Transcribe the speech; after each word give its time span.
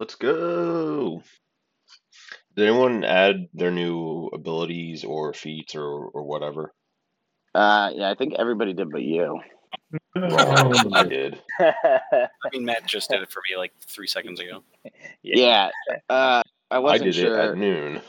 Let's 0.00 0.14
go. 0.16 1.22
Did 2.56 2.68
anyone 2.68 3.04
add 3.04 3.48
their 3.54 3.70
new 3.70 4.28
abilities 4.32 5.04
or 5.04 5.32
feats 5.32 5.74
or, 5.74 5.82
or 5.84 6.22
whatever? 6.24 6.72
Uh, 7.54 7.90
yeah, 7.94 8.10
I 8.10 8.14
think 8.14 8.34
everybody 8.38 8.72
did, 8.72 8.90
but 8.90 9.02
you. 9.02 9.40
Wrong. 10.16 10.92
I 10.94 11.04
did. 11.04 11.40
I 11.60 12.28
mean, 12.52 12.64
Matt 12.64 12.86
just 12.86 13.10
did 13.10 13.22
it 13.22 13.30
for 13.30 13.42
me 13.48 13.56
like 13.56 13.72
three 13.86 14.06
seconds 14.06 14.40
ago. 14.40 14.62
Yeah. 15.22 15.70
Uh, 16.08 16.42
I 16.70 16.76
I 16.76 16.78
wasn't 16.78 17.04
did 17.12 17.14
sure. 17.14 17.38
it 17.38 17.50
at 17.50 17.56
noon. 17.56 18.00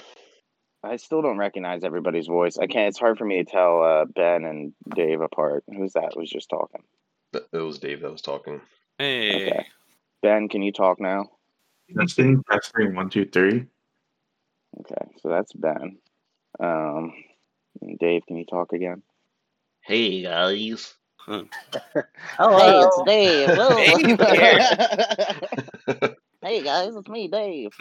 I 0.83 0.97
still 0.97 1.21
don't 1.23 1.37
recognize 1.37 1.83
everybody's 1.83 2.27
voice. 2.27 2.57
I 2.59 2.67
can't. 2.67 2.89
It's 2.89 2.99
hard 2.99 3.17
for 3.17 3.25
me 3.25 3.43
to 3.43 3.51
tell 3.51 3.83
uh, 3.83 4.05
Ben 4.05 4.45
and 4.45 4.73
Dave 4.95 5.21
apart. 5.21 5.63
Who's 5.67 5.93
that? 5.93 6.15
Was 6.15 6.29
just 6.29 6.49
talking. 6.49 6.83
It 7.33 7.57
was 7.57 7.79
Dave 7.79 8.01
that 8.01 8.11
was 8.11 8.21
talking. 8.21 8.61
Hey, 8.99 9.47
Okay. 9.47 9.65
Ben, 10.21 10.47
can 10.47 10.61
you 10.61 10.71
talk 10.71 10.99
now? 10.99 11.29
Testing, 11.95 12.41
testing, 12.49 12.95
one, 12.95 13.09
two, 13.09 13.25
three. 13.25 13.65
Okay, 14.79 15.11
so 15.21 15.29
that's 15.29 15.53
Ben. 15.53 15.97
Um, 16.59 17.13
Dave, 17.99 18.25
can 18.27 18.37
you 18.37 18.45
talk 18.45 18.73
again? 18.73 19.03
Hey 19.81 20.21
guys. 20.23 20.93
Huh. 21.27 21.41
Hey, 22.37 22.81
it's 22.83 23.01
Dave. 23.07 23.49
Whoa. 23.57 23.75
Dave 23.97 24.19
hey 26.43 26.61
guys, 26.61 26.95
it's 26.95 27.07
me, 27.07 27.27
Dave. 27.27 27.71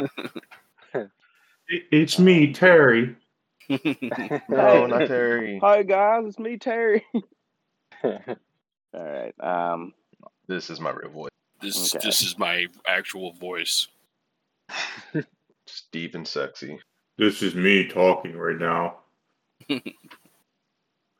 It's 1.69 2.19
me, 2.19 2.55
Terry. 2.55 3.15
No, 4.48 4.87
not 4.87 5.09
Terry. 5.09 5.59
Hi 5.62 5.83
guys, 5.83 6.25
it's 6.25 6.39
me, 6.39 6.57
Terry. 6.57 7.05
All 8.03 8.15
right. 8.95 9.34
Um, 9.41 9.93
This 10.47 10.71
is 10.71 10.81
my 10.81 10.93
real 10.93 11.11
voice. 11.11 11.29
this 11.61 11.95
Okay. 11.95 12.07
this 12.07 12.23
is 12.23 12.39
my 12.39 12.67
actual 12.89 13.33
voice. 13.34 13.89
Just 15.67 15.91
deep 15.93 16.15
and 16.15 16.27
sexy. 16.27 16.79
This 17.19 17.43
is 17.43 17.55
me 17.55 17.87
talking 17.89 18.37
right 18.37 18.59
now. 18.59 18.98
yeah, 19.69 19.79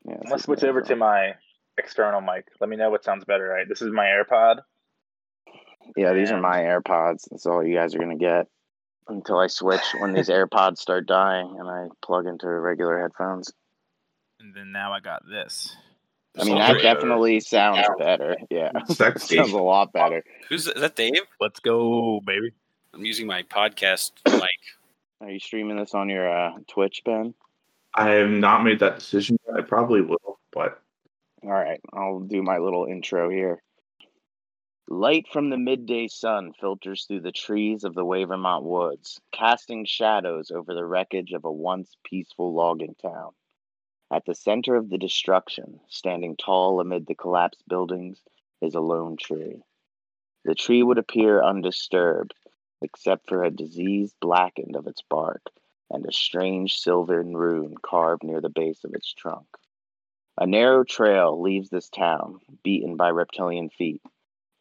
I'm 0.07 0.29
gonna 0.29 0.39
switch 0.39 0.65
over 0.65 0.83
to 0.83 0.97
my 0.97 1.35
external 1.79 2.21
mic. 2.21 2.47
Let 2.61 2.69
me 2.69 2.77
know 2.77 2.91
what 2.91 3.05
sounds 3.05 3.25
better. 3.25 3.45
Right, 3.47 3.69
this 3.69 3.81
is 3.83 3.91
my 3.93 4.05
AirPod. 4.07 4.59
Yeah, 5.97 6.13
these 6.15 6.31
are 6.31 6.41
my 6.41 6.59
AirPods. 6.59 7.29
That's 7.31 7.47
all 7.47 7.65
you 7.65 7.75
guys 7.75 7.95
are 7.95 7.99
gonna 7.99 8.17
get 8.17 8.47
until 9.09 9.39
I 9.39 9.47
switch 9.47 9.83
when 10.01 10.13
these 10.13 10.29
AirPods 10.31 10.79
start 10.79 11.07
dying 11.07 11.57
and 11.59 11.69
I 11.69 11.87
plug 12.05 12.27
into 12.27 12.49
regular 12.49 13.01
headphones. 13.01 13.53
And 14.41 14.55
then 14.55 14.73
now 14.73 14.93
I 14.93 15.01
got 15.01 15.23
this. 15.29 15.75
I 16.37 16.43
mean, 16.45 16.57
Sounds 16.57 16.59
that 16.59 16.83
better. 16.83 16.95
definitely 16.95 17.41
sounds 17.41 17.87
better. 17.99 18.37
Yeah, 18.51 18.73
Sexy. 18.89 19.37
sounds 19.37 19.53
a 19.53 19.59
lot 19.59 19.93
better. 19.93 20.25
Who's 20.49 20.67
is 20.67 20.81
that? 20.81 20.97
Dave? 20.97 21.13
Let's 21.41 21.61
go, 21.61 22.21
baby. 22.27 22.51
I'm 22.95 23.05
using 23.05 23.27
my 23.27 23.43
podcast 23.43 24.13
mic. 24.25 24.61
Are 25.21 25.29
you 25.29 25.41
streaming 25.41 25.79
this 25.79 25.95
on 25.95 26.09
your 26.09 26.31
uh, 26.31 26.53
Twitch, 26.69 27.03
Ben? 27.05 27.35
I 27.93 28.11
have 28.11 28.31
not 28.31 28.63
made 28.63 28.79
that 28.81 29.01
decision 29.01 29.37
yet. 29.47 29.57
I 29.57 29.63
probably 29.63 30.01
will, 30.01 30.39
but 30.53 30.81
All 31.43 31.51
right, 31.51 31.81
I'll 31.93 32.21
do 32.21 32.41
my 32.41 32.59
little 32.59 32.87
intro 32.87 33.31
here. 33.31 33.61
Light 34.87 35.27
from 35.33 35.51
the 35.51 35.57
midday 35.57 36.07
sun 36.07 36.53
filters 36.61 37.07
through 37.07 37.23
the 37.23 37.33
trees 37.33 37.83
of 37.83 37.95
the 37.95 38.05
Wavermont 38.05 38.65
woods, 38.65 39.21
casting 39.33 39.85
shadows 39.87 40.53
over 40.53 40.73
the 40.73 40.85
wreckage 40.85 41.33
of 41.33 41.45
a 41.45 41.51
once 41.51 41.97
peaceful 42.05 42.55
logging 42.55 42.95
town. 43.03 43.33
At 44.13 44.25
the 44.25 44.37
center 44.37 44.77
of 44.77 44.89
the 44.89 44.99
destruction, 44.99 45.81
standing 45.89 46.37
tall 46.37 46.79
amid 46.79 47.09
the 47.09 47.17
collapsed 47.17 47.67
buildings, 47.67 48.23
is 48.63 48.77
a 48.77 48.81
lone 48.81 49.17
tree. 49.17 49.63
The 50.45 50.55
tree 50.55 50.83
would 50.85 50.99
appear 50.99 51.43
undisturbed, 51.43 52.35
except 52.83 53.29
for 53.29 53.45
a 53.45 53.51
disease 53.51 54.15
blackened 54.21 54.77
of 54.77 54.87
its 54.87 55.03
bark 55.09 55.43
and 55.91 56.07
a 56.07 56.13
strange 56.13 56.75
silvern 56.77 57.37
rune 57.37 57.75
carved 57.83 58.25
near 58.25 58.41
the 58.41 58.49
base 58.49 58.85
of 58.85 58.95
its 58.95 59.13
trunk. 59.13 59.47
A 60.39 60.47
narrow 60.47 60.83
trail 60.83 61.41
leaves 61.41 61.71
this 61.71 61.89
town, 61.89 62.41
beaten 62.65 62.97
by 62.97 63.11
reptilian 63.11 63.71
feet, 63.71 64.03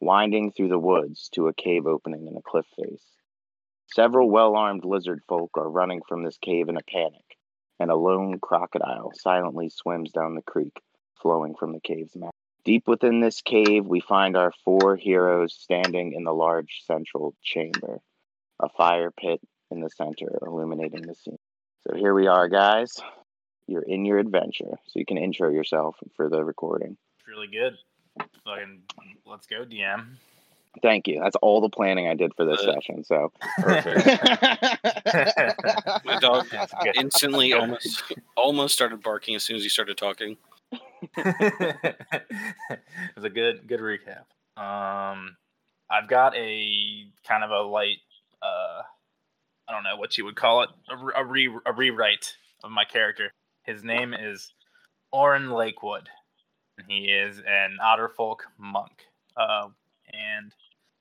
winding 0.00 0.52
through 0.52 0.68
the 0.68 0.78
woods 0.78 1.28
to 1.30 1.48
a 1.48 1.54
cave 1.54 1.86
opening 1.86 2.26
in 2.28 2.36
a 2.36 2.42
cliff 2.42 2.66
face. 2.76 3.04
Several 3.92 4.30
well 4.30 4.54
armed 4.54 4.84
lizard 4.84 5.22
folk 5.28 5.50
are 5.56 5.68
running 5.68 6.02
from 6.08 6.22
this 6.22 6.38
cave 6.38 6.68
in 6.68 6.76
a 6.76 6.82
panic, 6.82 7.38
and 7.80 7.90
a 7.90 7.96
lone 7.96 8.38
crocodile 8.38 9.10
silently 9.14 9.68
swims 9.68 10.12
down 10.12 10.34
the 10.34 10.42
creek, 10.42 10.80
flowing 11.20 11.54
from 11.54 11.72
the 11.72 11.80
cave's 11.80 12.14
mouth. 12.14 12.33
Deep 12.64 12.88
within 12.88 13.20
this 13.20 13.42
cave, 13.42 13.84
we 13.84 14.00
find 14.00 14.36
our 14.36 14.52
four 14.64 14.96
heroes 14.96 15.54
standing 15.54 16.14
in 16.14 16.24
the 16.24 16.32
large 16.32 16.82
central 16.86 17.34
chamber, 17.42 18.00
a 18.60 18.68
fire 18.70 19.10
pit 19.10 19.40
in 19.70 19.80
the 19.80 19.90
center 19.90 20.38
illuminating 20.46 21.02
the 21.02 21.14
scene. 21.14 21.38
So 21.86 21.94
here 21.96 22.14
we 22.14 22.26
are, 22.26 22.48
guys. 22.48 22.98
You're 23.66 23.82
in 23.82 24.04
your 24.06 24.18
adventure, 24.18 24.78
so 24.86 24.98
you 24.98 25.04
can 25.04 25.18
intro 25.18 25.50
yourself 25.50 25.96
for 26.16 26.28
the 26.30 26.42
recording. 26.42 26.96
It's 27.18 27.28
really 27.28 27.48
good. 27.48 27.76
Fucking, 28.44 28.82
let's 29.26 29.46
go, 29.46 29.64
DM. 29.64 30.06
Thank 30.82 31.06
you. 31.06 31.20
That's 31.20 31.36
all 31.36 31.60
the 31.60 31.68
planning 31.68 32.08
I 32.08 32.14
did 32.14 32.32
for 32.34 32.44
this 32.44 32.60
Uh, 32.60 32.72
session. 32.74 33.04
So 33.04 33.30
perfect. 33.60 34.06
My 36.04 36.18
dog 36.18 36.46
instantly 36.96 37.52
almost 37.52 38.02
almost 38.36 38.74
started 38.74 39.00
barking 39.02 39.34
as 39.36 39.44
soon 39.44 39.56
as 39.56 39.62
he 39.62 39.68
started 39.68 39.96
talking. 39.96 40.36
It 41.02 41.96
was 43.16 43.24
a 43.24 43.30
good 43.30 43.66
good 43.66 43.80
recap. 43.80 44.24
Um, 44.60 45.36
I've 45.90 46.08
got 46.08 46.36
a 46.36 47.04
kind 47.26 47.44
of 47.44 47.50
a 47.50 47.60
light, 47.62 47.98
uh, 48.42 48.82
I 49.68 49.72
don't 49.72 49.84
know 49.84 49.96
what 49.96 50.16
you 50.16 50.24
would 50.24 50.36
call 50.36 50.62
it, 50.62 50.70
a, 50.88 51.20
a, 51.20 51.24
re- 51.24 51.58
a 51.66 51.72
rewrite 51.72 52.36
of 52.62 52.70
my 52.70 52.84
character. 52.84 53.30
His 53.64 53.84
name 53.84 54.14
is 54.14 54.52
Oren 55.12 55.50
Lakewood. 55.50 56.08
He 56.88 57.06
is 57.06 57.38
an 57.38 57.78
Otterfolk 57.84 58.38
monk. 58.58 58.92
Uh, 59.36 59.68
and 60.12 60.52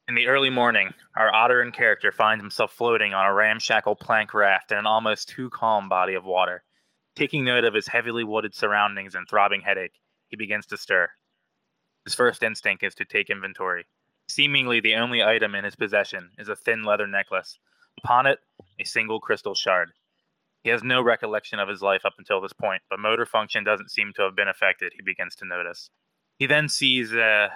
in 0.07 0.15
the 0.15 0.27
early 0.27 0.49
morning, 0.49 0.93
our 1.15 1.31
Otteran 1.31 1.73
character 1.73 2.11
finds 2.11 2.41
himself 2.41 2.73
floating 2.73 3.13
on 3.13 3.25
a 3.25 3.33
ramshackle 3.33 3.95
plank 3.95 4.33
raft 4.33 4.71
in 4.71 4.77
an 4.77 4.85
almost 4.85 5.29
too 5.29 5.49
calm 5.49 5.89
body 5.89 6.13
of 6.13 6.25
water. 6.25 6.63
Taking 7.15 7.45
note 7.45 7.63
of 7.63 7.73
his 7.73 7.87
heavily 7.87 8.23
wooded 8.23 8.55
surroundings 8.55 9.13
and 9.13 9.27
throbbing 9.29 9.61
headache, 9.61 9.99
he 10.29 10.35
begins 10.35 10.65
to 10.67 10.77
stir. 10.77 11.09
His 12.05 12.15
first 12.15 12.41
instinct 12.41 12.83
is 12.83 12.95
to 12.95 13.05
take 13.05 13.29
inventory. 13.29 13.85
Seemingly, 14.27 14.79
the 14.79 14.95
only 14.95 15.21
item 15.21 15.53
in 15.53 15.63
his 15.63 15.75
possession 15.75 16.31
is 16.37 16.49
a 16.49 16.55
thin 16.55 16.83
leather 16.83 17.07
necklace. 17.07 17.59
Upon 18.03 18.25
it, 18.25 18.39
a 18.79 18.83
single 18.83 19.19
crystal 19.19 19.53
shard. 19.53 19.91
He 20.63 20.69
has 20.69 20.81
no 20.81 21.01
recollection 21.01 21.59
of 21.59 21.69
his 21.69 21.81
life 21.81 22.05
up 22.05 22.13
until 22.17 22.41
this 22.41 22.53
point, 22.53 22.81
but 22.89 22.99
motor 22.99 23.25
function 23.25 23.63
doesn't 23.63 23.91
seem 23.91 24.13
to 24.15 24.23
have 24.23 24.35
been 24.35 24.47
affected, 24.47 24.93
he 24.95 25.03
begins 25.03 25.35
to 25.35 25.45
notice. 25.45 25.89
He 26.39 26.47
then 26.47 26.69
sees 26.69 27.13
uh, 27.13 27.49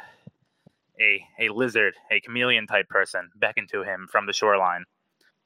a, 1.00 1.24
a 1.40 1.50
lizard, 1.50 1.96
a 2.12 2.20
chameleon 2.20 2.68
type 2.68 2.90
person, 2.90 3.30
beckon 3.36 3.66
to 3.72 3.84
him 3.84 4.08
from 4.12 4.26
the 4.26 4.34
shoreline. 4.34 4.84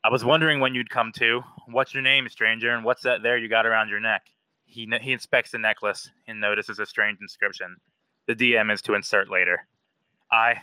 I 0.03 0.09
was 0.09 0.25
wondering 0.25 0.59
when 0.59 0.73
you'd 0.73 0.89
come 0.89 1.11
to. 1.17 1.41
What's 1.67 1.93
your 1.93 2.01
name, 2.01 2.27
stranger, 2.29 2.73
and 2.73 2.83
what's 2.83 3.03
that 3.03 3.21
there 3.21 3.37
you 3.37 3.47
got 3.47 3.65
around 3.65 3.89
your 3.89 3.99
neck? 3.99 4.23
He, 4.65 4.89
he 5.01 5.11
inspects 5.11 5.51
the 5.51 5.59
necklace 5.59 6.09
and 6.27 6.41
notices 6.41 6.79
a 6.79 6.85
strange 6.85 7.19
inscription. 7.21 7.75
The 8.27 8.35
DM 8.35 8.71
is 8.73 8.81
to 8.83 8.93
insert 8.93 9.29
later. 9.29 9.67
I 10.31 10.61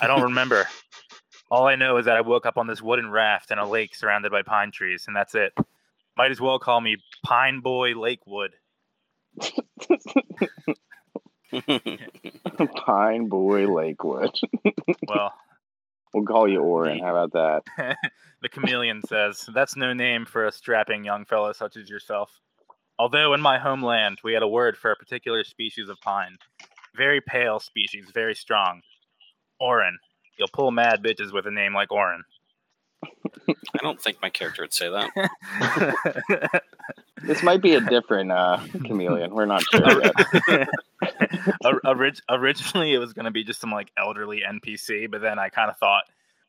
I 0.00 0.06
don't 0.06 0.22
remember. 0.22 0.66
All 1.50 1.66
I 1.66 1.76
know 1.76 1.96
is 1.96 2.04
that 2.04 2.16
I 2.16 2.20
woke 2.20 2.44
up 2.44 2.58
on 2.58 2.66
this 2.66 2.82
wooden 2.82 3.10
raft 3.10 3.50
in 3.50 3.58
a 3.58 3.66
lake 3.68 3.94
surrounded 3.94 4.30
by 4.30 4.42
pine 4.42 4.70
trees, 4.70 5.04
and 5.06 5.16
that's 5.16 5.34
it. 5.34 5.54
Might 6.16 6.30
as 6.30 6.40
well 6.40 6.58
call 6.58 6.80
me 6.80 6.98
Pine 7.24 7.60
Boy 7.60 7.94
Lakewood. 7.94 8.52
Pine 12.76 13.28
Boy 13.28 13.66
Lakewood. 13.66 14.30
Well, 15.08 15.32
We'll 16.14 16.24
call 16.24 16.48
you 16.48 16.62
Oren. 16.62 17.00
How 17.00 17.14
about 17.14 17.64
that? 17.76 17.96
the 18.42 18.48
chameleon 18.48 19.02
says, 19.06 19.48
That's 19.54 19.76
no 19.76 19.92
name 19.92 20.24
for 20.24 20.46
a 20.46 20.52
strapping 20.52 21.04
young 21.04 21.24
fellow 21.24 21.52
such 21.52 21.76
as 21.76 21.90
yourself. 21.90 22.30
Although 22.98 23.34
in 23.34 23.40
my 23.40 23.58
homeland 23.58 24.18
we 24.24 24.32
had 24.32 24.42
a 24.42 24.48
word 24.48 24.76
for 24.76 24.90
a 24.90 24.96
particular 24.96 25.44
species 25.44 25.88
of 25.88 26.00
pine. 26.00 26.38
Very 26.96 27.20
pale 27.20 27.60
species, 27.60 28.06
very 28.12 28.34
strong. 28.34 28.82
Orin. 29.60 29.98
You'll 30.38 30.48
pull 30.52 30.70
mad 30.70 31.02
bitches 31.02 31.32
with 31.32 31.46
a 31.46 31.50
name 31.50 31.74
like 31.74 31.92
Orin. 31.92 32.24
I 33.04 33.82
don't 33.82 34.00
think 34.00 34.18
my 34.22 34.30
character 34.30 34.62
would 34.62 34.74
say 34.74 34.88
that. 34.88 36.62
This 37.24 37.42
might 37.42 37.60
be 37.62 37.74
a 37.74 37.80
different 37.80 38.30
uh, 38.32 38.58
chameleon. 38.84 39.34
We're 39.34 39.46
not 39.46 39.62
sure 39.62 40.02
yet. 40.02 40.68
Orig- 41.84 42.20
originally, 42.28 42.94
it 42.94 42.98
was 42.98 43.12
going 43.12 43.24
to 43.24 43.30
be 43.30 43.44
just 43.44 43.60
some 43.60 43.70
like 43.70 43.90
elderly 43.98 44.42
NPC, 44.48 45.10
but 45.10 45.20
then 45.20 45.38
I 45.38 45.48
kind 45.48 45.70
of 45.70 45.76
thought, 45.78 46.04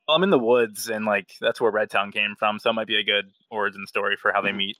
well, 0.07 0.15
I'm 0.17 0.23
in 0.23 0.29
the 0.29 0.39
woods, 0.39 0.89
and 0.89 1.05
like 1.05 1.31
that's 1.39 1.59
where 1.61 1.71
Red 1.71 1.89
Town 1.89 2.11
came 2.11 2.35
from, 2.37 2.59
so 2.59 2.69
it 2.69 2.73
might 2.73 2.87
be 2.87 2.97
a 2.97 3.03
good 3.03 3.29
origin 3.49 3.85
story 3.87 4.15
for 4.15 4.31
how 4.31 4.41
they 4.41 4.51
meet. 4.51 4.77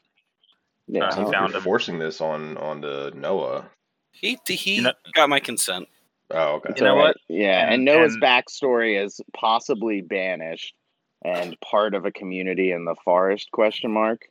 Yeah. 0.87 1.05
Uh, 1.05 1.25
he 1.25 1.31
found 1.31 1.49
you're 1.51 1.57
him. 1.57 1.63
forcing 1.63 1.99
this 1.99 2.19
on 2.21 2.57
on 2.57 2.81
the 2.81 3.11
Noah. 3.15 3.65
He 4.11 4.37
he 4.47 4.75
You 4.77 4.81
know- 4.83 4.93
got 5.13 5.29
my 5.29 5.39
consent. 5.39 5.87
Oh, 6.31 6.55
okay. 6.55 6.69
It's 6.71 6.81
You 6.81 6.85
know 6.87 6.95
all 6.95 7.03
what? 7.03 7.17
Yeah, 7.27 7.63
and, 7.65 7.75
And- 7.75 7.85
Noah's 7.85 8.13
and- 8.13 8.21
backstory 8.23 9.03
is 9.03 9.19
possibly 9.33 10.01
banished. 10.01 10.73
and 11.25 11.59
part 11.59 11.95
of 11.95 12.05
a 12.05 12.11
community 12.11 12.71
in 12.71 12.85
the 12.85 12.95
forest? 13.03 13.51
Question 13.51 13.91
mark. 13.91 14.21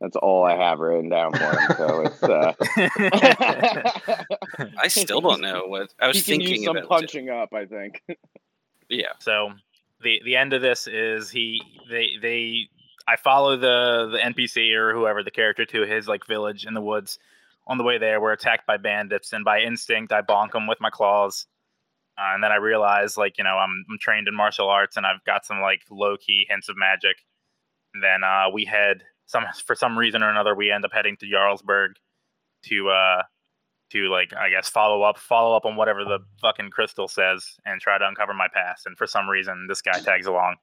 That's 0.00 0.16
all 0.16 0.44
I 0.44 0.54
have 0.56 0.78
written 0.78 1.08
down 1.08 1.32
for 1.32 1.58
him. 1.58 1.70
So 1.76 2.00
it's. 2.02 2.22
Uh, 2.22 2.52
I 4.78 4.88
still 4.88 5.20
don't 5.20 5.40
know 5.40 5.64
what 5.66 5.92
I 6.00 6.06
was 6.06 6.18
he 6.18 6.22
can 6.22 6.40
use 6.40 6.50
thinking 6.50 6.64
some 6.66 6.76
about. 6.76 6.84
it. 6.84 6.88
punching 6.88 7.30
up. 7.30 7.52
I 7.52 7.66
think. 7.66 8.02
Yeah. 8.88 9.12
So 9.18 9.52
the 10.02 10.20
the 10.24 10.36
end 10.36 10.52
of 10.52 10.62
this 10.62 10.86
is 10.86 11.30
he 11.30 11.60
they 11.90 12.10
they 12.22 12.68
I 13.08 13.16
follow 13.16 13.56
the 13.56 14.08
the 14.12 14.18
NPC 14.18 14.72
or 14.74 14.94
whoever 14.94 15.22
the 15.24 15.30
character 15.30 15.64
to 15.66 15.82
his 15.82 16.06
like 16.06 16.26
village 16.26 16.64
in 16.64 16.74
the 16.74 16.80
woods. 16.80 17.18
On 17.66 17.76
the 17.76 17.84
way 17.84 17.98
there, 17.98 18.20
we're 18.20 18.32
attacked 18.32 18.66
by 18.66 18.78
bandits, 18.78 19.32
and 19.34 19.44
by 19.44 19.60
instinct, 19.60 20.10
I 20.12 20.22
bonk 20.22 20.52
them 20.52 20.66
with 20.66 20.80
my 20.80 20.88
claws. 20.90 21.46
Uh, 22.16 22.34
and 22.34 22.42
then 22.42 22.50
I 22.50 22.56
realize, 22.56 23.16
like 23.18 23.36
you 23.36 23.44
know, 23.44 23.56
I'm 23.58 23.84
I'm 23.90 23.98
trained 24.00 24.26
in 24.28 24.34
martial 24.34 24.68
arts, 24.68 24.96
and 24.96 25.04
I've 25.04 25.22
got 25.24 25.44
some 25.44 25.60
like 25.60 25.82
low 25.90 26.16
key 26.16 26.46
hints 26.48 26.68
of 26.68 26.76
magic. 26.78 27.16
And 27.94 28.02
then 28.02 28.22
uh, 28.24 28.46
we 28.52 28.64
head 28.64 29.02
some 29.28 29.44
for 29.64 29.76
some 29.76 29.96
reason 29.96 30.22
or 30.24 30.30
another, 30.30 30.54
we 30.56 30.72
end 30.72 30.84
up 30.84 30.92
heading 30.92 31.16
to 31.18 31.26
Jarlsberg 31.26 31.90
to 32.64 32.88
uh 32.88 33.22
to 33.90 34.08
like 34.08 34.32
I 34.34 34.50
guess 34.50 34.68
follow 34.68 35.02
up 35.02 35.18
follow 35.18 35.56
up 35.56 35.64
on 35.64 35.76
whatever 35.76 36.04
the 36.04 36.18
fucking 36.42 36.70
crystal 36.70 37.06
says 37.08 37.46
and 37.64 37.80
try 37.80 37.96
to 37.98 38.06
uncover 38.08 38.34
my 38.34 38.48
past. 38.52 38.86
And 38.86 38.98
for 38.98 39.06
some 39.06 39.28
reason, 39.28 39.66
this 39.68 39.80
guy 39.82 40.00
tags 40.00 40.26
along, 40.26 40.56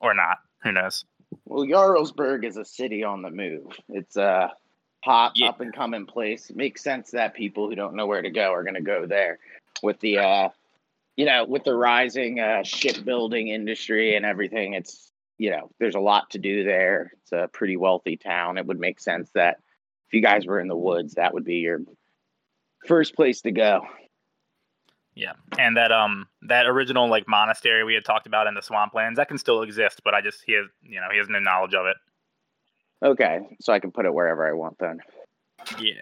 or 0.00 0.12
not. 0.14 0.38
Who 0.62 0.72
knows? 0.72 1.04
Well, 1.44 1.64
Jarlsberg 1.66 2.44
is 2.44 2.56
a 2.56 2.64
city 2.64 3.04
on 3.04 3.22
the 3.22 3.30
move. 3.30 3.78
It's 3.88 4.16
a 4.16 4.52
hot, 5.04 5.32
Yeah. 5.36 5.48
up 5.48 5.60
and 5.60 5.72
coming 5.74 6.06
place. 6.06 6.50
It 6.50 6.56
makes 6.56 6.82
sense 6.82 7.10
that 7.12 7.34
people 7.34 7.68
who 7.68 7.74
don't 7.76 7.94
know 7.94 8.06
where 8.06 8.22
to 8.22 8.30
go 8.30 8.52
are 8.52 8.62
going 8.62 8.74
to 8.74 8.80
go 8.80 9.06
there. 9.06 9.38
With 9.82 10.00
the, 10.00 10.18
uh, 10.18 10.48
you 11.16 11.26
know, 11.26 11.44
with 11.44 11.64
the 11.64 11.74
rising 11.74 12.40
uh, 12.40 12.62
shipbuilding 12.62 13.48
industry 13.48 14.16
and 14.16 14.24
everything, 14.24 14.74
it's 14.74 15.12
you 15.38 15.50
know, 15.50 15.70
there's 15.78 15.94
a 15.94 16.00
lot 16.00 16.30
to 16.30 16.38
do 16.38 16.64
there. 16.64 17.12
It's 17.22 17.32
a 17.32 17.48
pretty 17.52 17.76
wealthy 17.76 18.16
town. 18.16 18.58
It 18.58 18.66
would 18.66 18.80
make 18.80 19.00
sense 19.00 19.30
that 19.34 19.58
if 20.08 20.14
you 20.14 20.22
guys 20.22 20.46
were 20.46 20.60
in 20.60 20.68
the 20.68 20.76
woods, 20.76 21.14
that 21.14 21.34
would 21.34 21.44
be 21.44 21.56
your 21.56 21.80
first 22.86 23.14
place 23.14 23.42
to 23.42 23.52
go. 23.52 23.82
Yeah, 25.14 25.32
and 25.58 25.76
that 25.78 25.92
um 25.92 26.28
that 26.42 26.66
original 26.66 27.08
like 27.08 27.26
monastery 27.26 27.84
we 27.84 27.94
had 27.94 28.04
talked 28.04 28.26
about 28.26 28.46
in 28.46 28.54
the 28.54 28.60
swamplands 28.60 29.16
that 29.16 29.28
can 29.28 29.38
still 29.38 29.62
exist, 29.62 30.02
but 30.04 30.14
I 30.14 30.20
just 30.20 30.42
he 30.46 30.52
has 30.52 30.66
you 30.82 31.00
know 31.00 31.08
he 31.10 31.18
has 31.18 31.28
no 31.28 31.38
knowledge 31.38 31.74
of 31.74 31.86
it. 31.86 31.96
Okay, 33.02 33.40
so 33.60 33.72
I 33.72 33.80
can 33.80 33.92
put 33.92 34.04
it 34.04 34.12
wherever 34.12 34.46
I 34.46 34.52
want 34.52 34.78
then. 34.78 35.00
Yeah, 35.80 35.94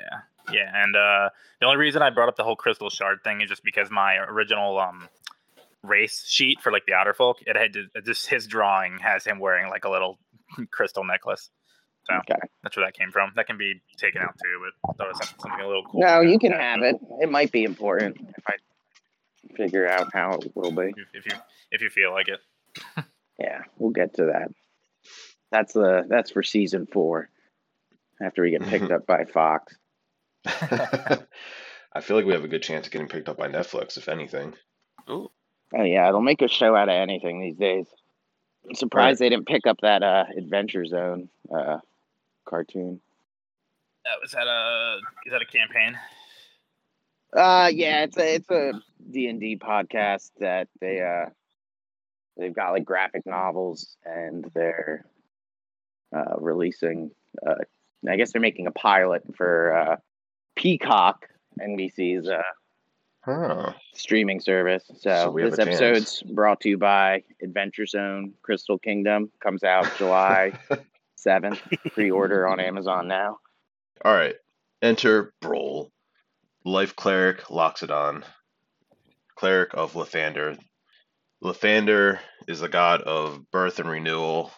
yeah, 0.52 0.70
and 0.74 0.96
uh 0.96 1.30
the 1.60 1.66
only 1.66 1.78
reason 1.78 2.02
I 2.02 2.10
brought 2.10 2.28
up 2.28 2.36
the 2.36 2.42
whole 2.42 2.56
crystal 2.56 2.90
shard 2.90 3.18
thing 3.22 3.40
is 3.40 3.48
just 3.48 3.62
because 3.62 3.88
my 3.88 4.16
original 4.16 4.78
um 4.80 5.08
race 5.84 6.24
sheet 6.26 6.60
for 6.62 6.72
like 6.72 6.84
the 6.86 6.94
otter 6.94 7.12
folk 7.14 7.38
it 7.46 7.56
had 7.56 7.72
to, 7.74 7.86
just 8.04 8.26
his 8.28 8.46
drawing 8.46 8.98
has 8.98 9.24
him 9.24 9.38
wearing 9.38 9.68
like 9.70 9.84
a 9.84 9.90
little 9.90 10.18
crystal 10.70 11.04
necklace. 11.04 11.50
So 12.04 12.14
Okay. 12.16 12.38
that's 12.62 12.76
where 12.76 12.84
that 12.86 12.94
came 12.94 13.10
from. 13.12 13.32
That 13.36 13.46
can 13.46 13.56
be 13.58 13.80
taken 13.98 14.20
out 14.22 14.34
too, 14.42 14.60
but 14.82 14.90
I 14.90 14.92
thought 14.96 15.06
it 15.06 15.08
was 15.10 15.18
something, 15.18 15.38
something 15.40 15.60
a 15.60 15.66
little 15.66 15.84
cool. 15.84 16.00
No, 16.00 16.20
you 16.20 16.38
can 16.38 16.52
have 16.52 16.82
it. 16.82 16.96
It 17.20 17.30
might 17.30 17.50
be 17.52 17.64
important 17.64 18.16
if 18.36 18.44
I 18.46 18.54
figure 19.56 19.86
out 19.88 20.08
how 20.12 20.32
it 20.34 20.52
will 20.54 20.70
be. 20.72 20.92
if, 20.96 21.08
if 21.14 21.26
you 21.26 21.38
if 21.70 21.80
you 21.82 21.90
feel 21.90 22.10
like 22.12 22.28
it. 22.28 22.40
Yeah, 23.36 23.62
we'll 23.78 23.90
get 23.90 24.14
to 24.14 24.26
that. 24.26 24.52
That's 25.50 25.72
the 25.72 26.04
that's 26.08 26.30
for 26.30 26.44
season 26.44 26.86
four. 26.86 27.30
After 28.22 28.42
we 28.42 28.50
get 28.52 28.62
picked 28.68 28.92
up 28.92 29.06
by 29.08 29.24
Fox. 29.24 29.74
I 30.46 32.00
feel 32.00 32.16
like 32.16 32.26
we 32.26 32.32
have 32.32 32.44
a 32.44 32.48
good 32.48 32.62
chance 32.62 32.86
of 32.86 32.92
getting 32.92 33.08
picked 33.08 33.28
up 33.28 33.36
by 33.38 33.48
Netflix, 33.48 33.96
if 33.96 34.08
anything. 34.08 34.54
Ooh. 35.10 35.30
Oh 35.76 35.82
yeah, 35.82 36.10
they'll 36.10 36.20
make 36.20 36.42
a 36.42 36.48
show 36.48 36.74
out 36.76 36.88
of 36.88 36.94
anything 36.94 37.40
these 37.40 37.56
days. 37.56 37.86
I'm 38.68 38.74
surprised 38.74 39.20
they 39.20 39.28
didn't 39.28 39.46
pick 39.46 39.66
up 39.66 39.78
that 39.82 40.02
uh 40.02 40.24
Adventure 40.36 40.84
Zone 40.86 41.28
uh 41.54 41.78
cartoon. 42.44 43.00
Uh, 44.06 44.24
is 44.24 44.32
that 44.32 44.46
a 44.46 44.98
is 45.26 45.32
that 45.32 45.42
a 45.42 45.46
campaign? 45.46 45.98
Uh 47.34 47.70
yeah, 47.72 48.04
it's 48.04 48.16
a 48.16 48.34
it's 48.36 48.50
a 48.50 48.72
D 49.10 49.26
and 49.26 49.40
D 49.40 49.56
podcast 49.56 50.30
that 50.40 50.68
they 50.80 51.00
uh 51.00 51.30
they've 52.36 52.54
got 52.54 52.72
like 52.72 52.84
graphic 52.84 53.26
novels 53.26 53.96
and 54.04 54.50
they're 54.54 55.04
uh 56.14 56.36
releasing 56.38 57.10
uh 57.46 57.54
I 58.08 58.16
guess 58.16 58.32
they're 58.32 58.40
making 58.40 58.66
a 58.66 58.72
pilot 58.72 59.22
for 59.36 59.76
uh 59.76 59.96
Peacock, 60.56 61.28
NBC's 61.60 62.28
uh 62.28 62.42
Huh. 63.24 63.72
streaming 63.94 64.40
service. 64.40 64.84
So, 64.86 64.98
So 65.00 65.32
this 65.32 65.54
a 65.54 65.64
chance. 65.64 65.80
episode's 65.80 66.22
brought 66.34 66.60
to 66.60 66.68
you 66.68 66.78
by 66.78 67.22
Adventure 67.42 67.86
Zone 67.86 68.34
Crystal 68.42 68.78
Kingdom. 68.78 69.30
Comes 69.42 69.64
out 69.64 69.86
July 69.98 70.52
7th. 71.26 71.58
Pre-order 71.92 72.46
on 72.46 72.60
Amazon 72.60 73.08
now. 73.08 73.38
All 74.04 74.12
right. 74.12 74.34
Enter 74.82 75.32
Brol, 75.40 75.90
life 76.66 76.94
cleric 76.94 77.44
Loxodon, 77.44 78.24
cleric 79.36 79.70
of 79.72 79.94
Lathander. 79.94 80.58
Lathander 81.42 82.18
is 82.46 82.60
the 82.60 82.68
god 82.68 83.00
of 83.02 83.50
birth 83.50 83.78
and 83.78 83.88
renewal, 83.88 84.50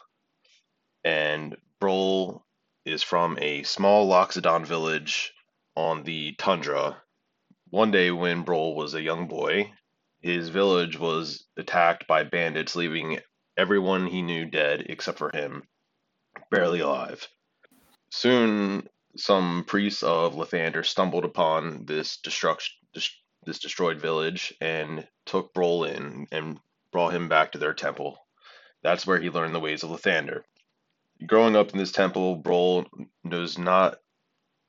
and 1.05 1.57
Brol 1.81 2.45
is 2.85 3.05
from 3.05 3.39
a 3.41 3.62
small 3.62 4.09
Loxodon 4.09 4.67
village 4.67 5.33
on 5.77 6.03
the 6.03 6.33
tundra. 6.39 7.01
One 7.76 7.90
day, 7.90 8.11
when 8.11 8.40
Brol 8.40 8.75
was 8.75 8.94
a 8.94 9.02
young 9.02 9.28
boy, 9.28 9.70
his 10.23 10.49
village 10.49 10.99
was 10.99 11.44
attacked 11.58 12.06
by 12.06 12.23
bandits, 12.25 12.75
leaving 12.75 13.20
everyone 13.55 14.06
he 14.06 14.23
knew 14.23 14.46
dead 14.46 14.87
except 14.88 15.19
for 15.19 15.31
him, 15.37 15.62
barely 16.50 16.81
alive. 16.81 17.28
Soon, 18.08 18.88
some 19.19 19.62
priests 19.67 20.02
of 20.02 20.37
Lathander 20.37 20.87
stumbled 20.87 21.26
upon 21.26 21.84
this 21.84 22.17
destruction, 22.17 22.75
this, 22.94 23.58
destroyed 23.58 24.00
village, 24.00 24.55
and 24.58 25.06
took 25.26 25.52
Brol 25.52 25.84
in 25.84 26.28
and 26.32 26.58
brought 26.93 27.12
him 27.12 27.28
back 27.28 27.52
to 27.52 27.58
their 27.58 27.75
temple. 27.75 28.26
That's 28.82 29.06
where 29.06 29.20
he 29.20 29.28
learned 29.28 29.55
the 29.55 29.61
ways 29.61 29.82
of 29.82 29.90
Lathander. 29.90 30.44
Growing 31.26 31.55
up 31.55 31.73
in 31.73 31.78
this 31.78 31.93
temple, 31.93 32.37
Brol 32.37 32.87
knows 33.23 33.58
not 33.58 33.99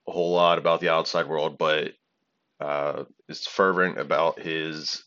a 0.09 0.11
whole 0.11 0.33
lot 0.33 0.57
about 0.57 0.81
the 0.81 0.89
outside 0.89 1.27
world, 1.27 1.57
but 1.57 1.93
uh, 2.59 3.03
is 3.29 3.45
fervent 3.45 3.99
about 3.99 4.39
his 4.39 5.03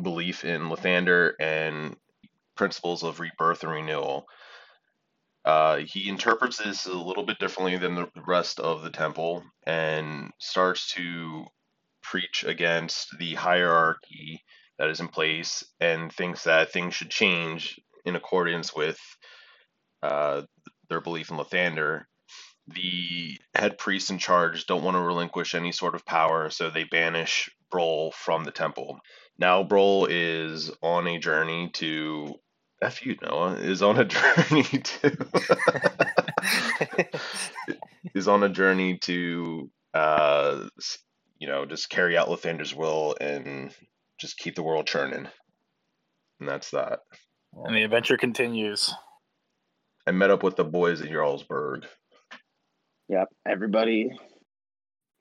belief 0.00 0.44
in 0.44 0.68
Lathander 0.68 1.32
and 1.40 1.96
principles 2.56 3.02
of 3.02 3.20
rebirth 3.20 3.62
and 3.64 3.72
renewal. 3.72 4.26
Uh, 5.44 5.78
he 5.78 6.08
interprets 6.08 6.58
this 6.58 6.86
a 6.86 6.92
little 6.92 7.24
bit 7.24 7.38
differently 7.38 7.76
than 7.76 7.94
the 7.94 8.08
rest 8.26 8.60
of 8.60 8.82
the 8.82 8.90
temple 8.90 9.42
and 9.66 10.30
starts 10.38 10.92
to 10.92 11.44
preach 12.02 12.44
against 12.46 13.08
the 13.18 13.34
hierarchy 13.34 14.42
that 14.78 14.90
is 14.90 15.00
in 15.00 15.08
place 15.08 15.64
and 15.80 16.12
thinks 16.12 16.44
that 16.44 16.72
things 16.72 16.94
should 16.94 17.10
change 17.10 17.80
in 18.04 18.16
accordance 18.16 18.74
with 18.74 18.98
uh, 20.02 20.42
their 20.88 21.00
belief 21.00 21.30
in 21.30 21.36
Lathander. 21.36 22.02
The 22.74 23.38
head 23.54 23.78
priests 23.78 24.10
in 24.10 24.18
charge 24.18 24.66
don't 24.66 24.84
want 24.84 24.96
to 24.96 25.00
relinquish 25.00 25.54
any 25.54 25.72
sort 25.72 25.94
of 25.94 26.04
power, 26.04 26.50
so 26.50 26.70
they 26.70 26.84
banish 26.84 27.50
Brol 27.70 28.12
from 28.12 28.44
the 28.44 28.50
temple. 28.50 29.00
Now 29.38 29.62
Brol 29.62 30.06
is 30.06 30.70
on 30.82 31.06
a 31.06 31.18
journey 31.18 31.70
to 31.74 32.34
F 32.82 33.04
you, 33.04 33.16
Noah, 33.22 33.54
is 33.54 33.82
on 33.82 33.98
a 33.98 34.04
journey 34.06 34.62
to 34.62 35.26
is 38.14 38.28
on 38.28 38.42
a 38.42 38.48
journey 38.48 38.98
to 38.98 39.70
uh 39.94 40.68
you 41.40 41.48
know, 41.48 41.64
just 41.64 41.88
carry 41.88 42.16
out 42.16 42.28
Lathander's 42.28 42.74
will 42.74 43.16
and 43.20 43.74
just 44.18 44.38
keep 44.38 44.54
the 44.54 44.62
world 44.62 44.86
churning. 44.86 45.26
And 46.38 46.48
that's 46.48 46.70
that. 46.70 47.00
And 47.64 47.74
the 47.74 47.82
adventure 47.82 48.18
continues. 48.18 48.94
I 50.06 50.12
met 50.12 50.30
up 50.30 50.42
with 50.42 50.56
the 50.56 50.64
boys 50.64 51.00
at 51.00 51.08
Jarlsberg. 51.08 51.84
Yep. 53.10 53.28
Everybody 53.44 54.16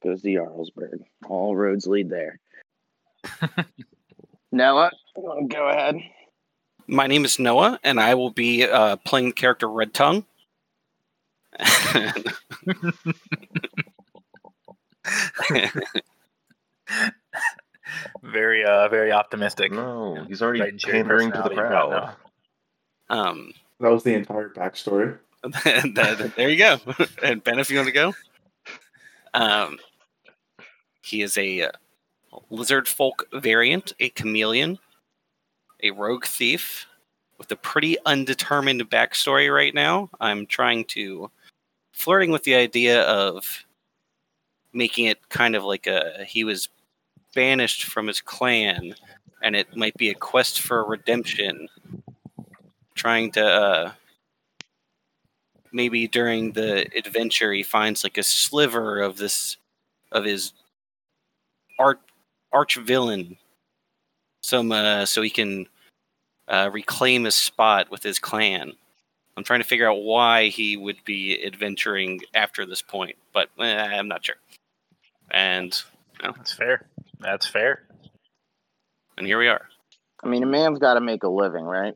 goes 0.04 0.22
to 0.22 0.28
Jarlsberg. 0.28 1.00
All 1.28 1.56
roads 1.56 1.88
lead 1.88 2.08
there. 2.08 2.40
Noah, 4.52 4.92
go 5.48 5.70
ahead. 5.70 5.96
My 6.86 7.08
name 7.08 7.26
is 7.26 7.40
Noah, 7.40 7.80
and 7.84 8.00
I 8.00 8.14
will 8.14 8.30
be 8.30 8.64
uh, 8.64 8.98
playing 8.98 9.28
the 9.30 9.34
character 9.34 9.68
Red 9.68 9.94
Tongue. 9.96 10.26
Very 18.22 18.64
uh 18.64 18.88
very 18.88 19.12
optimistic. 19.12 19.72
No, 19.72 20.24
he's 20.28 20.42
already 20.42 20.60
Bright 20.60 20.82
pandering 20.82 21.32
to 21.32 21.38
the 21.42 21.50
personality, 21.50 21.68
crowd. 21.98 22.16
um, 23.10 23.52
That 23.80 23.90
was 23.92 24.04
the 24.04 24.14
entire 24.14 24.50
backstory. 24.50 25.18
there 25.64 26.50
you 26.50 26.58
go. 26.58 26.80
and 27.24 27.44
Ben, 27.44 27.60
if 27.60 27.70
you 27.70 27.78
want 27.78 27.88
to 27.88 27.94
go, 27.94 28.14
um, 29.34 29.78
he 31.02 31.22
is 31.22 31.38
a 31.38 31.64
uh, 31.64 31.72
lizard 32.50 32.88
folk 32.88 33.28
variant, 33.34 33.94
a 34.00 34.10
chameleon, 34.10 34.80
a 35.82 35.92
rogue 35.92 36.26
thief, 36.26 36.86
with 37.38 37.52
a 37.52 37.56
pretty 37.56 37.98
undetermined 38.06 38.90
backstory 38.90 39.54
right 39.54 39.74
now. 39.74 40.10
I'm 40.20 40.46
trying 40.46 40.86
to 40.86 41.32
flirting 41.94 42.32
with 42.32 42.44
the 42.44 42.56
idea 42.56 43.02
of 43.04 43.66
making 44.74 45.06
it 45.06 45.30
kind 45.30 45.56
of 45.56 45.64
like 45.64 45.88
a 45.88 46.24
he 46.28 46.44
was 46.44 46.70
banished 47.34 47.86
from 47.86 48.08
his 48.08 48.22
clan 48.22 48.94
and 49.42 49.56
it 49.56 49.76
might 49.76 49.96
be 49.98 50.10
a 50.10 50.16
quest 50.16 50.62
for 50.62 50.84
redemption 50.86 51.68
trying 52.96 53.32
to 53.32 53.46
uh, 53.46 53.92
maybe 55.72 56.08
during 56.08 56.52
the 56.54 56.88
adventure 56.98 57.52
he 57.54 57.64
finds 57.64 58.04
like 58.04 58.18
a 58.18 58.24
sliver 58.24 59.00
of 59.00 59.18
this 59.18 59.58
of 60.12 60.26
his 60.26 60.54
arch 61.78 62.00
arch 62.52 62.76
villain 62.78 63.38
some 64.42 64.72
uh, 64.72 65.06
so 65.06 65.22
he 65.22 65.30
can 65.30 65.68
uh, 66.48 66.70
reclaim 66.74 67.24
his 67.26 67.36
spot 67.36 67.90
with 67.92 68.02
his 68.04 68.20
clan 68.20 68.72
i'm 69.38 69.44
trying 69.44 69.60
to 69.60 69.68
figure 69.68 69.90
out 69.90 70.02
why 70.02 70.48
he 70.48 70.76
would 70.78 70.98
be 71.06 71.44
adventuring 71.46 72.20
after 72.34 72.66
this 72.66 72.82
point 72.82 73.16
but 73.34 73.50
eh, 73.60 73.64
i'm 73.98 74.08
not 74.08 74.24
sure 74.26 74.36
and 75.32 75.84
That's 76.24 76.54
fair. 76.54 76.88
That's 77.20 77.46
fair. 77.46 77.84
and 79.18 79.28
here 79.28 79.38
we 79.38 79.48
are 79.48 79.68
I 80.22 80.28
mean, 80.28 80.44
a 80.44 80.48
man's 80.48 80.80
got 80.80 80.96
to 80.96 81.00
make 81.02 81.24
a 81.24 81.30
living, 81.30 81.64
right? 81.64 81.96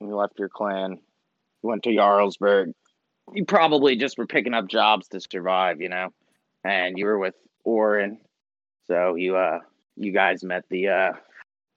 You 0.00 0.14
left 0.14 0.38
your 0.38 0.48
clan, 0.48 0.92
you 1.62 1.68
went 1.68 1.82
to 1.82 1.90
Jarlsberg. 1.90 2.72
You 3.32 3.44
probably 3.44 3.96
just 3.96 4.18
were 4.18 4.26
picking 4.26 4.54
up 4.54 4.68
jobs 4.68 5.08
to 5.08 5.20
survive, 5.20 5.80
you 5.80 5.88
know. 5.88 6.12
And 6.64 6.98
you 6.98 7.06
were 7.06 7.18
with 7.18 7.34
Orin, 7.64 8.18
so 8.86 9.14
you 9.14 9.36
uh, 9.36 9.60
you 9.96 10.12
guys 10.12 10.42
met 10.44 10.64
the 10.68 10.88
uh, 10.88 11.12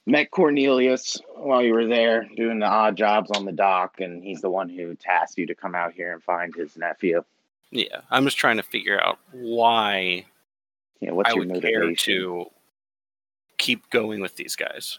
met 0.06 0.32
Cornelius 0.32 1.18
while 1.36 1.62
you 1.62 1.74
were 1.74 1.86
there 1.88 2.28
doing 2.36 2.60
the 2.60 2.66
odd 2.66 2.96
jobs 2.98 3.30
on 3.32 3.46
the 3.46 3.52
dock, 3.52 4.00
and 4.00 4.24
he's 4.24 4.42
the 4.42 4.50
one 4.50 4.70
who 4.70 4.96
tasked 4.96 5.38
you 5.38 5.46
to 5.48 5.56
come 5.56 5.76
out 5.76 5.94
here 5.94 6.14
and 6.14 6.24
find 6.24 6.56
his 6.56 6.76
nephew. 6.78 7.24
yeah 7.72 8.02
i'm 8.10 8.24
just 8.26 8.38
trying 8.38 8.58
to 8.58 8.64
figure 8.64 9.00
out 9.00 9.20
why 9.32 10.26
Yeah, 11.02 11.12
what's 11.12 11.30
I 11.30 11.34
your 11.36 11.46
would 11.46 11.62
care 11.62 11.80
motivation? 11.82 12.14
to 12.16 12.46
keep 13.60 13.90
going 13.92 14.22
with 14.22 14.36
these 14.38 14.56
guys. 14.56 14.98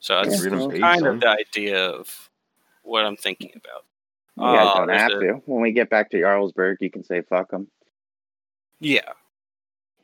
So 0.00 0.22
that's 0.24 0.40
Freedom 0.40 0.58
well, 0.60 0.70
pays, 0.70 0.80
kind 0.80 1.06
of 1.06 1.20
the 1.20 1.28
idea 1.28 1.86
of 1.90 2.30
what 2.82 3.04
I'm 3.04 3.16
thinking 3.16 3.50
about. 3.54 3.84
You 4.36 4.42
guys 4.44 4.68
Uh, 4.74 4.78
don't 4.86 4.88
have 4.96 5.10
a- 5.12 5.20
to. 5.20 5.32
When 5.46 5.60
we 5.62 5.72
get 5.72 5.90
back 5.90 6.10
to 6.10 6.16
Jarlsberg, 6.18 6.76
you 6.80 6.90
can 6.90 7.04
say 7.04 7.20
fuck 7.22 7.50
them. 7.50 7.68
Yeah, 8.80 9.12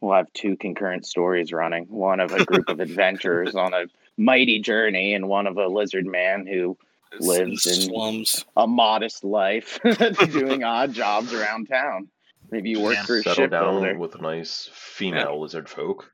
We'll 0.00 0.14
have 0.14 0.32
two 0.32 0.56
concurrent 0.56 1.04
stories 1.06 1.52
running. 1.52 1.86
One 1.86 2.20
of 2.20 2.32
a 2.32 2.44
group 2.44 2.68
of 2.68 2.78
adventurers 2.80 3.56
on 3.56 3.74
a 3.74 3.86
mighty 4.16 4.60
journey, 4.60 5.12
and 5.14 5.28
one 5.28 5.48
of 5.48 5.56
a 5.56 5.66
lizard 5.66 6.06
man 6.06 6.46
who 6.46 6.78
it's 7.10 7.26
Lives 7.26 7.66
in 7.66 7.72
in- 7.74 7.80
slums. 7.88 8.44
a 8.56 8.66
modest 8.68 9.24
life, 9.24 9.80
doing 10.30 10.62
odd 10.62 10.92
jobs 10.92 11.32
around 11.34 11.66
town. 11.66 12.08
Maybe 12.52 12.70
you 12.70 12.80
work 12.80 12.94
Yeah. 12.94 13.04
for 13.06 13.16
a 13.18 13.22
Settle 13.22 13.48
down 13.48 13.62
shipbuilder. 13.82 13.98
with 13.98 14.20
nice 14.20 14.68
female 14.72 15.40
lizard 15.40 15.68
folk. 15.68 16.12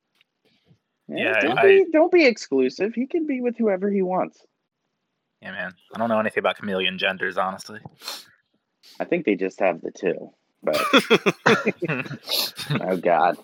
Yeah, 1.08 1.38
don't 1.40 1.58
I- 1.58 1.62
be 1.66 1.86
don't 1.92 2.10
be 2.12 2.24
exclusive. 2.24 2.94
He 2.94 3.06
can 3.06 3.26
be 3.26 3.42
with 3.42 3.58
whoever 3.58 3.90
he 3.90 4.00
wants. 4.00 4.40
Yeah, 5.44 5.52
man. 5.52 5.74
I 5.94 5.98
don't 5.98 6.08
know 6.08 6.18
anything 6.18 6.40
about 6.40 6.56
chameleon 6.56 6.96
genders, 6.98 7.36
honestly. 7.36 7.78
I 8.98 9.04
think 9.04 9.26
they 9.26 9.34
just 9.34 9.60
have 9.60 9.82
the 9.82 9.90
two. 9.90 10.30
But 10.62 10.80
oh 12.90 12.96
god, 12.96 13.36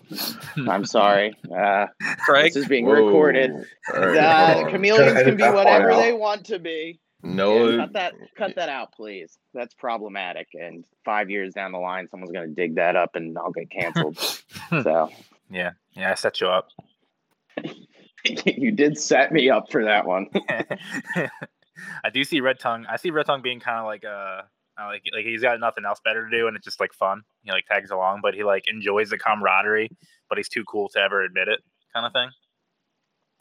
I'm 0.67 0.83
sorry. 0.83 1.35
Uh, 1.55 1.85
Craig, 2.25 2.53
this 2.53 2.63
is 2.63 2.67
being 2.67 2.87
Whoa. 2.87 2.93
recorded. 3.05 3.51
All 3.93 3.99
right, 4.07 4.17
Uh, 4.17 4.69
chameleons 4.71 5.21
can 5.21 5.37
be 5.37 5.43
edit 5.43 5.53
that 5.53 5.53
part 5.53 5.65
whatever 5.65 5.91
out. 5.91 6.01
they 6.01 6.13
want 6.13 6.45
to 6.47 6.57
be. 6.57 6.99
No, 7.21 7.69
Yeah, 7.69 7.77
cut 7.77 7.93
that 7.93 8.13
cut 8.35 8.55
that 8.55 8.69
out, 8.69 8.93
please. 8.93 9.37
That's 9.53 9.75
problematic. 9.75 10.47
And 10.55 10.83
five 11.05 11.29
years 11.29 11.53
down 11.53 11.71
the 11.71 11.77
line, 11.77 12.07
someone's 12.09 12.31
gonna 12.31 12.47
dig 12.47 12.75
that 12.77 12.95
up, 12.95 13.15
and 13.15 13.37
I'll 13.37 13.51
get 13.51 13.69
canceled. 13.69 14.17
so 14.69 15.11
yeah, 15.51 15.73
yeah, 15.93 16.09
I 16.09 16.15
set 16.15 16.41
you 16.41 16.47
up. 16.47 16.69
you 18.25 18.71
did 18.71 18.97
set 18.97 19.31
me 19.31 19.51
up 19.51 19.71
for 19.71 19.83
that 19.85 20.07
one. 20.07 20.29
I 22.03 22.09
do 22.09 22.23
see 22.23 22.39
Red 22.41 22.59
Tongue. 22.59 22.85
I 22.89 22.97
see 22.97 23.09
Red 23.11 23.25
Tongue 23.25 23.41
being 23.41 23.59
kind 23.59 23.79
of 23.79 23.85
like 23.85 24.03
uh 24.05 24.41
uh, 24.81 24.85
like 24.87 25.03
like 25.13 25.25
he's 25.25 25.41
got 25.41 25.59
nothing 25.59 25.85
else 25.85 25.99
better 26.03 26.29
to 26.29 26.35
do, 26.37 26.47
and 26.47 26.55
it's 26.55 26.65
just 26.65 26.79
like 26.79 26.93
fun. 26.93 27.21
He 27.43 27.51
like 27.51 27.65
tags 27.65 27.91
along, 27.91 28.19
but 28.23 28.33
he 28.33 28.43
like 28.43 28.63
enjoys 28.67 29.09
the 29.09 29.17
camaraderie, 29.17 29.89
but 30.29 30.37
he's 30.37 30.49
too 30.49 30.63
cool 30.63 30.89
to 30.89 30.99
ever 30.99 31.21
admit 31.23 31.47
it, 31.47 31.59
kind 31.93 32.05
of 32.05 32.13
thing. 32.13 32.29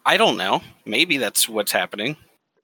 I 0.05 0.17
don't 0.17 0.37
know. 0.37 0.63
Maybe 0.87 1.19
that's 1.19 1.49
what's 1.49 1.73
happening. 1.73 2.17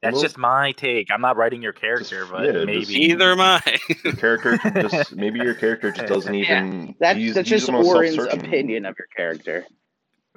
That's 0.02 0.14
Well- 0.14 0.22
just 0.22 0.36
my 0.38 0.72
take. 0.72 1.10
I'm 1.10 1.20
not 1.20 1.36
writing 1.36 1.62
your 1.62 1.72
character, 1.72 2.26
but 2.30 2.44
yeah, 2.46 2.52
just- 2.52 2.66
maybe 2.66 2.94
Either 3.04 3.32
am 3.32 3.40
I. 3.40 3.62
your 4.04 4.12
character 4.14 4.58
just 4.88 5.14
maybe 5.14 5.38
your 5.40 5.54
character 5.54 5.90
just 5.92 6.06
doesn't 6.08 6.34
Yeah, 6.34 6.64
even. 6.64 6.82
He's- 6.82 6.94
that's 6.98 7.18
he's 7.18 7.34
just 7.60 7.68
on 7.68 7.76
a 7.76 7.78
Orin's 7.86 8.16
self-searching- 8.16 8.46
opinion 8.46 8.84
of 8.86 8.94
your 8.98 9.08
character. 9.16 9.64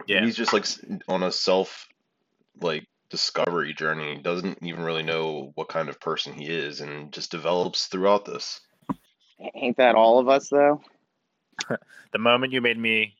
yeah. 0.08 0.24
He's 0.24 0.36
just 0.36 0.53
like 0.53 0.65
on 1.08 1.24
a 1.24 1.31
self 1.31 1.88
like 2.62 2.86
discovery 3.10 3.74
journey. 3.74 4.16
He 4.16 4.22
doesn't 4.22 4.60
even 4.62 4.84
really 4.84 5.04
know 5.04 5.51
what 5.56 5.70
kind 5.70 5.89
of 5.89 6.00
person 6.00 6.34
he 6.34 6.46
is, 6.46 6.82
and 6.82 7.12
just 7.12 7.32
develops 7.32 7.88
throughout 7.88 8.25
this. 8.25 8.62
Ain't 9.56 9.78
that 9.78 9.96
all 9.96 10.20
of 10.20 10.28
us 10.28 10.50
though? 10.50 10.82
the 12.12 12.18
moment 12.18 12.54
you 12.54 12.62
made 12.62 12.78
me 12.78 13.16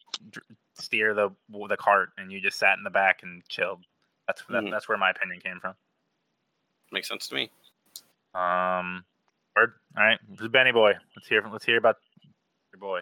steer 0.75 1.13
the 1.13 1.29
the 1.67 1.77
cart 1.77 2.10
and 2.17 2.31
you 2.31 2.39
just 2.39 2.58
sat 2.58 2.77
in 2.77 2.84
the 2.84 2.89
back 2.89 3.24
and 3.24 3.43
chilled. 3.48 3.84
That's 4.27 4.43
that, 4.50 4.63
Mhm. 4.63 4.72
that's 4.72 4.88
where 4.88 4.98
my 4.98 5.12
opinion 5.12 5.41
came 5.41 5.60
from. 5.60 5.75
Makes 6.91 7.08
sense 7.08 7.27
to 7.27 7.36
me. 7.36 7.51
Um, 8.34 9.05
word. 9.55 9.74
All 9.98 10.03
right, 10.03 10.19
this 10.29 10.41
is 10.41 10.48
Benny 10.50 10.72
boy. 10.72 10.93
Let's 11.15 11.27
hear 11.27 11.41
from 11.41 11.51
let's 11.51 11.65
hear 11.65 11.77
about 11.77 11.98
your 12.72 12.79
boy. 12.79 13.01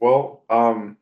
Well, 0.00 0.44
um, 0.50 0.96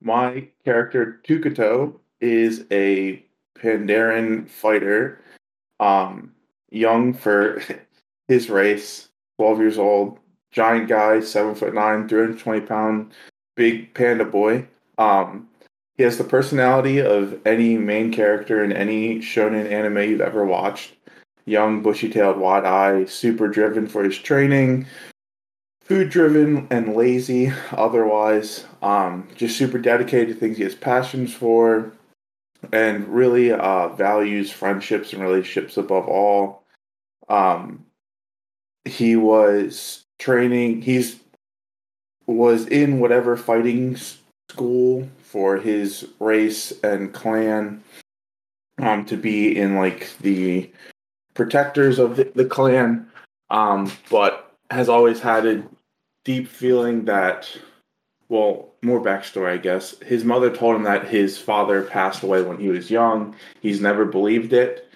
my 0.00 0.48
character 0.64 1.20
Tukato 1.24 2.00
is 2.20 2.66
a 2.70 3.24
Pandaren 3.58 4.48
fighter, 4.48 5.20
um, 5.80 6.32
young 6.70 7.14
for 7.14 7.62
his 8.28 8.50
race, 8.50 9.08
twelve 9.38 9.58
years 9.58 9.78
old, 9.78 10.18
giant 10.50 10.88
guy, 10.88 11.20
seven 11.20 11.54
foot 11.54 11.74
nine, 11.74 12.08
three 12.08 12.20
hundred 12.20 12.38
twenty 12.38 12.60
pound, 12.60 13.12
big 13.56 13.94
panda 13.94 14.24
boy. 14.24 14.66
Um, 14.98 15.48
he 15.96 16.02
has 16.04 16.18
the 16.18 16.24
personality 16.24 17.00
of 17.00 17.38
any 17.46 17.76
main 17.76 18.12
character 18.12 18.64
in 18.64 18.72
any 18.72 19.18
shonen 19.18 19.70
anime 19.70 19.98
you've 19.98 20.20
ever 20.20 20.44
watched. 20.44 20.94
Young, 21.44 21.82
bushy-tailed, 21.82 22.38
wide-eye, 22.38 23.04
super 23.06 23.48
driven 23.48 23.88
for 23.88 24.04
his 24.04 24.16
training, 24.16 24.86
food 25.82 26.08
driven 26.08 26.66
and 26.70 26.94
lazy 26.94 27.52
otherwise 27.72 28.64
um 28.82 29.28
just 29.36 29.56
super 29.56 29.78
dedicated 29.78 30.28
to 30.28 30.34
things 30.34 30.56
he 30.56 30.62
has 30.62 30.74
passions 30.74 31.34
for 31.34 31.92
and 32.70 33.08
really 33.08 33.52
uh 33.52 33.88
values 33.88 34.50
friendships 34.50 35.12
and 35.12 35.22
relationships 35.22 35.76
above 35.76 36.06
all. 36.06 36.64
Um 37.28 37.86
he 38.84 39.16
was 39.16 40.04
training 40.18 40.82
he's 40.82 41.20
was 42.26 42.66
in 42.66 43.00
whatever 43.00 43.36
fighting 43.36 43.96
school 44.48 45.08
for 45.22 45.56
his 45.56 46.06
race 46.20 46.72
and 46.84 47.12
clan 47.12 47.82
um 48.78 49.04
to 49.04 49.16
be 49.16 49.56
in 49.56 49.76
like 49.76 50.10
the 50.20 50.70
protectors 51.34 51.98
of 51.98 52.16
the, 52.16 52.30
the 52.34 52.44
clan. 52.44 53.08
Um 53.50 53.90
but 54.10 54.52
has 54.70 54.88
always 54.88 55.20
had 55.20 55.46
a 55.46 55.62
deep 56.24 56.48
feeling 56.48 57.04
that 57.06 57.48
well 58.32 58.74
more 58.82 59.00
backstory 59.00 59.50
i 59.50 59.56
guess. 59.56 59.98
His 60.00 60.24
mother 60.24 60.50
told 60.50 60.76
him 60.76 60.82
that 60.84 61.06
his 61.06 61.38
father 61.38 61.82
passed 61.82 62.22
away 62.22 62.42
when 62.42 62.58
he 62.58 62.68
was 62.68 62.90
young. 62.90 63.36
He's 63.60 63.80
never 63.80 64.04
believed 64.04 64.52
it. 64.52 64.88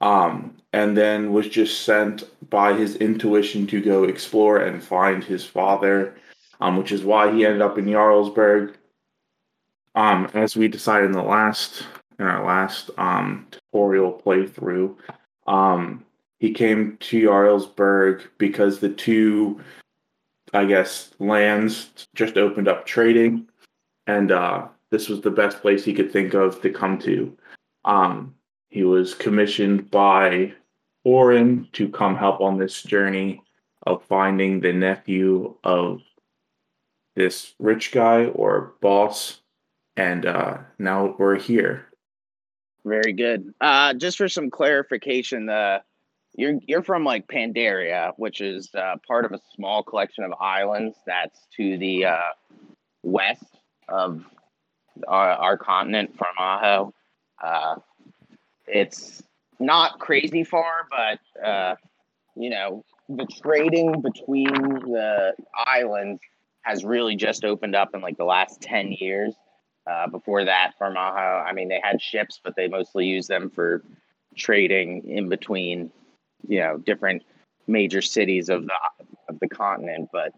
Um, 0.00 0.56
and 0.72 0.96
then 0.96 1.32
was 1.32 1.48
just 1.48 1.84
sent 1.84 2.24
by 2.50 2.74
his 2.74 2.96
intuition 2.96 3.66
to 3.68 3.80
go 3.80 4.04
explore 4.04 4.58
and 4.58 4.82
find 4.82 5.24
his 5.24 5.44
father 5.44 6.14
um, 6.60 6.76
which 6.76 6.92
is 6.92 7.04
why 7.04 7.32
he 7.32 7.44
ended 7.44 7.60
up 7.60 7.76
in 7.76 7.86
jarlsberg. 7.86 8.74
Um, 9.94 10.30
as 10.34 10.56
we 10.56 10.68
decided 10.68 11.06
in 11.06 11.12
the 11.12 11.22
last 11.22 11.86
in 12.18 12.24
our 12.24 12.44
last 12.46 12.90
um, 12.98 13.46
tutorial 13.50 14.22
playthrough 14.24 14.94
um, 15.46 16.04
he 16.38 16.52
came 16.52 16.96
to 17.00 17.28
Jarlsberg 17.28 18.22
because 18.38 18.78
the 18.78 18.90
two, 18.90 19.60
I 20.52 20.64
guess, 20.64 21.10
lands 21.18 22.08
just 22.14 22.36
opened 22.36 22.68
up 22.68 22.86
trading, 22.86 23.48
and 24.06 24.30
uh, 24.30 24.68
this 24.90 25.08
was 25.08 25.20
the 25.20 25.30
best 25.30 25.60
place 25.60 25.84
he 25.84 25.94
could 25.94 26.12
think 26.12 26.34
of 26.34 26.60
to 26.62 26.70
come 26.70 26.98
to. 27.00 27.36
Um, 27.84 28.34
he 28.68 28.84
was 28.84 29.14
commissioned 29.14 29.90
by 29.90 30.52
Orin 31.04 31.68
to 31.72 31.88
come 31.88 32.16
help 32.16 32.40
on 32.40 32.58
this 32.58 32.82
journey 32.82 33.42
of 33.86 34.04
finding 34.04 34.60
the 34.60 34.72
nephew 34.72 35.54
of 35.64 36.00
this 37.14 37.54
rich 37.58 37.92
guy 37.92 38.26
or 38.26 38.74
boss, 38.80 39.40
and 39.96 40.26
uh, 40.26 40.58
now 40.78 41.14
we're 41.18 41.38
here. 41.38 41.86
Very 42.84 43.12
good. 43.12 43.52
Uh, 43.60 43.94
just 43.94 44.18
for 44.18 44.28
some 44.28 44.50
clarification, 44.50 45.46
the 45.46 45.82
You're 46.36 46.58
you're 46.66 46.82
from 46.82 47.04
like 47.04 47.26
Pandaria, 47.26 48.12
which 48.16 48.40
is 48.40 48.68
uh, 48.74 48.96
part 49.06 49.24
of 49.24 49.32
a 49.32 49.40
small 49.54 49.82
collection 49.82 50.22
of 50.24 50.32
islands 50.40 50.96
that's 51.06 51.40
to 51.56 51.78
the 51.78 52.04
uh, 52.06 52.20
west 53.02 53.44
of 53.88 54.24
our, 55.08 55.30
our 55.30 55.58
continent 55.58 56.16
from 56.16 56.34
Aho. 56.38 56.92
Uh, 57.42 57.76
it's 58.66 59.22
not 59.58 59.98
crazy 59.98 60.44
far, 60.44 60.86
but 60.90 61.42
uh, 61.42 61.74
you 62.34 62.50
know 62.50 62.84
the 63.08 63.26
trading 63.42 64.02
between 64.02 64.52
the 64.52 65.34
islands 65.54 66.20
has 66.62 66.84
really 66.84 67.16
just 67.16 67.44
opened 67.44 67.74
up 67.74 67.94
in 67.94 68.00
like 68.02 68.18
the 68.18 68.24
last 68.24 68.60
ten 68.60 68.92
years. 68.92 69.34
Uh, 69.88 70.08
before 70.08 70.44
that, 70.44 70.72
Farmaho, 70.80 71.46
I 71.46 71.52
mean, 71.52 71.68
they 71.68 71.80
had 71.80 72.02
ships, 72.02 72.40
but 72.42 72.56
they 72.56 72.66
mostly 72.66 73.06
used 73.06 73.28
them 73.28 73.50
for 73.50 73.84
trading 74.36 75.08
in 75.08 75.28
between, 75.28 75.92
you 76.48 76.60
know, 76.60 76.78
different 76.78 77.22
major 77.66 78.02
cities 78.02 78.48
of 78.48 78.66
the 78.66 78.74
of 79.28 79.38
the 79.40 79.48
continent. 79.48 80.08
But 80.12 80.32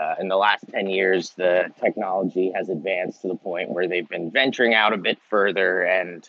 uh, 0.00 0.14
in 0.20 0.28
the 0.28 0.36
last 0.36 0.64
ten 0.68 0.88
years, 0.88 1.30
the 1.36 1.70
technology 1.80 2.52
has 2.54 2.68
advanced 2.68 3.22
to 3.22 3.28
the 3.28 3.36
point 3.36 3.70
where 3.70 3.88
they've 3.88 4.08
been 4.08 4.30
venturing 4.30 4.74
out 4.74 4.92
a 4.92 4.98
bit 4.98 5.18
further, 5.28 5.82
and 5.82 6.28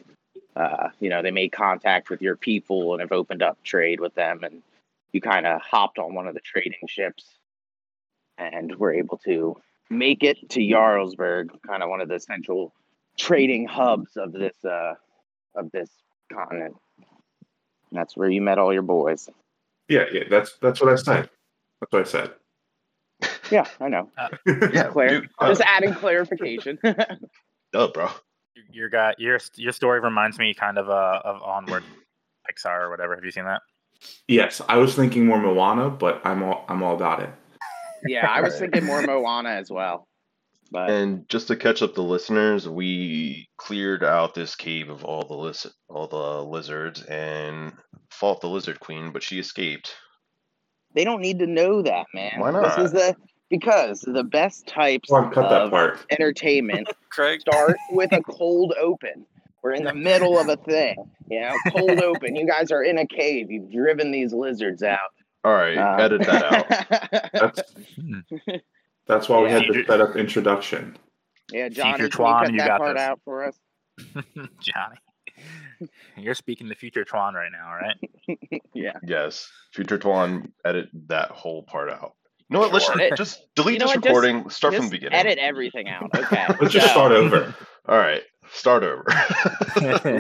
uh, 0.55 0.89
you 0.99 1.09
know, 1.09 1.21
they 1.21 1.31
made 1.31 1.51
contact 1.51 2.09
with 2.09 2.21
your 2.21 2.35
people 2.35 2.93
and 2.93 3.01
have 3.01 3.11
opened 3.11 3.41
up 3.41 3.61
trade 3.63 3.99
with 3.99 4.13
them, 4.15 4.43
and 4.43 4.61
you 5.13 5.21
kind 5.21 5.45
of 5.45 5.61
hopped 5.61 5.99
on 5.99 6.15
one 6.15 6.27
of 6.27 6.33
the 6.33 6.41
trading 6.41 6.87
ships, 6.87 7.25
and 8.37 8.75
were 8.75 8.93
able 8.93 9.17
to 9.17 9.55
make 9.89 10.23
it 10.23 10.49
to 10.49 10.59
Jarlsberg, 10.59 11.49
kind 11.67 11.83
of 11.83 11.89
one 11.89 12.01
of 12.01 12.09
the 12.09 12.19
central 12.19 12.73
trading 13.17 13.67
hubs 13.67 14.17
of 14.17 14.31
this 14.31 14.55
uh, 14.65 14.95
of 15.55 15.71
this 15.71 15.89
continent. 16.31 16.75
And 17.91 17.99
that's 17.99 18.15
where 18.15 18.29
you 18.29 18.41
met 18.41 18.57
all 18.57 18.73
your 18.73 18.81
boys. 18.81 19.29
Yeah, 19.87 20.05
yeah, 20.11 20.23
that's 20.29 20.57
that's 20.61 20.79
what 20.79 20.91
I 20.91 20.95
said. 20.95 21.29
That's 21.81 21.91
what 21.91 22.01
I 22.01 22.03
said. 22.05 22.31
Yeah, 23.51 23.65
I 23.79 23.89
know. 23.89 24.09
Yeah, 24.73 24.87
Clar- 24.87 25.09
dude, 25.09 25.29
uh, 25.39 25.49
Just 25.49 25.61
adding 25.61 25.93
clarification. 25.93 26.79
duh, 27.73 27.87
bro. 27.89 28.09
Your, 28.55 28.65
your 28.71 28.89
guy, 28.89 29.13
your 29.17 29.39
your 29.55 29.73
story 29.73 29.99
reminds 29.99 30.39
me 30.39 30.53
kind 30.53 30.77
of 30.77 30.89
uh, 30.89 31.21
of 31.25 31.41
Onward, 31.43 31.83
Pixar 32.49 32.81
or 32.81 32.89
whatever. 32.89 33.15
Have 33.15 33.25
you 33.25 33.31
seen 33.31 33.45
that? 33.45 33.61
Yes, 34.27 34.61
I 34.67 34.77
was 34.77 34.95
thinking 34.95 35.25
more 35.25 35.39
Moana, 35.41 35.89
but 35.89 36.21
I'm 36.23 36.41
all 36.43 36.65
I'm 36.69 36.81
all 36.81 36.95
about 36.95 37.21
it. 37.21 37.29
yeah, 38.05 38.27
I 38.29 38.41
was 38.41 38.57
thinking 38.57 38.85
more 38.85 39.01
Moana 39.01 39.49
as 39.49 39.69
well. 39.69 40.07
But 40.71 40.89
And 40.89 41.27
just 41.27 41.47
to 41.49 41.57
catch 41.57 41.81
up 41.81 41.95
the 41.95 42.01
listeners, 42.01 42.67
we 42.69 43.49
cleared 43.57 44.03
out 44.05 44.33
this 44.33 44.55
cave 44.55 44.89
of 44.89 45.03
all 45.03 45.27
the 45.27 45.35
liz- 45.35 45.67
all 45.89 46.07
the 46.07 46.43
lizards 46.49 47.03
and 47.03 47.73
fought 48.09 48.39
the 48.39 48.47
lizard 48.47 48.79
queen, 48.79 49.11
but 49.11 49.21
she 49.21 49.37
escaped. 49.37 49.93
they 50.95 51.03
don't 51.03 51.21
need 51.21 51.39
to 51.39 51.47
know 51.47 51.81
that, 51.81 52.05
man. 52.13 52.33
Why 52.39 52.51
This 52.51 52.77
is 52.77 52.93
not? 52.93 52.99
the 53.01 53.15
because 53.49 53.99
the 53.99 54.23
best 54.23 54.65
types 54.65 55.09
Come 55.09 55.25
on, 55.25 55.33
cut 55.33 55.49
that 55.49 55.61
of 55.63 55.71
part. 55.71 56.05
entertainment 56.11 56.87
Craig, 57.09 57.41
start 57.41 57.75
with 57.91 58.13
a 58.13 58.21
cold 58.21 58.73
open. 58.79 59.25
We're 59.61 59.73
in 59.73 59.83
the 59.83 59.93
middle 59.93 60.39
of 60.39 60.47
a 60.47 60.55
thing, 60.55 60.95
you 61.29 61.41
know, 61.41 61.53
cold 61.71 61.99
open. 62.01 62.35
You 62.37 62.47
guys 62.47 62.71
are 62.71 62.81
in 62.81 62.97
a 62.97 63.05
cave. 63.05 63.51
You've 63.51 63.71
driven 63.71 64.11
these 64.11 64.33
lizards 64.33 64.83
out. 64.83 64.99
All 65.43 65.51
right, 65.53 65.77
Um, 65.77 65.99
edit 65.99 66.21
that 66.23 66.43
out. 67.41 67.59
That's 69.11 69.27
that's 69.27 69.29
why 69.29 69.39
we 69.41 69.49
Yeah. 69.49 69.59
had 69.59 69.63
the 69.73 69.83
setup 69.87 70.15
introduction. 70.15 70.97
yeah, 71.51 71.67
Future 71.67 71.81
Johnny, 71.81 71.93
can 71.97 72.03
you 72.05 72.09
Twan, 72.09 72.39
cut 72.45 72.51
you 72.53 72.57
that 72.59 72.67
got 72.67 72.79
part 72.79 72.95
this. 72.95 73.03
out 73.03 73.19
for 73.25 73.43
us? 73.45 73.59
Johnny, 74.61 75.89
you're 76.17 76.33
speaking 76.33 76.69
the 76.69 76.75
future 76.75 77.03
Twan 77.03 77.33
right 77.33 77.51
now, 77.51 77.73
right? 77.73 78.61
Yeah. 78.73 78.93
Yes, 79.05 79.49
future 79.73 79.97
Twan, 79.97 80.51
edit 80.65 80.87
that 81.07 81.31
whole 81.31 81.63
part 81.63 81.89
out. 81.89 82.13
You 82.49 82.53
know 82.55 82.59
what? 82.61 82.71
Let's 82.73 82.85
Sure. 82.85 82.95
just, 82.97 83.17
just 83.17 83.41
delete 83.55 83.73
You 83.75 83.79
know 83.79 83.85
this 83.87 83.95
what, 83.97 84.03
just- 84.03 84.15
recording. 84.15 84.49
start 84.49 84.75
from 84.75 84.85
the 84.85 84.91
beginning. 84.91 85.19
edit 85.19 85.37
everything 85.39 85.87
out. 85.89 86.09
Okay. 86.15 86.45
Let's 86.61 86.73
just 86.73 86.89
start 86.89 87.11
over. 87.11 87.53
All 87.87 87.97
right, 87.97 88.21
start 88.53 88.83
over. 88.83 89.05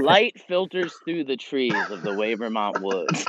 Light 0.01 0.33
filters 0.47 0.93
through 1.05 1.23
the 1.25 1.37
trees 1.37 1.73
of 1.89 2.01
the 2.03 2.13
Wavermont 2.13 2.81
woods. 2.81 3.25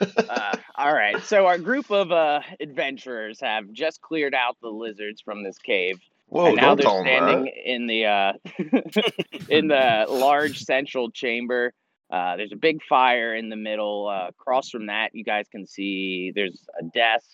Uh, 0.00 0.56
all 0.76 0.92
right. 0.92 1.22
So 1.24 1.46
our 1.46 1.58
group 1.58 1.90
of 1.90 2.12
uh, 2.12 2.40
adventurers 2.60 3.40
have 3.40 3.70
just 3.72 4.00
cleared 4.00 4.34
out 4.34 4.56
the 4.60 4.68
lizards 4.68 5.20
from 5.20 5.42
this 5.42 5.58
cave, 5.58 5.98
Whoa, 6.26 6.46
and 6.46 6.56
now 6.56 6.74
they're 6.74 6.86
standing 6.86 7.52
in 7.64 7.86
the 7.86 8.06
uh, 8.06 8.32
in 9.48 9.68
the 9.68 10.06
large 10.10 10.60
central 10.64 11.10
chamber. 11.10 11.72
Uh, 12.10 12.36
there's 12.36 12.52
a 12.52 12.56
big 12.56 12.82
fire 12.82 13.34
in 13.34 13.48
the 13.48 13.56
middle. 13.56 14.08
Uh, 14.08 14.28
across 14.28 14.70
from 14.70 14.86
that, 14.86 15.10
you 15.14 15.24
guys 15.24 15.46
can 15.50 15.66
see 15.66 16.32
there's 16.34 16.66
a 16.78 16.84
desk 16.84 17.26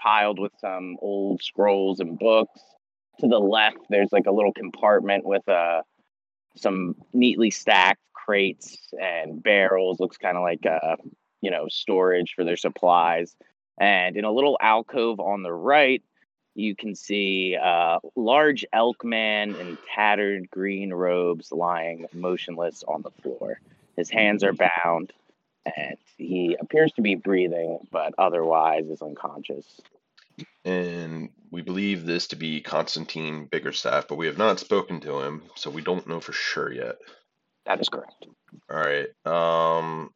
piled 0.00 0.38
with 0.38 0.52
some 0.60 0.96
old 1.00 1.42
scrolls 1.42 2.00
and 2.00 2.18
books. 2.18 2.60
To 3.20 3.26
the 3.26 3.40
left, 3.40 3.78
there's 3.90 4.12
like 4.12 4.26
a 4.26 4.32
little 4.32 4.52
compartment 4.52 5.24
with 5.24 5.48
uh, 5.48 5.82
some 6.56 6.94
neatly 7.12 7.50
stacked 7.50 8.00
crates 8.12 8.78
and 8.92 9.42
barrels. 9.42 9.98
Looks 9.98 10.18
kind 10.18 10.36
of 10.36 10.44
like 10.44 10.64
uh, 10.64 10.96
you 11.40 11.50
know 11.50 11.66
storage 11.68 12.34
for 12.34 12.44
their 12.44 12.56
supplies. 12.56 13.34
And 13.80 14.16
in 14.16 14.24
a 14.24 14.32
little 14.32 14.58
alcove 14.60 15.20
on 15.20 15.42
the 15.42 15.52
right, 15.52 16.02
you 16.54 16.74
can 16.74 16.96
see 16.96 17.54
a 17.54 17.98
large 18.16 18.64
elk 18.72 19.04
man 19.04 19.54
in 19.54 19.78
tattered 19.94 20.50
green 20.50 20.92
robes 20.92 21.52
lying 21.52 22.06
motionless 22.12 22.82
on 22.86 23.02
the 23.02 23.12
floor. 23.22 23.60
His 23.96 24.10
hands 24.10 24.42
are 24.42 24.52
bound, 24.52 25.12
and 25.64 25.96
he 26.16 26.56
appears 26.60 26.92
to 26.92 27.02
be 27.02 27.14
breathing, 27.14 27.78
but 27.92 28.14
otherwise 28.18 28.86
is 28.88 29.02
unconscious. 29.02 29.80
And 30.64 31.30
we 31.50 31.62
believe 31.62 32.04
this 32.04 32.28
to 32.28 32.36
be 32.36 32.60
Constantine 32.60 33.48
Biggerstaff, 33.50 34.08
but 34.08 34.16
we 34.16 34.26
have 34.26 34.38
not 34.38 34.60
spoken 34.60 35.00
to 35.00 35.20
him, 35.20 35.42
so 35.54 35.70
we 35.70 35.82
don't 35.82 36.06
know 36.08 36.20
for 36.20 36.32
sure 36.32 36.72
yet. 36.72 36.96
That 37.66 37.80
is 37.80 37.88
correct. 37.88 38.26
All 38.70 38.76
right. 38.76 39.08
Um, 39.24 40.10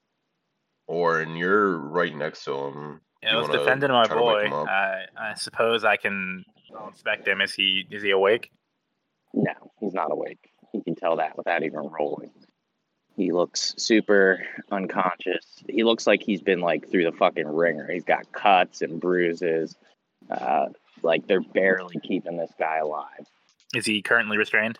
Orin, 0.87 1.37
you're 1.37 1.79
right 1.79 2.15
next 2.15 2.45
to 2.45 2.55
him. 2.55 3.01
Yeah, 3.23 3.33
You 3.33 3.39
let's 3.39 3.53
defend 3.53 3.83
my 3.83 4.05
try 4.05 4.17
to 4.17 4.23
wake 4.23 4.51
boy. 4.51 4.65
I 4.65 5.05
I 5.17 5.35
suppose 5.35 5.85
I 5.85 5.97
can 5.97 6.45
inspect 6.89 7.27
him. 7.29 7.41
Is 7.41 7.55
he 7.55 7.87
is 7.91 8.03
he 8.03 8.11
awake? 8.11 8.51
No, 9.33 9.53
he's 9.81 9.95
not 9.95 10.11
awake. 10.11 10.51
You 10.75 10.83
can 10.83 10.95
tell 10.95 11.17
that 11.17 11.37
without 11.37 11.63
even 11.63 11.81
rolling. 11.81 12.31
He 13.17 13.31
looks 13.33 13.75
super 13.77 14.41
unconscious. 14.71 15.45
He 15.69 15.85
looks 15.85 16.07
like 16.07 16.23
he's 16.23 16.41
been 16.41 16.61
like 16.61 16.91
through 16.91 17.05
the 17.05 17.13
fucking 17.13 17.47
ringer. 17.47 17.91
He's 17.91 18.05
got 18.05 18.33
cuts 18.33 18.81
and 18.83 19.01
bruises. 19.01 19.77
Uh, 20.31 20.67
like 21.03 21.27
they're 21.27 21.41
barely 21.43 21.99
keeping 22.01 22.37
this 22.39 22.53
guy 22.59 22.79
alive. 22.79 23.27
Is 23.75 23.87
he 23.87 24.03
currently 24.03 24.39
restrained? 24.39 24.79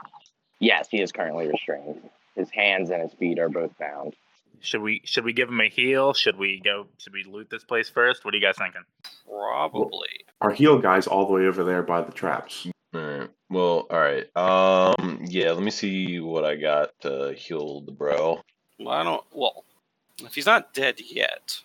Yes, 0.61 0.89
he 0.91 1.03
is 1.03 1.13
currently 1.13 1.49
restrained. 1.49 2.01
His 2.37 2.51
hands 2.51 2.91
and 2.91 3.03
his 3.03 3.13
feet 3.15 3.39
are 3.39 3.49
both 3.49 3.77
bound. 3.79 4.15
Should 4.63 4.81
we 4.83 5.03
should 5.05 5.25
we 5.25 5.33
give 5.33 5.49
him 5.49 5.61
a 5.61 5.69
heal? 5.69 6.15
Should 6.15 6.39
we 6.39 6.61
go? 6.65 6.87
Should 6.99 7.13
we 7.13 7.25
loot 7.25 7.51
this 7.51 7.65
place 7.65 7.89
first? 7.89 8.25
What 8.25 8.33
are 8.35 8.37
you 8.37 8.43
guys 8.43 8.57
thinking? 8.57 8.83
probably. 9.27 10.09
Our 10.41 10.51
heal 10.53 10.79
guy's 10.79 11.07
all 11.07 11.27
the 11.27 11.33
way 11.33 11.47
over 11.47 11.65
there 11.65 11.83
by 11.83 12.01
the 12.03 12.13
traps. 12.13 12.67
All 12.95 13.01
right. 13.01 13.31
Well, 13.51 13.87
all 13.91 13.99
right. 14.01 14.27
Um, 14.37 15.21
yeah. 15.25 15.53
Let 15.53 15.63
me 15.63 15.71
see 15.71 16.21
what 16.21 16.45
I 16.45 16.57
got 16.57 16.91
to 17.01 17.33
heal 17.37 17.81
the 17.83 17.93
bro. 17.93 18.41
Well, 18.79 18.95
I 18.95 19.03
don't. 19.05 19.25
Well, 19.33 19.65
if 20.23 20.35
he's 20.35 20.47
not 20.47 20.75
dead 20.75 21.01
yet, 21.01 21.61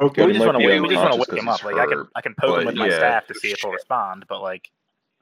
Okay. 0.00 0.22
But 0.22 0.26
we 0.26 0.32
just 0.34 0.40
might 0.44 0.52
want 0.52 0.56
to 0.62 0.66
be 0.66 0.66
wake. 0.66 0.82
We 0.82 0.88
just 0.88 1.00
want 1.00 1.12
to 1.14 1.18
wake 1.18 1.40
him 1.40 1.46
'cause 1.46 1.54
up. 1.54 1.60
he's 1.70 1.76
Like 1.78 1.86
I 1.86 1.90
can 1.90 2.08
I 2.16 2.20
can 2.20 2.34
poke 2.34 2.58
him 2.58 2.64
but 2.64 2.66
with 2.66 2.74
my 2.76 2.88
yeah. 2.88 2.98
staff 2.98 3.26
to 3.28 3.34
see 3.34 3.50
if 3.50 3.60
he'll 3.60 3.72
respond. 3.72 4.24
But 4.28 4.42
like 4.42 4.70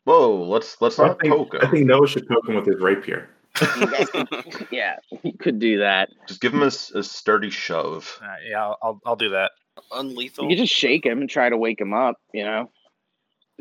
Whoa. 0.05 0.43
Let's 0.43 0.81
let's 0.81 0.99
I 0.99 1.09
not 1.09 1.21
think, 1.21 1.33
poke 1.35 1.55
him. 1.55 1.61
I 1.63 1.71
think 1.71 1.87
Noah 1.87 2.07
should 2.09 2.29
poke 2.29 2.49
him 2.49 2.57
with 2.57 2.67
his 2.67 2.81
rapier. 2.81 3.29
You 3.61 3.87
guys 3.87 4.09
could, 4.11 4.67
yeah, 4.73 4.97
you 5.23 5.33
could 5.33 5.59
do 5.59 5.79
that. 5.79 6.11
Just 6.27 6.41
give 6.41 6.53
him 6.53 6.63
a 6.63 6.71
sturdy 6.71 7.51
shove. 7.51 8.19
uh, 8.23 8.35
yeah, 8.49 8.61
I'll, 8.63 8.79
I'll 8.83 9.01
I'll 9.07 9.17
do 9.17 9.31
that. 9.31 9.53
You 9.77 9.83
unlethal. 9.99 10.49
could 10.49 10.59
just 10.59 10.73
shake 10.75 11.05
him 11.07 11.21
and 11.21 11.29
try 11.31 11.49
to 11.49 11.57
wake 11.57 11.81
him 11.81 11.93
up. 11.95 12.17
You 12.33 12.45
know. 12.45 12.71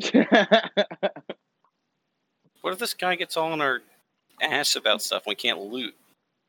What 2.60 2.72
if 2.72 2.78
this 2.78 2.94
guy 2.94 3.14
gets 3.16 3.36
all 3.36 3.52
in 3.52 3.60
our 3.60 3.80
ass 4.40 4.74
about 4.74 5.02
stuff 5.02 5.24
we 5.26 5.34
can't 5.34 5.60
loot? 5.60 5.94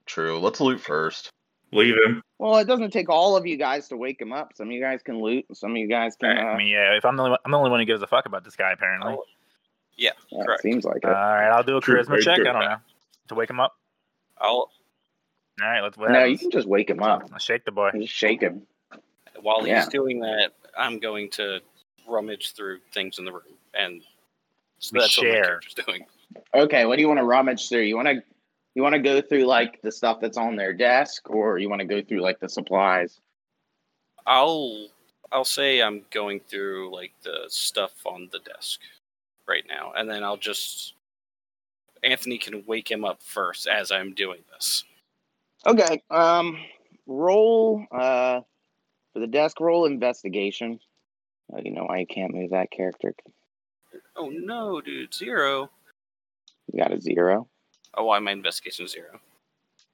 True. 0.06 0.40
Let's 0.40 0.62
loot 0.62 0.80
first. 0.80 1.30
Leave 1.74 1.96
him. 2.06 2.22
well, 2.40 2.56
it 2.58 2.68
doesn't 2.68 2.92
take 2.92 3.10
all 3.10 3.36
of 3.36 3.46
you 3.46 3.58
guys 3.58 3.90
to 3.90 3.98
wake 3.98 4.22
him 4.22 4.32
up. 4.32 4.54
Some 4.56 4.68
of 4.68 4.72
you 4.74 4.80
guys 4.82 5.02
can 5.04 5.20
loot. 5.20 5.44
and 5.50 5.58
Some 5.58 5.72
of 5.72 5.78
you 5.78 5.88
guys 5.90 6.16
can. 6.16 6.38
I 6.38 6.54
Uh, 6.54 6.58
mean, 6.58 6.68
yeah, 6.68 6.96
if 6.96 7.04
I'm 7.04 7.18
the 7.18 7.24
only, 7.24 7.32
one- 7.32 7.40
I'm 7.44 7.52
the 7.52 7.58
only 7.58 7.70
one 7.70 7.80
who 7.82 7.86
gives 7.86 8.02
a 8.02 8.08
fuck 8.08 8.26
about 8.28 8.46
this 8.46 8.56
guy 8.56 8.72
apparently. 8.72 9.18
yeah, 9.98 10.12
it 10.32 10.46
correct. 10.46 10.62
seems 10.62 10.86
like 10.86 11.04
All 11.04 11.12
it. 11.12 11.14
right, 11.14 11.50
I'll 11.50 11.64
do 11.64 11.76
a 11.76 11.82
charisma 11.82 12.22
check. 12.22 12.40
I 12.40 12.44
don't 12.44 12.60
know 12.62 12.78
to 13.28 13.36
wake 13.36 13.50
him 13.50 13.60
up. 13.60 13.74
I'll 14.40 14.70
All 15.62 15.68
right, 15.68 15.82
let's. 15.82 15.98
What 15.98 16.12
no, 16.12 16.24
you 16.24 16.38
can 16.38 16.52
just 16.52 16.68
wake 16.68 16.90
him 16.90 17.02
up. 17.02 17.30
Let's 17.32 17.44
shake 17.44 17.66
the 17.66 17.72
boy. 17.72 17.92
Just 17.96 18.14
shake 18.14 18.42
him. 18.42 18.64
while 19.42 19.66
Yeah. 19.68 19.82
he's 19.82 19.88
doing 19.90 20.20
that, 20.20 20.52
I'm 20.78 21.00
going 21.00 21.30
to 21.32 21.62
rummage 22.08 22.54
through 22.54 22.80
things 22.94 23.20
in 23.20 23.26
the 23.26 23.32
room, 23.32 23.58
and 23.74 24.02
so 24.80 24.92
We 24.94 25.00
that's 25.00 25.18
what 25.18 25.28
my 25.28 25.34
character's 25.34 25.74
doing. 25.74 26.06
Okay, 26.54 26.86
what 26.86 26.96
do 26.98 27.02
you 27.02 27.08
want 27.08 27.20
to 27.20 27.24
rummage 27.26 27.70
through? 27.70 27.82
You 27.82 27.96
want 27.96 28.08
to 28.10 28.24
You 28.76 28.84
want 28.84 28.94
to 28.94 29.00
go 29.02 29.22
through 29.22 29.46
like 29.46 29.82
the 29.82 29.92
stuff 29.92 30.20
that's 30.20 30.38
on 30.38 30.56
their 30.58 30.74
desk, 30.74 31.30
or 31.30 31.58
you 31.58 31.70
want 31.70 31.80
to 31.80 31.88
go 31.88 32.02
through 32.02 32.20
like 32.22 32.40
the 32.40 32.50
supplies? 32.50 33.20
I'll 34.26 34.88
I'll 35.32 35.46
say 35.46 35.82
I'm 35.82 36.04
going 36.12 36.42
through 36.42 36.94
like 36.94 37.14
the 37.24 37.46
stuff 37.48 37.94
on 38.06 38.28
the 38.32 38.40
desk 38.40 38.82
right 39.48 39.64
now, 39.68 39.94
and 39.96 40.10
then 40.10 40.24
I'll 40.24 40.38
just 40.38 40.95
Anthony 42.06 42.38
can 42.38 42.64
wake 42.66 42.90
him 42.90 43.04
up 43.04 43.22
first 43.24 43.68
as 43.68 43.92
I'm 43.92 44.14
doing 44.14 44.42
this. 44.54 44.84
Okay. 45.66 46.04
Um, 46.10 46.58
roll 47.08 47.86
uh 47.92 48.42
for 49.14 49.20
the 49.20 49.28
desk. 49.28 49.60
Roll 49.60 49.86
investigation. 49.86 50.80
Uh, 51.54 51.62
you 51.64 51.72
know 51.72 51.86
why 51.86 52.00
you 52.00 52.08
can't 52.08 52.34
move 52.34 52.52
that 52.52 52.72
character? 52.72 53.14
Oh 54.16 54.30
no, 54.30 54.82
dude, 54.82 55.14
zero. 55.14 55.70
You 56.72 56.80
got 56.80 56.94
a 56.94 57.00
zero. 57.00 57.48
Oh, 57.94 58.06
why 58.06 58.20
my 58.20 58.32
investigation 58.32 58.88
zero? 58.88 59.20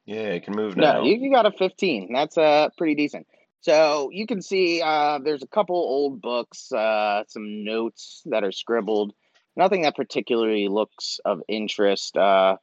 Yeah, 0.06 0.34
you 0.34 0.42
can 0.42 0.56
move 0.56 0.76
now. 0.76 0.94
No, 0.94 1.04
you, 1.04 1.18
you 1.18 1.32
got 1.32 1.46
a 1.46 1.52
15. 1.52 2.12
That's 2.12 2.38
uh 2.38 2.70
pretty 2.78 2.96
decent. 2.96 3.28
So 3.62 4.10
you 4.12 4.26
can 4.26 4.42
see 4.42 4.82
uh, 4.82 5.20
there's 5.24 5.44
a 5.44 5.48
couple 5.48 5.76
old 5.76 6.20
books, 6.20 6.72
uh, 6.72 7.24
some 7.28 7.64
notes 7.64 8.24
that 8.26 8.44
are 8.44 8.52
scribbled. 8.52 9.14
Nothing 9.62 9.84
that 9.84 9.96
particularly 9.96 10.70
looks 10.70 11.20
of 11.24 11.44
interest. 11.48 12.18
Uh, 12.18 12.58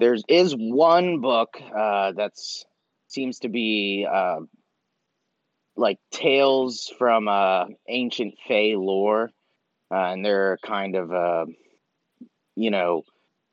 there's 0.00 0.24
is 0.26 0.52
one 0.58 1.20
book 1.20 1.50
uh, 1.72 2.10
that's 2.16 2.64
seems 3.06 3.38
to 3.38 3.48
be 3.48 4.08
uh, 4.12 4.40
like 5.76 5.98
tales 6.10 6.92
from 6.98 7.28
uh, 7.28 7.66
ancient 7.88 8.34
Fey 8.48 8.74
lore, 8.74 9.30
uh, 9.92 9.94
and 9.94 10.24
they're 10.24 10.58
kind 10.66 10.96
of 10.96 11.12
uh, 11.12 11.46
you 12.56 12.72
know 12.72 13.04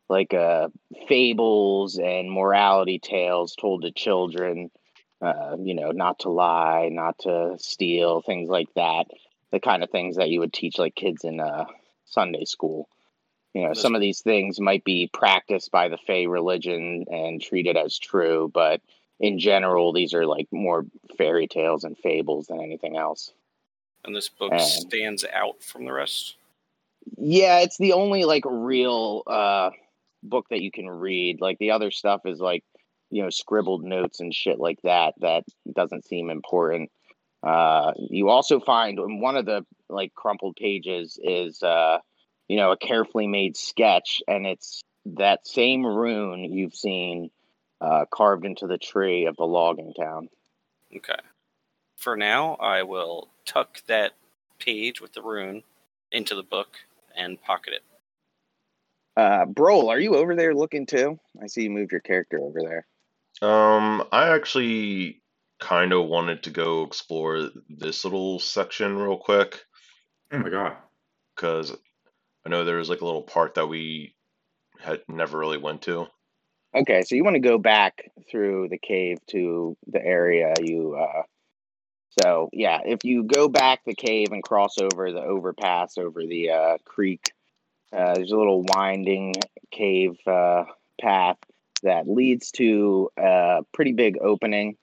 like 0.10 0.34
uh, 0.34 0.70
fables 1.08 2.00
and 2.00 2.32
morality 2.32 2.98
tales 2.98 3.56
told 3.56 3.84
to 3.84 3.92
children. 3.92 4.72
You 5.22 5.76
know, 5.76 5.92
not 5.92 6.22
to 6.22 6.30
lie, 6.30 6.90
not 6.92 7.20
to 7.20 7.58
steal, 7.60 8.24
things 8.24 8.50
like 8.50 8.74
that. 8.76 9.06
The 9.52 9.60
kind 9.60 9.84
of 9.84 9.92
things 9.92 10.16
that 10.16 10.30
you 10.30 10.40
would 10.40 10.54
teach 10.54 10.80
like 10.80 10.96
kids 10.96 11.24
in 11.24 11.40
Sunday 12.08 12.46
school. 12.46 12.90
You 13.54 13.62
know, 13.62 13.68
That's- 13.70 13.82
some 13.82 13.96
of 13.96 14.02
these 14.02 14.22
things 14.22 14.60
might 14.60 14.84
be 14.84 15.10
practiced 15.12 15.72
by 15.72 15.88
the 15.88 15.98
Fey 15.98 16.28
religion 16.28 17.06
and 17.10 17.42
treated 17.42 17.76
as 17.78 17.98
true, 17.98 18.52
but 18.54 18.82
in 19.20 19.40
general, 19.40 19.94
these 19.94 20.14
are 20.14 20.26
like 20.26 20.48
more 20.52 20.86
fairy 21.18 21.48
tales 21.48 21.84
and 21.84 21.98
fables 21.98 22.48
than 22.48 22.62
anything 22.62 22.98
else. 22.98 23.32
And 24.06 24.16
this 24.16 24.30
book 24.30 24.52
And- 24.52 24.62
stands 24.62 25.26
out 25.26 25.62
from 25.64 25.86
the 25.86 25.94
rest. 25.94 26.36
Yeah, 27.18 27.60
it's 27.62 27.78
the 27.78 27.94
only 27.94 28.26
like 28.26 28.44
real 28.46 29.24
uh 29.28 29.72
book 30.24 30.46
that 30.50 30.62
you 30.62 30.72
can 30.72 30.90
read. 30.90 31.40
Like 31.42 31.58
the 31.58 31.72
other 31.72 31.90
stuff 31.90 32.26
is 32.26 32.40
like, 32.40 32.64
you 33.10 33.24
know, 33.24 33.30
scribbled 33.30 33.84
notes 33.84 34.20
and 34.20 34.34
shit 34.34 34.60
like 34.60 34.82
that 34.84 35.14
that 35.22 35.46
doesn't 35.74 36.06
seem 36.06 36.30
important. 36.30 36.92
Uh 37.44 37.94
you 37.98 38.30
also 38.30 38.60
find 38.60 39.00
in 39.00 39.20
one 39.20 39.38
of 39.38 39.46
the 39.46 39.66
like 39.90 40.14
crumpled 40.16 40.56
pages 40.56 41.20
is 41.22 41.62
uh 41.64 42.00
you 42.48 42.56
know, 42.56 42.72
a 42.72 42.78
carefully 42.78 43.28
made 43.28 43.58
sketch 43.58 44.22
and 44.28 44.46
it's 44.46 44.82
that 45.06 45.46
same 45.46 45.86
rune 45.86 46.44
you've 46.46 46.76
seen 46.76 47.30
uh 47.82 48.06
carved 48.12 48.46
into 48.46 48.68
the 48.68 48.78
tree 48.78 49.26
of 49.26 49.36
the 49.38 49.46
logging 49.46 49.94
town. 49.94 50.30
Okay. 50.96 51.20
For 51.98 52.16
now, 52.16 52.56
I 52.56 52.84
will 52.84 53.30
tuck 53.46 53.82
that 53.88 54.14
page 54.60 55.02
with 55.02 55.14
the 55.14 55.22
rune 55.22 55.64
into 56.12 56.36
the 56.36 56.44
book 56.44 56.78
and 57.16 57.42
pocket 57.42 57.74
it. 57.74 57.84
Uh 59.16 59.46
Brol, 59.46 59.90
are 59.90 60.00
you 60.00 60.16
over 60.16 60.36
there 60.36 60.56
looking 60.56 60.86
too? 60.86 61.20
I 61.42 61.48
see 61.48 61.64
you 61.64 61.70
moved 61.70 61.92
your 61.92 62.02
character 62.02 62.40
over 62.40 62.60
there. 62.62 62.88
Um, 63.42 64.04
I 64.12 64.30
actually 64.30 65.22
kind 65.60 65.92
of 65.94 66.06
wanted 66.08 66.44
to 66.44 66.50
go 66.52 66.84
explore 66.84 67.50
this 67.70 68.04
little 68.04 68.40
section 68.40 68.96
real 68.98 69.18
quick 69.18 69.60
Oh 70.32 70.40
my 70.40 70.50
god. 70.50 70.78
because 71.36 71.76
I 72.46 72.50
know 72.50 72.64
there 72.64 72.78
was 72.78 72.90
like 72.90 73.02
a 73.02 73.06
little 73.06 73.24
part 73.24 73.56
that 73.56 73.68
we 73.68 74.16
had 74.80 75.02
never 75.08 75.38
really 75.38 75.58
went 75.58 75.82
to. 75.84 76.08
Okay, 76.76 77.02
so 77.02 77.16
you 77.16 77.24
want 77.24 77.34
to 77.36 77.40
go 77.40 77.58
back 77.58 78.12
through 78.30 78.68
the 78.70 78.78
cave 78.78 79.18
to 79.32 79.76
the 79.88 80.04
area 80.04 80.54
you 80.62 80.96
uh 80.96 81.24
so 82.22 82.50
yeah, 82.54 82.80
if 82.86 83.04
you 83.04 83.24
go 83.24 83.48
back 83.48 83.82
the 83.86 83.94
cave 83.96 84.32
and 84.32 84.42
cross 84.44 84.78
over 84.80 85.12
the 85.12 85.22
overpass 85.22 85.98
over 85.98 86.26
the 86.26 86.52
uh 86.52 86.78
creek, 86.86 87.32
uh 87.96 88.14
there's 88.16 88.32
a 88.32 88.38
little 88.38 88.64
winding 88.64 89.34
cave 89.72 90.16
uh 90.28 90.64
path 91.02 91.38
that 91.84 92.08
leads 92.08 92.52
to 92.52 93.10
a 93.18 93.60
pretty 93.74 93.92
big 93.94 94.18
opening 94.22 94.78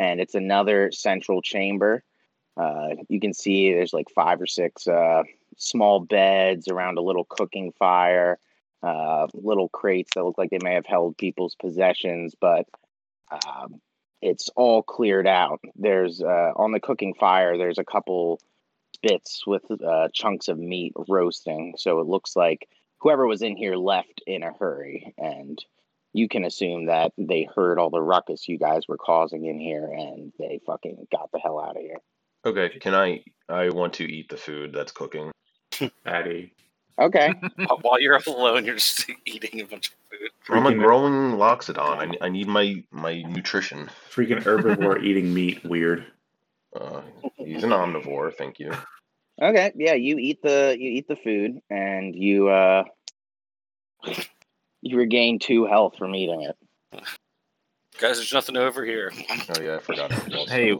and 0.00 0.20
it's 0.20 0.34
another 0.34 0.90
central 0.92 1.42
chamber. 1.42 2.02
Uh 2.56 2.88
you 3.08 3.20
can 3.20 3.34
see 3.34 3.72
there's 3.72 3.92
like 3.92 4.10
five 4.10 4.40
or 4.40 4.46
six 4.46 4.88
uh 4.88 5.22
small 5.56 6.00
beds 6.00 6.68
around 6.68 6.98
a 6.98 7.02
little 7.02 7.24
cooking 7.24 7.72
fire 7.78 8.38
uh, 8.82 9.26
little 9.34 9.68
crates 9.68 10.12
that 10.14 10.24
look 10.24 10.38
like 10.38 10.50
they 10.50 10.58
may 10.62 10.74
have 10.74 10.86
held 10.86 11.16
people's 11.18 11.54
possessions, 11.54 12.34
but 12.40 12.66
um, 13.30 13.80
it's 14.22 14.48
all 14.56 14.82
cleared 14.82 15.26
out. 15.26 15.60
There's 15.76 16.22
uh, 16.22 16.52
on 16.56 16.72
the 16.72 16.80
cooking 16.80 17.14
fire. 17.14 17.56
There's 17.56 17.78
a 17.78 17.84
couple 17.84 18.40
spits 18.94 19.46
with 19.46 19.62
uh, 19.70 20.08
chunks 20.12 20.48
of 20.48 20.58
meat 20.58 20.92
roasting, 21.08 21.74
so 21.76 22.00
it 22.00 22.06
looks 22.06 22.36
like 22.36 22.68
whoever 22.98 23.26
was 23.26 23.42
in 23.42 23.56
here 23.56 23.76
left 23.76 24.22
in 24.26 24.42
a 24.42 24.52
hurry, 24.52 25.14
and 25.18 25.62
you 26.12 26.28
can 26.28 26.44
assume 26.44 26.86
that 26.86 27.12
they 27.16 27.48
heard 27.54 27.78
all 27.78 27.90
the 27.90 28.02
ruckus 28.02 28.48
you 28.48 28.58
guys 28.58 28.88
were 28.88 28.96
causing 28.96 29.46
in 29.46 29.58
here, 29.58 29.86
and 29.86 30.32
they 30.38 30.60
fucking 30.66 31.06
got 31.12 31.30
the 31.32 31.38
hell 31.38 31.60
out 31.60 31.76
of 31.76 31.82
here. 31.82 31.98
Okay, 32.44 32.78
can 32.78 32.94
I? 32.94 33.22
I 33.48 33.68
want 33.70 33.92
to 33.94 34.04
eat 34.04 34.28
the 34.28 34.36
food 34.36 34.72
that's 34.72 34.92
cooking. 34.92 35.30
Patty. 36.04 36.54
Okay, 36.98 37.32
While 37.82 38.00
you're 38.00 38.20
alone, 38.26 38.64
you're 38.64 38.74
just 38.74 39.10
eating 39.24 39.60
a 39.60 39.64
bunch 39.64 39.88
of 39.88 39.94
food. 40.10 40.30
I'm 40.56 40.66
a 40.66 40.74
growing 40.74 41.38
loxodon. 41.38 42.16
I, 42.20 42.26
I 42.26 42.28
need 42.28 42.48
my 42.48 42.82
my 42.90 43.22
nutrition. 43.22 43.88
Freaking 44.10 44.42
herbivore 44.42 45.02
eating 45.02 45.32
meat. 45.32 45.64
Weird. 45.64 46.06
Uh, 46.74 47.02
he's 47.36 47.64
an 47.64 47.70
omnivore. 47.70 48.34
Thank 48.34 48.58
you. 48.58 48.72
okay, 49.40 49.72
yeah. 49.74 49.94
You 49.94 50.18
eat 50.18 50.42
the 50.42 50.76
you 50.78 50.90
eat 50.90 51.08
the 51.08 51.16
food, 51.16 51.60
and 51.70 52.14
you 52.14 52.48
uh, 52.48 52.84
you 54.82 54.96
regain 54.96 55.38
two 55.38 55.66
health 55.66 55.96
from 55.98 56.14
eating 56.14 56.42
it. 56.42 56.56
Guys, 57.98 58.16
there's 58.16 58.32
nothing 58.32 58.56
over 58.56 58.84
here. 58.84 59.12
Oh 59.56 59.60
yeah, 59.60 59.76
I 59.76 59.78
forgot. 59.80 60.12
Hey. 60.48 60.78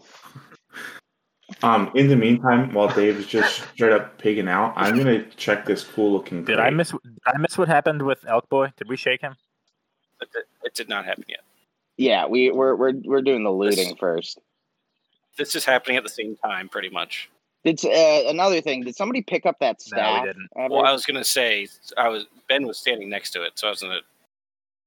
Um, 1.62 1.90
in 1.94 2.08
the 2.08 2.16
meantime, 2.16 2.72
while 2.72 2.88
Dave's 2.88 3.26
just 3.26 3.62
straight 3.72 3.92
up 3.92 4.16
pigging 4.18 4.48
out, 4.48 4.72
I'm 4.76 4.96
gonna 4.96 5.24
check 5.36 5.66
this 5.66 5.84
cool 5.84 6.12
looking. 6.12 6.44
Did 6.44 6.60
I 6.60 6.70
miss? 6.70 6.90
Did 6.92 7.00
I 7.26 7.36
miss 7.38 7.58
what 7.58 7.68
happened 7.68 8.02
with 8.02 8.24
Elk 8.26 8.48
Boy? 8.48 8.72
Did 8.76 8.88
we 8.88 8.96
shake 8.96 9.20
him? 9.20 9.34
It, 10.20 10.28
it- 10.34 10.46
it 10.62 10.74
did 10.74 10.88
not 10.90 11.06
happen 11.06 11.24
yet. 11.26 11.40
Yeah, 11.96 12.26
we 12.26 12.50
we're 12.50 12.74
we're 12.76 12.92
we're 13.04 13.22
doing 13.22 13.42
the 13.42 13.50
looting 13.50 13.88
This- 13.88 13.98
first. 13.98 14.38
This 15.36 15.54
is 15.54 15.64
happening 15.64 15.96
at 15.96 16.02
the 16.02 16.08
same 16.10 16.36
time, 16.36 16.68
pretty 16.68 16.90
much. 16.90 17.30
It's 17.64 17.84
uh, 17.84 18.22
another 18.28 18.60
thing. 18.60 18.84
Did 18.84 18.96
somebody 18.96 19.20
pick 19.22 19.44
up 19.44 19.58
that 19.60 19.82
staff? 19.82 19.98
No, 19.98 20.02
staff? 20.04 20.22
we 20.22 20.28
didn't. 20.28 20.48
ever? 20.56 20.74
Well, 20.74 20.84
I 20.86 20.92
was 20.92 21.04
gonna 21.04 21.24
say, 21.24 21.68
I 21.98 22.08
was 22.08 22.26
Ben 22.48 22.66
was 22.66 22.78
standing 22.78 23.10
next 23.10 23.32
to 23.32 23.42
it, 23.42 23.52
so 23.58 23.66
I 23.66 23.70
was 23.70 23.82
gonna. 23.82 24.00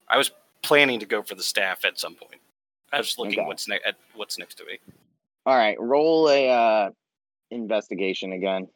I 0.07 0.17
was 0.17 0.31
planning 0.63 0.99
to 0.99 1.05
go 1.05 1.21
for 1.21 1.35
the 1.35 1.43
staff 1.43 1.85
at 1.85 1.99
some 1.99 2.15
point. 2.15 2.41
I 2.91 2.97
was 2.97 3.17
looking 3.17 3.39
Okay. 3.39 3.47
what's 3.47 3.67
ne- 3.67 3.79
at 3.85 3.95
what's 4.15 4.37
next 4.39 4.55
to 4.55 4.65
me. 4.65 4.79
All 5.45 5.55
right, 5.55 5.79
roll 5.79 6.29
a 6.29 6.49
uh, 6.49 6.89
investigation 7.51 8.33
again, 8.33 8.67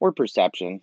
or 0.00 0.10
perception. 0.12 0.80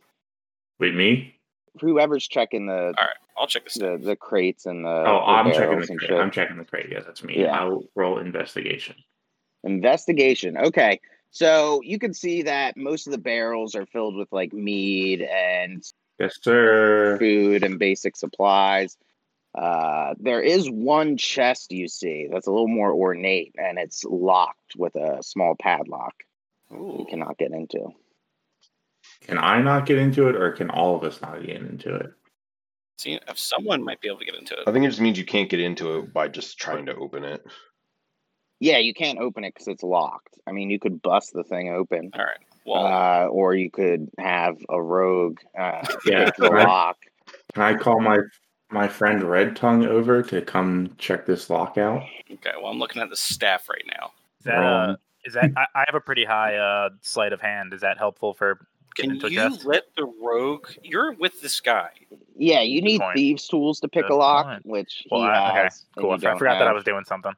Wait, 0.79 0.95
me? 0.95 1.35
Whoever's 1.81 2.27
checking 2.27 2.67
the 2.67 2.73
All 2.73 2.91
right, 2.91 3.09
I'll 3.37 3.47
check 3.47 3.65
the 3.65 3.69
staff. 3.71 3.99
the, 3.99 4.05
the 4.07 4.15
crates 4.15 4.65
and 4.65 4.85
the 4.85 4.89
Oh, 4.89 5.03
the 5.03 5.09
I'm 5.31 5.51
checking 5.51 5.79
the 5.79 5.87
and 5.89 5.99
crate. 5.99 6.09
shit. 6.09 6.19
I'm 6.19 6.31
checking 6.31 6.57
the 6.57 6.65
crate. 6.65 6.87
Yeah, 6.89 6.99
that's 7.01 7.23
me. 7.23 7.41
Yeah. 7.41 7.57
I'll 7.59 7.83
roll 7.95 8.19
investigation. 8.19 8.95
Investigation. 9.63 10.57
Okay. 10.57 10.99
So 11.31 11.81
you 11.83 11.97
can 11.97 12.13
see 12.13 12.43
that 12.43 12.77
most 12.77 13.07
of 13.07 13.11
the 13.11 13.17
barrels 13.17 13.75
are 13.75 13.85
filled 13.85 14.15
with 14.15 14.31
like 14.31 14.53
mead 14.53 15.21
and 15.21 15.83
Yes, 16.19 16.37
sir. 16.41 17.17
food 17.17 17.63
and 17.63 17.79
basic 17.79 18.15
supplies. 18.15 18.97
Uh, 19.57 20.13
there 20.19 20.41
is 20.41 20.69
one 20.69 21.17
chest 21.17 21.71
you 21.71 21.87
see 21.87 22.27
that's 22.31 22.47
a 22.47 22.51
little 22.51 22.67
more 22.67 22.93
ornate 22.93 23.55
and 23.57 23.77
it's 23.77 24.05
locked 24.05 24.75
with 24.77 24.95
a 24.95 25.21
small 25.23 25.55
padlock 25.59 26.13
you 26.71 27.05
cannot 27.09 27.37
get 27.37 27.51
into. 27.51 27.89
Can 29.21 29.37
I 29.37 29.61
not 29.61 29.85
get 29.85 29.97
into 29.97 30.29
it, 30.29 30.35
or 30.35 30.51
can 30.51 30.69
all 30.69 30.95
of 30.95 31.03
us 31.03 31.21
not 31.21 31.45
get 31.45 31.57
into 31.57 31.95
it? 31.95 32.13
see, 32.97 33.19
if 33.27 33.39
someone 33.39 33.83
might 33.83 33.99
be 33.99 34.07
able 34.07 34.19
to 34.19 34.25
get 34.25 34.35
into 34.35 34.53
it. 34.53 34.67
I 34.67 34.71
think 34.71 34.85
it 34.85 34.89
just 34.89 35.01
means 35.01 35.17
you 35.17 35.25
can't 35.25 35.49
get 35.49 35.59
into 35.59 35.97
it 35.97 36.13
by 36.13 36.27
just 36.27 36.59
trying 36.59 36.85
to 36.85 36.95
open 36.95 37.23
it. 37.23 37.43
Yeah, 38.62 38.78
you 38.78 38.93
can't 38.93 39.17
open 39.17 39.43
it 39.43 39.56
because 39.56 39.67
it's 39.67 39.82
locked. 39.82 40.38
I 40.47 40.52
mean, 40.52 40.69
you 40.69 40.78
could 40.80 41.02
bust 41.02 41.34
the 41.34 41.43
thing 41.43 41.69
open, 41.69 42.12
All 42.13 42.24
right. 42.24 42.38
Well, 42.63 42.86
uh, 42.86 43.26
or 43.26 43.56
you 43.56 43.71
could 43.71 44.10
have 44.19 44.56
a 44.69 44.80
rogue 44.80 45.39
uh, 45.60 45.82
Yeah, 46.06 46.26
pick 46.26 46.36
the 46.36 46.52
right. 46.52 46.67
lock. 46.67 46.97
Can 47.56 47.63
I 47.63 47.74
call 47.74 48.00
my 48.00 48.19
my 48.69 48.88
friend 48.88 49.24
Red 49.24 49.56
Tongue 49.56 49.86
over 49.88 50.21
to 50.21 50.41
come 50.43 50.93
check 51.00 51.26
this 51.26 51.50
lock 51.50 51.78
out. 51.80 52.04
Okay, 52.32 52.52
well, 52.62 52.71
I'm 52.71 52.78
looking 52.78 53.02
at 53.02 53.10
the 53.10 53.15
staff 53.15 53.67
right 53.67 53.84
now. 53.88 54.12
Is 54.39 54.45
that 54.45 54.60
uh, 54.60 54.89
Um, 54.91 54.97
is 55.26 55.34
that 55.34 55.52
I, 55.58 55.65
I 55.74 55.84
have 55.88 55.95
a 55.95 56.00
pretty 56.00 56.24
high 56.24 56.56
uh 56.56 56.89
sleight 57.02 57.34
of 57.34 57.41
hand. 57.41 57.74
Is 57.74 57.82
that 57.82 57.97
helpful 57.97 58.36
for 58.36 58.60
Can 58.95 59.15
you 59.15 59.30
chest? 59.32 59.65
let 59.65 59.86
the 59.97 60.06
rogue? 60.06 60.67
You're 60.84 61.13
with 61.13 61.41
this 61.41 61.60
guy. 61.62 61.89
Yeah, 62.38 62.62
you 62.62 62.84
need 62.84 63.02
point. 63.02 63.15
thieves' 63.15 63.47
tools 63.47 63.80
to 63.80 63.88
pick 63.88 64.04
Good 64.04 64.13
a 64.13 64.15
lock, 64.15 64.45
point. 64.45 64.65
which 64.67 65.04
Well, 65.10 65.21
he 65.21 65.28
I, 65.28 65.50
okay, 65.50 65.63
has. 65.63 65.86
and 65.95 66.04
cool. 66.04 66.12
I 66.12 66.13
you 66.13 66.17
f- 66.17 66.24
I 66.26 66.30
don't 66.30 66.38
forgot 66.38 66.60
that 66.60 66.67
I 66.67 66.74
was 66.74 66.84
doing 66.84 67.06
something. 67.06 67.34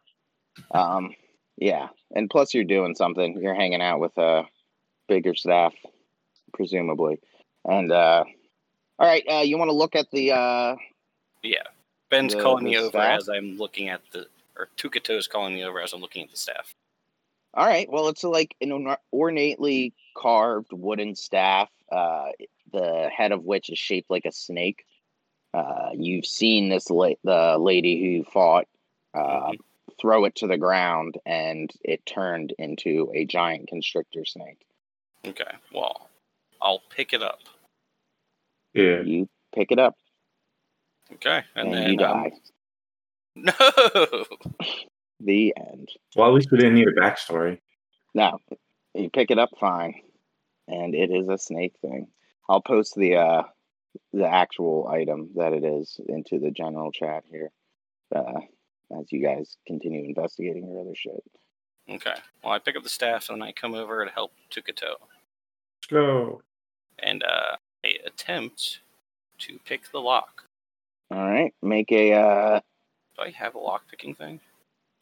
Um, 0.71 1.15
yeah, 1.57 1.89
and 2.15 2.29
plus 2.29 2.53
you're 2.53 2.63
doing 2.63 2.95
something. 2.95 3.39
You're 3.41 3.55
hanging 3.55 3.81
out 3.81 3.99
with 3.99 4.17
a 4.17 4.43
bigger 5.07 5.35
staff, 5.35 5.73
presumably. 6.53 7.19
And 7.65 7.91
uh, 7.91 8.23
all 8.99 9.07
right, 9.07 9.23
uh, 9.29 9.41
you 9.41 9.57
want 9.57 9.69
to 9.69 9.75
look 9.75 9.95
at 9.95 10.09
the 10.11 10.31
uh, 10.31 10.75
Yeah. 11.41 11.63
Ben's 12.09 12.33
The- 12.35 12.41
calling 12.41 12.63
me 12.65 12.77
over 12.77 12.89
staff? 12.89 13.19
as 13.19 13.29
I'm 13.29 13.57
looking 13.57 13.89
at 13.89 14.01
the, 14.11 14.27
or 14.57 14.69
Tukato 14.77 15.17
is 15.17 15.27
calling 15.27 15.55
me 15.55 15.63
over 15.63 15.81
as 15.81 15.93
I'm 15.93 16.01
looking 16.01 16.23
at 16.23 16.31
the 16.31 16.37
staff. 16.37 16.73
All 17.55 17.65
right. 17.67 17.89
Well, 17.91 18.07
it's 18.07 18.23
like 18.23 18.55
an 18.61 18.95
ornately 19.11 19.93
carved 20.17 20.71
wooden 20.73 21.15
staff, 21.15 21.69
uh, 21.91 22.29
the 22.71 23.09
head 23.15 23.31
of 23.31 23.43
which 23.43 23.69
is 23.69 23.77
shaped 23.77 24.09
like 24.09 24.25
a 24.25 24.31
snake. 24.31 24.85
Uh, 25.53 25.89
you've 25.93 26.25
seen 26.25 26.69
this 26.69 26.89
la- 26.89 27.13
the 27.23 27.57
lady 27.59 28.01
who 28.01 28.23
fought 28.31 28.67
uh, 29.13 29.51
Mhm. 29.51 29.59
Throw 29.99 30.25
it 30.25 30.35
to 30.35 30.47
the 30.47 30.57
ground, 30.57 31.17
and 31.25 31.71
it 31.83 32.05
turned 32.05 32.53
into 32.57 33.11
a 33.13 33.25
giant 33.25 33.67
constrictor 33.67 34.25
snake. 34.25 34.65
Okay. 35.25 35.55
Well, 35.73 36.09
I'll 36.61 36.83
pick 36.89 37.13
it 37.13 37.21
up. 37.21 37.39
Yeah. 38.73 39.01
You 39.01 39.29
pick 39.53 39.71
it 39.71 39.79
up, 39.79 39.95
Okay, 41.15 41.43
and, 41.55 41.67
and, 41.67 41.73
then 41.73 41.93
you 41.93 42.05
um, 42.05 42.23
die. 42.23 42.31
no. 43.35 44.25
The 45.19 45.53
end. 45.55 45.89
Well, 46.15 46.27
at 46.27 46.33
least 46.33 46.51
we 46.51 46.57
didn't 46.57 46.75
need 46.75 46.87
a 46.87 46.91
backstory. 46.91 47.59
No, 48.13 48.39
you 48.93 49.09
pick 49.09 49.31
it 49.31 49.39
up 49.39 49.49
fine, 49.59 50.01
and 50.67 50.93
it 50.93 51.11
is 51.11 51.27
a 51.29 51.37
snake 51.37 51.75
thing. 51.81 52.07
I'll 52.49 52.61
post 52.61 52.95
the 52.95 53.15
uh 53.15 53.43
the 54.11 54.27
actual 54.27 54.87
item 54.87 55.29
that 55.35 55.53
it 55.53 55.63
is 55.63 55.99
into 56.07 56.39
the 56.39 56.51
general 56.51 56.91
chat 56.91 57.23
here, 57.29 57.51
uh, 58.13 58.41
as 58.99 59.11
you 59.11 59.21
guys 59.23 59.57
continue 59.67 60.03
investigating 60.05 60.67
your 60.69 60.81
other 60.81 60.95
shit. 60.95 61.23
Okay. 61.89 62.13
Well, 62.43 62.53
I 62.53 62.59
pick 62.59 62.75
up 62.77 62.83
the 62.83 62.89
staff 62.89 63.29
and 63.29 63.43
I 63.43 63.51
come 63.51 63.73
over 63.75 64.05
to 64.05 64.11
help 64.11 64.31
Tukato, 64.51 64.95
Let's 64.99 65.87
go. 65.89 66.41
and 66.99 67.23
uh, 67.23 67.57
I 67.85 67.95
attempt 68.05 68.79
to 69.39 69.59
pick 69.65 69.91
the 69.91 69.99
lock. 69.99 70.43
All 71.11 71.17
right, 71.27 71.53
make 71.61 71.91
a 71.91 72.13
uh, 72.13 72.59
Do 73.17 73.23
I 73.23 73.29
have 73.31 73.55
a 73.55 73.59
lock 73.59 73.83
picking 73.89 74.15
thing? 74.15 74.39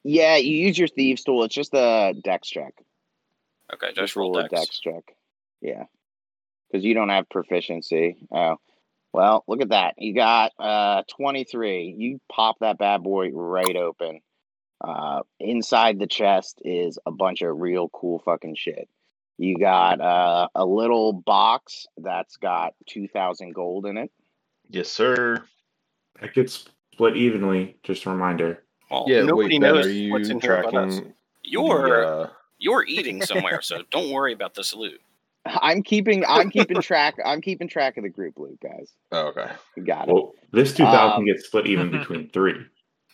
yeah. 0.04 0.36
You 0.38 0.58
use 0.58 0.78
your 0.78 0.88
thieves 0.88 1.24
tool. 1.24 1.44
It's 1.44 1.54
just 1.56 1.74
a 1.74 2.14
dex 2.24 2.50
check. 2.50 2.74
Okay, 3.74 3.88
just 3.88 3.98
Just 3.98 4.16
roll 4.16 4.34
roll 4.34 4.40
a 4.46 4.50
dex. 4.50 4.62
dex 4.66 4.80
check. 4.80 5.16
Yeah, 5.62 5.84
because 6.72 6.84
you 6.84 6.94
don't 6.96 7.10
have 7.10 7.30
proficiency. 7.30 8.18
Oh, 8.32 8.58
well, 9.14 9.44
look 9.48 9.62
at 9.62 9.70
that. 9.70 9.96
You 9.98 10.14
got 10.14 10.52
uh 10.60 11.04
23. 11.16 11.96
You 11.98 12.20
pop 12.32 12.58
that 12.60 12.78
bad 12.78 13.04
boy 13.04 13.30
right 13.32 13.76
open. 13.76 14.22
Uh, 14.84 15.22
inside 15.40 16.00
the 16.00 16.08
chest 16.08 16.60
is 16.66 16.98
a 17.06 17.12
bunch 17.12 17.42
of 17.42 17.60
real 17.60 17.90
cool 17.90 18.20
fucking 18.26 18.56
shit. 18.56 18.90
You 19.38 19.58
got 19.58 20.02
uh, 20.02 20.48
a 20.56 20.66
little 20.66 21.14
box 21.14 21.88
that's 21.98 22.38
got 22.38 22.74
2,000 22.88 23.54
gold 23.54 23.86
in 23.86 23.98
it. 23.98 24.12
Yes, 24.70 24.90
sir. 24.90 25.44
That 26.20 26.34
gets 26.34 26.66
split 26.94 27.16
evenly. 27.18 27.78
Just 27.84 28.06
a 28.06 28.10
reminder. 28.10 28.64
Well, 28.90 29.06
Yeah, 29.08 29.24
nobody 29.24 29.56
wait, 29.56 29.62
knows 29.62 29.86
are 29.86 29.92
you 29.92 30.12
what's 30.12 30.30
in 30.30 30.40
here 30.40 30.62
about 30.62 30.76
us. 30.76 31.02
You're 31.44 32.02
the, 32.02 32.08
uh, 32.08 32.30
you're 32.60 32.86
eating 32.86 33.22
somewhere, 33.24 33.62
so 33.62 33.84
don't 33.90 34.12
worry 34.12 34.34
about 34.34 34.54
this 34.54 34.74
loot. 34.74 35.02
I'm 35.46 35.82
keeping 35.84 36.24
I'm 36.28 36.50
keeping 36.50 36.82
track 36.82 37.16
I'm 37.26 37.42
keeping 37.42 37.68
track 37.68 37.98
of 37.98 38.04
the 38.04 38.10
group 38.10 38.38
loot, 38.38 38.60
guys. 38.62 38.92
oh, 39.12 39.28
okay. 39.28 39.52
You 39.76 39.84
got 39.84 40.08
it. 40.08 40.14
Well, 40.14 40.34
this 40.52 40.74
2000 40.74 41.18
Um, 41.20 41.26
gets 41.26 41.46
split 41.48 41.68
even 41.68 41.92
between 42.00 42.30
three. 42.30 42.56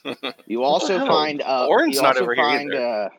You 0.45 0.63
also 0.63 0.99
the 0.99 1.05
find 1.05 1.41
uh, 1.41 1.67
Orin's 1.67 1.95
you 1.95 2.01
not 2.01 2.09
also 2.15 2.23
over 2.23 2.33
here 2.35 2.43
find 2.43 2.73
either. 2.73 3.09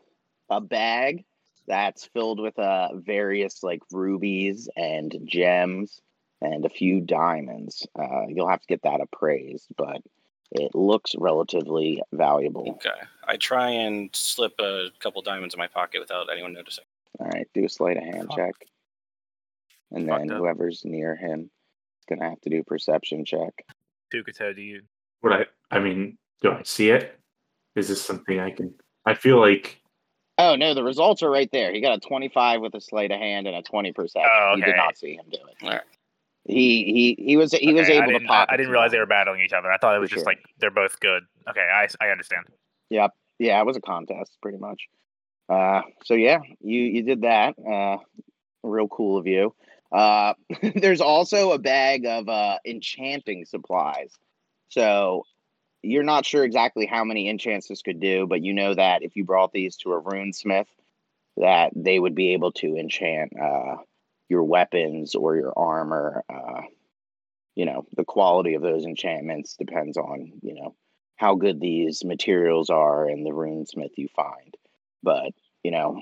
a, 0.50 0.56
a 0.56 0.60
bag 0.60 1.24
that's 1.66 2.06
filled 2.06 2.40
with 2.40 2.58
uh, 2.58 2.88
various 2.94 3.62
like 3.62 3.80
rubies 3.92 4.68
and 4.76 5.14
gems 5.26 6.00
and 6.40 6.64
a 6.64 6.70
few 6.70 7.00
diamonds. 7.02 7.86
Uh, 7.98 8.22
you'll 8.28 8.48
have 8.48 8.60
to 8.60 8.66
get 8.66 8.80
that 8.84 9.00
appraised, 9.02 9.66
but 9.76 10.00
it 10.52 10.74
looks 10.74 11.14
relatively 11.18 12.00
valuable. 12.12 12.70
Okay, 12.76 12.98
I 13.26 13.36
try 13.36 13.68
and 13.70 14.08
slip 14.14 14.52
a 14.58 14.86
couple 15.00 15.20
diamonds 15.20 15.54
in 15.54 15.58
my 15.58 15.66
pocket 15.66 16.00
without 16.00 16.30
anyone 16.32 16.54
noticing. 16.54 16.84
All 17.20 17.26
right, 17.26 17.46
do 17.52 17.66
a 17.66 17.68
sleight 17.68 17.98
of 17.98 18.04
hand 18.04 18.28
Fuck. 18.28 18.36
check, 18.36 18.54
and 19.90 20.08
then 20.08 20.30
up. 20.30 20.38
whoever's 20.38 20.82
near 20.84 21.16
him 21.16 21.50
is 22.00 22.06
gonna 22.16 22.30
have 22.30 22.40
to 22.42 22.50
do 22.50 22.60
a 22.60 22.64
perception 22.64 23.24
check. 23.24 23.64
Tukato, 24.12 24.54
do 24.54 24.62
you? 24.62 24.82
Would 25.22 25.32
I? 25.32 25.46
I 25.70 25.78
mean, 25.80 26.16
do 26.42 26.52
I 26.52 26.62
see 26.64 26.90
it? 26.90 27.18
Is 27.76 27.88
this 27.88 28.02
something 28.02 28.40
I 28.40 28.50
can? 28.50 28.74
I 29.06 29.14
feel 29.14 29.38
like 29.40 29.80
Oh 30.40 30.54
no, 30.54 30.72
the 30.72 30.84
results 30.84 31.22
are 31.22 31.30
right 31.30 31.50
there. 31.52 31.72
He 31.72 31.80
got 31.80 31.96
a 31.96 32.00
twenty-five 32.00 32.60
with 32.60 32.74
a 32.74 32.80
sleight 32.80 33.10
of 33.10 33.18
hand 33.18 33.46
and 33.46 33.56
a 33.56 33.62
twenty 33.62 33.92
perception. 33.92 34.30
Oh, 34.32 34.54
You 34.56 34.64
did 34.64 34.76
not 34.76 34.96
see 34.96 35.14
him 35.14 35.24
do 35.30 35.38
it. 35.38 35.56
All 35.62 35.70
right. 35.70 35.80
He 36.44 37.14
he 37.18 37.24
he 37.24 37.36
was 37.36 37.52
he 37.52 37.72
was 37.72 37.86
Okay, 37.86 37.94
I 37.98 38.02
able 38.02 38.06
to 38.08 38.12
didn't, 38.14 38.28
pop. 38.28 38.48
I, 38.48 38.54
I 38.54 38.56
didn't 38.56 38.72
realize 38.72 38.92
they 38.92 38.98
were 38.98 39.06
battling 39.06 39.40
each 39.42 39.52
other. 39.52 39.70
I 39.70 39.76
thought 39.78 39.94
it 39.94 39.98
was 39.98 40.08
For 40.10 40.16
just 40.16 40.24
sure. 40.24 40.32
like 40.32 40.38
they're 40.60 40.70
both 40.70 40.98
good. 41.00 41.24
Okay, 41.50 41.60
I, 41.60 41.88
I 42.00 42.08
understand. 42.10 42.46
Yep. 42.90 43.10
Yeah, 43.38 43.60
it 43.60 43.66
was 43.66 43.76
a 43.76 43.80
contest, 43.80 44.36
pretty 44.40 44.58
much. 44.58 44.82
Uh, 45.48 45.82
so 46.04 46.14
yeah, 46.14 46.38
you 46.60 46.80
you 46.80 47.02
did 47.02 47.22
that. 47.22 47.54
Uh, 47.58 47.98
real 48.62 48.88
cool 48.88 49.18
of 49.18 49.26
you. 49.26 49.54
Uh, 49.92 50.34
there's 50.74 51.00
also 51.00 51.52
a 51.52 51.58
bag 51.58 52.06
of 52.06 52.28
uh 52.28 52.58
enchanting 52.66 53.44
supplies. 53.44 54.12
So 54.68 55.24
you're 55.82 56.02
not 56.02 56.26
sure 56.26 56.44
exactly 56.44 56.86
how 56.86 57.04
many 57.04 57.28
enchants 57.28 57.68
this 57.68 57.82
could 57.82 58.00
do, 58.00 58.26
but 58.26 58.42
you 58.42 58.52
know 58.52 58.74
that 58.74 59.02
if 59.02 59.16
you 59.16 59.24
brought 59.24 59.52
these 59.52 59.76
to 59.78 59.92
a 59.92 60.02
runesmith, 60.02 60.66
that 61.36 61.70
they 61.74 61.98
would 61.98 62.14
be 62.14 62.32
able 62.32 62.52
to 62.52 62.76
enchant 62.76 63.32
uh 63.40 63.76
your 64.28 64.44
weapons 64.44 65.14
or 65.14 65.36
your 65.36 65.52
armor. 65.56 66.22
Uh, 66.28 66.62
you 67.54 67.64
know, 67.64 67.86
the 67.96 68.04
quality 68.04 68.54
of 68.54 68.62
those 68.62 68.84
enchantments 68.84 69.56
depends 69.56 69.96
on 69.96 70.32
you 70.42 70.54
know 70.54 70.74
how 71.18 71.34
good 71.34 71.60
these 71.60 72.04
materials 72.04 72.70
are 72.70 73.08
and 73.08 73.26
the 73.26 73.30
runesmith 73.30 73.90
you 73.96 74.08
find. 74.14 74.56
But, 75.02 75.32
you 75.64 75.72
know, 75.72 76.00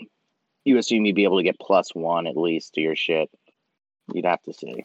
you 0.64 0.79
assume 0.79 1.07
you'd 1.07 1.16
be 1.16 1.25
able 1.25 1.38
to 1.38 1.42
get 1.42 1.59
plus 1.59 1.94
one 1.94 2.27
at 2.27 2.37
least 2.37 2.75
to 2.75 2.83
your 2.83 2.94
shit. 2.94 3.31
You'd 4.12 4.26
have 4.26 4.42
to 4.44 4.52
see. 4.52 4.82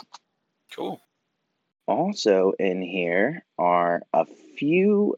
Cool. 0.76 1.02
Also, 1.88 2.54
in 2.60 2.82
here 2.82 3.44
are 3.58 4.02
a 4.14 4.26
few 4.58 5.16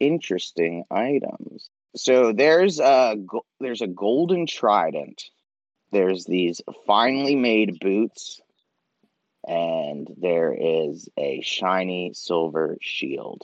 interesting 0.00 0.84
items. 0.90 1.70
So 1.94 2.32
there's 2.32 2.80
a 2.80 3.16
there's 3.60 3.80
a 3.80 3.86
golden 3.86 4.46
trident. 4.46 5.22
There's 5.92 6.24
these 6.24 6.60
finely 6.86 7.36
made 7.36 7.78
boots, 7.80 8.40
and 9.46 10.08
there 10.18 10.52
is 10.52 11.08
a 11.16 11.40
shiny 11.42 12.12
silver 12.12 12.76
shield. 12.82 13.42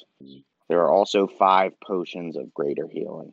There 0.68 0.80
are 0.80 0.90
also 0.90 1.26
five 1.26 1.78
potions 1.80 2.36
of 2.36 2.52
greater 2.52 2.88
healing. 2.88 3.32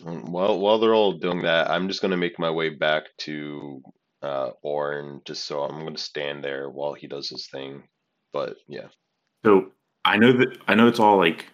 Mm, 0.00 0.30
Well, 0.30 0.58
while 0.58 0.78
they're 0.78 0.94
all 0.94 1.12
doing 1.12 1.42
that, 1.42 1.70
I'm 1.70 1.88
just 1.88 2.02
gonna 2.02 2.16
make 2.16 2.38
my 2.38 2.50
way 2.50 2.70
back 2.70 3.04
to 3.18 3.82
uh 4.22 4.50
Orin, 4.62 5.20
just 5.24 5.44
so 5.44 5.62
I'm 5.62 5.84
gonna 5.84 5.98
stand 5.98 6.42
there 6.44 6.68
while 6.70 6.94
he 6.94 7.06
does 7.06 7.28
his 7.28 7.46
thing. 7.48 7.82
But 8.32 8.56
yeah, 8.68 8.88
so. 9.44 9.70
I 10.04 10.16
know 10.16 10.32
that 10.32 10.58
I 10.66 10.74
know 10.74 10.88
it's 10.88 10.98
all 10.98 11.16
like 11.16 11.46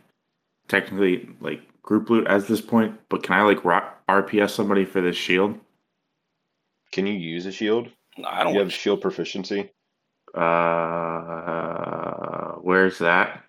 technically 0.68 1.28
like 1.40 1.60
group 1.82 2.08
loot 2.08 2.26
at 2.28 2.46
this 2.46 2.62
point, 2.62 2.98
but 3.10 3.22
can 3.22 3.34
I 3.34 3.42
like 3.42 3.62
ro- 3.62 3.90
RPS 4.08 4.50
somebody 4.50 4.84
for 4.86 5.00
this 5.02 5.16
shield? 5.16 5.58
can 6.92 7.06
you 7.06 7.12
use 7.12 7.44
a 7.44 7.52
shield? 7.52 7.90
No, 8.16 8.26
I 8.26 8.42
don't 8.42 8.54
You 8.54 8.60
want 8.60 8.72
have 8.72 8.80
shield 8.80 9.02
proficiency 9.02 9.70
Uh, 10.34 12.52
where's 12.62 12.96
that? 12.98 13.44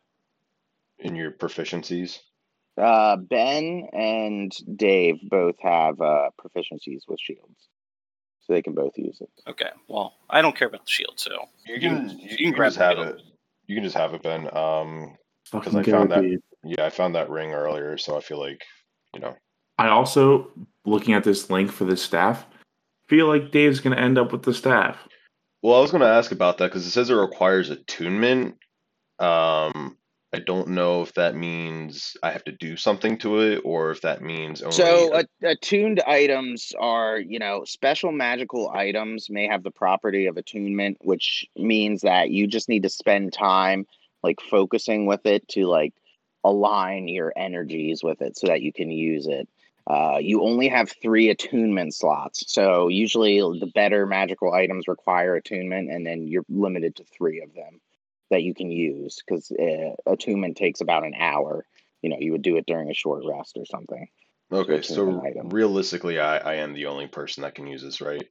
in 0.99 1.15
your 1.15 1.31
proficiencies. 1.31 2.19
Uh, 2.77 3.15
ben 3.15 3.87
and 3.93 4.51
Dave 4.75 5.15
both 5.29 5.55
have 5.61 6.01
uh, 6.01 6.29
proficiencies 6.37 7.03
with 7.07 7.21
shields, 7.21 7.69
so 8.49 8.53
they 8.55 8.61
can 8.63 8.73
both 8.73 8.97
use 8.97 9.21
it. 9.21 9.29
Okay. 9.47 9.69
Well, 9.87 10.15
I 10.29 10.41
don't 10.41 10.55
care 10.57 10.67
about 10.67 10.85
the 10.85 10.89
shield, 10.91 11.13
so 11.19 11.31
You 11.67 11.79
can- 11.79 12.07
can 12.09 12.17
you 12.19 12.23
you, 12.23 12.29
can 12.29 12.37
can 12.37 12.51
grab 12.53 12.67
just 12.69 12.79
the 12.79 12.85
have 12.85 12.97
shield. 12.97 13.07
it. 13.07 13.21
You 13.67 13.75
can 13.75 13.83
just 13.83 13.95
have 13.95 14.13
it, 14.15 14.23
Ben. 14.23 14.49
Um, 14.57 15.15
because 15.51 15.75
I 15.75 15.83
found 15.83 16.11
that- 16.11 16.21
dude. 16.21 16.41
yeah, 16.63 16.85
I 16.85 16.89
found 16.89 17.13
that 17.15 17.29
ring 17.29 17.51
earlier, 17.53 17.97
so 17.97 18.17
I 18.17 18.21
feel 18.21 18.39
like 18.39 18.63
you 19.13 19.19
know. 19.19 19.35
I 19.77 19.87
also, 19.89 20.51
looking 20.85 21.13
at 21.13 21.23
this 21.23 21.49
link 21.51 21.71
for 21.71 21.85
the 21.85 21.95
staff, 21.95 22.45
feel 23.07 23.27
like 23.27 23.51
Dave's 23.51 23.79
gonna 23.79 23.95
end 23.95 24.17
up 24.17 24.31
with 24.31 24.41
the 24.43 24.53
staff. 24.53 25.07
Well, 25.61 25.75
I 25.77 25.81
was 25.81 25.91
gonna 25.91 26.05
ask 26.05 26.31
about 26.31 26.57
that 26.57 26.67
because 26.67 26.85
it 26.87 26.91
says 26.91 27.09
it 27.11 27.13
requires 27.15 27.69
attunement. 27.69 28.57
Um, 29.19 29.97
I 30.31 30.39
don't 30.39 30.69
know 30.69 31.01
if 31.01 31.13
that 31.13 31.35
means 31.35 32.15
I 32.21 32.29
have 32.29 32.43
to 32.43 32.51
do 32.51 32.77
something 32.77 33.17
to 33.19 33.39
it 33.39 33.61
or 33.65 33.89
if 33.89 34.01
that 34.01 34.21
means 34.21 34.61
only. 34.61 34.75
So 34.75 35.13
uh, 35.13 35.23
attuned 35.41 36.01
items 36.01 36.71
are, 36.79 37.17
you 37.17 37.39
know, 37.39 37.63
special 37.65 38.11
magical 38.11 38.69
items 38.69 39.29
may 39.29 39.47
have 39.47 39.63
the 39.63 39.71
property 39.71 40.27
of 40.27 40.37
attunement, 40.37 40.97
which 41.01 41.47
means 41.55 42.01
that 42.01 42.29
you 42.29 42.45
just 42.45 42.69
need 42.69 42.83
to 42.83 42.89
spend 42.89 43.33
time 43.33 43.87
like 44.21 44.39
focusing 44.39 45.07
with 45.07 45.25
it 45.25 45.47
to 45.47 45.65
like 45.65 45.93
align 46.43 47.07
your 47.07 47.33
energies 47.35 48.03
with 48.03 48.21
it 48.21 48.37
so 48.37 48.47
that 48.47 48.61
you 48.61 48.71
can 48.71 48.91
use 48.91 49.25
it. 49.25 49.49
Uh, 49.87 50.19
you 50.21 50.43
only 50.43 50.67
have 50.67 50.91
three 51.01 51.31
attunement 51.31 51.95
slots. 51.95 52.43
So 52.53 52.87
usually 52.89 53.39
the 53.39 53.71
better 53.73 54.05
magical 54.05 54.53
items 54.53 54.87
require 54.87 55.35
attunement, 55.35 55.89
and 55.89 56.05
then 56.05 56.27
you're 56.27 56.45
limited 56.47 56.97
to 56.97 57.03
three 57.03 57.41
of 57.41 57.55
them 57.55 57.81
that 58.29 58.43
you 58.43 58.53
can 58.53 58.71
use 58.71 59.21
because 59.25 59.51
uh, 59.51 59.95
attunement 60.05 60.57
takes 60.57 60.81
about 60.81 61.05
an 61.05 61.13
hour. 61.19 61.65
You 62.01 62.09
know, 62.09 62.17
you 62.19 62.31
would 62.31 62.41
do 62.41 62.57
it 62.57 62.65
during 62.65 62.89
a 62.89 62.93
short 62.93 63.23
rest 63.25 63.57
or 63.57 63.65
something. 63.65 64.07
okay, 64.51 64.81
so 64.81 65.21
realistically, 65.45 66.19
I, 66.19 66.37
I 66.37 66.55
am 66.55 66.73
the 66.73 66.85
only 66.87 67.07
person 67.07 67.43
that 67.43 67.55
can 67.55 67.67
use 67.67 67.83
this, 67.83 68.01
right? 68.01 68.27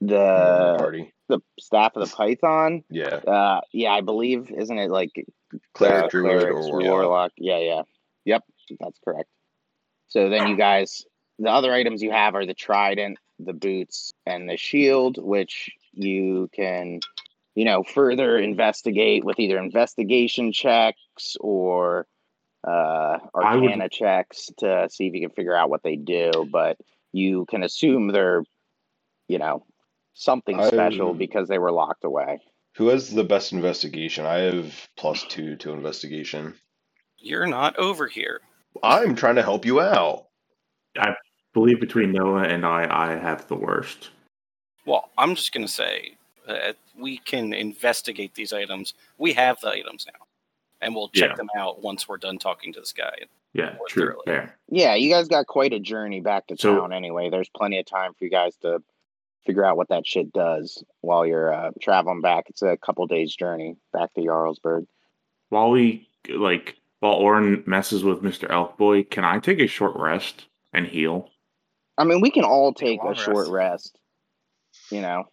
The 0.00 0.76
party. 0.78 1.12
the 1.28 1.40
staff 1.58 1.96
of 1.96 2.08
the 2.08 2.14
python. 2.14 2.84
Yeah, 2.88 3.16
Uh, 3.16 3.60
yeah, 3.72 3.90
I 3.90 4.00
believe 4.00 4.50
isn't 4.50 4.78
it 4.78 4.90
like 4.90 5.10
cleric, 5.74 6.04
uh, 6.04 6.08
druid, 6.08 6.36
or 6.36 6.38
clerics, 6.38 6.68
warlock. 6.70 7.32
Yeah, 7.36 7.58
yeah. 7.58 7.82
Yep, 8.24 8.44
that's 8.80 8.98
correct. 9.04 9.28
So 10.08 10.28
then 10.30 10.48
you 10.48 10.56
guys, 10.56 11.04
the 11.38 11.50
other 11.50 11.72
items 11.72 12.02
you 12.02 12.10
have 12.12 12.34
are 12.34 12.46
the 12.46 12.54
trident, 12.54 13.18
the 13.38 13.52
boots, 13.52 14.12
and 14.26 14.48
the 14.48 14.56
shield, 14.56 15.18
which 15.18 15.70
you 15.92 16.48
can, 16.52 17.00
you 17.58 17.64
know, 17.64 17.82
further 17.82 18.38
investigate 18.38 19.24
with 19.24 19.40
either 19.40 19.58
investigation 19.58 20.52
checks 20.52 21.36
or 21.40 22.06
uh, 22.64 22.70
I 22.70 23.56
would- 23.56 23.64
arcana 23.64 23.88
checks 23.88 24.48
to 24.58 24.88
see 24.88 25.08
if 25.08 25.14
you 25.14 25.22
can 25.22 25.34
figure 25.34 25.56
out 25.56 25.68
what 25.68 25.82
they 25.82 25.96
do. 25.96 26.30
But 26.52 26.76
you 27.10 27.46
can 27.46 27.64
assume 27.64 28.12
they're, 28.12 28.44
you 29.26 29.40
know, 29.40 29.66
something 30.14 30.62
special 30.66 31.08
I'm- 31.08 31.18
because 31.18 31.48
they 31.48 31.58
were 31.58 31.72
locked 31.72 32.04
away. 32.04 32.38
Who 32.76 32.90
has 32.90 33.10
the 33.12 33.24
best 33.24 33.52
investigation? 33.52 34.24
I 34.24 34.38
have 34.38 34.88
plus 34.96 35.24
two 35.24 35.56
to 35.56 35.72
investigation. 35.72 36.54
You're 37.16 37.48
not 37.48 37.76
over 37.76 38.06
here. 38.06 38.40
I'm 38.84 39.16
trying 39.16 39.34
to 39.34 39.42
help 39.42 39.66
you 39.66 39.80
out. 39.80 40.28
I 40.96 41.16
believe 41.54 41.80
between 41.80 42.12
Noah 42.12 42.44
and 42.44 42.64
I, 42.64 42.86
I 42.88 43.16
have 43.16 43.48
the 43.48 43.56
worst. 43.56 44.10
Well, 44.86 45.10
I'm 45.18 45.34
just 45.34 45.50
going 45.50 45.66
to 45.66 45.72
say 45.72 46.17
that 46.48 46.76
we 46.98 47.18
can 47.18 47.52
investigate 47.52 48.34
these 48.34 48.52
items. 48.52 48.94
We 49.18 49.32
have 49.34 49.60
the 49.60 49.68
items 49.70 50.06
now, 50.06 50.26
and 50.80 50.94
we'll 50.94 51.08
check 51.10 51.30
Yeah. 51.30 51.36
them 51.36 51.48
out 51.56 51.82
once 51.82 52.08
we're 52.08 52.16
done 52.16 52.38
talking 52.38 52.72
to 52.72 52.80
this 52.80 52.92
guy. 52.92 53.14
Yeah, 53.54 53.76
true. 53.88 54.06
thoroughly. 54.08 54.22
Fair. 54.26 54.58
Yeah, 54.68 54.94
you 54.94 55.10
guys 55.10 55.26
got 55.28 55.46
quite 55.46 55.72
a 55.72 55.78
journey 55.80 56.20
back 56.20 56.46
to 56.48 56.56
So- 56.56 56.80
town 56.80 56.92
anyway. 56.92 57.30
There's 57.30 57.48
plenty 57.48 57.78
of 57.78 57.86
time 57.86 58.12
for 58.14 58.24
you 58.24 58.30
guys 58.30 58.56
to 58.58 58.82
figure 59.46 59.64
out 59.64 59.76
what 59.78 59.88
that 59.88 60.06
shit 60.06 60.32
does 60.32 60.82
while 61.00 61.24
you're 61.24 61.52
uh, 61.52 61.70
traveling 61.80 62.20
back. 62.20 62.44
It's 62.50 62.60
a 62.62 62.76
couple 62.76 63.06
days 63.06 63.34
journey 63.34 63.76
back 63.92 64.12
to 64.14 64.20
Jarlsberg. 64.20 64.86
While 65.48 65.70
we 65.70 66.08
like 66.28 66.76
while 67.00 67.14
Orin 67.14 67.62
messes 67.66 68.04
with 68.04 68.22
Mr. 68.22 68.48
Elkboy, 68.50 69.08
can 69.08 69.24
I 69.24 69.38
take 69.38 69.60
a 69.60 69.66
short 69.66 69.96
rest 69.96 70.46
and 70.74 70.86
heal? 70.86 71.30
I 71.96 72.04
mean, 72.04 72.20
we 72.20 72.30
can 72.30 72.44
all 72.44 72.72
Take 72.74 73.00
take 73.00 73.00
a 73.00 73.04
a 73.04 73.06
long 73.06 73.14
short 73.14 73.48
rest. 73.48 73.50
rest. 73.50 73.98
You 74.92 75.00
know, 75.00 75.24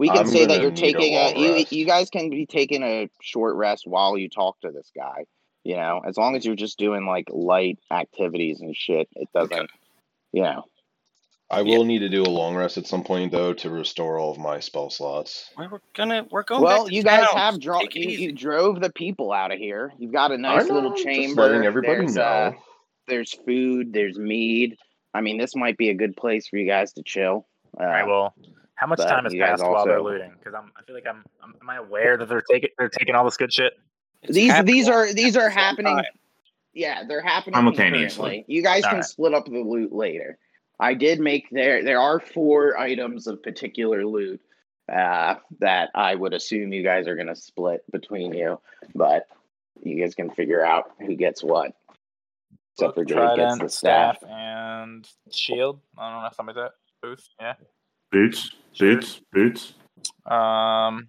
we 0.00 0.08
can 0.08 0.20
I'm 0.20 0.26
say 0.28 0.46
that 0.46 0.62
you're 0.62 0.70
need 0.70 0.78
a 0.78 0.92
taking 0.92 1.14
a, 1.14 1.38
you. 1.38 1.66
You 1.68 1.84
guys 1.84 2.08
can 2.08 2.30
be 2.30 2.46
taking 2.46 2.82
a 2.82 3.10
short 3.20 3.54
rest 3.56 3.86
while 3.86 4.16
you 4.16 4.30
talk 4.30 4.58
to 4.62 4.70
this 4.70 4.90
guy. 4.96 5.26
You 5.62 5.76
know, 5.76 6.00
as 6.08 6.16
long 6.16 6.36
as 6.36 6.46
you're 6.46 6.56
just 6.56 6.78
doing 6.78 7.04
like 7.04 7.26
light 7.30 7.78
activities 7.90 8.62
and 8.62 8.74
shit, 8.74 9.08
it 9.14 9.28
doesn't. 9.34 9.52
Okay. 9.52 9.66
You 10.32 10.44
know, 10.44 10.64
I 11.50 11.60
will 11.60 11.84
need 11.84 11.98
to 11.98 12.08
do 12.08 12.22
a 12.22 12.32
long 12.32 12.56
rest 12.56 12.78
at 12.78 12.86
some 12.86 13.04
point 13.04 13.30
though 13.30 13.52
to 13.52 13.68
restore 13.68 14.18
all 14.18 14.32
of 14.32 14.38
my 14.38 14.58
spell 14.60 14.88
slots. 14.88 15.50
We're 15.58 15.80
gonna 15.94 16.26
we're 16.30 16.44
going. 16.44 16.62
well, 16.62 16.84
back 16.84 16.88
to 16.88 16.94
you 16.94 17.02
guys 17.02 17.28
town. 17.28 17.38
have 17.38 17.54
Just 17.56 17.62
drawn. 17.62 17.88
You, 17.92 18.08
you 18.08 18.32
drove 18.32 18.80
the 18.80 18.90
people 18.90 19.32
out 19.32 19.52
of 19.52 19.58
here. 19.58 19.92
You've 19.98 20.12
got 20.14 20.32
a 20.32 20.38
nice 20.38 20.66
know, 20.66 20.76
little 20.76 20.94
chamber. 20.94 21.42
letting 21.42 21.66
everybody 21.66 21.98
there's, 21.98 22.16
know. 22.16 22.22
uh, 22.22 22.52
there's 23.06 23.34
food. 23.34 23.92
There's 23.92 24.18
mead. 24.18 24.78
I 25.12 25.20
mean, 25.20 25.36
this 25.36 25.54
might 25.54 25.76
be 25.76 25.90
a 25.90 25.94
good 25.94 26.16
place 26.16 26.48
for 26.48 26.56
you 26.56 26.66
guys 26.66 26.94
to 26.94 27.02
chill. 27.02 27.46
Uh, 27.78 27.82
All 27.82 27.86
right. 27.86 28.32
Well, 28.80 28.86
how 28.86 28.86
much 28.86 28.98
but 28.98 29.08
time 29.08 29.24
has 29.24 29.32
you 29.32 29.40
guys 29.40 29.60
passed 29.60 29.64
while 29.64 29.84
they're 29.84 30.02
looting? 30.02 30.32
Because 30.38 30.54
I'm, 30.54 30.72
I 30.76 30.82
feel 30.82 30.94
like 30.94 31.06
I'm, 31.06 31.24
I'm. 31.42 31.54
Am 31.60 31.70
I 31.70 31.76
aware 31.76 32.16
that 32.16 32.28
they're 32.28 32.42
taking, 32.42 32.70
they're 32.78 32.88
taking 32.88 33.14
all 33.14 33.24
this 33.24 33.36
good 33.36 33.52
shit? 33.52 33.74
It's 34.22 34.34
these 34.34 34.50
happening 34.50 34.74
these 34.74 34.88
are, 34.88 35.12
these 35.12 35.36
are 35.36 35.48
happening. 35.48 35.96
time. 35.96 36.04
Yeah, 36.72 37.04
they're 37.04 37.22
happening 37.22 37.56
Simultaneously. 37.56 38.44
You 38.46 38.62
guys 38.62 38.82
can 38.82 38.90
Alright. 38.90 39.04
split 39.04 39.34
up 39.34 39.46
the 39.46 39.58
loot 39.58 39.92
later. 39.92 40.38
I 40.78 40.94
did 40.94 41.20
make 41.20 41.50
there. 41.50 41.82
There 41.82 42.00
are 42.00 42.20
four 42.20 42.78
items 42.78 43.26
of 43.26 43.42
particular 43.42 44.06
loot 44.06 44.40
uh, 44.90 45.34
that 45.58 45.90
I 45.94 46.14
would 46.14 46.32
assume 46.32 46.72
you 46.72 46.82
guys 46.82 47.06
are 47.06 47.16
going 47.16 47.26
to 47.26 47.36
split 47.36 47.82
between 47.90 48.32
you, 48.34 48.60
but 48.94 49.26
you 49.82 50.00
guys 50.00 50.14
can 50.14 50.30
figure 50.30 50.64
out 50.64 50.92
who 51.00 51.16
gets 51.16 51.42
what. 51.42 51.72
Except 52.76 52.94
for 52.94 53.04
Dave 53.04 53.36
gets 53.36 53.58
the 53.58 53.68
staff. 53.68 54.18
and 54.26 55.06
shield. 55.32 55.80
I 55.98 56.12
don't 56.12 56.22
know 56.22 56.28
something 56.34 56.54
like 56.56 56.64
that. 56.66 56.72
Booth. 57.02 57.28
Yeah. 57.40 57.54
Boots, 58.12 58.50
Sure. 58.72 58.94
boots, 58.94 59.20
boots. 59.32 59.74
Um. 60.26 61.08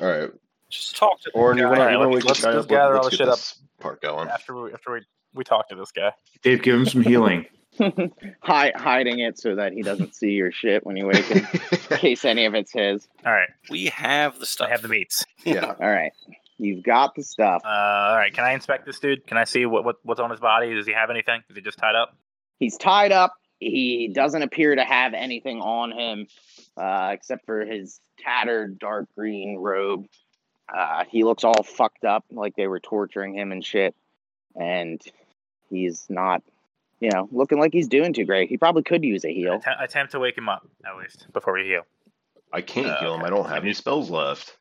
All 0.00 0.08
right, 0.08 0.30
Just 0.70 0.96
talk 0.96 1.20
to 1.20 1.30
the 1.34 1.38
Orin, 1.38 1.58
you 1.58 1.64
guy. 1.64 1.68
want 1.68 1.78
to 1.78 1.82
Alright, 1.82 1.92
you 1.92 1.98
want 1.98 2.10
to 2.10 2.14
let's- 2.14 2.24
wake 2.24 2.28
let's- 2.28 2.42
guy 2.44 2.50
let's 2.52 2.64
up? 2.64 2.68
gather 2.70 2.96
all 2.96 3.02
Let's 3.02 3.10
the 3.10 3.16
shit 3.16 3.28
up. 3.28 3.34
this 3.36 3.62
part 3.80 4.00
going. 4.00 4.28
After 4.28 4.54
we 4.62 4.72
after 4.72 4.92
we 4.92 5.00
we 5.34 5.44
talk 5.44 5.68
to 5.68 5.74
this 5.74 5.92
guy. 5.92 6.12
Dave, 6.42 6.62
give 6.62 6.74
him 6.74 6.86
some 6.86 7.02
healing. 7.02 7.46
Hi- 8.42 8.72
hiding 8.74 9.20
it 9.20 9.38
so 9.38 9.54
that 9.56 9.72
he 9.72 9.82
doesn't 9.82 10.14
see 10.14 10.30
your 10.32 10.50
shit 10.52 10.84
when 10.84 10.96
you 10.96 11.06
wake 11.06 11.24
him, 11.26 11.46
in 11.70 11.78
case 11.98 12.24
any 12.24 12.44
of 12.46 12.54
it's 12.54 12.72
his. 12.72 13.06
All 13.24 13.32
right. 13.32 13.48
We 13.70 13.86
have 13.86 14.38
the 14.38 14.46
stuff. 14.46 14.68
I 14.68 14.70
have 14.72 14.82
the 14.82 14.88
meats. 14.88 15.24
yeah, 15.44 15.66
All 15.80 15.90
right, 15.90 16.12
you've 16.58 16.82
got 16.82 17.14
the 17.14 17.22
stuff. 17.22 17.62
Uh. 17.64 17.68
All 17.68 18.16
right. 18.16 18.32
Can 18.32 18.44
I 18.44 18.52
inspect 18.52 18.86
this 18.86 18.98
dude? 18.98 19.26
Can 19.26 19.36
I 19.36 19.44
see 19.44 19.66
what, 19.66 19.84
what 19.84 19.96
what's 20.02 20.20
on 20.20 20.30
his 20.30 20.40
body? 20.40 20.74
Does 20.74 20.86
he 20.86 20.92
have 20.94 21.10
anything? 21.10 21.42
Is 21.50 21.56
he 21.56 21.62
just 21.62 21.78
tied 21.78 21.94
up? 21.94 22.16
He's 22.58 22.76
tied 22.76 23.12
up. 23.12 23.34
He 23.58 24.10
doesn't 24.14 24.40
appear 24.42 24.74
to 24.74 24.84
have 24.84 25.12
anything 25.14 25.60
on 25.60 25.92
him 25.92 26.26
uh, 26.80 27.10
except 27.12 27.44
for 27.46 27.64
his 27.64 28.00
tattered 28.18 28.78
dark 28.78 29.06
green 29.16 29.58
robe. 29.58 30.06
Uh, 30.72 31.04
he 31.10 31.24
looks 31.24 31.44
all 31.44 31.62
fucked 31.62 32.04
up, 32.04 32.24
like 32.30 32.54
they 32.56 32.66
were 32.68 32.80
torturing 32.80 33.34
him 33.34 33.52
and 33.52 33.64
shit. 33.64 33.94
And 34.58 35.00
he's 35.68 36.06
not, 36.08 36.42
you 37.00 37.10
know, 37.10 37.28
looking 37.32 37.58
like 37.58 37.72
he's 37.72 37.88
doing 37.88 38.12
too 38.12 38.24
great. 38.24 38.48
He 38.48 38.56
probably 38.56 38.82
could 38.82 39.04
use 39.04 39.24
a 39.24 39.32
heal. 39.32 39.60
Att- 39.64 39.82
attempt 39.84 40.12
to 40.12 40.18
wake 40.20 40.38
him 40.38 40.48
up 40.48 40.66
at 40.86 40.96
least 40.96 41.26
before 41.32 41.54
we 41.54 41.64
heal. 41.64 41.82
I 42.52 42.60
can't 42.62 42.86
Uh, 42.88 43.00
heal 43.00 43.14
him. 43.14 43.24
I 43.24 43.30
don't 43.30 43.48
have 43.48 43.62
any 43.62 43.72
spells 43.74 44.10
left. 44.10 44.56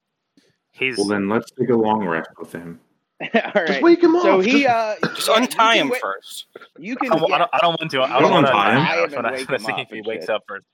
He's 0.71 0.97
Well, 0.97 1.08
then 1.08 1.27
let's 1.29 1.51
take 1.51 1.69
a 1.69 1.75
long 1.75 2.05
rest 2.08 2.29
with 2.39 2.51
him. 2.51 2.79
all 3.21 3.65
Just 3.67 3.82
wake 3.82 4.01
him 4.03 4.15
up. 4.15 4.21
So 4.23 4.39
he, 4.39 4.63
Just- 4.63 4.67
uh, 4.67 4.95
Just 5.15 5.27
yeah, 5.27 5.38
untie 5.38 5.75
him 5.77 5.89
wa- 5.89 5.95
first. 6.01 6.45
You 6.77 6.93
I 6.93 7.05
can. 7.05 7.17
don't, 7.17 7.34
I 7.34 7.38
don't, 7.39 7.49
I 7.53 7.58
don't 7.60 7.79
want 7.82 7.91
to. 7.91 8.01
I 8.01 8.15
You 8.15 8.21
don't 8.21 8.32
want 8.32 8.45
to. 8.47 8.51
untie 8.51 8.71
him. 8.75 8.79
I 8.82 8.86
just 9.05 9.15
Untie 9.15 9.17
him 9.17 9.23
want 9.23 9.25
and 9.25 9.47
to 9.47 9.51
wake 9.53 9.60
see 9.77 9.82
if 9.82 9.89
he 9.89 9.97
and 9.97 10.08
wakes 10.08 10.29
up 10.29 10.43
first. 10.47 10.65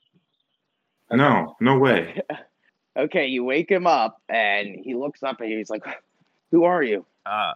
No, 1.10 1.56
no 1.60 1.78
way. 1.78 2.20
Okay, 2.98 3.26
you 3.26 3.44
wake 3.44 3.70
him 3.70 3.86
up, 3.86 4.22
and 4.30 4.74
he 4.82 4.94
looks 4.94 5.22
up 5.22 5.42
and 5.42 5.52
he's 5.52 5.68
like, 5.68 5.84
"Who 6.50 6.64
are 6.64 6.82
you? 6.82 7.04
Uh, 7.26 7.52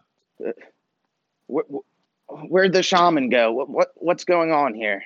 Wh- 1.50 1.60
wh- 1.72 2.50
Where'd 2.50 2.74
the 2.74 2.82
shaman 2.82 3.30
go? 3.30 3.50
What, 3.50 3.70
what 3.70 3.88
what's 3.94 4.24
going 4.24 4.52
on 4.52 4.74
here? 4.74 5.02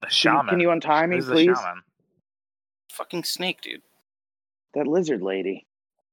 the 0.00 0.08
Can, 0.08 0.12
shaman. 0.12 0.46
can 0.48 0.58
you 0.58 0.72
untie 0.72 1.06
me, 1.06 1.14
Who's 1.14 1.26
the 1.26 1.34
please? 1.34 1.56
shaman? 1.56 1.82
Fucking 2.90 3.22
snake, 3.22 3.60
dude. 3.60 3.82
That 4.74 4.88
lizard 4.88 5.22
lady. 5.22 5.64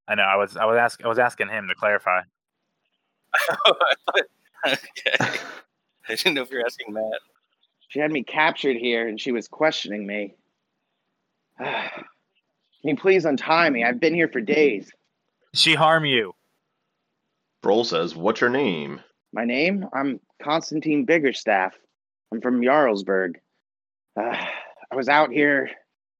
I 0.07 0.13
know. 0.13 0.21
I 0.25 0.35
was. 0.35 0.55
I 0.55 0.65
was 0.65 0.77
asking. 0.77 1.07
I 1.07 1.09
was 1.09 1.17
asking 1.17 1.49
him 1.49 1.67
to 1.69 1.73
clarify. 1.73 2.21
okay. 4.67 4.77
I 5.17 5.37
didn't 6.07 6.35
know 6.35 6.43
if 6.43 6.51
you 6.51 6.57
were 6.59 6.65
asking 6.67 6.93
Matt. 6.93 7.19
She 7.87 7.97
had 7.97 8.11
me 8.11 8.21
captured 8.23 8.77
here, 8.77 9.07
and 9.07 9.19
she 9.19 9.31
was 9.31 9.47
questioning 9.47 10.05
me. 10.05 10.35
Can 11.63 12.05
you 12.83 12.95
please 12.95 13.25
untie 13.25 13.69
me? 13.69 13.83
I've 13.83 13.99
been 13.99 14.13
here 14.13 14.29
for 14.29 14.39
days. 14.39 14.85
Did 15.51 15.59
she 15.59 15.75
harm 15.75 16.05
you? 16.05 16.33
Brol 17.61 17.83
says, 17.83 18.15
"What's 18.15 18.39
your 18.39 18.49
name?" 18.49 19.01
My 19.33 19.43
name? 19.43 19.85
I'm 19.93 20.21
Constantine 20.41 21.05
Biggerstaff. 21.05 21.71
I'm 22.31 22.39
from 22.39 22.61
Jarlsberg. 22.61 23.35
Uh, 24.15 24.37
I 24.91 24.95
was 24.95 25.09
out 25.09 25.31
here 25.31 25.69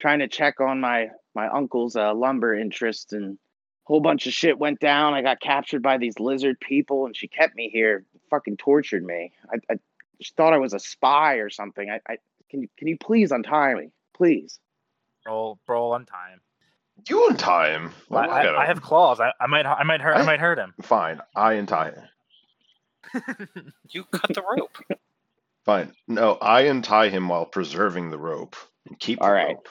trying 0.02 0.20
to 0.20 0.28
check 0.28 0.60
on 0.60 0.82
my 0.82 1.10
my 1.34 1.48
uncle's 1.48 1.96
uh, 1.96 2.14
lumber 2.14 2.54
interest, 2.54 3.14
and 3.14 3.36
a 3.36 3.38
whole 3.86 4.02
bunch 4.02 4.28
of 4.28 4.34
shit 4.34 4.60
went 4.60 4.82
down. 4.82 5.14
I 5.14 5.22
got 5.22 5.40
captured 5.40 5.82
by 5.82 5.98
these 5.98 6.20
lizard 6.20 6.60
people, 6.60 7.06
and 7.06 7.16
she 7.16 7.30
kept 7.30 7.56
me 7.56 7.70
here, 7.70 8.04
fucking 8.30 8.58
tortured 8.58 9.06
me. 9.06 9.32
I, 9.50 9.74
I 9.74 9.80
just 10.20 10.36
thought 10.36 10.52
I 10.52 10.58
was 10.58 10.74
a 10.74 10.80
spy 10.80 11.36
or 11.36 11.50
something. 11.50 11.90
I, 11.90 12.02
I 12.12 12.18
can 12.50 12.64
you 12.64 12.68
can 12.78 12.90
you 12.90 12.98
please 12.98 13.32
untie 13.32 13.74
me, 13.76 13.92
please? 14.14 14.60
Roll, 15.30 15.59
roll, 15.67 15.93
untie 15.95 16.32
him. 16.32 16.41
You 17.07 17.27
untie 17.30 17.69
him. 17.71 17.91
I, 18.11 18.15
I, 18.15 18.63
I 18.63 18.65
have 18.65 18.82
claws. 18.82 19.19
I, 19.19 19.32
I 19.39 19.47
might 19.47 19.65
I 19.65 19.84
might 19.84 20.01
hurt 20.01 20.17
I 20.17 20.21
I- 20.21 20.25
might 20.25 20.39
hurt 20.39 20.57
him. 20.57 20.73
Fine, 20.82 21.21
I 21.36 21.53
untie 21.53 21.91
him. 23.13 23.73
You 23.89 24.03
cut 24.05 24.34
the 24.34 24.41
rope. 24.57 24.77
Fine. 25.65 25.93
No, 26.07 26.34
I 26.41 26.61
untie 26.61 27.09
him 27.09 27.30
while 27.30 27.45
preserving 27.45 28.09
the 28.09 28.17
rope. 28.17 28.55
And 28.88 28.99
keep 28.99 29.19
the 29.19 29.25
All 29.25 29.32
right. 29.32 29.55
rope. 29.55 29.69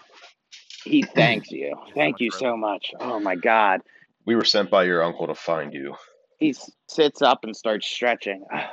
He 0.84 1.02
thanks 1.02 1.50
you. 1.50 1.76
Thank 1.94 2.20
you 2.20 2.30
so 2.30 2.56
much. 2.56 2.92
Oh 3.00 3.18
my 3.20 3.34
God. 3.34 3.80
We 4.24 4.36
were 4.36 4.44
sent 4.44 4.70
by 4.70 4.84
your 4.84 5.02
uncle 5.02 5.26
to 5.26 5.34
find 5.34 5.74
you. 5.74 5.96
He 6.38 6.54
sits 6.88 7.20
up 7.20 7.42
and 7.44 7.56
starts 7.56 7.86
stretching. 7.88 8.44
Ah, 8.52 8.70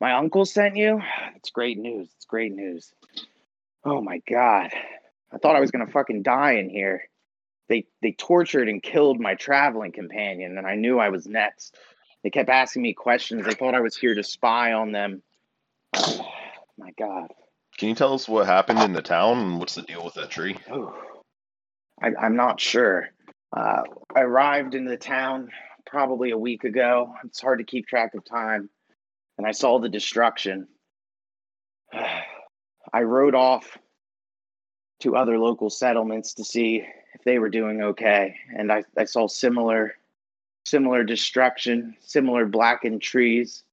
my 0.00 0.12
uncle 0.12 0.44
sent 0.44 0.76
you? 0.76 1.00
Ah, 1.02 1.30
it's 1.36 1.50
great 1.50 1.76
news. 1.76 2.08
It's 2.16 2.24
great 2.26 2.52
news. 2.52 2.92
Oh 3.84 4.00
my 4.00 4.20
god. 4.30 4.70
I 5.32 5.38
thought 5.38 5.56
I 5.56 5.60
was 5.60 5.70
gonna 5.70 5.86
fucking 5.86 6.22
die 6.22 6.52
in 6.52 6.70
here. 6.70 7.08
They 7.68 7.86
they 8.02 8.12
tortured 8.12 8.68
and 8.68 8.82
killed 8.82 9.20
my 9.20 9.34
traveling 9.34 9.92
companion, 9.92 10.58
and 10.58 10.66
I 10.66 10.74
knew 10.74 10.98
I 10.98 11.10
was 11.10 11.26
next. 11.26 11.76
They 12.22 12.30
kept 12.30 12.50
asking 12.50 12.82
me 12.82 12.92
questions. 12.92 13.46
They 13.46 13.54
thought 13.54 13.74
I 13.74 13.80
was 13.80 13.96
here 13.96 14.14
to 14.14 14.22
spy 14.22 14.72
on 14.72 14.92
them. 14.92 15.22
my 16.76 16.90
god. 16.98 17.32
Can 17.78 17.88
you 17.88 17.94
tell 17.94 18.12
us 18.12 18.28
what 18.28 18.46
happened 18.46 18.80
in 18.80 18.92
the 18.92 19.02
town 19.02 19.38
and 19.38 19.58
what's 19.58 19.74
the 19.74 19.82
deal 19.82 20.04
with 20.04 20.14
that 20.14 20.30
tree? 20.30 20.56
Oh, 20.70 20.94
I, 22.02 22.10
I'm 22.20 22.36
not 22.36 22.60
sure. 22.60 23.08
Uh, 23.56 23.82
I 24.14 24.20
arrived 24.20 24.74
in 24.74 24.84
the 24.84 24.96
town 24.96 25.50
probably 25.86 26.30
a 26.30 26.38
week 26.38 26.64
ago. 26.64 27.14
It's 27.24 27.40
hard 27.40 27.58
to 27.58 27.64
keep 27.64 27.86
track 27.86 28.14
of 28.14 28.24
time. 28.24 28.68
And 29.38 29.46
I 29.46 29.52
saw 29.52 29.78
the 29.78 29.88
destruction. 29.88 30.68
I 32.92 33.02
rode 33.02 33.34
off 33.34 33.78
to 35.00 35.16
other 35.16 35.38
local 35.38 35.70
settlements 35.70 36.34
to 36.34 36.44
see 36.44 36.84
if 37.14 37.22
they 37.24 37.38
were 37.38 37.48
doing 37.48 37.82
okay. 37.82 38.36
And 38.56 38.70
I, 38.70 38.84
I 38.96 39.04
saw 39.04 39.26
similar 39.26 39.94
similar 40.64 41.02
destruction, 41.02 41.96
similar 42.00 42.46
blackened 42.46 43.02
trees. 43.02 43.64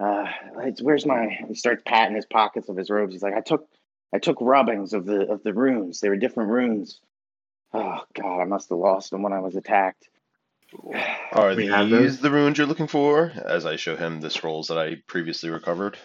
Uh, 0.00 0.26
it's, 0.58 0.82
where's 0.82 1.06
my? 1.06 1.38
He 1.48 1.54
starts 1.54 1.82
patting 1.86 2.16
his 2.16 2.26
pockets 2.26 2.68
of 2.68 2.76
his 2.76 2.90
robes. 2.90 3.12
He's 3.12 3.22
like, 3.22 3.34
I 3.34 3.40
took 3.40 3.68
I 4.12 4.18
took 4.18 4.38
rubbings 4.40 4.92
of 4.92 5.06
the 5.06 5.30
of 5.30 5.42
the 5.42 5.54
runes. 5.54 6.00
They 6.00 6.08
were 6.08 6.16
different 6.16 6.50
runes. 6.50 7.00
Oh 7.72 8.00
God, 8.14 8.40
I 8.40 8.44
must 8.44 8.68
have 8.68 8.78
lost 8.78 9.10
them 9.10 9.22
when 9.22 9.32
I 9.32 9.40
was 9.40 9.56
attacked. 9.56 10.08
Are 11.32 11.54
We 11.54 11.68
these 11.68 12.20
the 12.20 12.30
runes 12.30 12.58
you're 12.58 12.66
looking 12.66 12.88
for? 12.88 13.32
As 13.44 13.64
I 13.64 13.76
show 13.76 13.96
him 13.96 14.20
the 14.20 14.30
scrolls 14.30 14.68
that 14.68 14.78
I 14.78 14.96
previously 15.06 15.50
recovered. 15.50 15.96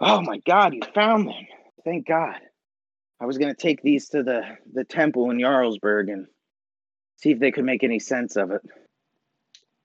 Oh 0.00 0.20
my 0.20 0.38
God, 0.38 0.74
you 0.74 0.82
found 0.94 1.28
them! 1.28 1.46
Thank 1.84 2.06
God. 2.06 2.40
I 3.22 3.24
was 3.24 3.38
gonna 3.38 3.54
take 3.54 3.82
these 3.82 4.08
to 4.08 4.24
the 4.24 4.42
the 4.72 4.82
temple 4.82 5.30
in 5.30 5.38
Jarlsberg 5.38 6.12
and 6.12 6.26
see 7.18 7.30
if 7.30 7.38
they 7.38 7.52
could 7.52 7.64
make 7.64 7.84
any 7.84 8.00
sense 8.00 8.34
of 8.34 8.50
it. 8.50 8.62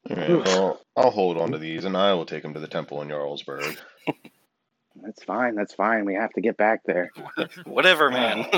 All 0.09 0.15
right, 0.15 0.29
well, 0.29 0.81
I'll 0.95 1.11
hold 1.11 1.38
on 1.38 1.51
to 1.51 1.59
these 1.59 1.85
and 1.85 1.95
I 1.95 2.13
will 2.15 2.25
take 2.25 2.41
them 2.41 2.55
to 2.55 2.59
the 2.59 2.67
temple 2.67 3.03
in 3.03 3.09
Jarlsberg. 3.09 3.77
That's 5.03 5.23
fine. 5.23 5.53
That's 5.53 5.75
fine. 5.75 6.05
We 6.05 6.15
have 6.15 6.31
to 6.31 6.41
get 6.41 6.57
back 6.57 6.81
there. 6.83 7.11
Whatever, 7.65 8.09
man. 8.09 8.47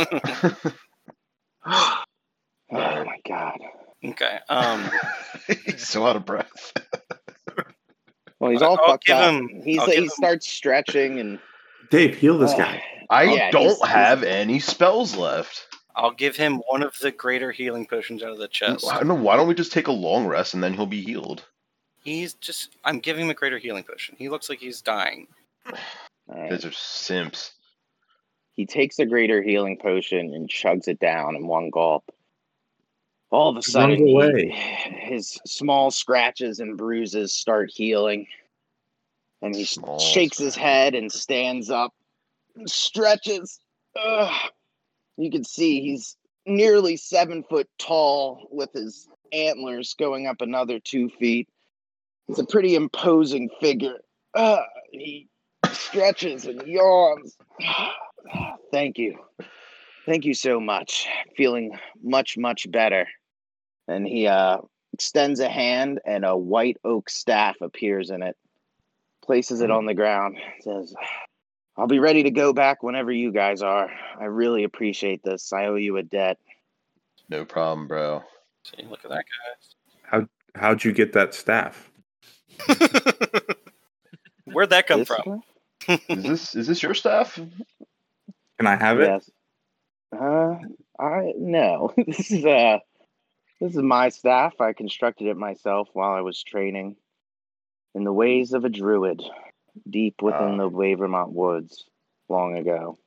oh 1.65 2.03
my 2.71 3.17
God. 3.27 3.59
okay. 4.05 4.39
Um. 4.47 4.89
He's 5.65 5.89
so 5.89 6.05
out 6.07 6.15
of 6.15 6.25
breath. 6.25 6.71
Well, 8.39 8.51
he's 8.51 8.61
all 8.61 8.79
I'll 8.79 8.87
fucked 8.87 9.09
up. 9.09 9.33
him- 9.33 9.61
he's 9.65 9.79
I'll 9.79 9.89
he 9.89 10.07
starts 10.07 10.47
stretching 10.47 11.19
and 11.19 11.39
Dave, 11.89 12.15
heal 12.15 12.37
this 12.37 12.51
uh, 12.53 12.57
guy. 12.57 12.83
I 13.09 13.23
Yeah, 13.23 13.51
don't 13.51 13.63
he's- 13.63 13.87
have 13.87 14.23
any 14.23 14.59
spells 14.59 15.15
left. 15.15 15.65
I'll 15.95 16.11
give 16.11 16.35
him 16.37 16.61
one 16.69 16.83
of 16.83 16.97
the 16.99 17.11
greater 17.11 17.51
healing 17.51 17.85
potions 17.85 18.23
out 18.23 18.31
of 18.31 18.37
the 18.37 18.47
chest. 18.47 18.85
I 18.89 18.97
don't 18.99 19.07
know. 19.07 19.15
Why 19.15 19.35
don't 19.35 19.47
we 19.47 19.53
just 19.53 19.71
take 19.73 19.87
a 19.87 19.91
long 19.91 20.27
rest 20.27 20.53
and 20.53 20.63
then 20.63 20.73
he'll 20.73 20.85
be 20.85 21.01
healed? 21.01 21.43
He's 22.03 22.35
just. 22.35 22.77
I'm 22.85 22.99
giving 22.99 23.25
him 23.25 23.29
a 23.31 23.33
greater 23.33 23.57
healing 23.57 23.83
potion. 23.83 24.15
He 24.17 24.29
looks 24.29 24.49
like 24.49 24.59
he's 24.59 24.81
dying. 24.81 25.27
all 25.65 25.73
right. 26.29 26.49
These 26.51 26.65
are 26.65 26.71
simps. 26.71 27.53
He 28.53 28.65
takes 28.65 28.95
the 28.97 29.05
greater 29.05 29.41
healing 29.41 29.77
potion 29.77 30.33
and 30.33 30.49
chugs 30.49 30.87
it 30.87 30.99
down 30.99 31.35
in 31.35 31.47
one 31.47 31.69
gulp. 31.69 32.05
All 33.31 33.49
of 33.49 33.57
a 33.57 33.61
sudden, 33.61 34.05
he- 34.07 34.11
away. 34.13 34.49
his 34.49 35.39
small 35.45 35.91
scratches 35.91 36.59
and 36.59 36.77
bruises 36.77 37.33
start 37.33 37.71
healing. 37.73 38.27
And 39.41 39.55
he 39.55 39.65
Small 39.65 39.99
shakes 39.99 40.37
his 40.37 40.55
head 40.55 40.95
and 40.95 41.11
stands 41.11 41.69
up, 41.69 41.93
and 41.93 41.98
stretches. 42.67 43.59
Ugh. 43.95 44.51
You 45.17 45.31
can 45.31 45.43
see 45.43 45.81
he's 45.81 46.15
nearly 46.45 46.97
seven 46.97 47.43
foot 47.43 47.67
tall 47.77 48.47
with 48.51 48.71
his 48.73 49.07
antlers 49.33 49.95
going 49.99 50.27
up 50.27 50.41
another 50.41 50.79
two 50.79 51.09
feet. 51.09 51.47
He's 52.27 52.39
a 52.39 52.45
pretty 52.45 52.75
imposing 52.75 53.49
figure. 53.59 53.97
Ugh. 54.35 54.59
he 54.91 55.27
stretches 55.71 56.45
and 56.45 56.61
yawns. 56.65 57.35
Thank 58.71 58.97
you. 58.97 59.17
Thank 60.05 60.25
you 60.25 60.33
so 60.33 60.59
much. 60.59 61.07
Feeling 61.35 61.77
much, 62.01 62.37
much 62.37 62.69
better. 62.71 63.07
And 63.87 64.07
he 64.07 64.27
uh, 64.27 64.59
extends 64.93 65.39
a 65.39 65.49
hand, 65.49 65.99
and 66.05 66.25
a 66.25 66.37
white 66.37 66.77
oak 66.83 67.09
staff 67.09 67.55
appears 67.61 68.09
in 68.09 68.21
it. 68.21 68.35
Places 69.23 69.61
it 69.61 69.71
on 69.71 69.85
the 69.85 69.93
ground. 69.93 70.37
Says, 70.61 70.93
I'll 71.79 71.87
be 71.87 71.99
ready 71.99 72.23
to 72.23 72.31
go 72.31 72.51
back 72.51 72.83
whenever 72.83 73.09
you 73.09 73.31
guys 73.31 73.61
are. 73.61 73.89
I 74.19 74.25
really 74.25 74.65
appreciate 74.65 75.23
this. 75.23 75.53
I 75.53 75.67
owe 75.67 75.75
you 75.75 75.95
a 75.95 76.03
debt. 76.03 76.37
No 77.29 77.45
problem, 77.45 77.87
bro. 77.87 78.21
See, 78.65 78.85
look 78.85 79.05
at 79.05 79.11
that 79.11 79.23
guy. 79.23 79.53
How 80.03 80.27
how'd 80.55 80.83
you 80.83 80.91
get 80.91 81.13
that 81.13 81.33
staff? 81.33 81.89
Where'd 84.43 84.71
that 84.71 84.87
come 84.87 84.99
This 84.99 85.07
from? 85.07 85.41
Is 86.09 86.23
this 86.23 86.55
is 86.55 86.67
this 86.67 86.83
your 86.83 86.93
staff? 86.93 87.35
Can 87.35 88.67
I 88.67 88.75
have 88.75 88.99
it? 88.99 89.07
Yes. 89.07 89.29
Uh, 90.11 90.55
I 90.99 91.31
no. 91.37 91.93
this 92.07 92.29
is 92.29 92.43
uh, 92.43 92.79
this 93.61 93.73
is 93.73 93.81
my 93.81 94.09
staff. 94.09 94.59
I 94.59 94.73
constructed 94.73 95.27
it 95.27 95.37
myself 95.37 95.87
while 95.93 96.11
I 96.11 96.21
was 96.21 96.43
training 96.43 96.97
in 97.95 98.03
the 98.03 98.11
ways 98.11 98.51
of 98.51 98.65
a 98.65 98.69
druid, 98.69 99.23
deep 99.89 100.21
within 100.21 100.55
Ah. 100.55 100.57
the 100.57 100.69
Wavermont 100.69 101.31
woods, 101.33 101.85
long 102.29 102.57
ago. 102.57 102.97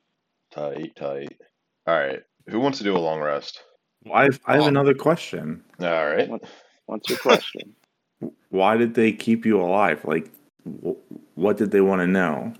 Tight, 0.51 0.95
tight. 0.95 1.39
All 1.87 1.95
right. 1.95 2.21
Who 2.49 2.59
wants 2.59 2.77
to 2.79 2.83
do 2.83 2.95
a 2.95 2.99
long 2.99 3.19
rest? 3.19 3.63
Well, 4.05 4.15
I 4.15 4.23
have, 4.25 4.39
I 4.45 4.55
have 4.55 4.67
another 4.67 4.93
question. 4.93 5.63
All 5.79 5.87
right. 6.05 6.29
What- 6.29 6.43
What's 6.85 7.09
your 7.09 7.19
question? 7.19 7.75
Why 8.49 8.75
did 8.77 8.93
they 8.93 9.13
keep 9.13 9.45
you 9.45 9.61
alive? 9.61 10.03
Like, 10.03 10.29
wh- 10.65 10.97
what 11.37 11.55
did 11.57 11.71
they 11.71 11.81
want 11.81 12.01
to 12.01 12.07
know? 12.07 12.53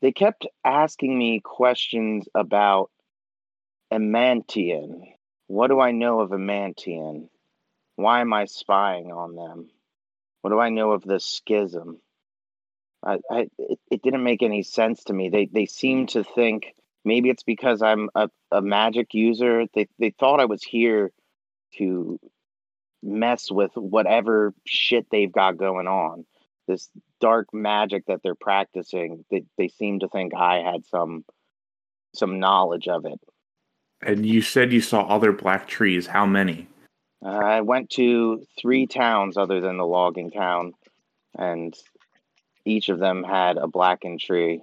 they 0.00 0.12
kept 0.12 0.46
asking 0.64 1.18
me 1.18 1.40
questions 1.40 2.28
about 2.34 2.90
Amantian. 3.92 5.02
What 5.48 5.68
do 5.68 5.80
I 5.80 5.90
know 5.90 6.20
of 6.20 6.30
Amantian? 6.32 7.28
Why 7.96 8.20
am 8.20 8.32
I 8.32 8.44
spying 8.44 9.10
on 9.10 9.34
them? 9.34 9.70
What 10.42 10.50
do 10.50 10.60
I 10.60 10.68
know 10.68 10.92
of 10.92 11.02
the 11.02 11.18
schism? 11.18 12.00
I, 13.04 13.18
I 13.30 13.48
it, 13.58 13.78
it 13.90 14.02
didn't 14.02 14.24
make 14.24 14.42
any 14.42 14.62
sense 14.62 15.04
to 15.04 15.12
me. 15.12 15.28
They 15.28 15.46
they 15.46 15.66
seem 15.66 16.06
to 16.08 16.24
think 16.24 16.74
maybe 17.04 17.30
it's 17.30 17.42
because 17.42 17.82
I'm 17.82 18.10
a, 18.14 18.28
a 18.50 18.60
magic 18.60 19.14
user. 19.14 19.64
They 19.74 19.88
they 19.98 20.10
thought 20.10 20.40
I 20.40 20.46
was 20.46 20.62
here 20.62 21.12
to 21.76 22.18
mess 23.02 23.50
with 23.50 23.72
whatever 23.74 24.52
shit 24.66 25.06
they've 25.10 25.32
got 25.32 25.56
going 25.56 25.86
on. 25.86 26.24
This 26.66 26.90
dark 27.20 27.48
magic 27.52 28.04
that 28.06 28.20
they're 28.22 28.34
practicing, 28.34 29.24
they, 29.30 29.44
they 29.56 29.68
seem 29.68 30.00
to 30.00 30.08
think 30.08 30.34
I 30.34 30.56
had 30.56 30.84
some 30.86 31.24
some 32.14 32.40
knowledge 32.40 32.88
of 32.88 33.04
it. 33.04 33.20
And 34.02 34.24
you 34.24 34.42
said 34.42 34.72
you 34.72 34.80
saw 34.80 35.02
other 35.02 35.32
black 35.32 35.66
trees. 35.66 36.06
How 36.06 36.26
many? 36.26 36.68
Uh, 37.24 37.30
I 37.30 37.60
went 37.62 37.90
to 37.90 38.44
three 38.60 38.86
towns 38.86 39.36
other 39.36 39.60
than 39.60 39.76
the 39.76 39.86
logging 39.86 40.30
town, 40.30 40.72
and 41.36 41.74
each 42.68 42.88
of 42.90 42.98
them 42.98 43.24
had 43.24 43.56
a 43.56 43.66
blackened 43.66 44.20
tree, 44.20 44.60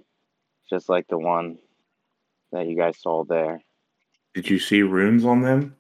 just 0.70 0.88
like 0.90 1.08
the 1.08 1.18
one 1.18 1.58
that 2.52 2.68
you 2.68 2.78
guys 2.78 2.98
saw 3.00 3.24
there. 3.24 3.62
Did 4.34 4.50
you 4.50 4.60
see 4.60 4.82
runes 4.84 5.26
on 5.26 5.42
them? 5.42 5.76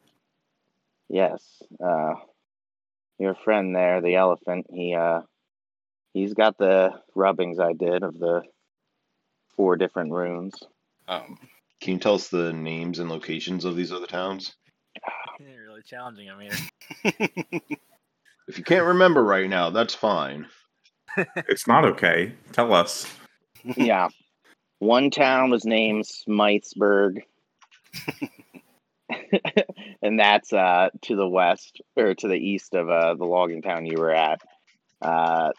Yes, 1.07 1.43
uh, 1.84 2.15
your 3.19 3.36
friend 3.36 3.76
there, 3.76 4.01
the 4.01 4.15
elephant, 4.15 4.65
he 4.73 4.95
uh, 4.95 5.21
he's 6.13 6.34
got 6.34 6.57
the 6.57 6.93
rubbings 7.13 7.59
I 7.59 7.73
did 7.73 8.01
of 8.01 8.17
the 8.17 8.41
four 9.55 9.76
different 9.78 10.11
runes. 10.11 10.55
Um, 11.07 11.38
Can 11.80 11.93
you 11.93 11.99
tell 11.99 12.15
us 12.15 12.30
the 12.30 12.51
names 12.51 12.97
and 12.99 13.09
locations 13.09 13.65
of 13.65 13.76
these 13.76 13.91
other 13.91 14.07
towns? 14.07 14.55
You're 15.39 15.67
really 15.67 15.84
challenging 15.84 16.28
him 16.28 16.39
here. 17.03 17.61
If 18.47 18.57
you 18.57 18.63
can't 18.63 18.86
remember 18.86 19.23
right 19.23 19.49
now, 19.49 19.69
that's 19.69 19.93
fine. 19.93 20.47
It's 21.18 21.68
not 21.68 21.86
okay. 21.86 22.34
Tell 22.51 22.74
us. 22.74 23.05
yeah. 23.78 24.09
One 24.80 25.09
town 25.09 25.49
was 25.51 25.66
named 25.66 26.05
Smythesburg. 26.05 27.22
and 30.01 30.20
that's 30.20 30.51
uh, 30.51 30.89
to 31.03 31.16
the 31.16 31.28
west 31.28 31.82
or 31.95 32.13
to 32.16 32.28
the 32.28 32.36
east 32.36 32.74
of 32.76 32.89
uh, 32.89 33.13
the 33.16 33.26
logging 33.26 33.61
town 33.61 33.86
you 33.86 33.97
were 33.97 34.13
at. 34.13 34.41
Uh, 35.01 35.51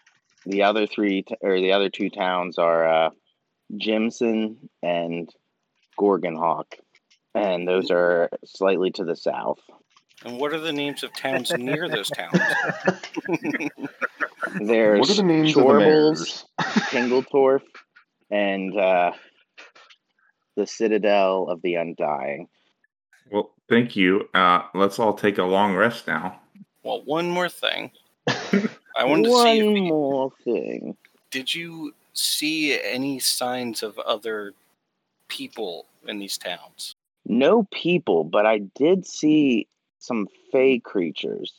the 0.45 0.63
other 0.63 0.87
three 0.87 1.23
t- 1.23 1.37
or 1.41 1.61
the 1.61 1.73
other 1.73 1.89
two 1.89 2.11
towns 2.11 2.59
are 2.59 2.89
uh, 2.89 3.11
Jimson 3.77 4.69
and 4.83 5.29
Gorgonhawk, 5.99 6.77
and 7.35 7.67
those 7.67 7.91
are 7.91 8.31
slightly 8.45 8.91
to 8.93 9.05
the 9.05 9.17
south. 9.17 9.61
And 10.25 10.39
what 10.39 10.53
are 10.53 10.61
the 10.61 10.73
names 10.73 11.03
of 11.03 11.13
towns 11.13 11.53
near 11.53 11.89
those 11.89 12.09
towns? 12.11 12.39
There's 14.61 15.01
what 15.01 15.11
are 15.11 15.15
the 15.15 15.23
names 15.23 15.51
of 15.51 15.55
the 15.55 15.61
Chorbles, 15.63 15.79
mayors? 15.79 16.45
Pingletorf, 16.91 17.63
and 18.31 18.77
uh, 18.79 19.13
the 20.57 20.67
Citadel 20.67 21.49
of 21.49 21.61
the 21.63 21.75
Undying. 21.75 22.49
Well, 23.31 23.53
thank 23.69 23.95
you. 23.97 24.29
Uh, 24.35 24.63
let's 24.75 24.99
all 24.99 25.15
take 25.15 25.39
a 25.39 25.45
long 25.45 25.75
rest 25.75 26.07
now. 26.07 26.41
well, 26.83 27.03
one 27.05 27.29
more 27.29 27.49
thing. 27.49 27.91
I 28.27 29.05
wanted 29.05 29.29
One 29.31 29.45
to 29.47 29.53
see 29.53 29.59
if 29.61 29.89
more 29.91 30.33
thing. 30.45 30.97
did 31.31 31.55
you 31.55 31.95
see 32.15 32.81
any 32.81 33.19
signs 33.19 33.83
of 33.83 33.99
other 33.99 34.55
people 35.29 35.85
in 36.09 36.19
these 36.19 36.39
towns? 36.39 36.95
No 37.27 37.65
people, 37.73 38.25
but 38.25 38.47
I 38.47 38.59
did 38.59 39.07
see 39.07 39.67
some 40.07 40.29
fey 40.53 40.79
creatures. 40.79 41.53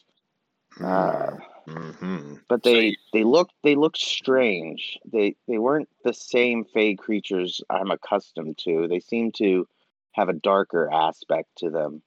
Uh, 0.84 1.38
hmm 1.68 2.36
but 2.50 2.64
they 2.64 2.88
you- 2.88 2.96
they 3.14 3.24
looked 3.24 3.54
they 3.64 3.76
looked 3.76 3.98
strange. 3.98 4.98
They 5.06 5.36
they 5.48 5.58
weren't 5.58 5.90
the 6.04 6.14
same 6.14 6.64
fey 6.66 6.96
creatures 6.96 7.62
I'm 7.70 7.92
accustomed 7.92 8.58
to. 8.60 8.88
They 8.88 9.00
seemed 9.02 9.36
to 9.36 9.68
have 10.14 10.30
a 10.30 10.34
darker 10.34 10.90
aspect 10.92 11.50
to 11.58 11.70
them. 11.70 12.02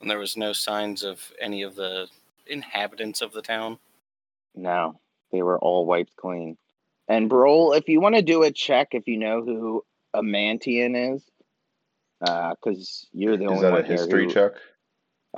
And 0.00 0.10
there 0.10 0.18
was 0.18 0.36
no 0.36 0.52
signs 0.52 1.02
of 1.04 1.32
any 1.40 1.62
of 1.62 1.74
the 1.76 2.08
inhabitants 2.46 3.20
of 3.22 3.32
the 3.32 3.42
town. 3.42 3.78
No, 4.54 5.00
they 5.32 5.42
were 5.42 5.58
all 5.58 5.86
wiped 5.86 6.16
clean. 6.16 6.56
And 7.08 7.28
Brol, 7.30 7.72
if 7.72 7.88
you 7.88 8.00
want 8.00 8.16
to 8.16 8.22
do 8.22 8.42
a 8.42 8.50
check, 8.50 8.88
if 8.92 9.06
you 9.08 9.16
know 9.16 9.42
who 9.42 9.84
Amantian 10.14 10.94
is, 11.14 11.22
because 12.20 13.06
you're 13.12 13.36
the 13.36 13.44
Is 13.44 13.50
only 13.50 13.62
that 13.62 13.72
one 13.72 13.80
a 13.80 13.86
here 13.86 13.96
history 13.96 14.24
who- 14.24 14.32
check? 14.32 14.52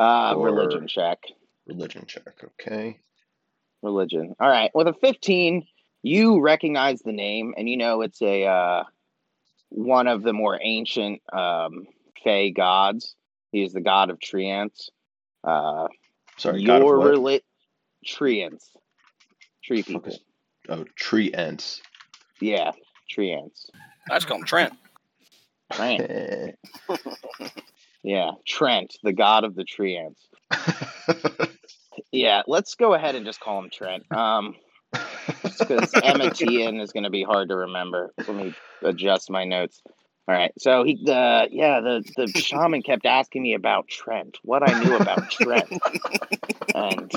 Uh, 0.00 0.34
or- 0.34 0.46
religion 0.46 0.88
check. 0.88 1.18
Religion 1.66 2.04
check. 2.06 2.42
Okay. 2.60 2.98
Religion. 3.82 4.34
All 4.40 4.48
right. 4.48 4.70
With 4.74 4.88
a 4.88 4.94
15, 4.94 5.66
you 6.02 6.40
recognize 6.40 7.00
the 7.02 7.12
name, 7.12 7.54
and 7.56 7.68
you 7.68 7.76
know 7.76 8.00
it's 8.02 8.20
a 8.22 8.44
uh, 8.46 8.84
one 9.68 10.06
of 10.06 10.22
the 10.22 10.32
more 10.32 10.58
ancient 10.62 11.20
um, 11.32 11.86
Fey 12.24 12.50
gods. 12.50 13.14
He 13.52 13.62
is 13.62 13.72
the 13.72 13.80
god 13.80 14.10
of 14.10 14.18
treants. 14.18 14.88
Uh, 15.44 15.88
Sorry. 16.38 16.64
God 16.64 16.82
your 16.82 16.96
of 16.96 17.02
what? 17.02 17.14
reli- 17.14 17.40
treants, 18.06 18.64
tree 19.62 19.82
people. 19.82 20.02
Focus. 20.02 20.20
Oh, 20.68 20.84
tree 20.96 21.32
ents. 21.32 21.82
Yeah, 22.40 22.72
treants. 23.14 23.68
I 24.10 24.14
just 24.14 24.26
call 24.28 24.38
him 24.38 24.44
Trent. 24.44 24.72
Trent. 25.72 26.56
Yeah, 28.02 28.32
Trent, 28.46 28.96
the 29.02 29.12
god 29.12 29.44
of 29.44 29.54
the 29.54 29.64
tree 29.64 29.96
ants. 29.96 30.28
Yeah, 32.12 32.42
let's 32.46 32.74
go 32.74 32.94
ahead 32.94 33.14
and 33.14 33.24
just 33.26 33.40
call 33.40 33.58
him 33.58 33.70
Trent. 33.70 34.04
Um, 34.12 34.56
because 34.92 35.94
Emma 36.02 36.30
Tian 36.30 36.80
is 36.80 36.92
going 36.92 37.04
to 37.04 37.10
be 37.10 37.22
hard 37.22 37.48
to 37.50 37.56
remember. 37.56 38.12
Let 38.18 38.34
me 38.36 38.54
adjust 38.82 39.30
my 39.30 39.44
notes. 39.44 39.80
All 39.86 40.34
right, 40.34 40.52
so 40.58 40.84
he, 40.84 40.94
the 41.02 41.48
yeah, 41.50 41.80
the 41.80 42.04
the 42.16 42.28
shaman 42.28 42.82
kept 42.82 43.04
asking 43.04 43.42
me 43.42 43.54
about 43.54 43.88
Trent, 43.88 44.38
what 44.42 44.62
I 44.62 44.78
knew 44.78 44.96
about 44.96 45.28
Trent, 45.30 45.68
and 46.74 47.12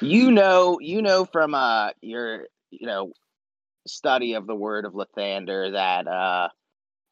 you 0.00 0.30
know, 0.30 0.78
you 0.80 1.02
know 1.02 1.26
from 1.26 1.54
uh 1.54 1.90
your 2.00 2.46
you 2.70 2.86
know 2.86 3.12
study 3.86 4.34
of 4.34 4.46
the 4.46 4.54
word 4.54 4.86
of 4.86 4.94
Lathander 4.94 5.72
that 5.72 6.08
uh 6.08 6.48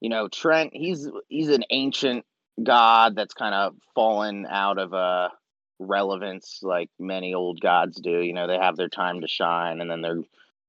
you 0.05 0.11
know 0.11 0.28
Trent 0.28 0.72
he's 0.74 1.09
he's 1.28 1.48
an 1.48 1.64
ancient 1.70 2.26
god 2.62 3.16
that's 3.16 3.32
kind 3.32 3.55
of 3.55 3.74
fallen 3.94 4.46
out 4.46 4.76
of 4.76 4.92
uh 4.92 5.30
relevance 5.78 6.59
like 6.61 6.90
many 7.00 7.32
old 7.32 7.59
gods 7.59 8.02
do. 8.02 8.20
You 8.20 8.34
know 8.34 8.46
they 8.46 8.59
have 8.59 8.76
their 8.76 8.90
time 8.90 9.22
to 9.22 9.28
shine 9.28 9.80
and 9.80 9.90
then 9.90 10.02
they're 10.02 10.20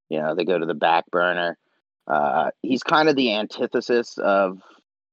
you 0.08 0.22
know 0.22 0.34
they 0.34 0.46
go 0.46 0.58
to 0.58 0.64
the 0.64 0.72
back 0.72 1.04
burner. 1.10 1.58
Uh 2.06 2.50
he's 2.62 2.82
kind 2.82 3.10
of 3.10 3.16
the 3.16 3.34
antithesis 3.34 4.16
of 4.16 4.62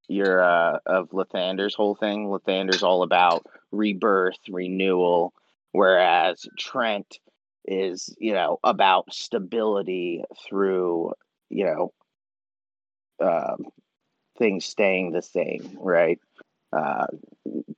your 0.07 0.41
uh 0.41 0.77
of 0.85 1.09
Lathander's 1.09 1.75
whole 1.75 1.93
thing. 1.95 2.27
Lathander's 2.29 2.81
all 2.81 3.03
about 3.03 3.45
rebirth 3.73 4.39
renewal 4.47 5.33
whereas 5.73 6.47
Trent 6.57 7.19
is 7.65 8.15
you 8.19 8.33
know 8.33 8.57
about 8.63 9.13
stability 9.13 10.23
through 10.47 11.11
you 11.49 11.65
know 11.65 11.91
um, 13.21 13.65
things 14.37 14.65
staying 14.65 15.11
the 15.11 15.21
same 15.21 15.77
right? 15.79 16.19
Uh, 16.71 17.05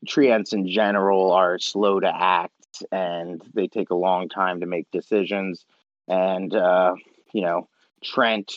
treants 0.05 0.53
in 0.53 0.67
general 0.67 1.31
are 1.31 1.59
slow 1.59 1.99
to 1.99 2.07
act 2.07 2.51
and 2.91 3.41
they 3.53 3.67
take 3.67 3.89
a 3.89 3.95
long 3.95 4.29
time 4.29 4.61
to 4.61 4.65
make 4.65 4.89
decisions. 4.91 5.65
And 6.07 6.53
uh, 6.53 6.95
you 7.33 7.41
know 7.41 7.67
trent 8.03 8.53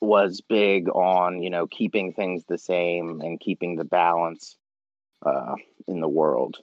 was 0.00 0.40
big 0.40 0.88
on 0.88 1.42
you 1.42 1.50
know 1.50 1.66
keeping 1.66 2.12
things 2.12 2.44
the 2.48 2.58
same 2.58 3.20
and 3.20 3.40
keeping 3.40 3.76
the 3.76 3.84
balance 3.84 4.56
uh, 5.24 5.54
in 5.86 6.00
the 6.00 6.08
world. 6.08 6.56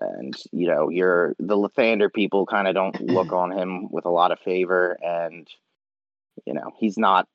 And 0.00 0.34
you 0.52 0.68
know 0.68 0.88
you're 0.90 1.34
the 1.38 1.56
lathander 1.56 2.12
people 2.12 2.46
kind 2.46 2.68
of 2.68 2.74
don't 2.74 3.00
look 3.00 3.32
on 3.32 3.50
him 3.50 3.90
with 3.90 4.04
a 4.04 4.10
lot 4.10 4.32
of 4.32 4.38
favor 4.40 4.96
and 5.02 5.48
you 6.44 6.52
know 6.52 6.70
he's 6.78 6.98
not 6.98 7.26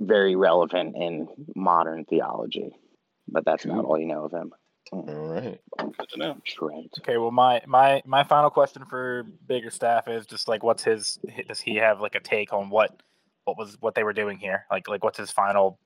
very 0.00 0.34
relevant 0.36 0.96
in 0.96 1.28
modern 1.54 2.04
theology 2.04 2.72
but 3.28 3.44
that's 3.44 3.64
about 3.64 3.82
Cool. 3.82 3.86
all 3.86 3.98
you 3.98 4.06
know 4.06 4.24
of 4.24 4.32
him 4.32 4.52
All 4.92 5.02
right. 5.04 5.60
Good 5.78 6.08
to 6.10 6.18
know. 6.18 6.36
trent 6.44 6.92
Okay, 7.00 7.16
well, 7.16 7.30
my 7.30 7.62
my 7.66 8.02
my 8.04 8.22
final 8.24 8.50
question 8.50 8.84
for 8.90 9.24
Biggerstaff 9.48 10.08
is 10.08 10.26
just 10.26 10.46
like, 10.46 10.62
what's 10.62 10.84
his? 10.84 11.18
Does 11.48 11.58
he 11.60 11.76
have 11.76 12.00
like 12.00 12.14
a 12.14 12.20
take 12.20 12.52
on 12.52 12.68
what 12.68 12.90
what 13.44 13.56
was 13.56 13.76
what 13.80 13.94
they 13.94 14.02
were 14.04 14.12
doing 14.12 14.38
here? 14.38 14.66
Like 14.70 14.86
like 14.88 15.02
what's 15.02 15.16
his 15.18 15.30
final 15.30 15.78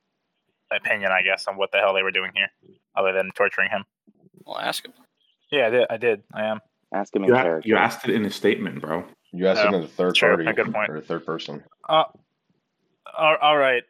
opinion, 0.72 1.12
I 1.12 1.22
guess, 1.22 1.46
on 1.46 1.56
what 1.56 1.70
the 1.70 1.78
hell 1.78 1.94
they 1.94 2.02
were 2.02 2.10
doing 2.10 2.32
here, 2.34 2.48
other 2.96 3.12
than 3.12 3.30
torturing 3.36 3.70
him? 3.70 3.84
I'll 4.46 4.58
ask 4.58 4.84
him. 4.84 4.92
Yeah, 5.52 5.68
I 5.68 5.70
did. 5.70 5.86
I 5.90 5.96
did. 5.96 6.22
I 6.34 6.44
am. 6.46 6.60
ask 6.92 7.14
him 7.14 7.22
in 7.22 7.28
You, 7.28 7.36
a- 7.36 7.42
character 7.42 7.68
you 7.68 7.76
asked 7.76 8.04
it 8.08 8.14
in 8.14 8.24
a 8.24 8.30
statement, 8.30 8.80
bro. 8.80 9.04
You 9.32 9.46
asked 9.46 9.62
No, 9.62 9.68
him 9.68 9.74
as 9.76 9.84
a 9.84 9.88
third 9.92 10.16
sure, 10.16 10.30
party 10.36 10.46
a 10.50 10.52
good 10.52 10.72
point. 10.74 10.90
or 10.90 10.96
a 10.96 11.02
third 11.02 11.24
person. 11.24 11.62
Uh, 11.88 12.04
all, 13.16 13.36
all 13.40 13.56
right, 13.56 13.84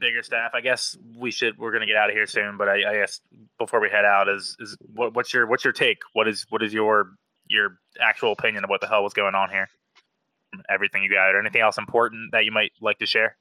Biggerstaff. 0.00 0.50
I 0.54 0.60
guess 0.60 0.96
we 1.16 1.30
should. 1.30 1.58
We're 1.58 1.72
gonna 1.72 1.86
get 1.86 1.96
out 1.96 2.10
of 2.10 2.14
here 2.14 2.26
soon, 2.26 2.56
but 2.56 2.68
I, 2.68 2.90
I 2.90 2.94
guess 2.94 3.20
before 3.58 3.80
we 3.80 3.90
head 3.90 4.04
out, 4.04 4.28
is 4.28 4.56
is 4.60 4.76
what, 4.94 5.14
what's 5.14 5.32
your 5.34 5.46
what's 5.46 5.64
your 5.64 5.72
take? 5.72 5.98
What 6.12 6.28
is 6.28 6.46
what 6.48 6.62
is 6.62 6.72
your 6.72 7.10
your 7.48 7.78
actual 8.00 8.32
opinion 8.32 8.64
of 8.64 8.70
what 8.70 8.80
the 8.80 8.88
hell 8.88 9.02
was 9.02 9.14
going 9.14 9.34
on 9.34 9.50
here? 9.50 9.68
Everything 10.68 11.02
you 11.02 11.10
got, 11.10 11.34
or 11.34 11.40
anything 11.40 11.60
else 11.60 11.78
important 11.78 12.32
that 12.32 12.44
you 12.44 12.52
might 12.52 12.72
like 12.80 12.98
to 12.98 13.06
share? 13.06 13.36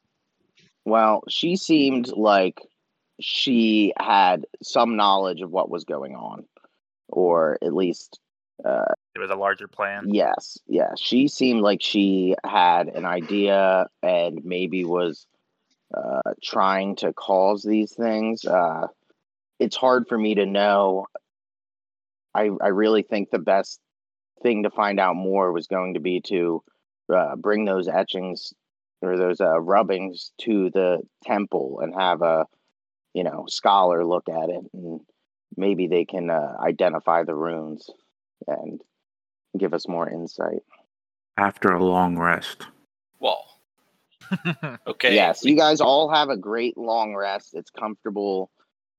well 0.85 1.21
she 1.27 1.57
seemed 1.57 2.07
like 2.07 2.61
she 3.19 3.93
had 3.99 4.45
some 4.63 4.95
knowledge 4.95 5.41
of 5.41 5.51
what 5.51 5.69
was 5.69 5.83
going 5.83 6.15
on 6.15 6.45
or 7.09 7.57
at 7.61 7.73
least 7.73 8.19
uh, 8.63 8.93
It 9.15 9.19
was 9.19 9.29
a 9.29 9.35
larger 9.35 9.67
plan. 9.67 10.05
Yes, 10.07 10.57
yes. 10.67 10.99
She 10.99 11.27
seemed 11.27 11.61
like 11.61 11.81
she 11.81 12.35
had 12.43 12.87
an 12.87 13.05
idea 13.05 13.87
and 14.01 14.43
maybe 14.45 14.83
was 14.85 15.27
uh, 15.95 16.33
trying 16.43 16.95
to 16.97 17.13
cause 17.13 17.63
these 17.63 17.93
things. 17.93 18.45
Uh, 18.45 18.87
it's 19.59 19.75
hard 19.75 20.07
for 20.07 20.17
me 20.17 20.35
to 20.35 20.45
know. 20.45 21.07
I 22.33 22.49
I 22.61 22.67
really 22.67 23.03
think 23.03 23.29
the 23.29 23.39
best 23.39 23.79
thing 24.43 24.63
to 24.63 24.69
find 24.69 24.99
out 24.99 25.15
more 25.15 25.51
was 25.51 25.67
going 25.67 25.95
to 25.95 25.99
be 25.99 26.21
to 26.21 26.63
uh, 27.13 27.35
bring 27.35 27.65
those 27.65 27.87
etchings 27.87 28.53
or 29.01 29.17
those 29.17 29.41
uh, 29.41 29.59
rubbings 29.59 30.31
to 30.41 30.69
the 30.71 30.99
temple 31.23 31.79
and 31.81 31.93
have 31.95 32.21
a 32.21 32.45
you 33.13 33.23
know 33.23 33.45
scholar 33.47 34.05
look 34.05 34.29
at 34.29 34.49
it 34.49 34.63
and 34.73 35.01
maybe 35.55 35.87
they 35.87 36.05
can 36.05 36.29
uh, 36.29 36.55
identify 36.59 37.23
the 37.23 37.35
runes 37.35 37.89
and 38.47 38.81
give 39.57 39.73
us 39.73 39.87
more 39.87 40.09
insight. 40.09 40.61
After 41.37 41.69
a 41.69 41.83
long 41.83 42.17
rest. 42.17 42.67
Well, 43.19 43.45
okay. 44.87 45.15
Yes, 45.15 45.43
you 45.43 45.55
guys 45.55 45.81
all 45.81 46.09
have 46.09 46.29
a 46.29 46.37
great 46.37 46.77
long 46.77 47.15
rest. 47.15 47.53
It's 47.53 47.69
comfortable. 47.69 48.51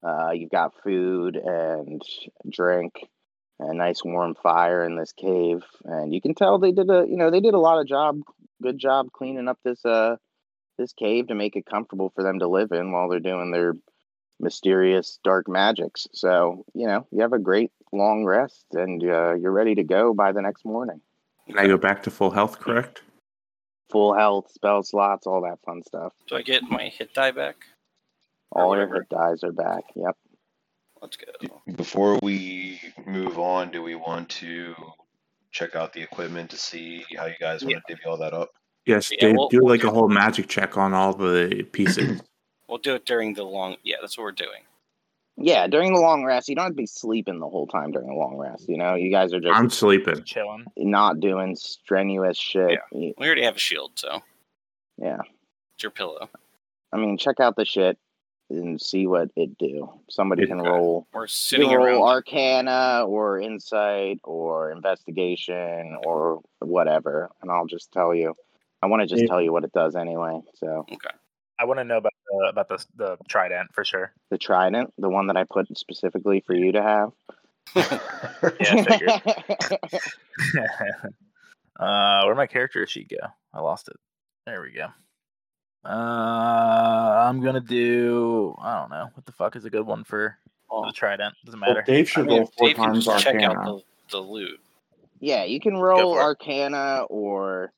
Uh, 0.03 0.31
you've 0.31 0.51
got 0.51 0.75
food 0.83 1.37
and 1.37 2.03
drink, 2.49 3.07
and 3.59 3.71
a 3.71 3.75
nice 3.75 4.05
warm 4.05 4.35
fire 4.35 4.85
in 4.85 4.97
this 4.97 5.13
cave, 5.13 5.63
and 5.85 6.15
you 6.15 6.21
can 6.21 6.35
tell 6.35 6.59
they 6.59 6.73
did 6.73 6.89
a 6.91 7.05
you 7.09 7.17
know 7.17 7.31
they 7.31 7.41
did 7.41 7.55
a 7.55 7.59
lot 7.59 7.81
of 7.81 7.87
job, 7.87 8.21
good 8.63 8.79
job 8.79 9.13
cleaning 9.13 9.49
up 9.49 9.59
this 9.65 9.85
uh 9.85 10.17
this 10.79 10.93
cave 10.93 11.27
to 11.29 11.35
make 11.35 11.57
it 11.57 11.67
comfortable 11.67 12.11
for 12.15 12.23
them 12.23 12.39
to 12.39 12.49
live 12.49 12.73
in 12.73 12.93
while 12.93 13.09
they're 13.09 13.21
doing 13.21 13.51
their 13.51 13.75
mysterious 14.41 15.19
dark 15.25 15.49
magics. 15.49 16.07
So, 16.13 16.65
you 16.75 16.87
know, 16.87 17.07
you 17.11 17.23
have 17.23 17.33
a 17.33 17.39
great 17.39 17.73
long 17.93 18.25
rest 18.25 18.65
and 18.73 19.03
uh, 19.03 19.35
you're 19.35 19.53
ready 19.53 19.75
to 19.75 19.85
go 19.85 20.15
by 20.15 20.33
the 20.33 20.43
next 20.43 20.65
morning. 20.65 21.01
Can 21.49 21.59
I 21.59 21.67
go 21.67 21.77
back 21.77 22.03
to 22.05 22.11
full 22.11 22.31
health, 22.31 22.61
correct? 22.61 23.03
Full 23.91 24.15
health, 24.15 24.51
spell 24.53 24.83
slots, 24.83 25.27
all 25.27 25.41
that 25.43 25.59
fun 25.65 25.83
stuff. 25.83 26.13
Do 26.27 26.37
I 26.37 26.43
get 26.43 26.63
my 26.65 26.85
hit 26.89 27.15
die 27.15 27.31
back? 27.31 27.57
All 28.53 28.63
your 28.77 28.87
whatever. 28.87 28.95
hit 29.01 29.09
dies 29.09 29.45
are 29.45 29.53
back. 29.53 29.85
Yep. 29.97 30.17
Let's 31.01 31.17
go. 31.17 31.63
Before 31.75 32.19
we 32.23 32.81
move 33.07 33.39
on, 33.39 33.71
do 33.71 33.83
we 33.83 33.95
want 33.95 34.29
to 34.31 34.75
check 35.53 35.75
out 35.77 35.93
the 35.93 36.03
equipment 36.03 36.51
to 36.51 36.57
see 36.57 37.05
how 37.17 37.27
you 37.27 37.35
guys 37.41 37.63
want 37.65 37.77
to 37.77 37.83
divvy 37.95 38.05
all 38.07 38.17
that 38.19 38.35
up? 38.35 38.51
Yes, 38.85 39.11
Yeah, 39.13 39.19
Dave, 39.21 39.37
we'll- 39.37 39.49
do 39.49 39.59
we'll 39.63 39.69
like 39.69 39.83
do- 39.83 39.89
a 39.89 39.91
whole 39.93 40.09
magic 40.09 40.49
check 40.49 40.77
on 40.77 40.93
all 40.95 41.13
the 41.15 41.67
pieces. 41.73 42.21
We'll 42.69 42.77
do 42.77 42.95
it 42.97 43.07
during 43.07 43.33
the 43.33 43.45
long. 43.45 43.77
Yeah, 43.83 43.97
that's 44.03 44.19
what 44.19 44.25
we're 44.25 44.33
doing. 44.33 44.61
Yeah, 45.41 45.69
during 45.69 45.93
the 45.95 46.01
long 46.01 46.25
rest, 46.25 46.49
you 46.49 46.57
don't 46.57 46.65
have 46.65 46.73
to 46.73 46.77
be 46.77 46.87
sleeping 46.87 47.39
the 47.39 47.49
whole 47.49 47.67
time 47.69 47.93
during 47.93 48.09
the 48.09 48.15
long 48.15 48.37
rest. 48.37 48.69
You 48.69 48.77
know, 48.77 48.95
you 48.97 49.11
guys 49.11 49.33
are 49.33 49.41
just 49.41 49.55
I'm 49.57 49.71
sleeping. 49.71 50.25
Chilling. 50.25 50.65
not 50.77 51.21
doing 51.21 51.55
strenuous 51.55 52.37
shit. 52.37 52.81
Y- 52.91 53.15
We 53.17 53.27
already 53.27 53.45
have 53.45 53.57
a 53.57 53.59
shield, 53.61 53.93
so 53.97 54.21
Yeah. 55.01 55.19
it's 55.77 55.83
your 55.85 55.91
pillow. 55.93 56.29
I 56.93 56.97
mean, 56.97 57.19
check 57.19 57.39
out 57.39 57.55
the 57.55 57.65
shit 57.65 57.99
and 58.51 58.81
see 58.81 59.07
what 59.07 59.31
it 59.37 59.57
do. 59.59 59.89
Somebody 60.09 60.47
can 60.47 60.61
Okay. 60.61 60.71
roll 60.71 61.07
We're 61.13 61.27
sitting 61.29 61.69
roll 61.71 61.85
around. 61.85 62.03
Arcana 62.03 63.05
or 63.07 63.39
Insight 63.39 64.19
or 64.25 64.71
Investigation 64.73 65.99
or 66.05 66.41
whatever, 66.61 67.31
and 67.43 67.51
I'll 67.51 67.67
just 67.67 67.93
tell 67.93 68.13
you. 68.15 68.35
I 68.83 68.87
want 68.87 69.03
to 69.03 69.07
just 69.07 69.23
Yeah. 69.23 69.29
tell 69.29 69.43
you 69.43 69.53
what 69.53 69.65
it 69.65 69.73
does 69.73 69.95
anyway. 69.97 70.41
So 70.55 70.87
I 71.59 71.65
want 71.65 71.79
to 71.81 71.85
know 71.85 71.97
about 71.99 72.13
the 72.31 72.47
about 72.51 72.69
the 72.69 72.85
the 72.97 73.17
trident 73.29 73.75
for 73.75 73.85
sure. 73.85 74.13
the 74.31 74.39
Trident, 74.39 74.93
the 74.99 75.09
one 75.09 75.27
that 75.27 75.37
I 75.37 75.45
put 75.45 75.77
specifically 75.77 76.41
for 76.47 76.55
you 76.55 76.73
to 76.73 76.83
have. 76.83 77.13
Yeah, 78.61 78.85
figured. 78.85 79.11
uh, 81.79 82.23
where'd 82.25 82.37
my 82.37 82.47
character 82.47 82.87
sheet 82.87 83.11
go? 83.11 83.27
I 83.53 83.61
lost 83.61 83.89
it. 83.89 83.97
There 84.47 84.63
we 84.63 84.73
go. 84.73 84.87
Uh, 85.85 87.25
I'm 87.29 87.41
gonna 87.43 87.61
do. 87.61 88.55
I 88.61 88.79
don't 88.81 88.91
know 88.91 89.09
what 89.15 89.27
the 89.27 89.33
fuck 89.33 89.57
is 89.57 89.65
a 89.65 89.71
good 89.71 89.87
one 89.87 90.05
for 90.05 90.39
the 90.71 90.93
trident. 90.95 91.35
Doesn't 91.45 91.61
Well, 91.61 91.71
matter. 91.71 91.83
Dave 91.83 92.07
I 92.07 92.09
should 92.09 92.27
mean, 92.27 92.39
roll 92.39 92.53
four 92.59 92.69
Dave 92.69 92.77
can 92.77 92.85
times 92.87 93.05
just 93.05 93.25
check 93.25 93.43
out 93.43 93.65
the, 93.65 93.81
the 94.11 94.19
loot. 94.19 94.61
yeah, 95.21 95.45
you 95.45 95.61
can 95.61 95.77
roll. 95.77 96.17
Arcana 96.19 97.03
or 97.09 97.73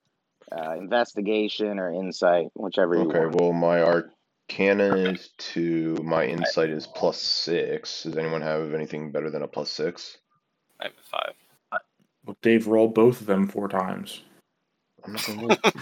uh, 0.56 0.72
Investigation 0.72 1.78
or 1.78 1.92
Insight, 1.92 2.48
whichever 2.54 2.94
you 2.94 3.02
Okay, 3.02 3.26
want. 3.26 3.40
well, 3.40 3.52
my 3.52 3.82
arcana 3.82 4.94
is 4.94 5.30
two, 5.38 5.94
my 6.02 6.24
insight 6.24 6.70
is 6.70 6.86
plus 6.86 7.20
six. 7.20 8.02
Does 8.02 8.16
anyone 8.16 8.42
have 8.42 8.74
anything 8.74 9.12
better 9.12 9.30
than 9.30 9.42
a 9.42 9.48
plus 9.48 9.70
six? 9.70 10.18
I 10.80 10.84
have 10.84 10.92
a 10.92 11.02
five. 11.02 11.34
Well, 12.26 12.36
Dave, 12.42 12.66
roll 12.66 12.88
both 12.88 13.20
of 13.20 13.26
them 13.26 13.48
four 13.48 13.68
times. 13.68 14.22
I'm 15.04 15.12
not 15.12 15.24
gonna 15.24 15.40
roll. 15.40 15.56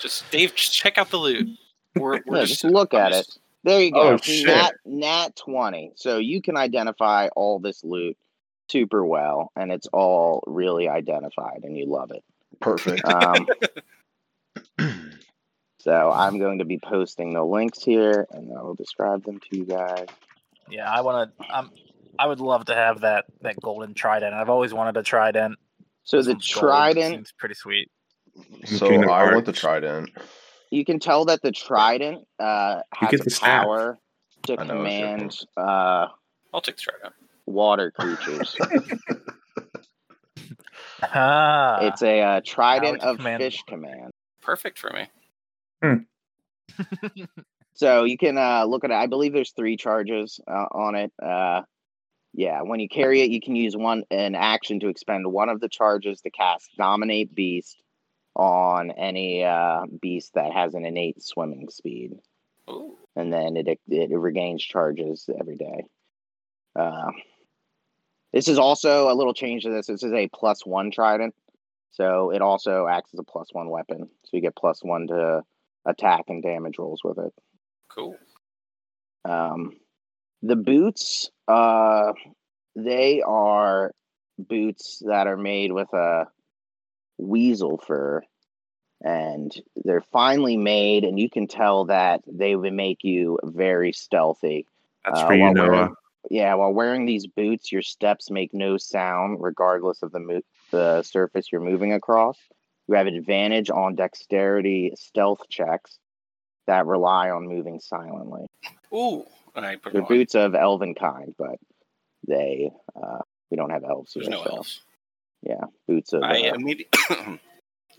Just 0.00 0.30
Dave, 0.30 0.54
just 0.54 0.72
check 0.72 0.98
out 0.98 1.10
the 1.10 1.16
loot. 1.16 1.48
We're, 1.94 2.20
we're 2.26 2.36
Yeah, 2.36 2.44
just, 2.44 2.62
just 2.62 2.64
look 2.64 2.92
I'm 2.92 3.00
at 3.00 3.12
it. 3.12 3.38
There 3.62 3.80
you 3.80 3.92
go. 3.92 4.12
Oh, 4.12 4.16
See, 4.18 4.42
shit. 4.42 4.54
Nat, 4.54 4.72
nat 4.84 5.36
20. 5.36 5.92
So 5.94 6.18
you 6.18 6.42
can 6.42 6.56
identify 6.56 7.28
all 7.28 7.58
this 7.58 7.82
loot 7.82 8.16
super 8.68 9.04
well, 9.04 9.50
and 9.56 9.72
it's 9.72 9.86
all 9.92 10.42
really 10.46 10.88
identified, 10.88 11.60
and 11.62 11.76
you 11.76 11.86
love 11.86 12.10
it. 12.10 12.22
Perfect. 12.60 13.02
Um, 13.08 13.46
so 15.80 16.10
I'm 16.10 16.38
going 16.38 16.58
to 16.58 16.64
be 16.64 16.78
posting 16.78 17.34
the 17.34 17.42
links 17.44 17.82
here, 17.82 18.26
and 18.30 18.50
I 18.56 18.62
will 18.62 18.74
describe 18.74 19.24
them 19.24 19.38
to 19.40 19.56
you 19.56 19.64
guys. 19.64 20.06
Yeah, 20.70 20.90
I 20.90 21.02
want 21.02 21.30
to. 21.38 21.56
Um, 21.56 21.70
I 22.18 22.26
would 22.26 22.40
love 22.40 22.66
to 22.66 22.74
have 22.74 23.00
that 23.00 23.24
that 23.42 23.60
golden 23.60 23.94
trident. 23.94 24.34
I've 24.34 24.48
always 24.48 24.72
wanted 24.72 24.96
a 24.96 25.02
trident. 25.02 25.58
So 26.04 26.18
the 26.22 26.32
Some 26.32 26.40
trident, 26.40 27.14
seems 27.14 27.32
pretty 27.38 27.54
sweet. 27.54 27.90
so 28.64 28.88
Kingdom 28.88 29.10
I 29.10 29.32
want 29.32 29.46
the 29.46 29.52
trident. 29.52 30.10
you 30.70 30.84
can 30.84 31.00
tell 31.00 31.24
that 31.26 31.40
the 31.42 31.52
trident 31.52 32.26
uh, 32.38 32.80
You 33.00 33.08
has 33.08 33.10
get 33.10 33.20
a 33.20 33.24
the 33.24 33.30
staff. 33.30 33.64
power 33.64 33.98
to 34.44 34.56
know, 34.56 34.64
command 34.66 35.36
uh, 35.56 36.08
I'll 36.52 36.60
take 36.60 36.76
the 36.76 36.82
trident. 36.82 37.14
water 37.46 37.90
creatures. 37.90 38.56
Ah, 41.02 41.86
it's 41.86 42.02
a 42.02 42.20
uh, 42.20 42.40
trident 42.44 43.02
of 43.02 43.18
command 43.18 43.42
fish 43.42 43.62
command. 43.66 44.10
Perfect 44.40 44.78
for 44.78 44.90
me. 44.90 45.08
So 47.74 48.04
you 48.04 48.16
can 48.16 48.38
uh, 48.38 48.64
look 48.64 48.84
at 48.84 48.90
it. 48.90 48.94
I 48.94 49.06
believe 49.06 49.32
there's 49.32 49.50
three 49.50 49.76
charges 49.76 50.40
uh, 50.46 50.66
on 50.70 50.94
it. 50.94 51.12
Uh, 51.20 51.62
yeah, 52.32 52.62
when 52.62 52.80
you 52.80 52.88
carry 52.88 53.20
it, 53.20 53.30
you 53.30 53.40
can 53.40 53.56
use 53.56 53.76
one 53.76 54.04
an 54.10 54.34
action 54.34 54.80
to 54.80 54.88
expend 54.88 55.30
one 55.30 55.48
of 55.48 55.60
the 55.60 55.68
charges 55.68 56.20
to 56.22 56.30
cast 56.30 56.70
Dominate 56.76 57.34
Beast 57.34 57.76
on 58.36 58.90
any 58.92 59.44
uh, 59.44 59.82
beast 60.00 60.34
that 60.34 60.52
has 60.52 60.74
an 60.74 60.84
innate 60.84 61.22
swimming 61.22 61.68
speed, 61.68 62.12
Ooh. 62.70 62.96
and 63.16 63.32
then 63.32 63.56
it 63.56 63.80
it 63.88 64.10
regains 64.10 64.62
charges 64.64 65.28
every 65.38 65.56
day. 65.56 65.84
This 68.34 68.48
is 68.48 68.58
also 68.58 69.12
a 69.12 69.14
little 69.14 69.32
change 69.32 69.62
to 69.62 69.70
this. 69.70 69.86
This 69.86 70.02
is 70.02 70.12
a 70.12 70.28
plus 70.34 70.66
one 70.66 70.90
trident, 70.90 71.36
so 71.92 72.30
it 72.30 72.42
also 72.42 72.88
acts 72.88 73.14
as 73.14 73.20
a 73.20 73.22
plus 73.22 73.46
one 73.52 73.70
weapon. 73.70 74.08
So 74.24 74.30
you 74.32 74.40
get 74.40 74.56
plus 74.56 74.82
one 74.82 75.06
to 75.06 75.42
attack 75.86 76.24
and 76.26 76.42
damage 76.42 76.76
rolls 76.76 77.02
with 77.04 77.18
it. 77.18 77.32
Cool. 77.88 78.16
Um, 79.24 79.76
the 80.42 80.56
boots, 80.56 81.30
uh, 81.46 82.12
they 82.74 83.22
are 83.22 83.92
boots 84.36 85.00
that 85.06 85.28
are 85.28 85.36
made 85.36 85.70
with 85.70 85.92
a 85.92 86.26
weasel 87.18 87.78
fur, 87.78 88.20
and 89.00 89.54
they're 89.84 90.04
finely 90.12 90.56
made, 90.56 91.04
and 91.04 91.20
you 91.20 91.30
can 91.30 91.46
tell 91.46 91.84
that 91.84 92.22
they 92.26 92.56
would 92.56 92.72
make 92.72 93.04
you 93.04 93.38
very 93.44 93.92
stealthy. 93.92 94.66
That's 95.04 95.20
Uh, 95.20 95.26
for 95.28 95.34
you, 95.34 95.54
Noah. 95.54 95.90
Yeah, 96.30 96.54
while 96.54 96.72
wearing 96.72 97.06
these 97.06 97.26
boots, 97.26 97.70
your 97.70 97.82
steps 97.82 98.30
make 98.30 98.54
no 98.54 98.76
sound, 98.78 99.38
regardless 99.42 100.02
of 100.02 100.12
the 100.12 100.20
mo- 100.20 100.42
the 100.70 101.02
surface 101.02 101.52
you're 101.52 101.60
moving 101.60 101.92
across. 101.92 102.38
You 102.88 102.94
have 102.94 103.06
advantage 103.06 103.70
on 103.70 103.94
dexterity 103.94 104.92
stealth 104.96 105.48
checks 105.48 105.98
that 106.66 106.86
rely 106.86 107.30
on 107.30 107.46
moving 107.46 107.80
silently. 107.80 108.46
Ooh. 108.92 109.24
I 109.56 109.76
put 109.76 109.92
They're 109.92 110.02
on. 110.02 110.08
boots 110.08 110.34
of 110.34 110.52
elvenkind, 110.52 111.34
but 111.38 111.56
they 112.26 112.72
uh, 113.00 113.18
we 113.50 113.56
don't 113.56 113.70
have 113.70 113.84
elves 113.84 114.12
There's 114.14 114.26
here. 114.26 114.36
no 114.36 114.42
so, 114.44 114.56
elves. 114.56 114.80
Yeah, 115.42 115.64
boots 115.86 116.12
of. 116.12 116.22
I 116.22 116.48
uh, 116.48 116.54
immediately, 116.54 116.98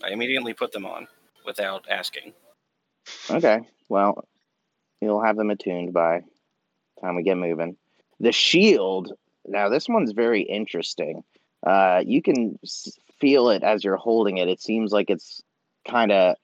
I 0.04 0.10
immediately 0.10 0.52
put 0.52 0.72
them 0.72 0.84
on 0.84 1.08
without 1.46 1.86
asking. 1.88 2.34
Okay, 3.30 3.60
well, 3.88 4.26
you'll 5.00 5.22
have 5.22 5.36
them 5.36 5.50
attuned 5.50 5.92
by 5.94 6.22
time 7.00 7.16
we 7.16 7.22
get 7.22 7.38
moving. 7.38 7.76
The 8.20 8.32
shield. 8.32 9.12
Now, 9.46 9.68
this 9.68 9.88
one's 9.88 10.12
very 10.12 10.42
interesting. 10.42 11.22
Uh, 11.66 12.02
you 12.04 12.22
can 12.22 12.58
feel 13.20 13.50
it 13.50 13.62
as 13.62 13.84
you're 13.84 13.96
holding 13.96 14.38
it. 14.38 14.48
It 14.48 14.60
seems 14.60 14.92
like 14.92 15.10
it's 15.10 15.42
kind 15.88 16.12
of 16.12 16.36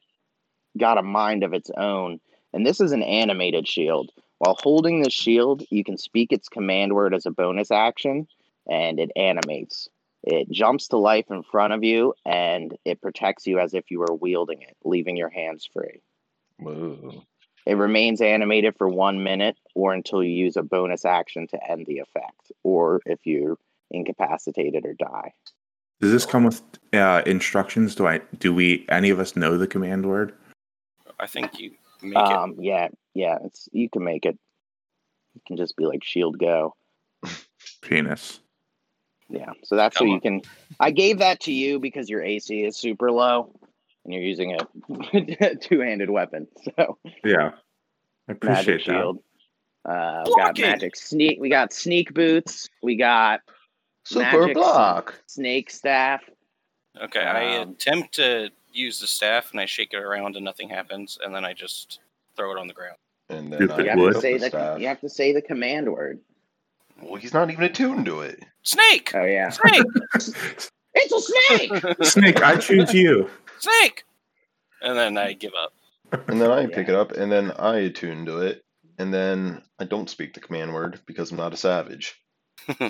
got 0.79 0.99
a 0.99 1.03
mind 1.03 1.45
of 1.45 1.53
its 1.53 1.70
own. 1.77 2.20
And 2.53 2.66
this 2.66 2.81
is 2.81 2.93
an 2.93 3.03
animated 3.03 3.66
shield. 3.66 4.11
While 4.39 4.59
holding 4.61 5.03
the 5.03 5.11
shield, 5.11 5.62
you 5.70 5.85
can 5.85 5.97
speak 5.97 6.33
its 6.33 6.49
command 6.49 6.93
word 6.93 7.14
as 7.14 7.27
a 7.27 7.31
bonus 7.31 7.70
action, 7.70 8.27
and 8.68 8.99
it 8.99 9.12
animates. 9.14 9.89
It 10.25 10.51
jumps 10.51 10.89
to 10.89 10.97
life 10.97 11.27
in 11.31 11.43
front 11.43 11.73
of 11.73 11.85
you, 11.85 12.14
and 12.25 12.77
it 12.85 13.01
protects 13.01 13.47
you 13.47 13.59
as 13.59 13.75
if 13.75 13.91
you 13.91 14.01
were 14.01 14.14
wielding 14.14 14.62
it, 14.62 14.77
leaving 14.85 15.16
your 15.16 15.29
hands 15.29 15.68
free. 15.73 16.01
It 17.67 17.75
remains 17.75 18.21
animated 18.21 18.77
for 18.77 18.89
one 18.89 19.23
minute 19.23 19.57
or 19.75 19.93
until 19.93 20.23
you 20.23 20.31
use 20.31 20.57
a 20.57 20.63
bonus 20.63 21.05
action 21.05 21.47
to 21.49 21.71
end 21.71 21.87
the 21.87 21.99
effect, 21.99 22.51
or 22.63 23.01
if 23.07 23.21
you're 23.25 23.57
incapacitated 23.91 24.85
or 24.85 24.95
die. 24.95 25.33
Does 26.01 26.11
this 26.11 26.27
come 26.27 26.45
with 26.45 26.63
uh, 26.93 27.23
instructions? 27.27 27.95
Do 27.95 28.07
I 28.07 28.21
do 28.39 28.53
we 28.53 28.85
any 28.89 29.11
of 29.11 29.21
us 29.21 29.37
know 29.37 29.57
the 29.57 29.69
command 29.69 30.07
word? 30.07 30.35
I 31.21 31.27
think 31.27 31.61
you 31.61 31.73
make 32.03 32.17
Um, 32.17 32.57
yeah, 32.59 32.89
yeah, 33.15 33.39
it's 33.45 33.69
you 33.71 33.89
can 33.89 34.03
make 34.03 34.27
it. 34.27 34.37
It 35.37 35.43
can 35.47 35.57
just 35.57 35.77
be 35.77 35.87
like 35.87 36.03
shield 36.03 36.39
go. 36.39 36.75
Penis. 37.83 38.41
Yeah, 39.29 39.53
so 39.63 39.77
that's 39.77 39.97
Come 39.97 40.09
what 40.09 40.15
you 40.15 40.21
can. 40.21 40.43
I 40.81 40.91
gave 40.91 41.19
that 41.19 41.41
to 41.43 41.53
you 41.53 41.79
because 41.79 42.11
your 42.11 42.23
AC 42.23 42.65
is 42.65 42.77
super 42.77 43.11
low, 43.11 43.55
and 44.05 44.12
you're 44.14 44.22
using 44.22 44.55
a 44.55 45.55
two-handed 45.61 46.11
weapon. 46.11 46.48
So 46.76 46.98
Yeah. 47.24 47.50
I 48.28 48.32
magic 48.32 48.36
appreciate 48.42 48.76
that. 48.86 48.92
shield. 48.92 49.18
Uh, 49.84 50.22
we 50.26 50.34
got 50.36 50.59
magic 50.59 50.94
sneak. 50.96 51.40
We 51.40 51.48
got 51.48 51.72
sneak 51.72 52.14
boots. 52.14 52.68
We 52.82 52.96
got 52.96 53.40
Super 54.05 54.40
Magic. 54.42 54.55
block. 54.57 55.20
snake 55.26 55.70
staff. 55.70 56.22
it. 56.28 56.36
Okay, 57.05 57.20
I 57.20 57.59
Um, 57.59 57.70
attempt 57.70 58.14
to 58.16 58.50
use 58.72 59.00
the 59.00 59.07
staff 59.07 59.50
and 59.53 59.61
I 59.61 59.66
shake 59.66 59.92
it 59.92 59.98
around 59.98 60.36
and 60.36 60.44
nothing 60.44 60.68
happens, 60.68 61.18
and 61.24 61.34
then 61.34 61.44
I 61.44 61.53
just 61.53 62.00
throw 62.36 62.53
it 62.53 62.59
on 62.59 62.66
the 62.68 62.74
ground. 62.74 62.96
and 63.28 63.53
then 63.53 63.61
Dude, 63.61 63.70
I 63.72 63.82
You 63.82 63.88
have 63.90 63.98
wood? 63.98 64.14
to 64.14 64.20
say 64.20 64.38
the 64.38 64.50
the 64.50 64.76
you 64.80 64.86
have 64.88 65.00
to 65.00 65.09
say 65.09 65.32
the 65.32 65.42
command 65.42 65.90
word. 65.92 66.20
Well, 67.00 67.16
he's 67.16 67.32
not 67.34 67.50
even 67.50 67.64
attuned 67.64 68.07
to 68.07 68.20
it. 68.20 68.44
Snake! 68.62 69.11
Oh 69.14 69.24
yeah, 69.24 69.48
Snake! 69.50 69.82
it's 70.95 71.12
a 71.12 71.20
snake. 71.20 71.97
Snake, 72.03 72.43
I 72.43 72.57
choose 72.57 72.93
you. 72.93 73.30
Snake! 73.59 74.05
And 74.80 74.97
then 74.99 75.16
I 75.16 75.32
give 75.32 75.53
up. 75.61 75.72
And 76.28 76.40
then 76.40 76.51
I 76.51 76.62
Yeah. 76.62 76.74
pick 76.74 76.88
it 76.88 76.95
up, 76.95 77.12
and 77.12 77.30
then 77.32 77.53
I 77.53 77.78
attune 77.78 78.26
to 78.26 78.38
it, 78.40 78.64
and 78.99 79.12
then 79.14 79.62
I 79.78 79.84
don't 79.84 80.11
speak 80.11 80.34
the 80.34 80.40
command 80.40 80.74
word 80.74 81.01
because 81.07 81.30
I'm 81.30 81.36
not 81.38 81.55
a 81.55 81.57
savage. 81.57 82.20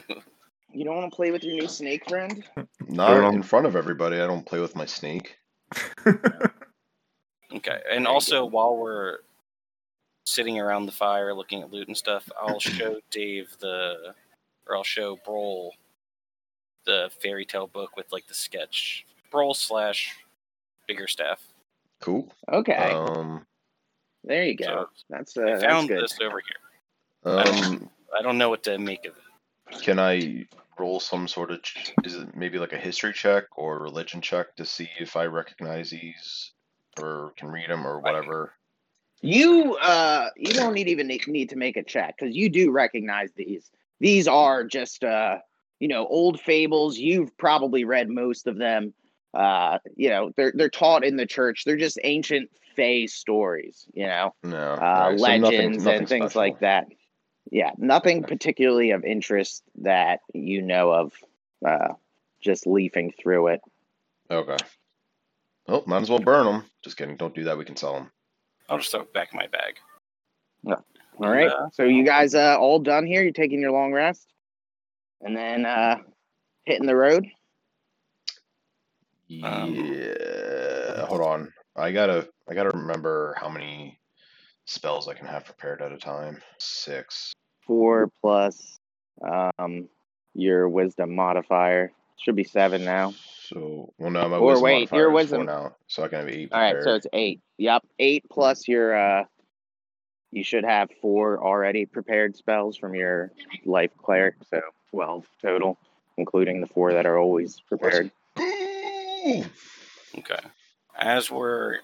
You 0.74 0.86
don't 0.86 0.96
want 0.96 1.12
to 1.12 1.14
play 1.14 1.30
with 1.30 1.44
your 1.44 1.52
new 1.54 1.68
snake 1.68 2.08
friend? 2.08 2.42
Not 2.88 3.22
on. 3.22 3.34
in 3.34 3.42
front 3.42 3.66
of 3.66 3.76
everybody. 3.76 4.16
I 4.16 4.26
don't 4.26 4.46
play 4.46 4.58
with 4.58 4.74
my 4.74 4.86
snake. 4.86 5.36
Okay. 7.54 7.78
And 7.90 8.06
also, 8.06 8.46
while 8.46 8.76
we're 8.78 9.18
sitting 10.24 10.58
around 10.58 10.86
the 10.86 10.92
fire 10.92 11.34
looking 11.34 11.60
at 11.60 11.70
loot 11.70 11.88
and 11.88 11.96
stuff, 11.96 12.26
I'll 12.40 12.60
show 12.60 13.00
Dave 13.10 13.54
the, 13.60 14.14
or 14.66 14.76
I'll 14.76 14.82
show 14.84 15.18
Brol 15.24 15.74
the 16.84 17.10
fairy 17.22 17.44
tale 17.44 17.66
book 17.66 17.96
with 17.96 18.06
like 18.12 18.26
the 18.26 18.34
sketch. 18.34 19.06
Brol 19.30 19.54
slash 19.54 20.14
Biggerstaff. 20.88 21.38
Cool. 22.00 22.32
Okay, 22.52 22.74
Um, 22.74 23.46
there 24.24 24.44
you 24.44 24.56
go. 24.56 24.64
so 24.64 24.88
That's 25.08 25.36
uh, 25.36 25.42
I 25.42 25.50
that's 25.52 25.64
found 25.64 25.88
good. 25.88 26.02
this 26.02 26.18
over 26.20 26.40
here. 27.24 27.32
um, 27.32 27.88
I 28.18 28.22
don't 28.22 28.38
know 28.38 28.48
what 28.50 28.62
to 28.64 28.78
make 28.78 29.06
of 29.06 29.14
it. 29.16 29.82
can 29.82 29.98
I 29.98 30.46
roll 30.78 30.98
some 31.00 31.28
sort 31.28 31.50
of? 31.52 31.60
Is 32.04 32.14
it 32.16 32.36
maybe 32.36 32.58
like 32.58 32.72
a 32.72 32.76
history 32.78 33.12
check 33.12 33.44
or 33.56 33.78
religion 33.78 34.20
check 34.20 34.54
to 34.56 34.64
see 34.64 34.88
if 34.98 35.16
I 35.16 35.26
recognize 35.26 35.90
these 35.90 36.52
or 37.00 37.32
can 37.36 37.48
read 37.48 37.70
them 37.70 37.86
or 37.86 38.00
whatever? 38.00 38.52
You 39.22 39.76
uh, 39.76 40.30
you 40.36 40.52
don't 40.52 40.74
need 40.74 40.88
even 40.88 41.06
need 41.06 41.26
need 41.28 41.48
to 41.50 41.56
make 41.56 41.76
a 41.76 41.82
check 41.84 42.16
because 42.18 42.34
you 42.34 42.50
do 42.50 42.72
recognize 42.72 43.30
these. 43.36 43.70
These 44.00 44.26
are 44.26 44.64
just 44.64 45.04
uh, 45.04 45.38
you 45.82 45.88
know, 45.88 46.06
old 46.06 46.38
fables. 46.40 46.96
You've 46.96 47.36
probably 47.36 47.82
read 47.84 48.08
most 48.08 48.46
of 48.46 48.56
them. 48.56 48.94
Uh, 49.34 49.78
you 49.96 50.10
know, 50.10 50.30
they're 50.36 50.52
they're 50.54 50.70
taught 50.70 51.04
in 51.04 51.16
the 51.16 51.26
church. 51.26 51.64
They're 51.64 51.76
just 51.76 51.98
ancient 52.04 52.50
fae 52.76 53.06
stories. 53.06 53.84
You 53.92 54.06
know, 54.06 54.34
No. 54.44 54.56
uh, 54.74 54.78
Alright, 54.80 55.18
so 55.18 55.26
nothing- 55.26 55.42
legends 55.42 55.84
nothing 55.84 55.98
and 55.98 56.08
things 56.08 56.24
special. 56.32 56.40
like 56.40 56.60
that. 56.60 56.86
Yeah, 57.50 57.72
nothing 57.78 58.22
particularly 58.22 58.92
of 58.92 59.04
interest 59.04 59.64
that 59.82 60.20
you 60.32 60.62
know 60.62 60.92
of. 60.92 61.12
Uh, 61.66 61.94
just 62.40 62.66
leafing 62.66 63.12
through 63.12 63.46
it. 63.48 63.60
Okay. 64.30 64.56
oh 65.68 65.82
might 65.86 66.02
as 66.02 66.10
well 66.10 66.18
burn 66.18 66.44
them. 66.46 66.64
Just 66.82 66.96
kidding. 66.96 67.16
Don't 67.16 67.34
do 67.34 67.44
that. 67.44 67.56
We 67.58 67.64
can 67.64 67.76
sell 67.76 67.94
them. 67.94 68.10
I'll 68.68 68.78
just 68.78 68.90
throw 68.90 69.02
it 69.02 69.12
back 69.14 69.32
in 69.32 69.36
my 69.38 69.46
bag. 69.46 69.74
yeah. 70.64 70.74
All 71.18 71.30
right. 71.30 71.48
Uh, 71.48 71.70
so 71.72 71.84
you 71.84 72.04
guys 72.04 72.34
uh, 72.34 72.56
all 72.58 72.78
done 72.80 73.06
here? 73.06 73.22
You're 73.22 73.32
taking 73.32 73.60
your 73.60 73.70
long 73.70 73.92
rest, 73.92 74.26
and 75.22 75.36
then 75.36 75.64
uh, 75.66 75.96
hitting 76.64 76.86
the 76.86 76.96
road. 76.96 77.26
Um, 79.42 79.74
Yeah. 79.74 81.06
Hold 81.06 81.22
on. 81.22 81.52
I 81.76 81.90
gotta. 81.92 82.28
I 82.48 82.54
gotta 82.54 82.76
remember 82.76 83.34
how 83.40 83.48
many 83.48 83.98
spells 84.66 85.08
I 85.08 85.14
can 85.14 85.26
have 85.26 85.44
prepared 85.44 85.80
at 85.80 85.92
a 85.92 85.96
time. 85.96 86.38
Six. 86.58 87.32
Four 87.66 88.10
plus 88.20 88.78
um, 89.58 89.88
your 90.34 90.68
wisdom 90.68 91.14
modifier 91.14 91.92
should 92.18 92.36
be 92.36 92.44
seven 92.44 92.84
now. 92.84 93.14
So, 93.44 93.92
well, 93.98 94.10
no, 94.10 94.28
my 94.28 94.36
Or 94.36 94.48
wisdom 94.48 94.64
wait, 94.64 94.74
modifier 94.80 94.98
your 95.00 95.10
is 95.10 95.14
wisdom- 95.14 95.38
four 95.38 95.44
now, 95.46 95.76
so 95.86 96.02
I 96.04 96.08
can 96.08 96.18
have 96.20 96.28
eight 96.28 96.50
Prepared. 96.50 96.70
All 96.70 96.74
right, 96.74 96.84
so 96.84 96.94
it's 96.94 97.06
eight. 97.12 97.40
Yep, 97.58 97.84
eight 97.98 98.24
plus 98.30 98.68
your. 98.68 98.94
Uh, 98.94 99.24
you 100.30 100.42
should 100.44 100.64
have 100.64 100.90
four 101.00 101.42
already 101.44 101.84
prepared 101.86 102.36
spells 102.36 102.76
from 102.76 102.94
your 102.94 103.32
life 103.64 103.90
cleric, 103.96 104.34
so 104.50 104.60
twelve 104.92 105.26
total, 105.40 105.78
including 106.16 106.60
the 106.60 106.66
four 106.66 106.92
that 106.92 107.06
are 107.06 107.18
always 107.18 107.60
prepared. 107.60 108.10
Okay. 109.24 110.38
As 110.98 111.30
we're 111.30 111.78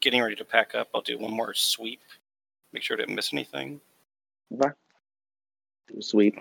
getting 0.00 0.22
ready 0.22 0.36
to 0.36 0.44
pack 0.44 0.74
up, 0.74 0.88
I'll 0.94 1.00
do 1.00 1.18
one 1.18 1.32
more 1.32 1.54
sweep. 1.54 2.00
Make 2.72 2.82
sure 2.82 2.96
I 2.96 3.00
didn't 3.00 3.14
miss 3.14 3.32
anything. 3.32 3.80
Okay. 4.52 4.70
Sweep. 6.00 6.38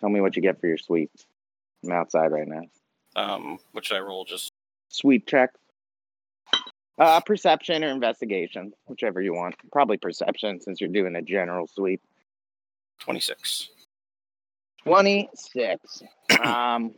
Tell 0.00 0.08
me 0.08 0.20
what 0.20 0.36
you 0.36 0.42
get 0.42 0.60
for 0.60 0.66
your 0.66 0.78
sweep. 0.78 1.10
I'm 1.84 1.92
outside 1.92 2.32
right 2.32 2.46
now. 2.46 2.62
Um, 3.16 3.58
what 3.72 3.84
should 3.84 3.96
I 3.96 4.00
roll? 4.00 4.24
Just 4.24 4.52
Sweep 4.90 5.26
check. 5.26 5.50
Uh, 6.98 7.20
perception 7.20 7.82
or 7.82 7.88
investigation, 7.88 8.72
whichever 8.86 9.22
you 9.22 9.32
want. 9.32 9.54
Probably 9.72 9.96
perception 9.96 10.60
since 10.60 10.80
you're 10.80 10.90
doing 10.90 11.16
a 11.16 11.22
general 11.22 11.66
sweep. 11.66 12.02
26. 12.98 13.70
26. 14.84 16.02
um, 16.44 16.92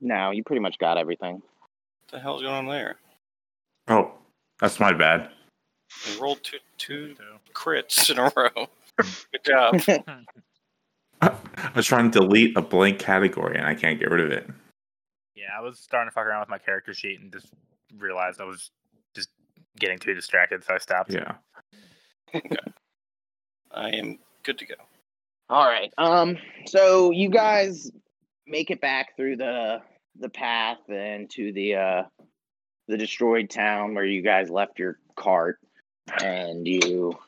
no, 0.00 0.30
you 0.30 0.42
pretty 0.42 0.60
much 0.60 0.78
got 0.78 0.98
everything. 0.98 1.34
What 1.34 2.12
the 2.12 2.20
hell's 2.20 2.42
going 2.42 2.54
on 2.54 2.66
there? 2.66 2.96
Oh, 3.88 4.12
that's 4.60 4.80
my 4.80 4.92
bad. 4.92 5.30
I 6.06 6.20
rolled 6.20 6.42
two, 6.42 6.58
two 6.78 7.14
crits 7.54 8.10
in 8.10 8.18
a 8.18 8.32
row. 8.36 8.68
Good 8.96 9.44
job. 9.44 9.80
I 11.20 11.70
was 11.74 11.86
trying 11.86 12.10
to 12.10 12.20
delete 12.20 12.56
a 12.56 12.62
blank 12.62 12.98
category 12.98 13.58
and 13.58 13.66
I 13.66 13.74
can't 13.74 13.98
get 13.98 14.10
rid 14.10 14.24
of 14.24 14.30
it. 14.30 14.48
Yeah, 15.34 15.48
I 15.56 15.60
was 15.60 15.78
starting 15.78 16.08
to 16.08 16.14
fuck 16.14 16.26
around 16.26 16.40
with 16.40 16.48
my 16.48 16.58
character 16.58 16.94
sheet 16.94 17.20
and 17.20 17.32
just 17.32 17.48
realized 17.98 18.40
I 18.40 18.44
was 18.44 18.70
just 19.14 19.28
getting 19.78 19.98
too 19.98 20.14
distracted, 20.14 20.64
so 20.64 20.74
I 20.74 20.78
stopped. 20.78 21.12
Yeah. 21.12 21.34
I 23.72 23.90
am 23.90 24.18
good 24.42 24.58
to 24.58 24.66
go. 24.66 24.74
All 25.50 25.66
right. 25.66 25.92
Um. 25.98 26.38
So 26.66 27.10
you 27.10 27.28
guys 27.28 27.90
make 28.46 28.70
it 28.70 28.80
back 28.80 29.16
through 29.16 29.36
the 29.36 29.82
the 30.20 30.28
path 30.28 30.78
and 30.88 31.28
to 31.30 31.52
the 31.52 31.74
uh 31.74 32.02
the 32.86 32.96
destroyed 32.96 33.50
town 33.50 33.96
where 33.96 34.04
you 34.04 34.22
guys 34.22 34.48
left 34.48 34.78
your 34.78 35.00
cart, 35.16 35.58
and 36.22 36.68
you 36.68 37.18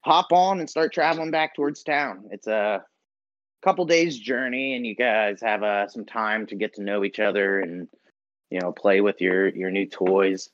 hop 0.00 0.32
on 0.32 0.58
and 0.58 0.68
start 0.68 0.92
traveling 0.92 1.30
back 1.30 1.54
towards 1.54 1.84
town. 1.84 2.24
It's 2.32 2.48
a 2.48 2.82
couple 3.62 3.84
days 3.84 4.18
journey, 4.18 4.74
and 4.74 4.84
you 4.84 4.96
guys 4.96 5.40
have 5.40 5.62
uh 5.62 5.86
some 5.86 6.04
time 6.04 6.46
to 6.46 6.56
get 6.56 6.74
to 6.74 6.82
know 6.82 7.04
each 7.04 7.20
other 7.20 7.60
and 7.60 7.86
you 8.50 8.58
know 8.58 8.72
play 8.72 9.00
with 9.00 9.20
your 9.20 9.48
your 9.48 9.70
new 9.70 9.86
toys. 9.86 10.50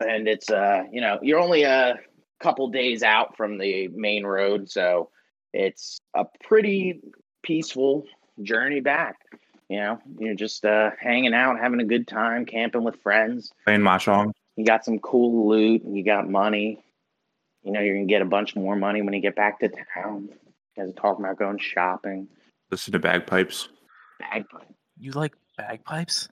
And 0.00 0.26
it's 0.26 0.50
uh 0.50 0.86
you 0.90 1.00
know 1.00 1.20
you're 1.22 1.38
only 1.38 1.62
a 1.62 2.00
couple 2.40 2.66
days 2.70 3.04
out 3.04 3.36
from 3.36 3.58
the 3.58 3.86
main 3.94 4.26
road, 4.26 4.68
so 4.68 5.10
it's 5.54 6.00
a 6.14 6.26
pretty 6.42 7.00
peaceful 7.42 8.04
journey 8.42 8.80
back. 8.80 9.16
You 9.68 9.78
know, 9.78 9.98
you're 10.18 10.34
just 10.34 10.64
uh, 10.64 10.90
hanging 11.00 11.32
out, 11.32 11.58
having 11.58 11.80
a 11.80 11.84
good 11.84 12.06
time, 12.06 12.44
camping 12.44 12.82
with 12.82 13.00
friends. 13.02 13.52
Playing 13.64 13.80
Mahjong. 13.80 14.32
You 14.56 14.64
got 14.64 14.84
some 14.84 14.98
cool 14.98 15.48
loot. 15.48 15.82
You 15.86 16.04
got 16.04 16.28
money. 16.28 16.84
You 17.62 17.72
know, 17.72 17.80
you're 17.80 17.94
gonna 17.94 18.06
get 18.06 18.20
a 18.20 18.26
bunch 18.26 18.54
more 18.54 18.76
money 18.76 19.00
when 19.00 19.14
you 19.14 19.20
get 19.20 19.36
back 19.36 19.60
to 19.60 19.70
town. 19.94 20.28
You 20.76 20.82
guys 20.82 20.90
are 20.90 21.00
talking 21.00 21.24
about 21.24 21.38
going 21.38 21.58
shopping. 21.58 22.28
Listen 22.70 22.92
to 22.92 22.98
bagpipes. 22.98 23.68
Bagpipes. 24.20 24.74
You 24.98 25.12
like 25.12 25.34
bagpipes? 25.56 26.28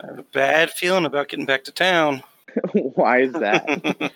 I 0.00 0.06
have 0.06 0.18
a 0.18 0.22
bad 0.22 0.70
feeling 0.70 1.04
about 1.04 1.28
getting 1.28 1.46
back 1.46 1.64
to 1.64 1.72
town. 1.72 2.22
Why 2.72 3.22
is 3.22 3.32
that? 3.32 4.12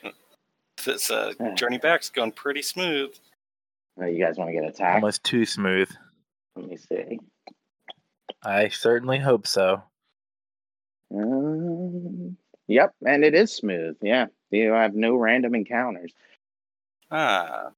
this 0.85 1.11
uh, 1.11 1.33
journey 1.57 1.79
back's 1.79 2.11
going 2.11 2.33
pretty 2.33 2.63
smooth. 2.63 3.13
Oh, 4.01 4.07
you 4.07 4.25
guys 4.25 4.39
want 4.39 4.49
to 4.49 4.55
get 4.55 4.65
attacked? 4.65 4.95
Almost 4.95 5.25
too 5.25 5.45
smooth. 5.45 5.91
Let 6.57 6.69
me 6.69 6.77
see. 6.77 7.19
I 8.43 8.69
certainly 8.69 9.19
hope 9.19 9.47
so. 9.47 9.83
Um, 11.15 12.37
yep, 12.67 12.95
and 13.07 13.25
it 13.25 13.35
is 13.35 13.53
smooth. 13.53 13.97
Yeah, 14.01 14.27
you 14.51 14.73
have 14.73 14.95
no 14.95 15.17
random 15.17 15.55
encounters. 15.55 16.13
Ah, 17.11 17.71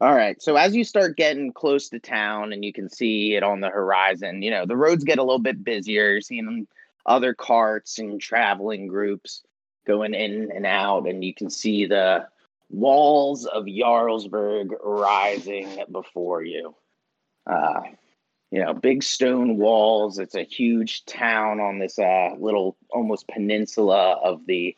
All 0.00 0.14
right. 0.14 0.40
So 0.40 0.56
as 0.56 0.74
you 0.74 0.84
start 0.84 1.16
getting 1.16 1.52
close 1.52 1.88
to 1.88 1.98
town 1.98 2.52
and 2.52 2.64
you 2.64 2.72
can 2.72 2.88
see 2.88 3.34
it 3.34 3.42
on 3.42 3.60
the 3.60 3.68
horizon, 3.68 4.42
you 4.42 4.50
know, 4.50 4.64
the 4.64 4.76
roads 4.76 5.04
get 5.04 5.18
a 5.18 5.22
little 5.22 5.40
bit 5.40 5.64
busier. 5.64 6.12
You're 6.12 6.20
seeing 6.20 6.66
other 7.04 7.34
carts 7.34 7.98
and 7.98 8.20
traveling 8.20 8.86
groups 8.86 9.42
going 9.86 10.14
in 10.14 10.50
and 10.54 10.66
out, 10.66 11.06
and 11.08 11.24
you 11.24 11.34
can 11.34 11.50
see 11.50 11.86
the 11.86 12.26
walls 12.70 13.46
of 13.46 13.64
Jarlsberg 13.64 14.70
rising 14.82 15.84
before 15.90 16.42
you. 16.42 16.74
Uh, 17.46 17.80
you 18.50 18.62
know, 18.62 18.74
big 18.74 19.02
stone 19.02 19.56
walls. 19.56 20.18
It's 20.18 20.34
a 20.34 20.42
huge 20.42 21.04
town 21.04 21.60
on 21.60 21.78
this 21.78 21.98
uh, 21.98 22.30
little 22.38 22.76
almost 22.90 23.28
peninsula 23.28 24.12
of 24.22 24.46
the 24.46 24.76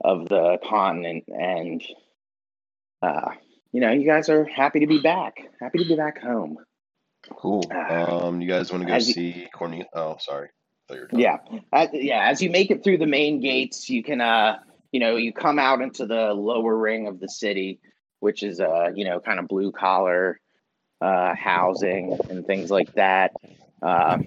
of 0.00 0.28
the 0.28 0.58
continent, 0.68 1.24
and 1.28 1.82
uh, 3.02 3.32
you 3.72 3.80
know, 3.80 3.90
you 3.90 4.06
guys 4.06 4.28
are 4.28 4.44
happy 4.44 4.80
to 4.80 4.86
be 4.86 5.00
back. 5.00 5.38
Happy 5.60 5.78
to 5.78 5.84
be 5.84 5.96
back 5.96 6.20
home. 6.22 6.58
Cool. 7.36 7.64
Um, 7.72 8.40
you 8.40 8.48
guys 8.48 8.70
want 8.70 8.84
to 8.84 8.88
go 8.88 8.94
you- 8.94 9.00
see 9.00 9.48
Cornel? 9.52 9.84
Oh, 9.92 10.16
sorry. 10.20 10.48
Thought 10.86 10.94
you 10.94 11.00
were 11.00 11.08
done. 11.08 11.20
Yeah. 11.20 11.36
As, 11.72 11.88
yeah, 11.92 12.28
as 12.28 12.40
you 12.40 12.50
make 12.50 12.70
it 12.70 12.82
through 12.82 12.98
the 12.98 13.06
main 13.06 13.40
gates, 13.40 13.90
you 13.90 14.02
can 14.02 14.20
uh 14.20 14.58
you 14.92 15.00
know, 15.00 15.16
you 15.16 15.32
come 15.32 15.58
out 15.58 15.80
into 15.80 16.06
the 16.06 16.32
lower 16.34 16.76
ring 16.76 17.06
of 17.06 17.20
the 17.20 17.28
city 17.28 17.80
which 18.20 18.42
is 18.42 18.60
uh, 18.60 18.90
you 18.94 19.04
know, 19.04 19.20
kind 19.20 19.38
of 19.38 19.48
blue 19.48 19.72
collar 19.72 20.40
uh, 21.00 21.34
housing 21.34 22.18
and 22.28 22.46
things 22.46 22.70
like 22.70 22.92
that. 22.94 23.32
Uh, 23.80 24.18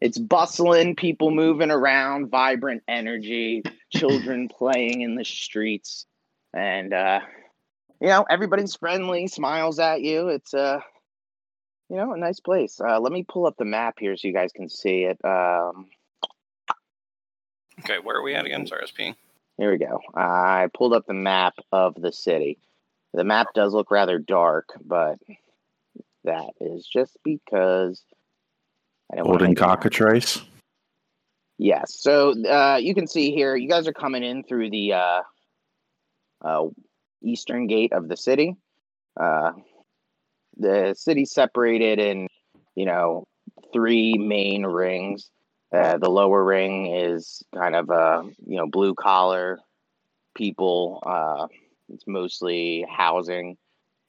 it's 0.00 0.18
bustling, 0.18 0.96
people 0.96 1.30
moving 1.30 1.70
around, 1.70 2.30
vibrant 2.30 2.82
energy, 2.88 3.62
children 3.90 4.48
playing 4.58 5.02
in 5.02 5.14
the 5.16 5.24
streets, 5.24 6.06
and 6.54 6.94
uh, 6.94 7.20
you 8.00 8.08
know 8.08 8.24
everybody's 8.28 8.76
friendly, 8.76 9.26
smiles 9.26 9.78
at 9.78 10.00
you. 10.00 10.28
It's 10.28 10.54
uh, 10.54 10.80
you 11.88 11.96
know, 11.96 12.12
a 12.12 12.18
nice 12.18 12.40
place. 12.40 12.80
Uh, 12.80 13.00
let 13.00 13.12
me 13.12 13.24
pull 13.28 13.46
up 13.46 13.56
the 13.58 13.64
map 13.64 13.96
here 13.98 14.16
so 14.16 14.28
you 14.28 14.34
guys 14.34 14.52
can 14.52 14.68
see 14.68 15.02
it. 15.02 15.18
Um, 15.24 15.86
Okay, 17.80 17.98
where 17.98 18.16
are 18.16 18.22
we 18.22 18.34
at 18.34 18.44
again? 18.44 18.66
Sorry, 18.66 18.84
peeing. 18.86 19.14
Here 19.60 19.70
we 19.70 19.76
go. 19.76 20.00
I 20.14 20.68
pulled 20.72 20.94
up 20.94 21.04
the 21.06 21.12
map 21.12 21.52
of 21.70 21.94
the 21.94 22.12
city. 22.12 22.58
The 23.12 23.24
map 23.24 23.48
does 23.54 23.74
look 23.74 23.90
rather 23.90 24.18
dark, 24.18 24.70
but 24.82 25.18
that 26.24 26.48
is 26.62 26.88
just 26.90 27.18
because 27.22 28.02
I 29.12 29.16
don't 29.16 29.26
Golden 29.26 29.48
make 29.48 29.58
it 29.58 29.60
dark. 29.60 29.82
cockatrice. 29.82 30.40
Yes. 31.58 31.94
So 31.94 32.42
uh, 32.42 32.78
you 32.80 32.94
can 32.94 33.06
see 33.06 33.32
here, 33.32 33.54
you 33.54 33.68
guys 33.68 33.86
are 33.86 33.92
coming 33.92 34.22
in 34.24 34.44
through 34.44 34.70
the 34.70 34.94
uh, 34.94 35.20
uh, 36.42 36.68
eastern 37.22 37.66
gate 37.66 37.92
of 37.92 38.08
the 38.08 38.16
city. 38.16 38.56
Uh, 39.20 39.52
the 40.56 40.94
city's 40.96 41.32
separated 41.32 41.98
in, 41.98 42.28
you 42.76 42.86
know, 42.86 43.26
three 43.74 44.14
main 44.14 44.64
rings. 44.64 45.30
Uh, 45.72 45.98
the 45.98 46.10
lower 46.10 46.42
ring 46.42 46.86
is 46.86 47.44
kind 47.54 47.76
of 47.76 47.90
uh, 47.90 48.22
you 48.46 48.56
know 48.56 48.66
blue 48.66 48.94
collar 48.94 49.60
people. 50.34 51.02
Uh, 51.06 51.46
it's 51.92 52.04
mostly 52.06 52.84
housing. 52.88 53.56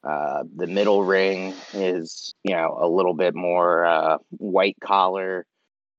Uh, 0.02 0.42
the 0.56 0.66
middle 0.66 1.04
ring 1.04 1.54
is 1.72 2.34
you 2.42 2.54
know 2.54 2.76
a 2.80 2.88
little 2.88 3.14
bit 3.14 3.34
more 3.34 3.84
uh, 3.84 4.18
white 4.30 4.76
collar 4.82 5.46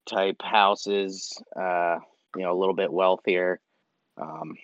type 0.06 0.42
houses. 0.42 1.42
Uh, 1.56 1.98
you 2.36 2.44
know 2.44 2.52
a 2.52 2.60
little 2.60 2.76
bit 2.76 2.92
wealthier. 2.92 3.60
Um, 4.22 4.56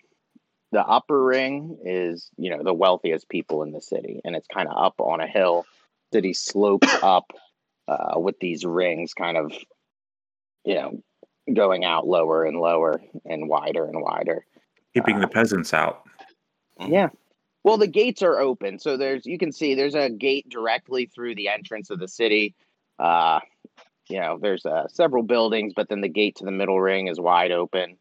the 0.72 0.82
upper 0.82 1.24
ring 1.24 1.78
is 1.86 2.30
you 2.38 2.50
know 2.50 2.62
the 2.64 2.74
wealthiest 2.74 3.30
people 3.30 3.64
in 3.64 3.72
the 3.72 3.82
city, 3.82 4.20
and 4.26 4.36
it's 4.36 4.48
kind 4.48 4.68
of 4.68 4.76
up 4.78 4.96
on 5.00 5.22
a 5.22 5.28
hill. 5.28 5.66
City 6.12 6.34
slopes 6.34 6.94
up 7.02 7.32
uh, 7.88 8.20
with 8.20 8.36
these 8.40 8.66
rings, 8.66 9.14
kind 9.14 9.38
of 9.38 9.54
you 10.66 10.76
know, 10.76 11.02
going 11.54 11.86
out 11.86 12.08
lower 12.08 12.46
and 12.46 12.60
lower 12.60 13.02
and 13.26 13.48
wider 13.48 13.86
and 13.86 14.02
wider. 14.02 14.46
Keeping 14.94 15.20
the 15.20 15.28
peasants 15.28 15.74
out. 15.74 16.04
Yeah. 16.80 17.10
Well, 17.64 17.78
the 17.78 17.88
gates 17.88 18.22
are 18.22 18.40
open, 18.40 18.80
so 18.80 18.98
there's 18.98 19.26
you 19.26 19.38
can 19.38 19.52
see 19.52 19.76
there's 19.76 19.96
a 19.96 20.10
gate 20.10 20.48
directly 20.50 21.08
through 21.08 21.36
the 21.36 21.50
entrance 21.50 21.90
of 21.90 22.00
the 22.00 22.08
city. 22.08 22.56
Uh, 22.98 23.40
you 24.10 24.20
know, 24.20 24.40
there's 24.42 24.66
uh, 24.66 24.88
several 24.88 25.24
buildings, 25.24 25.74
but 25.76 25.90
then 25.90 26.02
the 26.02 26.10
gate 26.10 26.38
to 26.38 26.46
the 26.46 26.52
middle 26.52 26.80
ring 26.80 27.08
is 27.08 27.20
wide 27.20 27.52
open, 27.52 27.98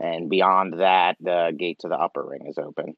and 0.00 0.30
beyond 0.30 0.80
that, 0.80 1.16
the 1.20 1.54
gate 1.56 1.80
to 1.80 1.88
the 1.88 1.94
upper 1.94 2.24
ring 2.24 2.46
is 2.46 2.58
open. 2.58 2.96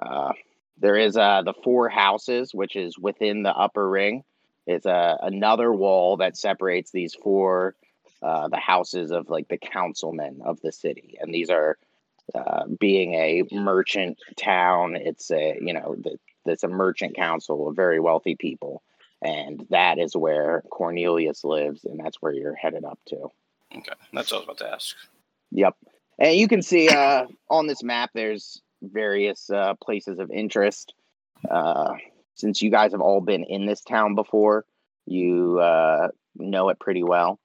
Uh, 0.00 0.32
there 0.78 0.96
is 0.96 1.16
uh, 1.16 1.42
the 1.42 1.54
four 1.64 1.88
houses, 1.88 2.54
which 2.54 2.76
is 2.76 2.98
within 2.98 3.42
the 3.42 3.54
upper 3.54 3.88
ring. 3.88 4.24
It's 4.66 4.84
uh, 4.84 5.16
another 5.22 5.72
wall 5.72 6.18
that 6.18 6.36
separates 6.36 6.90
these 6.90 7.14
four 7.14 7.76
uh, 8.22 8.48
the 8.48 8.56
houses 8.56 9.10
of 9.10 9.28
like 9.28 9.48
the 9.48 9.58
councilmen 9.58 10.40
of 10.44 10.60
the 10.60 10.72
city, 10.72 11.16
and 11.20 11.34
these 11.34 11.50
are 11.50 11.78
uh, 12.34 12.66
being 12.80 13.14
a 13.14 13.42
merchant 13.52 14.18
town. 14.36 14.96
It's 14.96 15.30
a 15.30 15.58
you 15.60 15.72
know 15.72 15.96
the, 15.98 16.18
it's 16.44 16.64
a 16.64 16.68
merchant 16.68 17.14
council 17.14 17.68
of 17.68 17.76
very 17.76 18.00
wealthy 18.00 18.36
people, 18.36 18.82
and 19.22 19.66
that 19.70 19.98
is 19.98 20.16
where 20.16 20.62
Cornelius 20.70 21.44
lives, 21.44 21.84
and 21.84 22.00
that's 22.02 22.20
where 22.20 22.32
you're 22.32 22.54
headed 22.54 22.84
up 22.84 22.98
to. 23.06 23.30
Okay, 23.76 23.92
that's 24.12 24.32
what 24.32 24.38
I 24.38 24.40
was 24.40 24.44
about 24.44 24.58
to 24.58 24.72
ask. 24.72 24.96
Yep. 25.52 25.76
And 26.18 26.36
you 26.36 26.48
can 26.48 26.62
see 26.62 26.88
uh, 26.88 27.26
on 27.50 27.66
this 27.66 27.82
map, 27.82 28.10
there's 28.14 28.62
various 28.82 29.50
uh, 29.50 29.74
places 29.74 30.18
of 30.18 30.30
interest. 30.30 30.94
Uh, 31.50 31.94
since 32.34 32.62
you 32.62 32.70
guys 32.70 32.92
have 32.92 33.00
all 33.00 33.20
been 33.20 33.44
in 33.44 33.66
this 33.66 33.82
town 33.82 34.14
before, 34.14 34.64
you 35.06 35.58
uh, 35.60 36.08
know 36.36 36.68
it 36.68 36.78
pretty 36.78 37.02
well. 37.02 37.38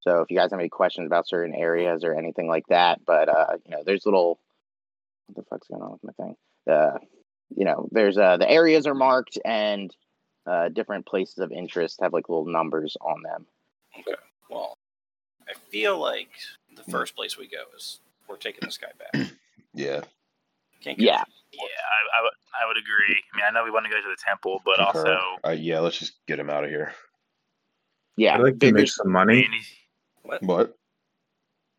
So 0.00 0.20
if 0.20 0.30
you 0.30 0.36
guys 0.36 0.50
have 0.50 0.60
any 0.60 0.68
questions 0.68 1.06
about 1.06 1.28
certain 1.28 1.54
areas 1.54 2.04
or 2.04 2.14
anything 2.14 2.48
like 2.48 2.66
that, 2.68 3.04
but 3.04 3.28
uh, 3.28 3.56
you 3.64 3.72
know, 3.72 3.82
there's 3.84 4.06
little 4.06 4.38
what 5.26 5.36
the 5.36 5.48
fuck's 5.48 5.68
going 5.68 5.82
on 5.82 5.92
with 5.92 6.04
my 6.04 6.24
thing? 6.24 6.36
Uh, 6.70 6.98
you 7.54 7.64
know, 7.64 7.88
there's 7.90 8.16
uh, 8.18 8.36
the 8.36 8.50
areas 8.50 8.86
are 8.86 8.94
marked 8.94 9.38
and 9.44 9.94
uh, 10.46 10.68
different 10.68 11.06
places 11.06 11.38
of 11.38 11.52
interest 11.52 11.98
have 12.00 12.12
like 12.12 12.28
little 12.28 12.46
numbers 12.46 12.96
on 13.00 13.22
them. 13.22 13.46
Okay, 13.98 14.14
well, 14.50 14.78
I 15.48 15.54
feel 15.70 15.98
like 15.98 16.30
the 16.76 16.84
first 16.90 17.16
place 17.16 17.36
we 17.36 17.48
go 17.48 17.64
is 17.76 18.00
we're 18.28 18.36
taking 18.36 18.60
this 18.62 18.78
guy 18.78 18.90
back. 18.98 19.28
Yeah. 19.74 20.00
Can't 20.82 20.98
Yeah. 20.98 21.22
Yeah, 21.52 21.60
I, 21.62 22.18
I, 22.18 22.22
would, 22.22 22.32
I 22.62 22.66
would 22.66 22.76
agree. 22.76 23.22
I 23.32 23.36
mean, 23.36 23.44
I 23.48 23.50
know 23.52 23.64
we 23.64 23.70
want 23.70 23.86
to 23.86 23.90
go 23.90 23.96
to 23.96 24.08
the 24.08 24.16
temple, 24.26 24.60
but 24.64 24.76
concur. 24.76 24.98
also, 24.98 25.20
Uh, 25.46 25.50
yeah, 25.52 25.78
let's 25.78 25.98
just 25.98 26.14
get 26.26 26.38
him 26.38 26.50
out 26.50 26.64
of 26.64 26.70
here. 26.70 26.92
Yeah, 28.16 28.34
I'd 28.34 28.40
like 28.40 28.52
to 28.54 28.58
bigger 28.58 28.78
make 28.78 28.88
some 28.88 29.12
money. 29.12 29.48
I 30.30 30.34
mean, 30.34 30.40
What? 30.48 30.58
What? 30.58 30.74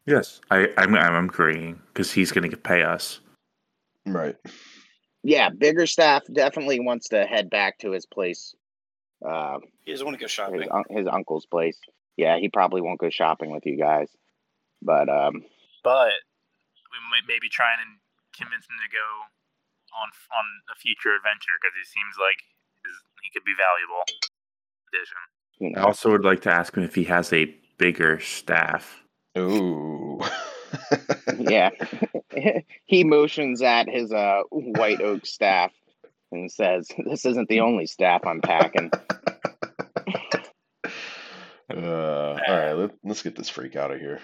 Yes, 0.06 0.42
I, 0.50 0.70
I'm, 0.78 0.96
I'm 0.96 1.26
agreeing 1.26 1.80
because 1.88 2.12
he's 2.12 2.32
going 2.32 2.50
to 2.50 2.58
pay 2.58 2.82
us. 2.84 3.20
Right. 4.08 4.36
yeah, 5.24 5.50
Biggerstaff 5.52 6.22
definitely 6.34 6.80
wants 6.80 7.10
to 7.10 7.26
head 7.26 7.50
back 7.50 7.78
to 7.80 7.92
his 7.92 8.06
place, 8.08 8.56
uh, 9.24 9.60
He 9.86 9.92
doesn't 9.92 10.06
want 10.06 10.16
to 10.16 10.20
go 10.20 10.26
his, 10.26 10.32
shopping. 10.32 10.68
un- 10.72 10.84
his 10.90 11.08
uncle's 11.08 11.46
place. 11.46 11.78
Yeah, 12.18 12.38
he 12.40 12.50
probably 12.50 12.82
won't 12.82 13.00
go 13.00 13.10
shopping 13.10 13.52
with 13.52 13.66
you 13.66 13.78
guys, 13.78 14.10
but 14.82 15.08
um, 15.10 15.44
but 15.84 16.12
we 16.92 17.00
might 17.12 17.24
maybe 17.28 17.48
try 17.50 17.72
and 17.80 18.00
convince 18.36 18.66
him 18.66 18.76
to 18.82 18.90
go 18.92 19.06
on 19.96 20.10
on 20.36 20.46
a 20.74 20.76
future 20.80 21.16
adventure 21.16 21.56
because 21.62 21.76
he 21.80 21.86
seems 21.86 22.16
like 22.20 22.40
his, 22.84 22.96
he 23.24 23.30
could 23.32 23.46
be 23.46 23.54
valuable 23.56 24.04
addition. 24.92 25.18
you 25.60 25.74
I 25.80 25.86
also 25.86 26.12
would 26.12 26.26
like 26.26 26.42
to 26.42 26.52
ask 26.52 26.76
him 26.76 26.84
if 26.84 26.96
he 26.96 27.04
has 27.06 27.32
a 27.32 27.46
bigger 27.80 28.20
staff. 28.20 29.04
Ooh. 29.36 30.20
yeah, 31.40 31.72
he 32.86 33.04
motions 33.04 33.64
at 33.64 33.90
his 33.90 34.12
uh 34.12 34.42
white 34.52 35.02
oak 35.02 35.26
staff 35.26 35.72
and 36.32 36.52
says, 36.52 36.88
"This 37.04 37.26
isn't 37.26 37.50
the 37.50 37.62
only 37.62 37.88
staff 37.88 38.22
I'm 38.28 38.42
packing." 38.42 38.92
Uh, 41.72 42.36
all 42.48 42.58
right, 42.58 42.74
let, 42.74 42.92
let's 43.04 43.22
get 43.22 43.36
this 43.36 43.48
freak 43.48 43.76
out 43.76 43.92
of 43.92 44.00
here. 44.00 44.20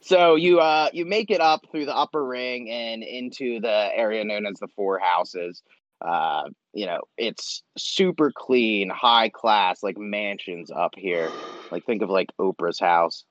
so 0.00 0.36
you 0.36 0.60
uh 0.60 0.88
you 0.92 1.04
make 1.04 1.28
it 1.28 1.40
up 1.40 1.66
through 1.72 1.86
the 1.86 1.96
upper 1.96 2.24
ring 2.24 2.70
and 2.70 3.02
into 3.02 3.58
the 3.58 3.90
area 3.92 4.22
known 4.24 4.46
as 4.46 4.60
the 4.60 4.68
four 4.76 5.00
houses 5.00 5.60
uh 6.00 6.44
you 6.72 6.86
know 6.86 7.00
it's 7.16 7.62
super 7.76 8.32
clean 8.34 8.88
high 8.88 9.28
class 9.28 9.82
like 9.82 9.98
mansions 9.98 10.70
up 10.70 10.92
here 10.96 11.30
like 11.70 11.84
think 11.84 12.02
of 12.02 12.10
like 12.10 12.28
oprah's 12.40 12.78
house 12.78 13.24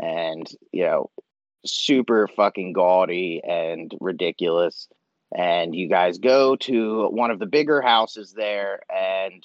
and 0.00 0.46
you 0.72 0.84
know 0.84 1.10
super 1.64 2.28
fucking 2.36 2.72
gaudy 2.72 3.40
and 3.46 3.92
ridiculous 4.00 4.88
and 5.36 5.74
you 5.74 5.88
guys 5.88 6.18
go 6.18 6.56
to 6.56 7.06
one 7.08 7.30
of 7.30 7.38
the 7.38 7.46
bigger 7.46 7.80
houses 7.80 8.32
there 8.32 8.80
and 8.88 9.44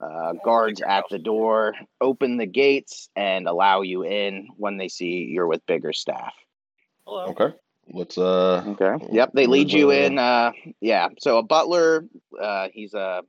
uh, 0.00 0.34
guards 0.44 0.82
at 0.86 1.04
the 1.10 1.18
door 1.18 1.74
open 2.00 2.36
the 2.36 2.46
gates 2.46 3.08
and 3.16 3.48
allow 3.48 3.80
you 3.80 4.04
in 4.04 4.48
when 4.56 4.76
they 4.76 4.88
see 4.88 5.26
you're 5.30 5.46
with 5.46 5.64
Biggerstaff. 5.66 6.32
Hello. 7.06 7.26
Okay. 7.28 7.54
Let's 7.92 8.18
uh 8.18 8.64
Okay. 8.66 9.06
Yep. 9.12 9.30
They 9.34 9.46
lead 9.46 9.72
you 9.72 9.90
in. 9.90 10.18
Uh, 10.18 10.52
yeah. 10.80 11.08
So 11.18 11.38
a 11.38 11.42
butler. 11.42 12.04
Uh, 12.38 12.68
he's 12.72 12.94
a 12.94 13.22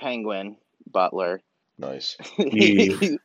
penguin 0.00 0.56
butler. 0.90 1.40
nice. 1.78 2.16
he, 2.36 3.18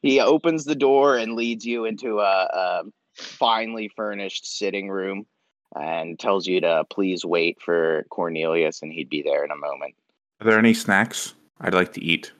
he 0.00 0.20
opens 0.20 0.64
the 0.64 0.74
door 0.74 1.16
and 1.16 1.34
leads 1.34 1.64
you 1.64 1.84
into 1.84 2.20
a, 2.20 2.48
a 2.52 2.82
finely 3.14 3.88
furnished 3.88 4.46
sitting 4.46 4.88
room 4.88 5.26
and 5.74 6.18
tells 6.18 6.46
you 6.46 6.60
to 6.60 6.84
please 6.90 7.24
wait 7.24 7.60
for 7.60 8.04
Cornelius 8.10 8.82
and 8.82 8.92
he'd 8.92 9.10
be 9.10 9.22
there 9.22 9.44
in 9.44 9.50
a 9.50 9.56
moment. 9.56 9.94
Are 10.40 10.44
there 10.44 10.58
any 10.58 10.74
snacks? 10.74 11.34
I'd 11.60 11.74
like 11.74 11.92
to 11.94 12.04
eat. 12.04 12.32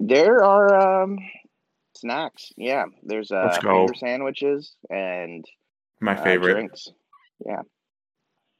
There 0.00 0.42
are 0.42 1.02
um, 1.02 1.18
snacks. 1.94 2.52
Yeah, 2.56 2.86
there's 3.02 3.30
uh, 3.30 3.58
finger 3.62 3.94
sandwiches 3.94 4.74
and 4.90 5.44
My 6.02 6.16
uh, 6.18 6.22
favorite. 6.22 6.54
drinks. 6.54 6.88
Yeah. 7.46 7.62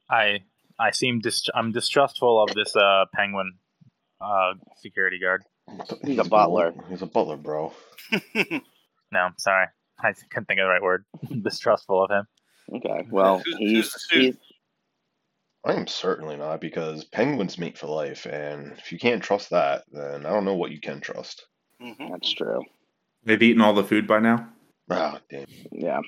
I 0.09 0.39
I 0.79 0.91
seem 0.91 1.19
dis- 1.19 1.49
I'm 1.53 1.71
distrustful 1.71 2.41
of 2.43 2.53
this 2.55 2.75
uh 2.75 3.05
penguin 3.13 3.53
uh 4.21 4.53
security 4.77 5.19
guard. 5.19 5.43
He's 6.03 6.17
a 6.19 6.23
butler. 6.23 6.73
He's 6.89 7.01
a 7.01 7.05
butler, 7.07 7.37
bro. 7.37 7.73
No, 9.11 9.29
sorry, 9.37 9.67
I 9.99 10.13
couldn't 10.31 10.47
think 10.47 10.59
of 10.59 10.63
the 10.65 10.69
right 10.69 10.81
word. 10.81 11.05
distrustful 11.43 12.03
of 12.03 12.09
him. 12.09 12.25
Okay, 12.77 13.07
well 13.11 13.39
Who's- 13.45 13.57
he's 13.59 13.71
who's 13.71 13.93
the 13.93 13.99
suit? 13.99 14.21
he's 14.23 14.35
I 15.65 15.73
am 15.75 15.85
certainly 15.87 16.35
not 16.35 16.59
because 16.59 17.05
penguins 17.05 17.57
mate 17.59 17.77
for 17.77 17.87
life, 17.87 18.25
and 18.25 18.73
if 18.73 18.91
you 18.91 18.97
can't 18.99 19.21
trust 19.23 19.51
that, 19.51 19.83
then 19.91 20.25
I 20.25 20.29
don't 20.31 20.43
know 20.45 20.55
what 20.55 20.71
you 20.71 20.79
can 20.81 20.99
trust. 20.99 21.45
Mhm. 21.81 22.09
That's 22.11 22.33
true. 22.33 22.61
They've 23.23 23.41
eaten 23.41 23.61
all 23.61 23.73
the 23.73 23.83
food 23.83 24.05
by 24.07 24.19
now. 24.19 24.49
Ah, 24.89 25.21
damn. 25.29 25.45
Yeah. 25.71 26.01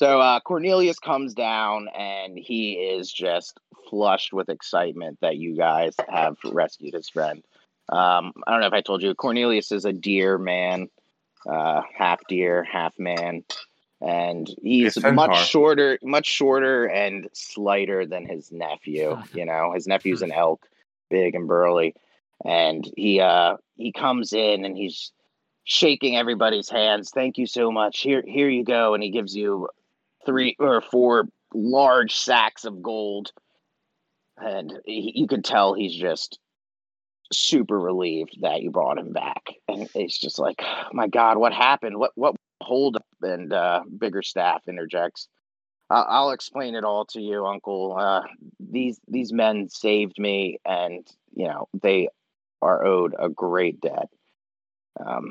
So 0.00 0.18
uh, 0.18 0.40
Cornelius 0.40 0.98
comes 0.98 1.34
down 1.34 1.88
and 1.94 2.38
he 2.38 2.72
is 2.72 3.12
just 3.12 3.60
flushed 3.90 4.32
with 4.32 4.48
excitement 4.48 5.18
that 5.20 5.36
you 5.36 5.54
guys 5.54 5.94
have 6.08 6.38
rescued 6.42 6.94
his 6.94 7.10
friend. 7.10 7.44
Um, 7.90 8.32
I 8.46 8.50
don't 8.50 8.62
know 8.62 8.66
if 8.66 8.72
I 8.72 8.80
told 8.80 9.02
you, 9.02 9.14
Cornelius 9.14 9.72
is 9.72 9.84
a 9.84 9.92
deer 9.92 10.38
man, 10.38 10.88
uh, 11.46 11.82
half 11.94 12.20
deer, 12.30 12.64
half 12.64 12.98
man, 12.98 13.44
and 14.00 14.48
he's 14.62 14.96
much 15.04 15.32
car. 15.32 15.44
shorter, 15.44 15.98
much 16.02 16.26
shorter 16.26 16.86
and 16.86 17.28
slighter 17.34 18.06
than 18.06 18.26
his 18.26 18.50
nephew. 18.50 19.18
You 19.34 19.44
know, 19.44 19.72
his 19.74 19.86
nephew's 19.86 20.22
an 20.22 20.32
elk, 20.32 20.66
big 21.10 21.34
and 21.34 21.46
burly, 21.46 21.94
and 22.42 22.90
he 22.96 23.20
uh, 23.20 23.58
he 23.76 23.92
comes 23.92 24.32
in 24.32 24.64
and 24.64 24.78
he's 24.78 25.12
shaking 25.64 26.16
everybody's 26.16 26.70
hands. 26.70 27.10
Thank 27.10 27.36
you 27.36 27.44
so 27.44 27.70
much. 27.70 28.00
Here, 28.00 28.24
here 28.26 28.48
you 28.48 28.64
go, 28.64 28.94
and 28.94 29.02
he 29.02 29.10
gives 29.10 29.36
you 29.36 29.68
three 30.26 30.56
or 30.58 30.80
four 30.80 31.24
large 31.54 32.14
sacks 32.14 32.64
of 32.64 32.82
gold, 32.82 33.32
and 34.36 34.72
he, 34.84 35.12
you 35.14 35.26
can 35.26 35.42
tell 35.42 35.74
he's 35.74 35.94
just 35.94 36.38
super 37.32 37.78
relieved 37.78 38.38
that 38.42 38.62
you 38.62 38.70
brought 38.70 38.98
him 38.98 39.12
back. 39.12 39.42
And 39.68 39.88
it's 39.94 40.18
just 40.18 40.38
like, 40.38 40.62
"Oh 40.62 40.88
my 40.92 41.08
God, 41.08 41.38
what 41.38 41.52
happened? 41.52 41.98
What 41.98 42.12
what 42.14 42.34
hold 42.62 42.96
up? 42.96 43.06
And 43.22 43.52
uh, 43.52 43.82
Biggerstaff 43.98 44.60
interjects. 44.68 45.28
I'll 45.90 46.30
explain 46.30 46.76
it 46.76 46.84
all 46.84 47.04
to 47.06 47.20
you, 47.20 47.44
Uncle. 47.44 47.96
Uh, 47.98 48.22
these 48.60 49.00
these 49.08 49.32
men 49.32 49.68
saved 49.68 50.18
me, 50.18 50.58
and 50.64 51.06
you 51.34 51.48
know 51.48 51.68
they 51.82 52.08
are 52.62 52.84
owed 52.84 53.14
a 53.18 53.28
great 53.28 53.80
debt. 53.80 54.08
Um, 55.04 55.30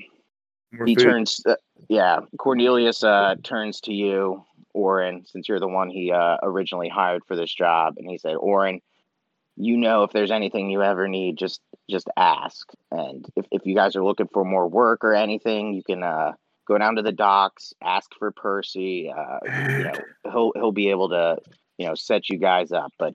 he 0.85 0.95
food. 0.95 1.03
turns 1.03 1.41
uh, 1.45 1.55
yeah 1.87 2.19
cornelius 2.37 3.03
uh 3.03 3.35
turns 3.43 3.81
to 3.81 3.93
you 3.93 4.43
orin 4.73 5.25
since 5.25 5.47
you're 5.47 5.59
the 5.59 5.67
one 5.67 5.89
he 5.89 6.11
uh 6.11 6.37
originally 6.43 6.89
hired 6.89 7.23
for 7.25 7.35
this 7.35 7.53
job 7.53 7.95
and 7.97 8.09
he 8.09 8.17
said 8.17 8.35
orin 8.35 8.81
you 9.59 9.75
know 9.75 10.03
if 10.03 10.11
there's 10.11 10.31
anything 10.31 10.69
you 10.69 10.81
ever 10.81 11.07
need 11.07 11.37
just 11.37 11.61
just 11.89 12.07
ask. 12.15 12.69
And 12.91 13.25
if, 13.35 13.45
if 13.51 13.65
you 13.65 13.75
guys 13.75 13.95
are 13.95 14.03
looking 14.03 14.29
for 14.31 14.45
more 14.45 14.67
work 14.67 15.03
or 15.03 15.13
anything 15.13 15.73
you 15.73 15.83
can 15.83 16.01
uh 16.01 16.31
go 16.67 16.77
down 16.77 16.95
to 16.95 17.01
the 17.01 17.11
docks 17.11 17.73
ask 17.83 18.09
for 18.17 18.31
percy 18.31 19.11
uh 19.15 19.39
you 19.45 19.83
know 19.83 19.93
he'll 20.31 20.51
he'll 20.55 20.71
be 20.71 20.89
able 20.89 21.09
to 21.09 21.37
you 21.77 21.87
know 21.87 21.95
set 21.95 22.29
you 22.29 22.37
guys 22.37 22.71
up. 22.71 22.93
But 22.97 23.13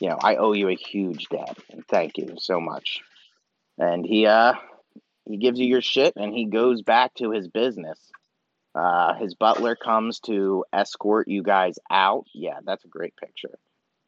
you 0.00 0.08
know 0.08 0.18
i 0.22 0.36
owe 0.36 0.52
you 0.52 0.68
a 0.68 0.74
huge 0.74 1.26
debt 1.28 1.56
and 1.70 1.86
thank 1.86 2.18
you 2.18 2.34
so 2.38 2.60
much. 2.60 3.00
And 3.78 4.04
he 4.04 4.26
uh 4.26 4.54
he 5.28 5.36
gives 5.36 5.58
you 5.60 5.66
your 5.66 5.82
shit 5.82 6.14
and 6.16 6.32
he 6.32 6.46
goes 6.46 6.82
back 6.82 7.14
to 7.14 7.30
his 7.30 7.48
business. 7.48 7.98
Uh, 8.74 9.14
his 9.14 9.34
butler 9.34 9.76
comes 9.76 10.20
to 10.20 10.64
escort 10.72 11.28
you 11.28 11.42
guys 11.42 11.78
out. 11.90 12.24
Yeah, 12.34 12.60
that's 12.64 12.84
a 12.84 12.88
great 12.88 13.14
picture. 13.16 13.58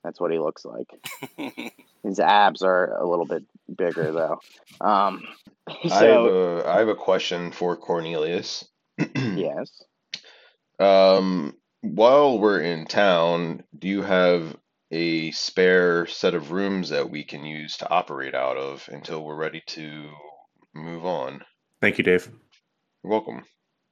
That's 0.05 0.21
what 0.21 0.31
he 0.33 0.39
looks 0.39 0.65
like. 0.65 0.89
His 2.03 2.21
abs 2.21 2.63
are 2.63 2.97
a 2.97 3.07
little 3.07 3.27
bit 3.27 3.45
bigger 3.77 4.13
though. 4.13 4.41
Um, 4.81 5.23
I 5.69 5.75
have 5.83 5.91
so 5.91 6.59
a 6.63 6.69
I 6.69 6.79
have 6.79 6.89
a 6.89 6.95
question 6.95 7.53
for 7.53 7.77
Cornelius. 7.77 8.67
yes, 9.15 9.83
Um, 10.79 11.55
while 11.83 12.39
we're 12.39 12.61
in 12.61 12.87
town, 12.87 13.65
do 13.79 13.89
you 13.89 14.03
have 14.03 14.57
a 14.91 15.31
spare 15.33 16.07
set 16.07 16.35
of 16.35 16.51
rooms 16.51 16.89
that 16.91 17.11
we 17.11 17.25
can 17.25 17.45
use 17.45 17.77
to 17.79 17.91
operate 17.91 18.35
out 18.35 18.57
of 18.57 18.89
until 18.91 19.25
we're 19.25 19.37
ready 19.37 19.63
to 19.67 20.11
move 20.75 21.05
on? 21.05 21.41
Thank 21.81 21.99
you, 21.99 22.05
Dave. 22.05 22.29
You're 23.03 23.11
welcome. 23.13 23.43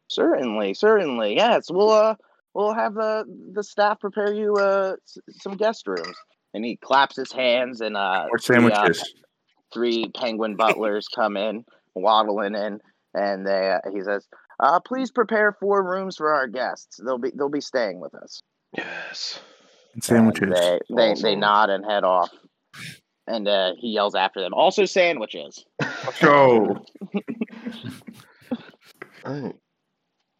certainly, 0.08 0.74
certainly. 0.74 1.34
Yes, 1.36 1.66
we'll 1.70 1.90
uh 1.90 2.14
we'll 2.54 2.74
have 2.74 2.94
the 2.94 3.24
the 3.54 3.62
staff 3.62 4.00
prepare 4.00 4.32
you 4.32 4.54
uh 4.54 4.94
s- 5.04 5.18
some 5.40 5.56
guest 5.56 5.86
rooms. 5.86 6.16
And 6.54 6.64
he 6.64 6.76
claps 6.76 7.16
his 7.16 7.30
hands 7.32 7.80
and 7.80 7.96
uh 7.96 8.24
More 8.28 8.38
three, 8.38 8.56
uh, 8.56 8.60
sandwiches. 8.70 9.14
three 9.72 10.10
penguin 10.14 10.56
butlers 10.56 11.06
come 11.14 11.36
in, 11.36 11.64
waddling 11.94 12.54
in, 12.54 12.80
and 13.14 13.46
they 13.46 13.72
uh, 13.72 13.90
he 13.92 14.02
says, 14.02 14.26
uh, 14.60 14.80
"Please 14.80 15.10
prepare 15.10 15.52
four 15.60 15.82
rooms 15.84 16.16
for 16.16 16.32
our 16.34 16.46
guests. 16.46 16.98
They'll 17.04 17.18
be 17.18 17.30
they'll 17.36 17.48
be 17.50 17.60
staying 17.60 18.00
with 18.00 18.14
us." 18.14 18.42
Yes. 18.76 19.40
And 19.94 19.96
And 19.96 20.04
sandwiches. 20.04 20.50
they 20.54 20.78
they, 20.88 20.94
they 20.96 21.10
Awesome. 21.12 21.40
nod 21.40 21.70
and 21.70 21.84
head 21.84 22.04
off, 22.04 22.30
and 23.28 23.46
uh, 23.46 23.72
he 23.78 23.88
yells 23.88 24.14
after 24.14 24.40
them, 24.40 24.54
"Also 24.54 24.84
sandwiches." 24.84 25.64
Go. 26.20 26.84
Alright. 29.24 29.56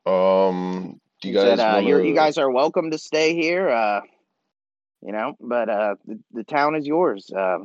Um, 0.07 1.01
do 1.21 1.29
He 1.29 1.35
you 1.35 1.35
guys 1.35 1.45
said, 1.45 1.61
uh, 1.61 1.73
wanna... 1.75 1.87
you're, 1.87 2.03
"You 2.03 2.15
guys 2.15 2.39
are 2.39 2.51
welcome 2.51 2.93
to 2.93 2.99
stay 2.99 3.35
here. 3.35 3.69
Uh, 3.69 4.01
you 5.03 5.13
know, 5.13 5.37
but 5.39 5.69
uh, 5.69 5.97
the, 6.07 6.19
the 6.33 6.45
town 6.45 6.75
is 6.77 6.87
yours. 6.87 7.31
Uh, 7.31 7.59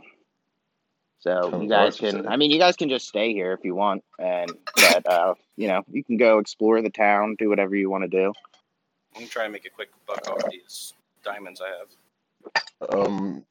so 1.19 1.51
Town's 1.51 1.63
you 1.63 1.69
guys 1.69 1.97
can. 1.97 2.28
I 2.28 2.36
mean, 2.36 2.51
you 2.51 2.59
guys 2.59 2.76
can 2.76 2.89
just 2.89 3.07
stay 3.07 3.32
here 3.32 3.53
if 3.53 3.63
you 3.63 3.76
want, 3.76 4.03
and 4.19 4.51
but 4.76 5.09
uh, 5.09 5.36
you 5.55 5.69
know, 5.69 5.84
you 5.89 6.03
can 6.03 6.17
go 6.17 6.39
explore 6.39 6.82
the 6.82 6.89
town, 6.89 7.38
do 7.39 7.47
whatever 7.47 7.78
you 7.78 7.89
want 7.89 8.03
to 8.03 8.09
do." 8.09 8.34
I'm 9.15 9.21
gonna 9.21 9.28
try 9.28 9.43
and 9.43 9.53
make 9.53 9.65
a 9.65 9.69
quick 9.69 9.89
buck 10.05 10.28
off 10.28 10.49
these 10.51 10.93
diamonds 11.24 11.61
I 11.61 11.69
have. 12.89 13.07
Um, 13.07 13.45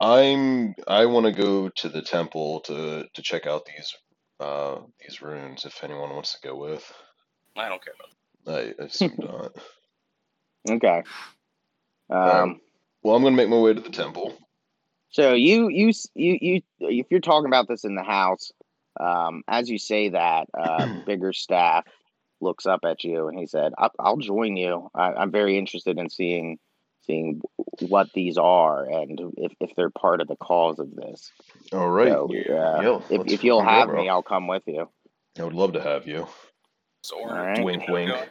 I'm 0.00 0.74
I 0.86 1.06
want 1.06 1.26
to 1.26 1.32
go 1.32 1.68
to 1.68 1.88
the 1.88 2.02
temple 2.02 2.60
to 2.60 3.06
to 3.12 3.22
check 3.22 3.46
out 3.46 3.64
these 3.64 3.94
uh 4.40 4.76
these 5.00 5.22
runes 5.22 5.64
if 5.64 5.82
anyone 5.82 6.10
wants 6.10 6.38
to 6.38 6.46
go 6.46 6.56
with. 6.56 6.92
I 7.56 7.68
don't 7.68 7.82
care 7.82 7.94
about. 7.94 8.78
I 8.78 8.84
assume 8.84 9.14
not. 9.18 9.52
Okay. 10.68 11.02
Alright. 12.12 12.42
Um, 12.42 12.60
Well, 13.02 13.16
I'm 13.16 13.22
gonna 13.22 13.36
make 13.36 13.48
my 13.48 13.58
way 13.58 13.72
to 13.72 13.80
the 13.80 13.90
temple. 13.90 14.36
so 15.10 15.32
you 15.32 15.68
you 15.70 15.92
you 16.14 16.38
you 16.40 16.60
if 16.80 17.06
you're 17.10 17.20
talking 17.20 17.46
about 17.46 17.66
this 17.68 17.84
in 17.84 17.94
the 17.94 18.02
house, 18.02 18.52
um, 19.00 19.42
as 19.48 19.70
you 19.70 19.78
say 19.78 20.10
that, 20.10 20.48
uh, 20.52 20.86
Biggerstaff 21.06 21.84
looks 22.42 22.66
up 22.66 22.80
at 22.84 23.02
you 23.02 23.28
and 23.28 23.38
he 23.38 23.46
said, 23.46 23.72
"I'll, 23.78 23.92
I'll 23.98 24.16
join 24.18 24.56
you. 24.56 24.90
I, 24.94 25.12
I'm 25.14 25.30
very 25.32 25.56
interested 25.56 25.98
in 25.98 26.10
seeing 26.10 26.58
seeing 27.06 27.40
what 27.80 28.12
these 28.14 28.36
are 28.38 28.84
and 28.84 29.20
if, 29.36 29.52
if 29.60 29.74
they're 29.76 29.90
part 29.90 30.20
of 30.20 30.28
the 30.28 30.36
cause 30.36 30.78
of 30.78 30.94
this. 30.94 31.32
All 31.72 31.88
right. 31.90 32.08
So, 32.08 32.24
uh, 32.26 32.80
Yo, 32.82 33.02
if 33.10 33.26
if 33.32 33.44
you'll 33.44 33.62
have 33.62 33.88
me, 33.90 34.08
I'll 34.08 34.22
come 34.22 34.46
with 34.48 34.62
you. 34.66 34.88
I 35.38 35.44
would 35.44 35.52
love 35.54 35.72
to 35.74 35.82
have 35.82 36.06
you. 36.06 36.26
So, 37.02 37.18
Orin, 37.20 37.36
Alright. 37.36 37.54
do 37.56 37.60
you 37.60 37.66
Wink, 37.66 37.88
wink. 37.88 38.10
going? 38.10 38.28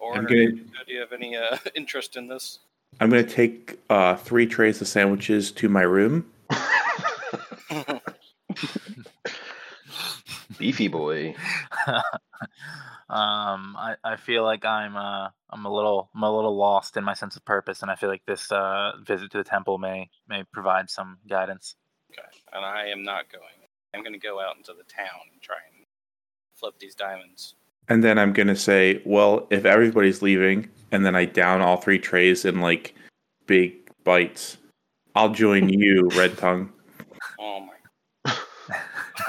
Orin, 0.00 0.18
I'm 0.18 0.24
gonna- 0.24 0.50
do 0.86 0.92
you 0.92 1.00
have 1.00 1.12
any 1.12 1.36
uh, 1.36 1.56
interest 1.74 2.16
in 2.16 2.26
this? 2.28 2.58
I'm 3.00 3.08
gonna 3.10 3.22
take 3.22 3.78
uh, 3.88 4.16
three 4.16 4.46
trays 4.46 4.80
of 4.80 4.88
sandwiches 4.88 5.50
to 5.52 5.68
my 5.68 5.82
room. 5.82 6.26
Beefy 10.58 10.88
boy. 10.88 11.34
um, 13.12 13.76
I, 13.76 13.96
I 14.02 14.16
feel 14.16 14.42
like 14.42 14.64
I'm 14.64 14.96
uh 14.96 15.28
I'm 15.50 15.66
a 15.66 15.72
little 15.72 16.08
I'm 16.14 16.22
a 16.22 16.34
little 16.34 16.56
lost 16.56 16.96
in 16.96 17.04
my 17.04 17.12
sense 17.12 17.36
of 17.36 17.44
purpose, 17.44 17.82
and 17.82 17.90
I 17.90 17.94
feel 17.94 18.08
like 18.08 18.24
this 18.26 18.50
uh 18.50 18.92
visit 19.06 19.30
to 19.32 19.38
the 19.38 19.44
temple 19.44 19.76
may 19.76 20.08
may 20.28 20.44
provide 20.50 20.88
some 20.88 21.18
guidance. 21.28 21.76
Okay. 22.10 22.26
And 22.54 22.64
I 22.64 22.86
am 22.86 23.02
not 23.02 23.30
going. 23.30 23.44
I'm 23.94 24.00
going 24.00 24.14
to 24.14 24.18
go 24.18 24.40
out 24.40 24.56
into 24.56 24.72
the 24.72 24.84
town 24.84 25.20
and 25.30 25.42
try 25.42 25.56
and 25.76 25.84
flip 26.54 26.74
these 26.78 26.94
diamonds. 26.94 27.54
And 27.88 28.02
then 28.02 28.18
I'm 28.18 28.32
gonna 28.32 28.56
say, 28.56 29.02
well, 29.04 29.46
if 29.50 29.66
everybody's 29.66 30.22
leaving, 30.22 30.70
and 30.92 31.04
then 31.04 31.14
I 31.14 31.26
down 31.26 31.60
all 31.60 31.76
three 31.76 31.98
trays 31.98 32.44
in 32.46 32.60
like 32.60 32.94
big 33.46 33.74
bites, 34.04 34.56
I'll 35.14 35.30
join 35.30 35.68
you, 35.68 36.08
Red 36.14 36.38
Tongue. 36.38 36.72
Oh 37.38 37.60
my. 37.60 38.34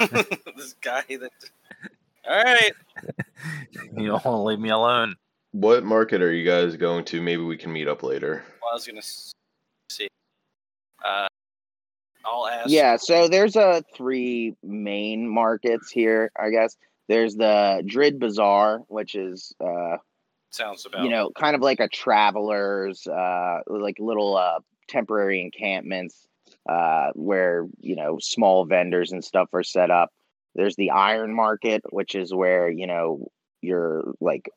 this 0.56 0.74
guy 0.80 1.04
that. 1.08 1.32
All 2.28 2.42
right. 2.42 2.72
You 3.96 4.06
don't 4.08 4.24
want 4.24 4.36
to 4.36 4.42
leave 4.42 4.58
me 4.60 4.70
alone. 4.70 5.16
What 5.52 5.84
market 5.84 6.22
are 6.22 6.32
you 6.32 6.44
guys 6.48 6.76
going 6.76 7.04
to? 7.06 7.20
Maybe 7.20 7.42
we 7.42 7.56
can 7.56 7.72
meet 7.72 7.86
up 7.86 8.02
later. 8.02 8.44
Well, 8.62 8.70
I 8.70 8.74
was 8.74 8.86
going 8.86 9.00
to 9.00 9.06
see. 9.90 10.08
Uh, 11.04 11.26
I'll 12.24 12.46
ask. 12.46 12.70
Yeah, 12.70 12.96
so 12.96 13.28
there's 13.28 13.56
uh 13.56 13.82
three 13.94 14.56
main 14.62 15.28
markets 15.28 15.90
here, 15.90 16.30
I 16.40 16.50
guess. 16.50 16.76
There's 17.08 17.34
the 17.36 17.82
Drid 17.84 18.18
Bazaar, 18.18 18.78
which 18.88 19.14
is 19.14 19.52
uh 19.60 19.98
Sounds 20.50 20.86
about. 20.86 21.04
you 21.04 21.10
know, 21.10 21.30
kind 21.38 21.54
of 21.54 21.60
like 21.62 21.80
a 21.80 21.88
traveler's 21.88 23.06
uh 23.06 23.58
like 23.66 23.96
little 23.98 24.36
uh 24.36 24.60
temporary 24.88 25.42
encampments 25.42 26.26
uh 26.68 27.10
where, 27.14 27.66
you 27.80 27.96
know, 27.96 28.18
small 28.20 28.64
vendors 28.64 29.12
and 29.12 29.22
stuff 29.24 29.48
are 29.52 29.62
set 29.64 29.90
up. 29.90 30.10
There's 30.54 30.76
the 30.76 30.90
iron 30.90 31.34
market, 31.34 31.82
which 31.90 32.14
is 32.14 32.32
where, 32.32 32.70
you 32.70 32.86
know, 32.86 33.28
your 33.60 34.14
like 34.20 34.48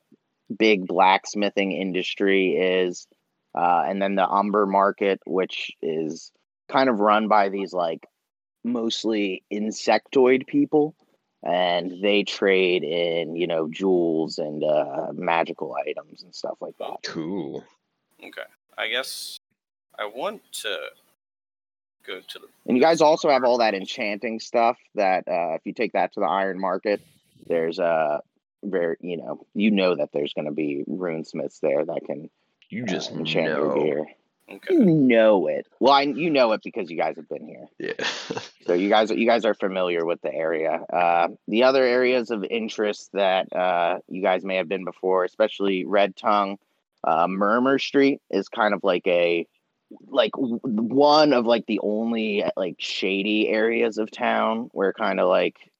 big 0.56 0.86
blacksmithing 0.86 1.72
industry 1.72 2.56
is. 2.56 3.06
uh, 3.54 3.84
and 3.86 4.00
then 4.00 4.14
the 4.14 4.28
Umber 4.28 4.66
Market, 4.66 5.20
which 5.26 5.72
is 5.82 6.30
kind 6.68 6.88
of 6.88 7.00
run 7.00 7.28
by 7.28 7.48
these 7.48 7.72
like 7.72 8.06
mostly 8.64 9.42
insectoid 9.52 10.46
people, 10.46 10.94
and 11.42 12.02
they 12.02 12.24
trade 12.24 12.84
in 12.84 13.36
you 13.36 13.46
know 13.46 13.68
jewels 13.68 14.38
and 14.38 14.62
uh, 14.62 15.08
magical 15.12 15.74
items 15.74 16.22
and 16.22 16.34
stuff 16.34 16.58
like 16.60 16.76
that. 16.78 16.96
Cool. 17.04 17.64
Okay. 18.22 18.42
I 18.76 18.88
guess 18.88 19.38
I 19.98 20.06
want 20.06 20.42
to 20.62 20.76
go 22.08 22.20
to 22.20 22.38
the. 22.38 22.46
And 22.66 22.76
you 22.76 22.82
guys 22.82 23.00
also 23.00 23.28
have 23.30 23.44
all 23.44 23.58
that 23.58 23.74
enchanting 23.74 24.40
stuff 24.40 24.76
that 24.94 25.28
uh, 25.28 25.54
if 25.54 25.62
you 25.64 25.72
take 25.72 25.92
that 25.92 26.14
to 26.14 26.20
the 26.20 26.26
Iron 26.26 26.60
Market, 26.60 27.00
there's 27.46 27.78
a 27.78 28.22
very 28.64 28.96
you 29.00 29.16
know 29.16 29.46
you 29.54 29.70
know 29.70 29.94
that 29.94 30.10
there's 30.12 30.32
going 30.34 30.46
to 30.46 30.52
be 30.52 30.84
runesmiths 30.88 31.60
there 31.60 31.84
that 31.84 32.00
can 32.06 32.28
You 32.70 32.82
uh, 32.84 32.86
just 32.86 33.12
enchant 33.12 33.46
your 33.46 33.76
know. 33.76 33.82
gear. 33.84 34.06
Okay. 34.50 34.74
You 34.74 34.84
know 34.86 35.46
it. 35.46 35.66
Well, 35.78 35.92
I, 35.92 36.02
you 36.02 36.30
know 36.30 36.52
it 36.52 36.62
because 36.64 36.90
you 36.90 36.96
guys 36.96 37.16
have 37.16 37.28
been 37.28 37.46
here. 37.46 37.66
Yeah. 37.78 37.92
So 38.66 38.74
you 38.74 38.90
guys 38.90 39.10
you 39.10 39.26
guys 39.26 39.46
are 39.46 39.54
familiar 39.54 40.04
with 40.04 40.20
the 40.20 40.30
area. 40.30 40.72
Uh, 40.92 41.28
the 41.46 41.62
other 41.62 41.82
areas 41.82 42.30
of 42.30 42.44
interest 42.44 43.08
that 43.14 43.50
uh, 43.50 44.00
you 44.08 44.20
guys 44.20 44.44
may 44.44 44.56
have 44.56 44.68
been 44.68 44.84
before, 44.84 45.24
especially 45.24 45.86
Red 45.86 46.14
Tongue, 46.16 46.58
uh, 47.02 47.26
Murmur 47.28 47.78
Street 47.78 48.20
is 48.30 48.50
kind 48.50 48.74
of 48.74 48.84
like 48.84 49.06
a 49.06 49.46
like 50.08 50.32
one 50.36 51.32
of 51.32 51.46
like 51.46 51.66
the 51.66 51.80
only 51.82 52.44
like 52.56 52.76
shady 52.78 53.48
areas 53.48 53.98
of 53.98 54.10
town 54.10 54.68
where 54.72 54.92
kind 54.92 55.20
of 55.20 55.28
like 55.28 55.70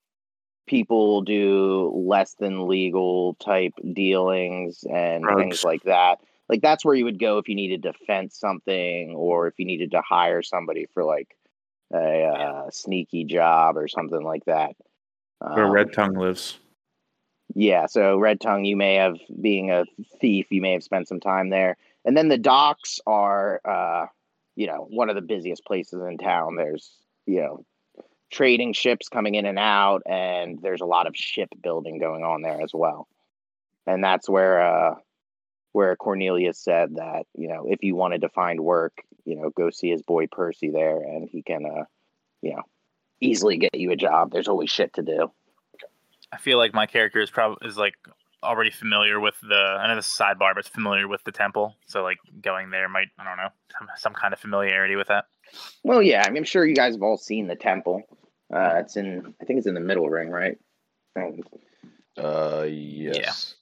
people 0.66 1.22
do 1.22 1.92
less 1.94 2.34
than 2.34 2.68
legal 2.68 3.34
type 3.34 3.72
dealings 3.92 4.84
and 4.90 5.22
Drugs. 5.22 5.40
things 5.40 5.64
like 5.64 5.82
that. 5.84 6.20
Like 6.48 6.62
that's 6.62 6.84
where 6.84 6.94
you 6.94 7.04
would 7.04 7.18
go 7.18 7.38
if 7.38 7.48
you 7.48 7.54
needed 7.54 7.82
to 7.82 7.92
fence 8.06 8.38
something 8.38 9.14
or 9.14 9.48
if 9.48 9.54
you 9.58 9.64
needed 9.66 9.90
to 9.92 10.00
hire 10.00 10.42
somebody 10.42 10.86
for 10.92 11.04
like 11.04 11.36
a 11.92 12.24
uh, 12.24 12.70
sneaky 12.70 13.24
job 13.24 13.76
or 13.76 13.88
something 13.88 14.22
like 14.22 14.44
that. 14.46 14.76
Where 15.40 15.66
Um, 15.66 15.70
Red 15.72 15.92
Tongue 15.92 16.14
lives. 16.14 16.58
yeah, 17.54 17.86
so 17.86 18.18
Red 18.18 18.40
Tongue, 18.40 18.64
you 18.64 18.76
may 18.76 18.96
have, 18.96 19.16
being 19.40 19.70
a 19.70 19.84
thief, 20.20 20.46
you 20.50 20.60
may 20.60 20.72
have 20.72 20.82
spent 20.82 21.08
some 21.08 21.20
time 21.20 21.50
there. 21.50 21.76
And 22.08 22.16
then 22.16 22.28
the 22.28 22.38
docks 22.38 23.00
are, 23.06 23.60
uh, 23.66 24.06
you 24.56 24.66
know, 24.66 24.86
one 24.88 25.10
of 25.10 25.14
the 25.14 25.20
busiest 25.20 25.62
places 25.66 26.00
in 26.00 26.16
town. 26.16 26.56
There's, 26.56 26.90
you 27.26 27.42
know, 27.42 27.66
trading 28.32 28.72
ships 28.72 29.10
coming 29.10 29.34
in 29.34 29.44
and 29.44 29.58
out, 29.58 30.04
and 30.06 30.58
there's 30.62 30.80
a 30.80 30.86
lot 30.86 31.06
of 31.06 31.14
shipbuilding 31.14 31.98
going 31.98 32.24
on 32.24 32.40
there 32.40 32.62
as 32.62 32.70
well. 32.72 33.08
And 33.86 34.02
that's 34.02 34.26
where, 34.26 34.62
uh, 34.62 34.94
where 35.72 35.96
Cornelius 35.96 36.58
said 36.58 36.94
that, 36.96 37.26
you 37.34 37.48
know, 37.48 37.66
if 37.68 37.82
you 37.82 37.94
wanted 37.94 38.22
to 38.22 38.30
find 38.30 38.60
work, 38.60 38.94
you 39.26 39.36
know, 39.36 39.50
go 39.50 39.68
see 39.68 39.90
his 39.90 40.00
boy 40.00 40.28
Percy 40.28 40.70
there, 40.70 41.02
and 41.02 41.28
he 41.30 41.42
can, 41.42 41.66
uh, 41.66 41.84
you 42.40 42.54
know, 42.54 42.62
easily 43.20 43.58
get 43.58 43.74
you 43.74 43.90
a 43.90 43.96
job. 43.96 44.32
There's 44.32 44.48
always 44.48 44.70
shit 44.70 44.94
to 44.94 45.02
do. 45.02 45.30
I 46.32 46.38
feel 46.38 46.56
like 46.56 46.72
my 46.72 46.86
character 46.86 47.20
is 47.20 47.30
probably 47.30 47.68
is 47.68 47.76
like 47.76 47.96
already 48.42 48.70
familiar 48.70 49.20
with 49.20 49.34
the. 49.42 49.54
I 49.54 49.88
know 49.88 49.96
this 49.96 50.06
is 50.06 50.12
sidebar, 50.12 50.54
but 50.54 50.58
it's 50.58 50.68
familiar 50.68 51.08
with 51.08 51.24
the 51.24 51.32
temple. 51.32 51.76
So 51.86 52.02
like 52.02 52.18
going 52.40 52.70
there 52.70 52.88
might 52.88 53.08
I 53.18 53.24
don't 53.24 53.36
know 53.36 53.48
some, 53.78 53.88
some 53.96 54.14
kind 54.14 54.32
of 54.32 54.40
familiarity 54.40 54.96
with 54.96 55.08
that. 55.08 55.26
Well, 55.82 56.02
yeah, 56.02 56.22
I 56.26 56.30
mean, 56.30 56.38
I'm 56.38 56.44
sure 56.44 56.66
you 56.66 56.74
guys 56.74 56.94
have 56.94 57.02
all 57.02 57.16
seen 57.16 57.46
the 57.46 57.56
temple. 57.56 58.02
Uh, 58.52 58.76
it's 58.76 58.96
in, 58.96 59.34
I 59.40 59.44
think 59.44 59.58
it's 59.58 59.66
in 59.66 59.74
the 59.74 59.80
middle 59.80 60.08
ring, 60.08 60.30
right? 60.30 60.58
And, 61.16 61.42
Uh, 62.16 62.66
yes. 62.68 63.54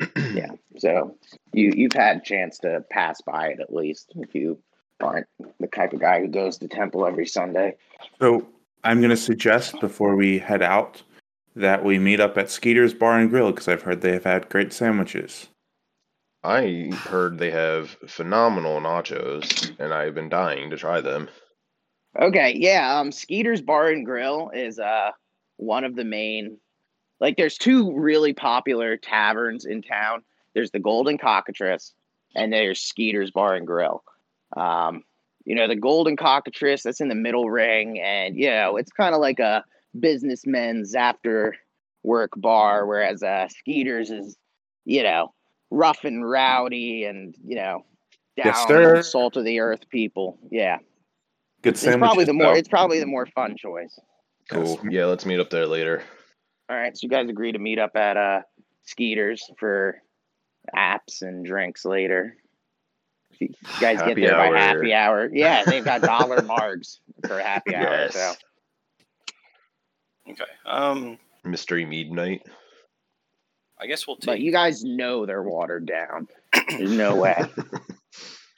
yeah, 0.32 0.52
so 0.76 1.16
you 1.52 1.72
you've 1.74 1.92
had 1.92 2.18
a 2.18 2.20
chance 2.20 2.58
to 2.58 2.84
pass 2.88 3.20
by 3.20 3.48
it 3.48 3.58
at 3.60 3.74
least 3.74 4.12
if 4.14 4.32
you 4.32 4.58
aren't 5.00 5.26
the 5.58 5.66
type 5.66 5.92
of 5.92 6.00
guy 6.00 6.20
who 6.20 6.28
goes 6.28 6.58
to 6.58 6.68
temple 6.68 7.04
every 7.04 7.26
Sunday. 7.26 7.76
So 8.20 8.46
I'm 8.84 9.00
going 9.00 9.10
to 9.10 9.16
suggest 9.16 9.80
before 9.80 10.14
we 10.14 10.38
head 10.38 10.62
out 10.62 11.02
that 11.58 11.84
we 11.84 11.98
meet 11.98 12.20
up 12.20 12.38
at 12.38 12.50
Skeeter's 12.50 12.94
Bar 12.94 13.18
and 13.18 13.30
Grill 13.30 13.50
because 13.50 13.68
I've 13.68 13.82
heard 13.82 14.00
they 14.00 14.12
have 14.12 14.24
had 14.24 14.48
great 14.48 14.72
sandwiches. 14.72 15.48
I 16.44 16.90
heard 16.94 17.38
they 17.38 17.50
have 17.50 17.90
phenomenal 18.06 18.80
nachos, 18.80 19.76
and 19.78 19.92
I've 19.92 20.14
been 20.14 20.28
dying 20.28 20.70
to 20.70 20.76
try 20.76 21.00
them. 21.00 21.28
Okay, 22.18 22.54
yeah, 22.56 22.98
um, 22.98 23.12
Skeeter's 23.12 23.60
Bar 23.60 23.88
and 23.88 24.04
Grill 24.04 24.50
is 24.54 24.78
uh 24.78 25.10
one 25.56 25.84
of 25.84 25.96
the 25.96 26.04
main, 26.04 26.56
like, 27.20 27.36
there's 27.36 27.58
two 27.58 27.92
really 27.98 28.32
popular 28.32 28.96
taverns 28.96 29.64
in 29.64 29.82
town. 29.82 30.22
There's 30.54 30.70
the 30.70 30.78
Golden 30.78 31.18
Cockatrice, 31.18 31.92
and 32.34 32.52
there's 32.52 32.80
Skeeter's 32.80 33.32
Bar 33.32 33.54
and 33.54 33.66
Grill. 33.66 34.04
Um, 34.56 35.02
you 35.44 35.54
know, 35.54 35.66
the 35.66 35.76
Golden 35.76 36.16
Cockatrice 36.16 36.82
that's 36.84 37.00
in 37.00 37.08
the 37.08 37.14
middle 37.14 37.50
ring, 37.50 37.98
and 38.00 38.36
you 38.36 38.50
know, 38.50 38.76
it's 38.76 38.92
kind 38.92 39.14
of 39.14 39.20
like 39.20 39.40
a 39.40 39.64
businessmen's 39.98 40.94
after 40.94 41.54
work 42.02 42.30
bar, 42.36 42.86
whereas 42.86 43.22
uh, 43.22 43.48
Skeeter's 43.48 44.10
is, 44.10 44.36
you 44.84 45.02
know, 45.02 45.32
rough 45.70 46.04
and 46.04 46.28
rowdy, 46.28 47.04
and 47.04 47.34
you 47.44 47.56
know, 47.56 47.84
down 48.36 48.46
Yes, 48.46 48.64
sir. 48.68 49.02
salt 49.02 49.36
of 49.36 49.44
the 49.44 49.60
earth 49.60 49.88
people. 49.90 50.38
Yeah. 50.50 50.78
Good 51.62 51.74
It's 51.74 51.84
probably 51.96 52.24
the 52.24 52.32
more 52.32 52.56
it's 52.56 52.68
probably 52.68 53.00
the 53.00 53.06
more 53.06 53.26
fun 53.26 53.56
choice. 53.56 53.98
Cool. 54.50 54.80
Yeah, 54.88 55.06
let's 55.06 55.26
meet 55.26 55.40
up 55.40 55.50
there 55.50 55.66
later. 55.66 56.02
All 56.70 56.76
right, 56.76 56.96
so 56.96 57.00
you 57.02 57.08
guys 57.08 57.28
agree 57.28 57.52
to 57.52 57.58
meet 57.58 57.78
up 57.78 57.96
at 57.96 58.16
uh 58.16 58.40
Skeeters 58.84 59.42
for 59.58 60.00
apps 60.76 61.22
and 61.22 61.44
drinks 61.44 61.84
later. 61.84 62.36
If 63.32 63.40
you 63.40 63.48
guys 63.80 63.98
Happy 64.00 64.14
get 64.14 64.28
there 64.28 64.40
hour. 64.40 64.52
by 64.54 64.58
happy 64.60 64.94
hour. 64.94 65.30
Yeah, 65.32 65.64
they've 65.64 65.84
got 65.84 66.00
dollar 66.02 66.38
margs 66.38 66.98
for 67.26 67.38
happy 67.40 67.74
hour. 67.74 67.84
Yes. 67.84 68.14
So 68.14 68.32
Okay. 70.30 70.44
Um. 70.66 71.18
Mystery 71.44 71.84
Mead 71.86 72.10
Night. 72.12 72.42
I 73.80 73.86
guess 73.86 74.06
we'll 74.06 74.18
but 74.24 74.40
you 74.40 74.50
guys 74.52 74.82
know 74.84 75.24
they're 75.24 75.42
watered 75.42 75.86
down. 75.86 76.26
There's 76.68 76.90
no 76.92 77.14
way. 77.16 77.40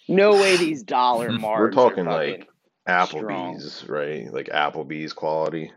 No 0.09 0.33
way 0.33 0.57
these 0.57 0.83
dollar 0.83 1.29
margs. 1.31 1.59
We're 1.59 1.71
talking 1.71 2.05
fucking- 2.07 2.41
like 2.41 2.49
Applebee's, 2.89 3.87
right? 3.89 4.33
Like 4.33 4.47
Applebee's 4.47 5.13
quality. 5.13 5.71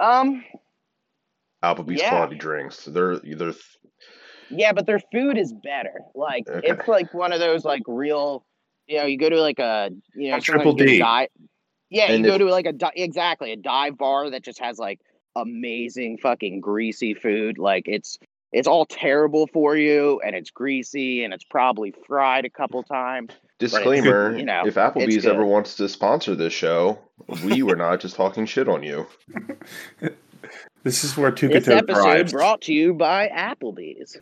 um 0.00 0.42
Applebee's 1.62 2.00
Yeah. 2.00 2.10
quality 2.10 2.36
drinks. 2.36 2.84
They're 2.86 3.18
they're 3.18 3.52
Yeah, 4.48 4.72
but 4.72 4.86
their 4.86 5.00
food 5.12 5.36
is 5.36 5.52
better. 5.52 6.00
Like 6.14 6.48
Okay. 6.48 6.68
it's 6.70 6.88
like 6.88 7.12
one 7.12 7.32
of 7.32 7.40
those 7.40 7.64
like 7.64 7.82
real, 7.86 8.46
you 8.86 8.98
know, 8.98 9.04
you 9.06 9.18
go 9.18 9.28
to 9.28 9.40
like 9.40 9.58
a 9.58 9.90
you 10.14 10.30
know 10.30 10.40
Triple 10.40 10.72
you 10.72 10.78
go 10.78 10.84
to 10.84 10.86
D. 10.86 10.98
Dive, 10.98 11.28
yeah, 11.92 12.10
And 12.10 12.24
you 12.24 12.30
go 12.30 12.38
to 12.38 12.46
like 12.46 12.66
a 12.66 12.72
di- 12.72 12.92
exactly 12.96 13.52
a 13.52 13.56
dive 13.56 13.98
bar 13.98 14.30
that 14.30 14.42
just 14.42 14.58
has 14.60 14.78
like 14.78 15.00
amazing 15.36 16.18
fucking 16.18 16.60
greasy 16.60 17.14
food. 17.14 17.58
Like 17.58 17.84
it's 17.86 18.18
it's 18.52 18.68
all 18.68 18.84
terrible 18.84 19.46
for 19.46 19.76
you 19.76 20.20
and 20.24 20.34
it's 20.36 20.50
greasy 20.50 21.24
and 21.24 21.32
it's 21.32 21.44
probably 21.44 21.94
fried 22.06 22.44
a 22.44 22.50
couple 22.50 22.82
times. 22.82 23.30
disclaimer. 23.58 24.36
you 24.36 24.44
know, 24.44 24.62
if 24.66 24.74
Applebee's 24.74 25.26
ever 25.26 25.44
wants 25.44 25.76
to 25.76 25.88
sponsor 25.88 26.34
this 26.34 26.52
show, 26.52 26.98
we 27.44 27.62
were 27.62 27.76
not 27.76 28.00
just 28.00 28.16
talking 28.16 28.46
shit 28.46 28.68
on 28.68 28.82
you. 28.82 29.06
This 30.84 31.04
is 31.04 31.16
where 31.16 31.30
This 31.30 31.40
Tukato 31.40 31.76
episode 31.76 32.02
thrives. 32.02 32.32
brought 32.32 32.62
to 32.62 32.72
you 32.72 32.92
by 32.92 33.28
Applebee's. 33.28 34.16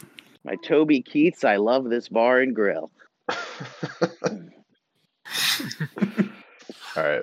By 0.45 0.57
Toby 0.57 1.01
Keith's. 1.01 1.43
I 1.43 1.57
love 1.57 1.89
this 1.89 2.09
bar 2.11 2.41
and 2.41 2.55
grill. 2.55 2.91
All 3.31 3.39
right. 6.97 7.23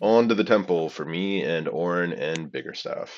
On 0.00 0.28
to 0.28 0.34
the 0.34 0.44
temple 0.44 0.88
for 0.88 1.04
me 1.04 1.42
and 1.42 1.68
Orin 1.68 2.12
and 2.12 2.50
Biggerstaff. 2.50 3.08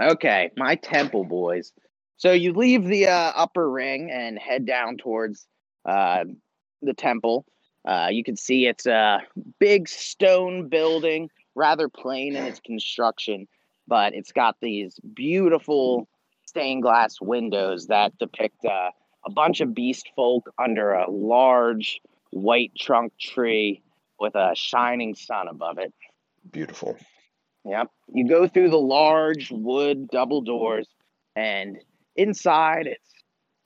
Okay, 0.00 0.50
my 0.56 0.74
temple 0.76 1.24
boys. 1.24 1.72
So 2.16 2.32
you 2.32 2.52
leave 2.52 2.84
the 2.84 3.08
uh, 3.08 3.32
upper 3.34 3.70
ring 3.70 4.10
and 4.10 4.38
head 4.38 4.66
down 4.66 4.96
towards 4.96 5.46
uh, 5.84 6.24
the 6.82 6.94
temple. 6.94 7.44
Uh, 7.84 8.08
you 8.10 8.24
can 8.24 8.36
see 8.36 8.66
it's 8.66 8.86
a 8.86 9.20
big 9.58 9.88
stone 9.88 10.68
building, 10.68 11.28
rather 11.54 11.88
plain 11.88 12.34
in 12.34 12.44
its 12.44 12.60
construction, 12.60 13.46
but 13.86 14.14
it's 14.14 14.32
got 14.32 14.56
these 14.60 14.98
beautiful 15.14 16.08
stained 16.46 16.82
glass 16.82 17.20
windows 17.20 17.88
that 17.88 18.16
depict 18.18 18.64
uh, 18.64 18.90
a 19.26 19.30
bunch 19.30 19.60
of 19.60 19.74
beast 19.74 20.10
folk 20.16 20.52
under 20.58 20.92
a 20.92 21.10
large 21.10 22.00
white 22.30 22.72
trunk 22.76 23.12
tree 23.18 23.82
with 24.24 24.34
a 24.34 24.52
shining 24.54 25.14
sun 25.14 25.48
above 25.48 25.76
it. 25.76 25.92
Beautiful. 26.50 26.96
Yep. 27.66 27.90
You 28.08 28.26
go 28.26 28.48
through 28.48 28.70
the 28.70 28.80
large 28.80 29.50
wood 29.50 30.08
double 30.08 30.40
doors, 30.40 30.88
and 31.36 31.76
inside 32.16 32.86
it's 32.86 33.12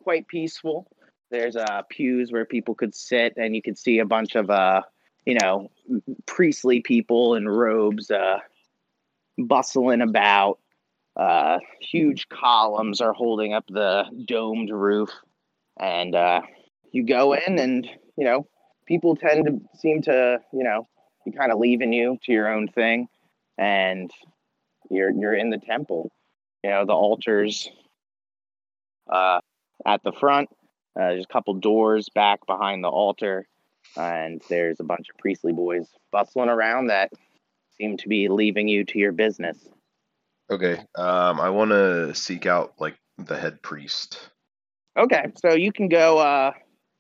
quite 0.02 0.26
peaceful. 0.26 0.90
There's 1.30 1.54
uh, 1.54 1.82
pews 1.88 2.32
where 2.32 2.44
people 2.44 2.74
could 2.74 2.94
sit, 2.94 3.34
and 3.36 3.54
you 3.54 3.62
could 3.62 3.78
see 3.78 4.00
a 4.00 4.04
bunch 4.04 4.34
of, 4.34 4.50
uh, 4.50 4.82
you 5.24 5.36
know, 5.40 5.70
priestly 6.26 6.80
people 6.80 7.36
in 7.36 7.48
robes 7.48 8.10
uh, 8.10 8.38
bustling 9.38 10.00
about. 10.00 10.58
Uh, 11.16 11.58
huge 11.80 12.28
columns 12.28 13.00
are 13.00 13.12
holding 13.12 13.52
up 13.52 13.66
the 13.68 14.04
domed 14.24 14.70
roof, 14.70 15.10
and 15.78 16.14
uh, 16.14 16.40
you 16.92 17.04
go 17.04 17.34
in, 17.34 17.58
and 17.58 17.88
you 18.16 18.24
know, 18.24 18.46
people 18.88 19.14
tend 19.14 19.46
to 19.46 19.78
seem 19.78 20.02
to, 20.02 20.40
you 20.52 20.64
know, 20.64 20.88
be 21.24 21.30
kind 21.30 21.52
of 21.52 21.58
leaving 21.58 21.92
you 21.92 22.18
to 22.24 22.32
your 22.32 22.52
own 22.52 22.66
thing, 22.66 23.06
and 23.56 24.10
you're 24.90 25.10
you're 25.10 25.34
in 25.34 25.50
the 25.50 25.58
temple. 25.58 26.10
You 26.64 26.70
know, 26.70 26.86
the 26.86 26.94
altars 26.94 27.68
uh, 29.08 29.40
at 29.86 30.02
the 30.02 30.12
front. 30.12 30.48
Uh, 30.98 31.10
there's 31.10 31.24
a 31.24 31.32
couple 31.32 31.54
doors 31.54 32.08
back 32.12 32.44
behind 32.46 32.82
the 32.82 32.88
altar, 32.88 33.46
and 33.96 34.42
there's 34.48 34.80
a 34.80 34.84
bunch 34.84 35.06
of 35.10 35.18
priestly 35.18 35.52
boys 35.52 35.86
bustling 36.10 36.48
around 36.48 36.88
that 36.88 37.12
seem 37.76 37.96
to 37.98 38.08
be 38.08 38.28
leaving 38.28 38.66
you 38.66 38.84
to 38.84 38.98
your 38.98 39.12
business. 39.12 39.56
Okay. 40.50 40.78
Um, 40.96 41.40
I 41.40 41.50
want 41.50 41.70
to 41.70 42.14
seek 42.14 42.46
out 42.46 42.74
like 42.80 42.96
the 43.18 43.38
head 43.38 43.62
priest. 43.62 44.18
Okay, 44.96 45.26
so 45.36 45.54
you 45.54 45.70
can 45.72 45.88
go. 45.88 46.18
Uh, 46.18 46.52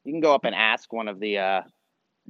you 0.04 0.12
can 0.12 0.20
go 0.20 0.34
up 0.34 0.44
and 0.44 0.54
ask 0.54 0.92
one 0.92 1.08
of 1.08 1.18
the. 1.18 1.38
Uh, 1.38 1.62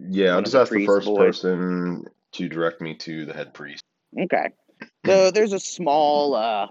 Yeah, 0.07 0.37
I'll 0.37 0.43
just 0.43 0.53
the 0.53 0.61
ask 0.61 0.73
the 0.73 0.87
first 0.87 1.07
boys. 1.07 1.41
person 1.41 2.05
to 2.33 2.49
direct 2.49 2.81
me 2.81 2.95
to 2.97 3.25
the 3.25 3.33
head 3.33 3.53
priest. 3.55 3.83
okay, 4.19 4.51
so 5.05 5.31
there's 5.31 5.53
a 5.53 5.59
small, 5.61 6.35
uh, 6.35 6.69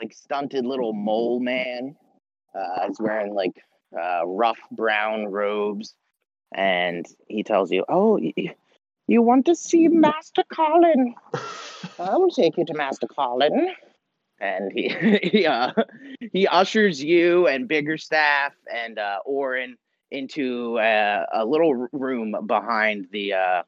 like 0.00 0.12
stunted 0.12 0.64
little 0.64 0.92
mole 0.92 1.40
man. 1.40 1.96
Uh, 2.54 2.86
he's 2.86 3.00
wearing 3.00 3.34
like 3.34 3.62
uh, 3.98 4.24
rough 4.26 4.58
brown 4.70 5.26
robes, 5.26 5.94
and 6.54 7.04
he 7.26 7.42
tells 7.42 7.72
you, 7.72 7.84
"Oh, 7.88 8.18
y- 8.20 8.54
you 9.08 9.22
want 9.22 9.46
to 9.46 9.56
see 9.56 9.88
Master 9.88 10.44
Colin? 10.52 11.14
I 11.98 12.16
will 12.16 12.30
take 12.30 12.56
you 12.56 12.64
to 12.66 12.74
Master 12.74 13.06
Colin." 13.08 13.74
And 14.40 14.70
he 14.72 14.88
he, 15.22 15.46
uh, 15.46 15.72
he 16.32 16.46
ushers 16.46 17.02
you 17.02 17.48
and 17.48 17.68
Biggerstaff 17.68 18.50
and 18.72 18.98
uh, 18.98 19.18
Orin 19.24 19.76
into 20.14 20.78
uh, 20.78 21.26
a 21.32 21.44
little 21.44 21.88
room 21.92 22.34
behind 22.46 23.08
the 23.10 23.34
uh, 23.34 23.62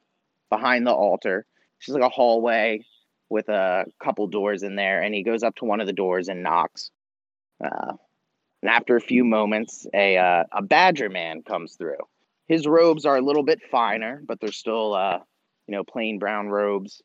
behind 0.49 0.87
the 0.87 0.93
altar. 0.93 1.45
It's 1.77 1.87
just 1.87 1.97
like 1.97 2.07
a 2.07 2.13
hallway 2.13 2.85
with 3.29 3.49
a 3.49 3.85
couple 4.03 4.27
doors 4.27 4.63
in 4.63 4.75
there, 4.75 5.01
and 5.01 5.13
he 5.13 5.23
goes 5.23 5.43
up 5.43 5.55
to 5.57 5.65
one 5.65 5.81
of 5.81 5.87
the 5.87 5.93
doors 5.93 6.29
and 6.29 6.43
knocks. 6.43 6.89
Uh, 7.63 7.93
and 8.61 8.71
after 8.71 8.95
a 8.95 9.01
few 9.01 9.23
moments, 9.23 9.85
a 9.93 10.17
uh, 10.17 10.43
a 10.51 10.61
badger 10.61 11.09
man 11.09 11.43
comes 11.43 11.75
through. 11.75 11.99
His 12.47 12.65
robes 12.65 13.05
are 13.05 13.17
a 13.17 13.21
little 13.21 13.43
bit 13.43 13.61
finer, 13.69 14.21
but 14.25 14.39
they're 14.39 14.51
still 14.51 14.93
uh, 14.93 15.19
you 15.67 15.75
know 15.75 15.83
plain 15.83 16.17
brown 16.19 16.47
robes. 16.47 17.01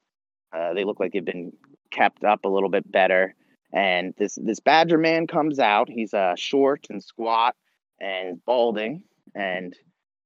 Uh, 0.57 0.75
they 0.75 0.85
look 0.85 1.01
like 1.01 1.13
they've 1.13 1.25
been 1.25 1.53
kept 1.91 2.25
up 2.25 2.45
a 2.45 2.49
little 2.49 2.69
bit 2.69 2.91
better. 2.91 3.35
And 3.73 4.15
this 4.19 4.39
this 4.41 4.61
badger 4.61 4.99
man 4.99 5.27
comes 5.27 5.59
out. 5.59 5.89
He's 5.89 6.15
uh, 6.15 6.35
short 6.37 6.87
and 6.91 7.03
squat 7.03 7.57
and 8.01 8.45
balding, 8.45 9.05
and 9.35 9.77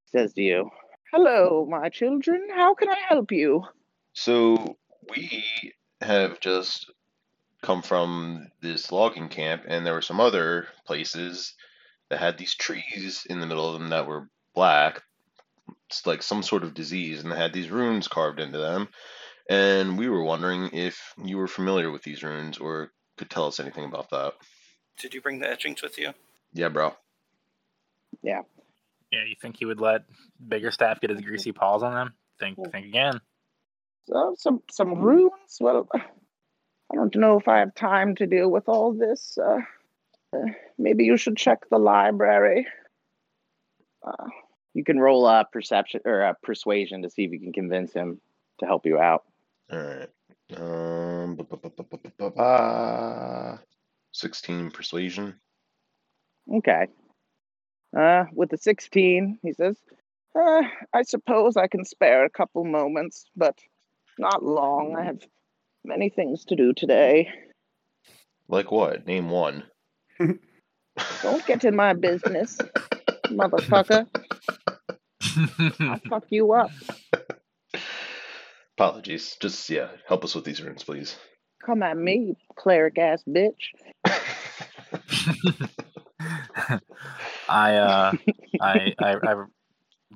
says 0.06 0.32
to 0.34 0.42
you, 0.42 0.70
"Hello, 1.12 1.66
my 1.68 1.88
children. 1.88 2.48
How 2.54 2.74
can 2.74 2.88
I 2.88 2.98
help 3.08 3.32
you?" 3.32 3.64
So 4.12 4.76
we 5.08 5.72
have 6.00 6.40
just 6.40 6.90
come 7.62 7.82
from 7.82 8.50
this 8.60 8.92
logging 8.92 9.28
camp, 9.28 9.64
and 9.66 9.84
there 9.84 9.94
were 9.94 10.02
some 10.02 10.20
other 10.20 10.68
places 10.84 11.54
that 12.08 12.20
had 12.20 12.38
these 12.38 12.54
trees 12.54 13.26
in 13.28 13.40
the 13.40 13.46
middle 13.46 13.66
of 13.66 13.78
them 13.78 13.90
that 13.90 14.06
were 14.06 14.28
black. 14.54 15.02
It's 15.86 16.06
like 16.06 16.22
some 16.22 16.42
sort 16.42 16.62
of 16.62 16.74
disease, 16.74 17.22
and 17.22 17.32
they 17.32 17.36
had 17.36 17.52
these 17.52 17.70
runes 17.70 18.08
carved 18.08 18.40
into 18.40 18.58
them. 18.58 18.88
And 19.48 19.98
we 19.98 20.08
were 20.08 20.22
wondering 20.22 20.70
if 20.72 21.14
you 21.24 21.36
were 21.36 21.46
familiar 21.46 21.90
with 21.90 22.02
these 22.02 22.22
runes 22.22 22.58
or 22.58 22.92
could 23.16 23.30
tell 23.30 23.46
us 23.46 23.60
anything 23.60 23.84
about 23.84 24.10
that. 24.10 24.34
Did 24.98 25.14
you 25.14 25.20
bring 25.20 25.38
the 25.38 25.50
etchings 25.50 25.82
with 25.82 25.98
you? 25.98 26.12
Yeah, 26.52 26.68
bro. 26.68 26.94
Yeah, 28.22 28.42
you 29.24 29.36
think 29.40 29.56
he 29.56 29.64
would 29.64 29.80
let 29.80 30.02
Biggerstaff 30.48 31.00
get 31.00 31.10
his 31.10 31.20
greasy 31.20 31.52
paws 31.52 31.82
on 31.82 31.94
them? 31.94 32.14
Think 32.38 32.58
think 32.70 32.86
again. 32.86 33.20
So 34.08 34.34
some 34.38 34.62
some 34.70 35.00
runes. 35.00 35.58
Well, 35.60 35.88
I 35.94 36.94
don't 36.94 37.14
know 37.16 37.38
if 37.38 37.48
I 37.48 37.58
have 37.58 37.74
time 37.74 38.14
to 38.16 38.26
deal 38.26 38.50
with 38.50 38.68
all 38.68 38.92
this. 38.92 39.38
Uh, 39.38 39.60
uh, 40.32 40.50
maybe 40.78 41.04
you 41.04 41.16
should 41.16 41.36
check 41.36 41.68
the 41.70 41.78
library. 41.78 42.66
Uh, 44.06 44.26
you 44.74 44.84
can 44.84 45.00
roll 45.00 45.26
a 45.26 45.44
perception 45.50 46.00
or 46.04 46.20
a 46.20 46.34
persuasion 46.42 47.02
to 47.02 47.10
see 47.10 47.24
if 47.24 47.32
you 47.32 47.40
can 47.40 47.52
convince 47.52 47.92
him 47.92 48.20
to 48.60 48.66
help 48.66 48.86
you 48.86 48.98
out. 48.98 49.24
All 49.72 49.78
right. 49.78 50.10
Um. 50.56 51.36
16 54.16 54.70
persuasion. 54.70 55.34
Okay. 56.52 56.86
Uh, 57.96 58.24
with 58.32 58.50
the 58.50 58.58
16, 58.58 59.38
he 59.42 59.52
says, 59.52 59.76
uh, 60.38 60.62
I 60.92 61.02
suppose 61.02 61.56
I 61.56 61.66
can 61.66 61.84
spare 61.84 62.26
a 62.26 62.30
couple 62.30 62.64
moments, 62.64 63.24
but 63.34 63.58
not 64.18 64.42
long. 64.42 64.96
I 64.98 65.04
have 65.04 65.20
many 65.84 66.10
things 66.10 66.44
to 66.46 66.56
do 66.56 66.74
today. 66.74 67.30
Like 68.48 68.70
what? 68.70 69.06
Name 69.06 69.30
one. 69.30 69.64
Don't 71.22 71.46
get 71.46 71.64
in 71.64 71.74
my 71.74 71.94
business, 71.94 72.58
motherfucker. 73.26 74.06
I'll 75.80 75.98
fuck 76.08 76.24
you 76.30 76.52
up. 76.52 76.70
Apologies. 78.76 79.36
Just, 79.40 79.70
yeah, 79.70 79.88
help 80.06 80.24
us 80.24 80.34
with 80.34 80.44
these 80.44 80.62
runes, 80.62 80.84
please. 80.84 81.16
Come 81.64 81.82
at 81.82 81.96
me, 81.96 82.16
you 82.16 82.36
cleric 82.56 82.98
ass 82.98 83.24
bitch. 83.26 83.70
I 87.48 87.76
uh 87.76 88.12
I 88.60 88.94
I, 88.98 89.16
I 89.22 89.44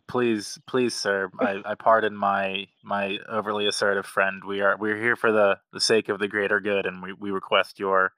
please 0.08 0.58
please 0.66 0.94
sir 0.94 1.30
I, 1.40 1.62
I 1.64 1.74
pardon 1.74 2.16
my 2.16 2.66
my 2.82 3.18
overly 3.28 3.66
assertive 3.66 4.06
friend 4.06 4.42
we 4.46 4.60
are 4.60 4.76
we're 4.76 4.96
here 5.00 5.16
for 5.16 5.32
the 5.32 5.58
the 5.72 5.80
sake 5.80 6.08
of 6.08 6.18
the 6.18 6.28
greater 6.28 6.60
good 6.60 6.86
and 6.86 7.02
we, 7.02 7.12
we 7.12 7.30
request 7.30 7.78
your 7.78 8.12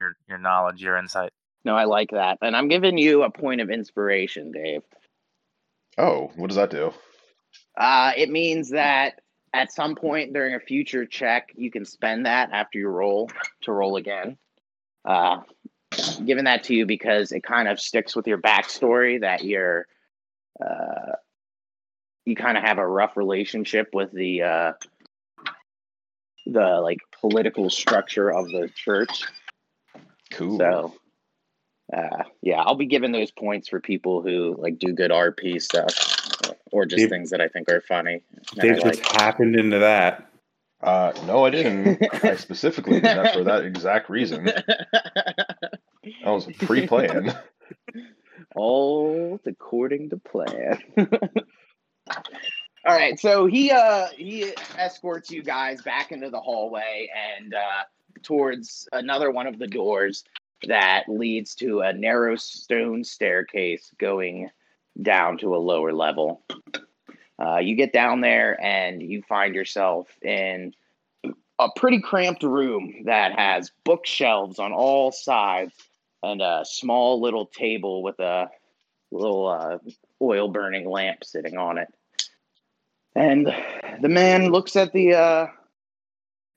your 0.00 0.16
your 0.28 0.38
knowledge 0.38 0.82
your 0.82 0.96
insight 0.96 1.32
No, 1.64 1.76
I 1.76 1.84
like 1.84 2.10
that. 2.12 2.38
And 2.40 2.56
I'm 2.56 2.68
giving 2.68 2.96
you 2.98 3.22
a 3.22 3.30
point 3.30 3.60
of 3.60 3.70
inspiration, 3.70 4.50
Dave. 4.52 4.82
oh, 5.98 6.30
what 6.36 6.48
does 6.48 6.56
that 6.56 6.70
do? 6.70 6.92
Uh, 7.76 8.12
it 8.16 8.30
means 8.30 8.70
that 8.70 9.20
at 9.52 9.72
some 9.72 9.94
point 9.94 10.32
during 10.32 10.54
a 10.54 10.60
future 10.60 11.04
check, 11.04 11.52
you 11.56 11.70
can 11.70 11.84
spend 11.84 12.26
that 12.26 12.50
after 12.52 12.78
you 12.78 12.88
roll 12.88 13.30
to 13.62 13.72
roll 13.72 13.96
again. 13.96 14.38
Uh, 15.04 15.38
giving 16.24 16.44
that 16.44 16.64
to 16.64 16.74
you 16.74 16.86
because 16.86 17.32
it 17.32 17.42
kind 17.42 17.68
of 17.68 17.80
sticks 17.80 18.14
with 18.14 18.26
your 18.26 18.38
backstory 18.38 19.20
that 19.20 19.44
you're, 19.44 19.86
uh, 20.64 21.12
you 22.24 22.36
kind 22.36 22.56
of 22.58 22.64
have 22.64 22.78
a 22.78 22.86
rough 22.86 23.16
relationship 23.16 23.88
with 23.92 24.12
the, 24.12 24.42
uh, 24.42 24.72
the 26.46 26.80
like 26.82 26.98
political 27.20 27.70
structure 27.70 28.30
of 28.32 28.46
the 28.46 28.70
church. 28.74 29.24
Cool. 30.32 30.58
So, 30.58 30.94
uh, 31.96 32.22
yeah, 32.40 32.60
I'll 32.60 32.76
be 32.76 32.86
giving 32.86 33.12
those 33.12 33.30
points 33.30 33.68
for 33.68 33.80
people 33.80 34.22
who 34.22 34.54
like 34.58 34.78
do 34.78 34.92
good 34.92 35.10
RP 35.10 35.60
stuff 35.60 35.92
or 36.70 36.86
just 36.86 37.00
Dave- 37.00 37.10
things 37.10 37.30
that 37.30 37.40
I 37.40 37.48
think 37.48 37.68
are 37.68 37.80
funny. 37.80 38.22
and 38.52 38.60
I 38.60 38.62
Dave 38.62 38.78
like. 38.84 38.94
just 38.98 39.06
happened 39.20 39.56
into 39.56 39.80
that. 39.80 40.26
Uh, 40.82 41.12
no, 41.26 41.44
I 41.44 41.50
didn't. 41.50 42.02
I 42.24 42.36
specifically 42.36 42.94
did 42.94 43.04
that 43.04 43.34
for 43.34 43.44
that 43.44 43.64
exact 43.64 44.08
reason. 44.08 44.48
That 46.02 46.30
was 46.30 46.46
pre-planned. 46.58 47.36
All 48.54 49.38
according 49.46 50.10
to 50.10 50.16
plan. 50.16 50.78
All 52.86 52.96
right, 52.96 53.20
so 53.20 53.46
he 53.46 53.70
uh 53.70 54.08
he 54.16 54.52
escorts 54.76 55.30
you 55.30 55.42
guys 55.42 55.82
back 55.82 56.12
into 56.12 56.30
the 56.30 56.40
hallway 56.40 57.08
and 57.38 57.54
uh 57.54 57.84
towards 58.22 58.88
another 58.92 59.30
one 59.30 59.46
of 59.46 59.58
the 59.58 59.66
doors 59.66 60.24
that 60.66 61.04
leads 61.08 61.54
to 61.56 61.80
a 61.80 61.92
narrow 61.92 62.36
stone 62.36 63.04
staircase 63.04 63.92
going 63.98 64.50
down 65.00 65.38
to 65.38 65.54
a 65.54 65.58
lower 65.58 65.92
level. 65.92 66.42
Uh, 67.38 67.58
you 67.58 67.74
get 67.74 67.92
down 67.92 68.20
there 68.20 68.62
and 68.62 69.02
you 69.02 69.22
find 69.22 69.54
yourself 69.54 70.08
in 70.20 70.74
a 71.58 71.68
pretty 71.76 72.00
cramped 72.00 72.42
room 72.42 73.02
that 73.04 73.38
has 73.38 73.70
bookshelves 73.84 74.58
on 74.58 74.72
all 74.72 75.12
sides 75.12 75.72
and 76.22 76.42
a 76.42 76.64
small 76.64 77.20
little 77.20 77.46
table 77.46 78.02
with 78.02 78.18
a 78.20 78.50
little 79.10 79.48
uh, 79.48 79.78
oil 80.20 80.48
burning 80.48 80.88
lamp 80.88 81.24
sitting 81.24 81.56
on 81.56 81.78
it. 81.78 81.88
And 83.14 83.52
the 84.00 84.08
man 84.08 84.50
looks 84.50 84.76
at 84.76 84.92
the 84.92 85.14
uh, 85.14 85.46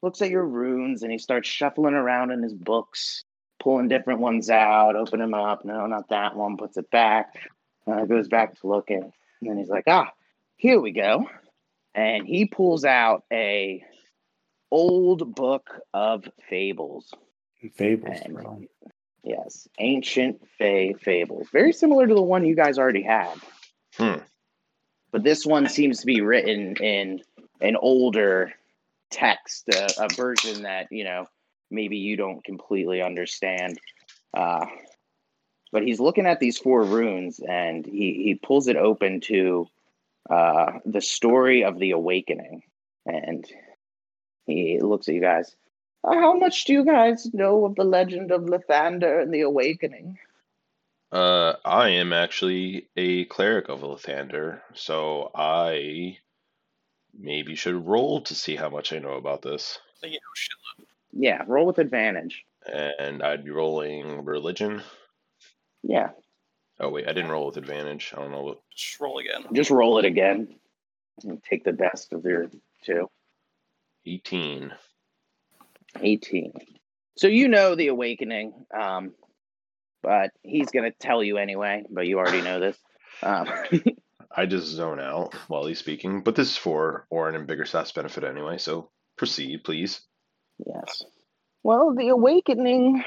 looks 0.02 0.22
at 0.22 0.30
your 0.30 0.46
runes 0.46 1.02
and 1.02 1.12
he 1.12 1.18
starts 1.18 1.50
shuffling 1.50 1.96
around 1.96 2.32
in 2.32 2.44
his 2.44 2.54
books, 2.54 3.24
pulling 3.60 3.88
different 3.88 4.20
ones 4.20 4.50
out, 4.50 4.96
open 4.96 5.20
them 5.20 5.34
up. 5.34 5.66
No, 5.66 5.88
not 5.88 6.10
that 6.10 6.36
one. 6.36 6.58
Puts 6.58 6.78
it 6.78 6.92
back. 6.92 7.34
Uh, 7.88 8.06
goes 8.06 8.28
back 8.28 8.60
to 8.60 8.68
looking, 8.68 9.12
and 9.42 9.50
then 9.50 9.58
he's 9.58 9.70
like, 9.70 9.86
"Ah, 9.88 10.12
here 10.56 10.80
we 10.80 10.92
go." 10.92 11.30
And 11.96 12.26
he 12.26 12.46
pulls 12.46 12.86
out 12.86 13.24
a 13.32 13.84
old 14.72 15.36
book 15.36 15.70
of 15.94 16.28
fables. 16.50 17.14
Fables, 17.76 18.18
And-. 18.24 18.68
Yes, 19.24 19.68
ancient 19.80 20.42
Fey 20.58 20.94
fables. 20.94 21.48
Very 21.52 21.72
similar 21.72 22.06
to 22.06 22.14
the 22.14 22.22
one 22.22 22.46
you 22.46 22.56
guys 22.56 22.78
already 22.78 23.04
had. 23.04 23.36
Hmm. 23.96 24.18
but 25.12 25.24
this 25.24 25.46
one 25.46 25.70
seems 25.70 26.00
to 26.00 26.08
be 26.08 26.22
written 26.22 26.76
in 26.78 27.22
an 27.62 27.76
older 27.76 28.52
text, 29.12 29.70
a, 29.70 29.88
a 30.00 30.08
version 30.16 30.64
that 30.64 30.88
you 30.92 31.04
know 31.04 31.28
maybe 31.70 31.98
you 31.98 32.18
don't 32.18 32.44
completely 32.44 33.02
understand. 33.02 33.78
Uh, 34.34 34.66
but 35.72 35.84
he's 35.84 36.00
looking 36.00 36.26
at 36.26 36.40
these 36.40 36.58
four 36.58 36.84
runes, 36.84 37.40
and 37.40 37.86
he 37.86 38.24
he 38.24 38.40
pulls 38.42 38.68
it 38.68 38.76
open 38.76 39.22
to 39.22 39.68
uh, 40.30 40.74
the 40.86 41.02
story 41.02 41.64
of 41.64 41.80
the 41.80 41.92
awakening, 41.92 42.64
and 43.06 43.46
he 44.46 44.80
looks 44.82 45.08
at 45.08 45.16
you 45.16 45.22
guys. 45.22 45.56
"Uh, 46.04 46.14
How 46.16 46.34
much 46.34 46.66
do 46.66 46.74
you 46.74 46.86
guys 46.86 47.34
know 47.34 47.66
of 47.66 47.76
the 47.76 47.84
legend 47.84 48.32
of 48.32 48.42
Lathander 48.42 49.22
and 49.22 49.34
the 49.34 49.42
awakening? 49.42 50.18
Uh, 51.12 51.56
I 51.64 51.90
am 51.90 52.12
actually 52.12 52.88
a 52.98 53.26
cleric 53.26 53.70
of 53.70 53.82
Lathander, 53.82 54.62
so 54.74 55.32
I 55.36 56.18
maybe 57.18 57.56
should 57.56 57.86
roll 57.86 58.22
to 58.22 58.34
see 58.36 58.56
how 58.56 58.70
much 58.70 58.92
I 58.92 59.00
know 59.00 59.14
about 59.14 59.42
this. 59.44 59.80
You 60.02 60.10
know. 60.12 60.86
Yeah, 61.12 61.44
roll 61.48 61.68
with 61.68 61.78
advantage. 61.78 62.44
And 62.66 63.22
I'd 63.22 63.46
be 63.46 63.52
rolling 63.52 64.26
religion. 64.26 64.82
Yeah, 65.84 66.10
Oh 66.80 66.90
wait, 66.90 67.08
I 67.08 67.14
didn't 67.14 67.32
roll 67.32 67.46
with 67.46 67.58
advantage. 67.58 68.14
I 68.16 68.22
don't 68.22 68.32
know 68.32 68.42
what. 68.42 68.60
Just 68.76 69.00
roll 69.00 69.20
again. 69.20 69.46
just 69.54 69.70
roll 69.70 70.00
it 70.00 70.06
again. 70.06 70.56
And 71.24 71.42
take 71.44 71.64
the 71.64 71.74
best 71.74 72.12
of 72.14 72.26
your 72.26 72.50
two. 72.84 73.10
18. 74.06 74.74
18. 76.02 76.54
So 77.18 77.28
you 77.28 77.48
know 77.48 77.76
the 77.76 77.88
awakening, 77.88 78.66
um, 78.78 79.14
but 80.02 80.32
he's 80.42 80.72
going 80.72 80.90
to 80.92 80.98
tell 80.98 81.24
you 81.24 81.38
anyway, 81.38 81.84
but 81.90 82.08
you 82.08 82.18
already 82.18 82.42
know 82.42 82.60
this. 82.60 82.78
Um, 83.22 83.48
I 84.36 84.46
just 84.48 84.68
zone 84.68 85.00
out 85.00 85.36
while 85.48 85.66
he's 85.66 85.80
speaking, 85.80 86.22
but 86.22 86.36
this 86.36 86.52
is 86.52 86.58
for 86.58 87.06
Orin 87.10 87.36
and 87.36 87.46
bigger 87.46 87.64
Biggerstaff's 87.64 87.92
benefit 87.92 88.24
anyway, 88.24 88.58
so 88.58 88.90
proceed, 89.16 89.64
please. 89.64 90.02
yes. 90.66 91.04
Well, 91.62 91.94
the 91.96 92.10
awakening 92.10 93.04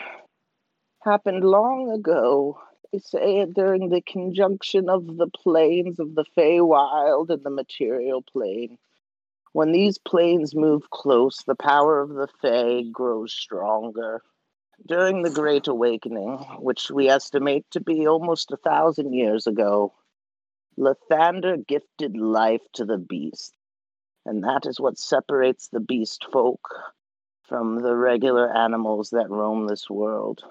happened 1.05 1.45
long 1.45 1.91
ago. 1.91 2.59
They 2.93 3.01
say 3.01 3.41
it 3.41 3.55
during 3.55 3.89
the 3.89 4.01
conjunction 4.01 4.89
of 4.89 5.05
the 5.05 5.27
planes 5.27 5.99
of 5.99 6.15
the 6.15 6.25
Feywild 6.37 7.31
and 7.31 7.43
the 7.43 7.51
material 7.51 8.23
plane. 8.23 8.79
When 9.57 9.73
these 9.73 9.97
planes 9.97 10.55
move 10.55 10.91
close, 10.91 11.43
the 11.47 11.55
power 11.55 11.99
of 12.03 12.11
the 12.11 12.29
Fey 12.43 12.85
grows 12.93 13.33
stronger. 13.33 14.21
During 14.87 15.23
the 15.23 15.31
Great 15.31 15.67
Awakening, 15.67 16.37
which 16.59 16.91
we 16.91 17.09
estimate 17.09 17.65
to 17.71 17.81
be 17.81 18.07
almost 18.07 18.53
a 18.53 18.59
thousand 18.59 19.15
years 19.15 19.47
ago, 19.47 19.95
Lathander 20.79 21.67
gifted 21.67 22.19
life 22.19 22.61
to 22.75 22.85
the 22.85 22.99
beast, 22.99 23.57
and 24.27 24.45
that 24.45 24.67
is 24.67 24.79
what 24.79 24.99
separates 24.99 25.69
the 25.69 25.81
beast 25.81 26.27
folk 26.31 26.69
from 27.49 27.81
the 27.81 27.97
regular 27.97 28.55
animals 28.55 29.09
that 29.09 29.31
roam 29.31 29.69
this 29.69 29.89
world. 29.89 30.45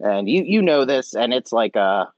And 0.00 0.28
you 0.28 0.42
you 0.44 0.60
know 0.60 0.84
this, 0.84 1.14
and 1.14 1.32
it's 1.32 1.50
like 1.50 1.76
a 1.76 2.12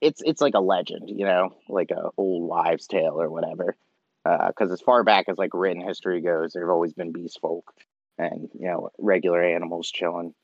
it's 0.00 0.20
it's 0.24 0.40
like 0.40 0.54
a 0.54 0.60
legend, 0.74 1.10
you 1.10 1.26
know, 1.26 1.54
like 1.68 1.92
a 1.92 2.10
old 2.16 2.48
wives' 2.48 2.88
tale 2.88 3.20
or 3.20 3.30
whatever. 3.30 3.76
Because 4.24 4.70
as 4.70 4.80
far 4.80 5.02
back 5.02 5.28
as 5.28 5.38
like 5.38 5.52
written 5.52 5.82
history 5.82 6.20
goes, 6.20 6.52
there 6.52 6.62
have 6.62 6.70
always 6.70 6.92
been 6.92 7.12
beast 7.12 7.40
folk 7.40 7.72
and 8.18 8.48
you 8.58 8.66
know 8.66 8.90
regular 8.98 9.42
animals 9.42 9.90
chilling. 9.90 10.34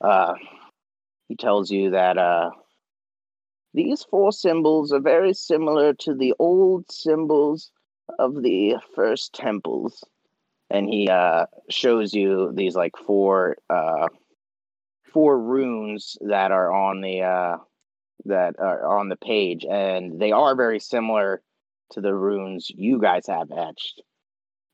Uh, 0.00 0.34
he 1.28 1.36
tells 1.36 1.70
you 1.70 1.90
that 1.90 2.18
uh, 2.18 2.50
these 3.74 4.02
four 4.02 4.32
symbols 4.32 4.92
are 4.92 5.00
very 5.00 5.32
similar 5.32 5.94
to 5.94 6.14
the 6.14 6.34
old 6.38 6.90
symbols 6.90 7.70
of 8.18 8.42
the 8.42 8.76
first 8.94 9.32
temples, 9.32 10.04
and 10.68 10.88
he 10.88 11.08
uh, 11.08 11.46
shows 11.68 12.12
you 12.12 12.52
these 12.54 12.74
like 12.74 12.96
four 12.96 13.56
uh, 13.68 14.08
four 15.12 15.38
runes 15.38 16.16
that 16.20 16.50
are 16.50 16.72
on 16.72 17.00
the 17.00 17.22
uh, 17.22 17.56
that 18.24 18.56
are 18.58 18.98
on 18.98 19.08
the 19.08 19.16
page, 19.16 19.64
and 19.64 20.20
they 20.20 20.32
are 20.32 20.56
very 20.56 20.80
similar 20.80 21.42
to 21.92 22.00
the 22.00 22.14
runes 22.14 22.70
you 22.70 22.98
guys 22.98 23.26
have 23.26 23.50
etched. 23.50 24.02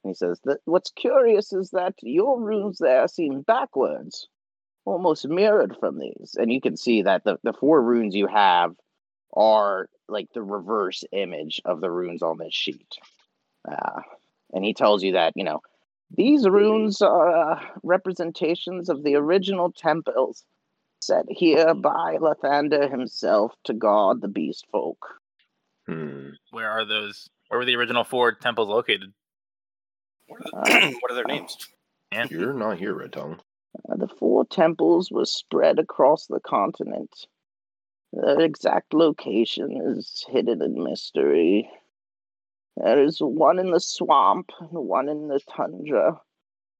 And 0.02 0.10
he 0.10 0.14
says 0.14 0.40
that 0.44 0.59
what's 0.64 0.90
curious 0.90 1.52
is 1.52 1.70
that 1.70 1.94
your 2.02 2.40
runes 2.40 2.78
there 2.78 3.09
seem 3.09 3.43
backwards, 3.43 4.28
almost 4.84 5.28
mirrored 5.28 5.76
from 5.78 5.98
these. 5.98 6.36
And 6.38 6.52
you 6.52 6.60
can 6.60 6.76
see 6.76 7.02
that 7.02 7.24
the, 7.24 7.38
the 7.43 7.52
four 7.52 7.82
runes 7.82 8.14
you 8.14 8.26
have 8.26 8.74
are 9.32 9.88
like 10.09 10.28
the 10.32 10.43
reverse 10.43 11.05
image 11.12 11.60
of 11.64 11.80
the 11.80 11.90
runes 11.90 12.22
on 12.22 12.38
this 12.38 12.55
sheet. 12.55 12.94
Uh, 13.68 14.01
and 14.52 14.64
he 14.64 14.74
tells 14.74 15.02
you 15.02 15.12
that, 15.12 15.32
you 15.34 15.44
know, 15.44 15.60
these 16.16 16.48
runes 16.48 17.02
are 17.02 17.55
uh, 17.55 17.60
representations 17.82 18.88
of 18.88 19.02
the 19.02 19.16
original 19.16 19.72
temples 19.72 20.44
set 21.01 21.24
here 21.28 21.74
by 21.74 22.16
Lathander 22.20 22.88
himself 22.88 23.52
to 23.64 23.74
guard 23.74 24.20
the 24.20 24.28
beast 24.28 24.66
folk. 24.70 25.05
Hmm. 25.86 26.30
Where 26.50 26.70
are 26.70 26.84
those? 26.84 27.28
Where 27.48 27.58
were 27.58 27.64
the 27.64 27.76
original 27.76 28.04
four 28.04 28.32
temples 28.32 28.68
located? 28.68 29.12
What 30.26 30.40
are, 30.52 30.60
Uh, 30.60 30.90
what 31.00 31.12
are 31.12 31.14
their 31.14 31.24
names? 31.24 31.56
And 32.10 32.30
You're 32.30 32.52
not 32.52 32.78
here, 32.78 32.94
Red 32.94 33.12
Tongue. 33.12 33.40
Uh, 33.88 33.96
the 33.96 34.08
four 34.08 34.44
temples 34.46 35.10
were 35.10 35.26
spread 35.26 35.78
across 35.78 36.26
the 36.26 36.40
continent. 36.40 37.26
Their 38.12 38.40
exact 38.40 38.94
location 38.94 39.80
is 39.96 40.24
hidden 40.28 40.62
in 40.62 40.82
mystery. 40.82 41.70
There 42.76 43.02
is 43.02 43.18
one 43.20 43.58
in 43.58 43.70
the 43.70 43.80
swamp, 43.80 44.50
and 44.58 44.70
one 44.70 45.08
in 45.08 45.28
the 45.28 45.40
tundra, 45.40 46.20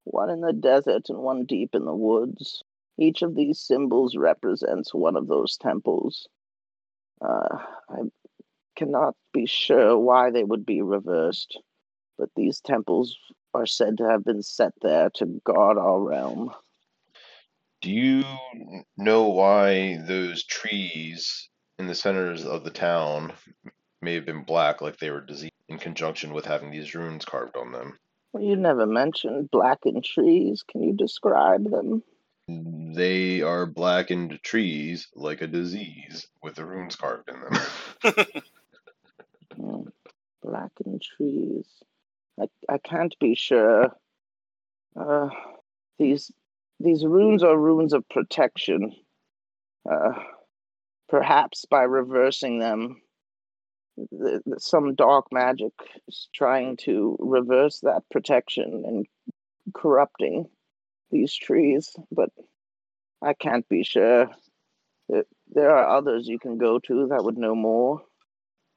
one 0.05 0.31
in 0.31 0.41
the 0.41 0.53
desert, 0.53 1.09
and 1.09 1.19
one 1.19 1.45
deep 1.45 1.74
in 1.74 1.85
the 1.85 1.95
woods. 1.95 2.62
Each 2.99 3.23
of 3.23 3.35
these 3.35 3.59
symbols 3.61 4.16
represents 4.16 4.95
one 4.95 5.16
of 5.16 5.27
those 5.27 5.57
temples. 5.57 6.28
Uh, 7.20 7.59
I 7.91 7.97
cannot 8.77 9.15
be 9.32 9.47
sure 9.47 9.98
why 9.98 10.31
they 10.31 10.44
would 10.44 10.65
be 10.65 10.82
reversed, 10.82 11.59
but 12.19 12.28
these 12.36 12.61
temples 12.61 13.16
are 13.55 13.66
said 13.66 13.98
to 13.98 14.09
have 14.09 14.24
been 14.24 14.43
set 14.43 14.73
there 14.82 15.11
to 15.15 15.40
guard 15.44 15.78
our 15.78 16.01
realm. 16.01 16.53
Do 17.82 17.90
you 17.90 18.24
know 18.97 19.28
why 19.28 19.98
those 20.07 20.44
trees 20.44 21.48
in 21.78 21.86
the 21.86 21.94
centers 21.94 22.44
of 22.44 22.65
the 22.65 22.70
town 22.70 23.32
may 24.03 24.15
have 24.15 24.27
been 24.27 24.44
black, 24.44 24.81
like 24.81 24.98
they 24.98 25.11
were 25.11 25.20
diseased, 25.20 25.53
in 25.69 25.78
conjunction 25.78 26.32
with 26.32 26.44
having 26.44 26.70
these 26.70 26.94
runes 26.94 27.24
carved 27.24 27.57
on 27.57 27.73
them? 27.73 27.98
Well, 28.32 28.43
you 28.43 28.57
never 28.57 28.86
mentioned 28.86 29.51
blackened 29.51 30.05
trees. 30.05 30.62
Can 30.62 30.82
you 30.82 30.93
describe 30.93 31.70
them? 31.70 32.03
They 32.48 33.43
are 33.43 33.66
blackened 33.66 34.39
trees 34.43 35.09
like 35.15 35.43
a 35.43 35.47
disease 35.47 36.28
with 36.43 36.55
the 36.55 36.65
runes 36.65 36.97
carved 36.97 37.28
in 37.28 37.40
them. 37.40 38.27
Hmm, 39.57 39.89
Blackened 40.43 41.03
trees. 41.03 41.66
I, 42.41 42.47
I 42.69 42.78
can't 42.78 43.15
be 43.20 43.35
sure. 43.35 43.91
Uh, 44.99 45.28
these 45.99 46.31
these 46.81 47.05
runes 47.05 47.43
are 47.43 47.57
runes 47.59 47.93
of 47.93 48.09
protection. 48.09 48.95
Uh, 49.91 50.12
perhaps 51.09 51.65
by 51.70 51.83
reversing 51.85 52.59
them, 52.59 53.01
th- 53.97 54.43
th- 54.45 54.59
some 54.59 54.95
dark 54.95 55.27
magic 55.33 55.73
is 56.09 56.28
trying 56.35 56.77
to 56.78 57.16
reverse 57.20 57.81
that 57.81 58.03
protection 58.11 58.85
and 58.87 59.07
corrupting 59.74 60.49
these 61.11 61.35
trees. 61.35 61.95
But 62.12 62.31
I 63.23 63.35
can't 63.35 63.69
be 63.69 63.85
sure. 63.85 64.31
There 65.09 65.70
are 65.70 65.97
others 65.97 66.28
you 66.28 66.39
can 66.39 66.59
go 66.59 66.78
to 66.81 67.09
that 67.09 67.24
would 67.24 67.39
know 67.39 67.55
more. 67.55 68.03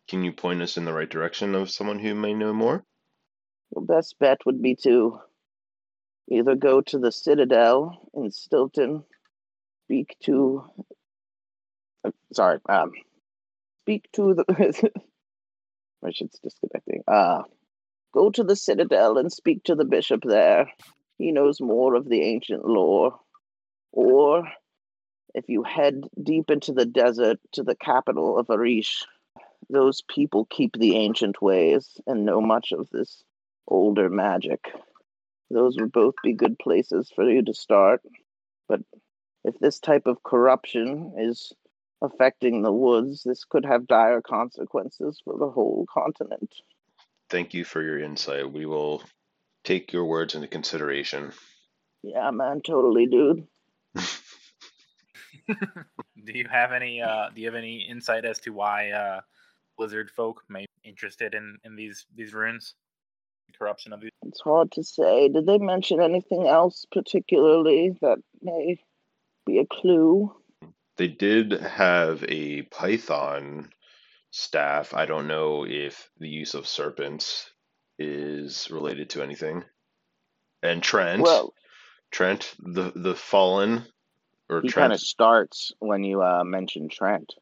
Can 0.09 0.23
you 0.23 0.33
point 0.33 0.63
us 0.63 0.75
in 0.75 0.85
the 0.85 0.93
right 0.93 1.07
direction 1.09 1.53
of 1.53 1.69
someone 1.69 1.99
who 1.99 2.15
may 2.15 2.33
know 2.33 2.51
more? 2.51 2.83
Your 3.75 3.85
best 3.85 4.17
bet 4.19 4.39
would 4.43 4.59
be 4.59 4.75
to 4.81 5.19
either 6.31 6.55
go 6.55 6.81
to 6.81 6.97
the 6.97 7.11
Citadel 7.11 8.09
in 8.15 8.31
Stilton, 8.31 9.03
speak 9.85 10.15
to. 10.23 10.63
uh, 12.03 12.09
sorry, 12.33 12.57
um, 12.67 12.91
speak 13.83 14.09
to 14.13 14.33
the. 14.33 14.91
My 16.01 16.09
shit's 16.11 16.39
disconnecting. 16.39 17.03
Uh, 17.07 17.43
go 18.11 18.31
to 18.31 18.43
the 18.43 18.55
Citadel 18.55 19.19
and 19.19 19.31
speak 19.31 19.63
to 19.65 19.75
the 19.75 19.85
bishop 19.85 20.21
there. 20.23 20.71
He 21.19 21.31
knows 21.31 21.61
more 21.61 21.93
of 21.93 22.09
the 22.09 22.21
ancient 22.23 22.65
lore. 22.65 23.19
Or 23.91 24.47
if 25.35 25.49
you 25.49 25.61
head 25.61 26.01
deep 26.21 26.49
into 26.49 26.71
the 26.71 26.85
desert 26.87 27.37
to 27.53 27.63
the 27.63 27.75
capital 27.75 28.39
of 28.39 28.49
Arish, 28.49 29.05
those 29.69 30.01
people 30.01 30.45
keep 30.45 30.73
the 30.73 30.95
ancient 30.95 31.41
ways 31.41 31.99
and 32.07 32.25
know 32.25 32.41
much 32.41 32.71
of 32.71 32.89
this 32.89 33.23
older 33.67 34.09
magic. 34.09 34.71
Those 35.49 35.77
would 35.79 35.91
both 35.91 36.15
be 36.23 36.33
good 36.33 36.59
places 36.59 37.11
for 37.13 37.29
you 37.29 37.43
to 37.43 37.53
start. 37.53 38.01
But 38.67 38.81
if 39.43 39.57
this 39.59 39.79
type 39.79 40.05
of 40.05 40.23
corruption 40.23 41.13
is 41.17 41.53
affecting 42.01 42.61
the 42.61 42.71
woods. 42.71 43.23
This 43.23 43.43
could 43.45 43.65
have 43.65 43.87
dire 43.87 44.21
consequences 44.21 45.19
for 45.23 45.37
the 45.37 45.49
whole 45.49 45.85
continent. 45.91 46.53
Thank 47.29 47.53
you 47.53 47.63
for 47.63 47.81
your 47.81 47.99
insight. 47.99 48.51
We 48.51 48.65
will 48.65 49.03
take 49.63 49.93
your 49.93 50.05
words 50.05 50.35
into 50.35 50.47
consideration. 50.47 51.31
Yeah, 52.01 52.31
man, 52.31 52.61
totally, 52.61 53.07
dude. 53.07 53.47
do 55.47 56.33
you 56.33 56.47
have 56.47 56.71
any 56.71 57.01
uh 57.01 57.29
do 57.33 57.41
you 57.41 57.47
have 57.47 57.55
any 57.55 57.79
insight 57.89 58.23
as 58.23 58.37
to 58.37 58.51
why 58.51 58.91
uh 58.91 59.19
lizard 59.79 60.11
folk 60.11 60.43
may 60.49 60.65
be 60.83 60.89
interested 60.89 61.33
in 61.33 61.57
in 61.63 61.75
these 61.75 62.05
these 62.15 62.33
runes 62.33 62.75
corruption 63.57 63.93
of 63.93 64.01
these 64.01 64.11
It's 64.25 64.41
hard 64.41 64.71
to 64.73 64.83
say. 64.83 65.29
Did 65.29 65.45
they 65.45 65.57
mention 65.57 66.01
anything 66.01 66.47
else 66.47 66.85
particularly 66.91 67.97
that 68.01 68.19
may 68.41 68.77
be 69.45 69.59
a 69.59 69.65
clue? 69.65 70.33
They 70.97 71.07
did 71.07 71.51
have 71.53 72.23
a 72.27 72.63
python 72.63 73.69
staff. 74.31 74.93
I 74.93 75.05
don't 75.05 75.27
know 75.27 75.65
if 75.65 76.09
the 76.19 76.29
use 76.29 76.53
of 76.53 76.67
serpents 76.67 77.49
is 77.97 78.69
related 78.69 79.09
to 79.11 79.23
anything. 79.23 79.63
And 80.61 80.83
Trent, 80.83 81.21
Well, 81.21 81.53
Trent, 82.11 82.53
the 82.59 82.91
the 82.93 83.15
fallen, 83.15 83.85
or 84.49 84.61
he 84.61 84.69
kind 84.69 84.91
of 84.91 84.99
starts 84.99 85.71
when 85.79 86.03
you 86.03 86.21
uh, 86.21 86.43
mention 86.43 86.89
Trent. 86.89 87.33
Oh. 87.37 87.41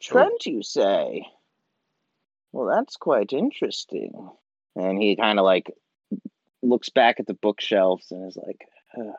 Trent, 0.00 0.46
you 0.46 0.62
say? 0.62 1.26
Well, 2.52 2.66
that's 2.66 2.96
quite 2.96 3.32
interesting. 3.32 4.12
And 4.76 5.00
he 5.02 5.16
kind 5.16 5.38
of 5.38 5.44
like 5.44 5.72
looks 6.62 6.88
back 6.90 7.20
at 7.20 7.26
the 7.26 7.34
bookshelves 7.34 8.10
and 8.10 8.26
is 8.28 8.36
like, 8.36 8.66
"Huh. 8.94 9.12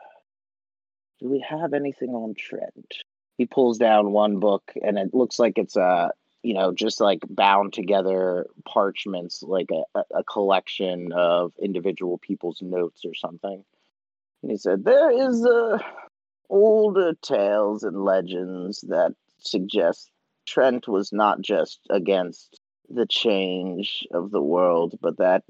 "Do 1.20 1.28
we 1.30 1.40
have 1.40 1.72
anything 1.74 2.10
on 2.10 2.34
Trent?" 2.34 2.94
He 3.38 3.46
pulls 3.46 3.78
down 3.78 4.12
one 4.12 4.38
book, 4.40 4.72
and 4.82 4.98
it 4.98 5.14
looks 5.14 5.38
like 5.38 5.58
it's 5.58 5.76
uh, 5.76 6.10
you 6.42 6.54
know, 6.54 6.72
just 6.72 7.00
like 7.00 7.20
bound 7.28 7.72
together 7.72 8.46
parchments, 8.64 9.42
like 9.42 9.70
a, 9.70 9.84
a- 9.98 10.18
a 10.20 10.24
collection 10.24 11.12
of 11.12 11.52
individual 11.60 12.18
people's 12.18 12.60
notes 12.62 13.04
or 13.04 13.14
something. 13.14 13.64
And 14.42 14.50
he 14.50 14.56
said, 14.58 14.84
"There 14.84 15.10
is 15.10 15.44
uh, 15.46 15.78
older 16.50 17.14
tales 17.22 17.82
and 17.84 18.04
legends 18.04 18.82
that 18.88 19.14
suggest 19.38 20.10
Trent 20.46 20.88
was 20.88 21.12
not 21.12 21.40
just 21.40 21.80
against 21.90 22.60
the 22.94 23.06
change 23.06 24.06
of 24.12 24.30
the 24.30 24.42
world, 24.42 24.98
but 25.00 25.18
that 25.18 25.42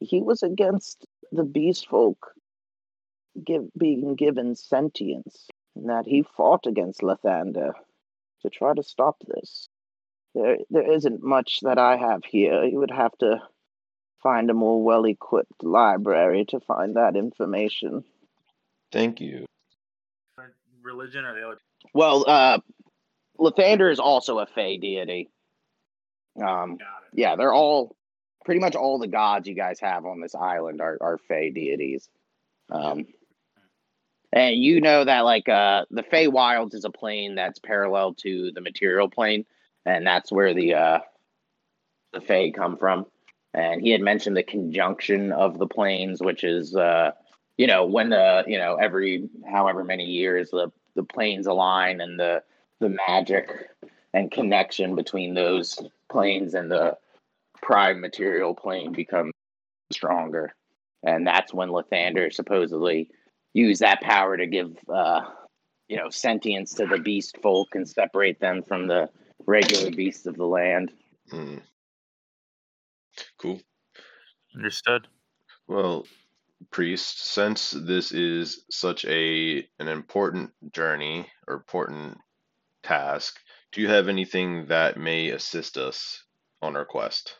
he 0.00 0.20
was 0.20 0.42
against 0.42 1.06
the 1.30 1.44
beast 1.44 1.88
folk 1.88 2.32
give, 3.44 3.64
being 3.78 4.14
given 4.14 4.54
sentience, 4.54 5.48
and 5.76 5.88
that 5.88 6.06
he 6.06 6.24
fought 6.36 6.66
against 6.66 7.00
Lathander 7.00 7.72
to 8.42 8.50
try 8.50 8.74
to 8.74 8.82
stop 8.82 9.16
this. 9.26 9.68
There, 10.34 10.56
there 10.70 10.90
isn't 10.92 11.22
much 11.22 11.60
that 11.62 11.78
I 11.78 11.96
have 11.96 12.24
here. 12.24 12.64
You 12.64 12.78
would 12.78 12.90
have 12.90 13.16
to 13.18 13.42
find 14.22 14.50
a 14.50 14.54
more 14.54 14.82
well 14.82 15.04
equipped 15.04 15.62
library 15.62 16.44
to 16.48 16.60
find 16.60 16.96
that 16.96 17.16
information. 17.16 18.04
thank 18.90 19.20
you. 19.20 19.46
religion 20.82 21.24
or 21.24 21.34
the 21.34 21.46
other 21.46 21.58
Well, 21.92 22.24
uh, 22.26 22.58
Lathander 23.38 23.90
is 23.90 23.98
also 23.98 24.38
a 24.38 24.46
Fey 24.46 24.78
deity. 24.78 25.28
Um, 26.40 26.78
yeah, 27.12 27.36
they're 27.36 27.52
all 27.52 27.96
pretty 28.44 28.60
much 28.60 28.74
all 28.74 28.98
the 28.98 29.06
gods 29.06 29.46
you 29.46 29.54
guys 29.54 29.80
have 29.80 30.04
on 30.04 30.20
this 30.20 30.34
island 30.34 30.80
are, 30.80 30.98
are 31.00 31.18
Fey 31.18 31.50
deities. 31.50 32.08
Um, 32.70 33.06
and 34.32 34.56
you 34.56 34.80
know 34.80 35.04
that 35.04 35.20
like 35.20 35.48
uh, 35.48 35.84
the 35.90 36.02
Fey 36.02 36.26
Wilds 36.26 36.74
is 36.74 36.84
a 36.84 36.90
plane 36.90 37.34
that's 37.34 37.58
parallel 37.58 38.14
to 38.14 38.50
the 38.52 38.62
material 38.62 39.08
plane, 39.08 39.44
and 39.84 40.06
that's 40.06 40.32
where 40.32 40.54
the 40.54 40.74
uh, 40.74 40.98
the 42.12 42.20
Fey 42.20 42.50
come 42.50 42.76
from. 42.78 43.06
And 43.54 43.82
he 43.82 43.90
had 43.90 44.00
mentioned 44.00 44.36
the 44.36 44.42
conjunction 44.42 45.32
of 45.32 45.58
the 45.58 45.66
planes, 45.66 46.22
which 46.22 46.44
is 46.44 46.74
uh, 46.74 47.10
you 47.58 47.66
know 47.66 47.84
when 47.84 48.08
the 48.08 48.44
you 48.46 48.58
know 48.58 48.76
every 48.76 49.28
however 49.46 49.84
many 49.84 50.04
years 50.04 50.50
the 50.50 50.72
the 50.94 51.04
planes 51.04 51.46
align 51.46 52.00
and 52.00 52.18
the 52.18 52.42
the 52.80 52.88
magic 52.88 53.50
and 54.14 54.30
connection 54.30 54.94
between 54.94 55.34
those 55.34 55.78
planes 56.12 56.54
and 56.54 56.70
the 56.70 56.96
prime 57.62 58.00
material 58.00 58.54
plane 58.54 58.92
become 58.92 59.32
stronger. 59.92 60.54
And 61.02 61.26
that's 61.26 61.52
when 61.52 61.70
Lathander 61.70 62.32
supposedly 62.32 63.10
used 63.54 63.82
that 63.82 64.00
power 64.00 64.36
to 64.36 64.46
give 64.46 64.76
uh 64.88 65.20
you 65.88 65.96
know 65.96 66.08
sentience 66.08 66.74
to 66.74 66.86
the 66.86 66.98
beast 66.98 67.36
folk 67.42 67.74
and 67.74 67.88
separate 67.88 68.40
them 68.40 68.62
from 68.62 68.86
the 68.86 69.10
regular 69.46 69.90
beasts 69.90 70.26
of 70.26 70.36
the 70.36 70.46
land. 70.46 70.92
Hmm. 71.30 71.58
Cool. 73.38 73.60
understood 74.54 75.08
Well, 75.68 76.06
priest, 76.70 77.26
since 77.26 77.72
this 77.72 78.12
is 78.12 78.64
such 78.70 79.04
a 79.04 79.66
an 79.78 79.88
important 79.88 80.50
journey 80.72 81.26
or 81.46 81.54
important 81.56 82.18
task, 82.82 83.38
do 83.72 83.80
you 83.80 83.88
have 83.88 84.08
anything 84.08 84.66
that 84.66 84.98
may 84.98 85.30
assist 85.30 85.78
us 85.78 86.22
on 86.60 86.76
our 86.76 86.84
quest? 86.84 87.36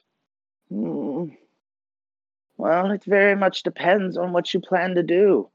Hmm. 0.71 1.29
Well, 2.57 2.91
it 2.91 3.05
very 3.05 3.37
much 3.37 3.63
depends 3.63 4.17
on 4.17 4.33
what 4.33 4.53
you 4.53 4.61
plan 4.61 4.95
to 4.95 5.03
do. 5.03 5.49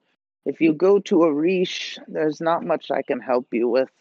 If 0.46 0.62
you 0.62 0.74
go 0.74 1.00
to 1.00 1.24
Arish, 1.24 1.98
there's 2.08 2.40
not 2.40 2.64
much 2.64 2.92
I 2.92 3.02
can 3.02 3.20
help 3.20 3.48
you 3.52 3.68
with. 3.68 3.92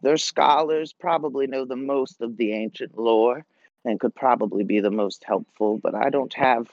Their 0.00 0.16
scholars 0.16 0.92
probably 0.92 1.46
know 1.46 1.64
the 1.64 1.76
most 1.76 2.20
of 2.20 2.36
the 2.36 2.52
ancient 2.52 2.98
lore 2.98 3.44
and 3.84 4.00
could 4.00 4.14
probably 4.14 4.64
be 4.64 4.80
the 4.80 4.90
most 4.90 5.24
helpful, 5.24 5.78
but 5.78 5.94
I 5.94 6.10
don't 6.10 6.32
have 6.34 6.68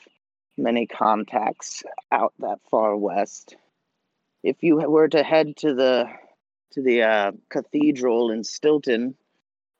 many 0.57 0.87
contacts 0.87 1.83
out 2.11 2.33
that 2.39 2.59
far 2.69 2.95
west. 2.95 3.55
If 4.43 4.63
you 4.63 4.75
were 4.77 5.07
to 5.09 5.23
head 5.23 5.57
to 5.57 5.73
the 5.73 6.09
to 6.71 6.81
the 6.81 7.03
uh, 7.03 7.31
cathedral 7.49 8.31
in 8.31 8.43
Stilton, 8.43 9.15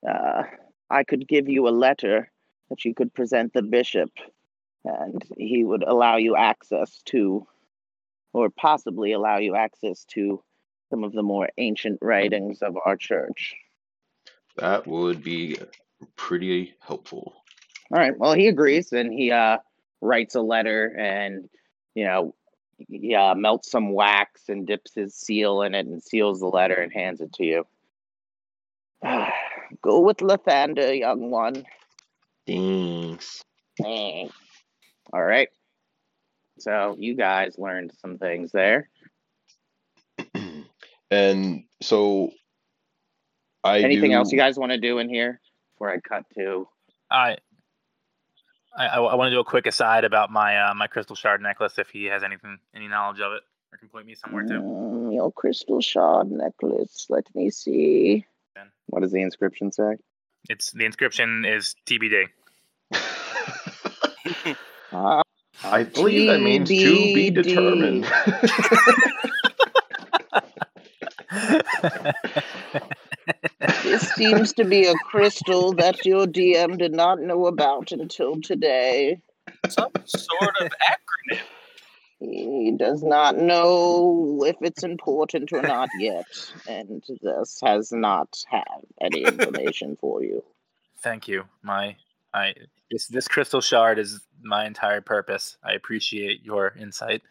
uh, 0.08 0.44
I 0.90 1.04
could 1.04 1.26
give 1.26 1.48
you 1.48 1.68
a 1.68 1.70
letter 1.70 2.30
that 2.68 2.84
you 2.84 2.94
could 2.94 3.14
present 3.14 3.52
the 3.52 3.62
bishop, 3.62 4.10
and 4.84 5.22
he 5.36 5.64
would 5.64 5.82
allow 5.82 6.16
you 6.16 6.36
access 6.36 7.00
to, 7.06 7.46
or 8.32 8.50
possibly 8.50 9.12
allow 9.12 9.38
you 9.38 9.54
access 9.54 10.04
to, 10.06 10.42
some 10.90 11.04
of 11.04 11.12
the 11.12 11.22
more 11.22 11.48
ancient 11.58 11.98
writings 12.00 12.62
of 12.62 12.76
our 12.84 12.96
church. 12.96 13.56
That 14.56 14.86
would 14.86 15.22
be 15.22 15.58
pretty 16.14 16.74
helpful. 16.80 17.34
All 17.92 17.98
right. 17.98 18.16
Well, 18.16 18.34
he 18.34 18.48
agrees, 18.48 18.92
and 18.92 19.12
he 19.12 19.30
uh, 19.30 19.58
writes 20.00 20.34
a 20.34 20.40
letter, 20.40 20.86
and 20.96 21.48
you 21.94 22.04
know, 22.04 22.34
he 22.88 23.14
uh, 23.14 23.34
melts 23.34 23.70
some 23.70 23.92
wax 23.92 24.48
and 24.48 24.66
dips 24.66 24.94
his 24.94 25.14
seal 25.14 25.62
in 25.62 25.74
it, 25.74 25.86
and 25.86 26.02
seals 26.02 26.40
the 26.40 26.46
letter 26.46 26.74
and 26.74 26.92
hands 26.92 27.20
it 27.20 27.32
to 27.34 27.44
you. 27.44 27.66
Go 29.86 30.00
with 30.00 30.16
Lathander, 30.16 30.98
young 30.98 31.30
one. 31.30 31.64
Thanks. 32.44 33.44
Thanks. 33.80 34.34
All 35.12 35.22
right. 35.22 35.48
So 36.58 36.96
you 36.98 37.14
guys 37.14 37.56
learned 37.56 37.92
some 38.00 38.18
things 38.18 38.50
there. 38.50 38.90
and 41.12 41.62
so 41.80 42.32
I 43.62 43.78
Anything 43.78 44.10
do, 44.10 44.16
else 44.16 44.32
you 44.32 44.38
guys 44.38 44.58
want 44.58 44.72
to 44.72 44.78
do 44.78 44.98
in 44.98 45.08
here 45.08 45.40
before 45.74 45.92
I 45.92 46.00
cut 46.00 46.24
to? 46.36 46.66
I 47.08 47.36
I, 48.76 48.86
I 48.86 49.14
want 49.14 49.28
to 49.28 49.36
do 49.36 49.40
a 49.40 49.44
quick 49.44 49.66
aside 49.66 50.02
about 50.02 50.32
my 50.32 50.58
uh, 50.58 50.74
my 50.74 50.88
crystal 50.88 51.14
shard 51.14 51.40
necklace 51.40 51.78
if 51.78 51.90
he 51.90 52.06
has 52.06 52.24
anything 52.24 52.58
any 52.74 52.88
knowledge 52.88 53.20
of 53.20 53.34
it 53.34 53.42
or 53.72 53.78
can 53.78 53.88
point 53.88 54.06
me 54.06 54.16
somewhere 54.16 54.44
too. 54.48 54.54
Mm, 54.54 55.14
your 55.14 55.30
crystal 55.30 55.80
shard 55.80 56.32
necklace. 56.32 57.06
Let 57.08 57.32
me 57.36 57.50
see. 57.50 58.26
Then. 58.86 58.96
What 58.96 59.02
does 59.02 59.12
the 59.12 59.22
inscription 59.22 59.72
say? 59.72 59.96
It's 60.48 60.72
the 60.72 60.84
inscription 60.84 61.44
is 61.44 61.74
TBD. 61.86 62.26
Uh, 64.92 65.22
I 65.64 65.82
believe 65.82 66.28
that 66.28 66.40
means 66.40 66.68
to 66.68 66.74
be 66.74 67.30
determined. 67.30 68.06
This 73.82 74.10
seems 74.10 74.52
to 74.54 74.64
be 74.64 74.86
a 74.86 74.94
crystal 74.94 75.72
that 75.74 76.04
your 76.04 76.26
DM 76.26 76.78
did 76.78 76.92
not 76.92 77.20
know 77.20 77.46
about 77.46 77.92
until 77.92 78.40
today. 78.40 79.20
Some 79.68 79.90
sort 80.04 80.60
of 80.60 80.68
acronym. 80.68 81.40
He 82.18 82.74
does 82.78 83.02
not 83.02 83.36
know 83.36 84.42
if 84.46 84.56
it's 84.62 84.82
important 84.82 85.52
or 85.52 85.60
not 85.60 85.90
yet, 85.98 86.26
and 86.66 87.02
this 87.22 87.60
has 87.62 87.92
not 87.92 88.42
had 88.46 88.64
any 89.00 89.22
information 89.22 89.96
for 90.00 90.22
you. 90.22 90.42
Thank 91.00 91.28
you. 91.28 91.44
My 91.62 91.96
I 92.32 92.54
this 92.90 93.06
this 93.08 93.28
crystal 93.28 93.60
shard 93.60 93.98
is 93.98 94.20
my 94.42 94.66
entire 94.66 95.00
purpose. 95.00 95.58
I 95.62 95.72
appreciate 95.72 96.42
your 96.42 96.72
insight. 96.78 97.22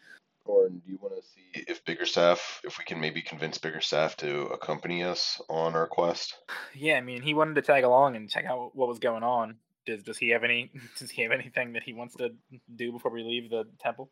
Torn, 0.44 0.80
do 0.84 0.92
you 0.92 0.98
want 1.02 1.16
to 1.16 1.22
see 1.22 1.64
if 1.68 1.84
Biggerstaff, 1.84 2.60
if 2.62 2.78
we 2.78 2.84
can 2.84 3.00
maybe 3.00 3.20
convince 3.20 3.58
Biggerstaff 3.58 4.14
to 4.16 4.42
accompany 4.46 5.02
us 5.02 5.40
on 5.48 5.74
our 5.74 5.86
quest? 5.86 6.36
Yeah, 6.78 6.98
I 6.98 7.00
mean, 7.00 7.22
he 7.22 7.32
wanted 7.32 7.54
to 7.54 7.62
tag 7.62 7.84
along 7.84 8.16
and 8.16 8.28
check 8.28 8.44
out 8.44 8.76
what 8.76 8.86
was 8.86 8.98
going 8.98 9.22
on. 9.22 9.56
Does 9.86 10.02
Does 10.02 10.18
he 10.18 10.28
have 10.30 10.44
any? 10.44 10.70
Does 10.98 11.10
he 11.10 11.22
have 11.22 11.32
anything 11.32 11.72
that 11.72 11.82
he 11.82 11.94
wants 11.94 12.14
to 12.16 12.30
do 12.76 12.92
before 12.92 13.10
we 13.10 13.24
leave 13.24 13.50
the 13.50 13.64
temple? 13.80 14.10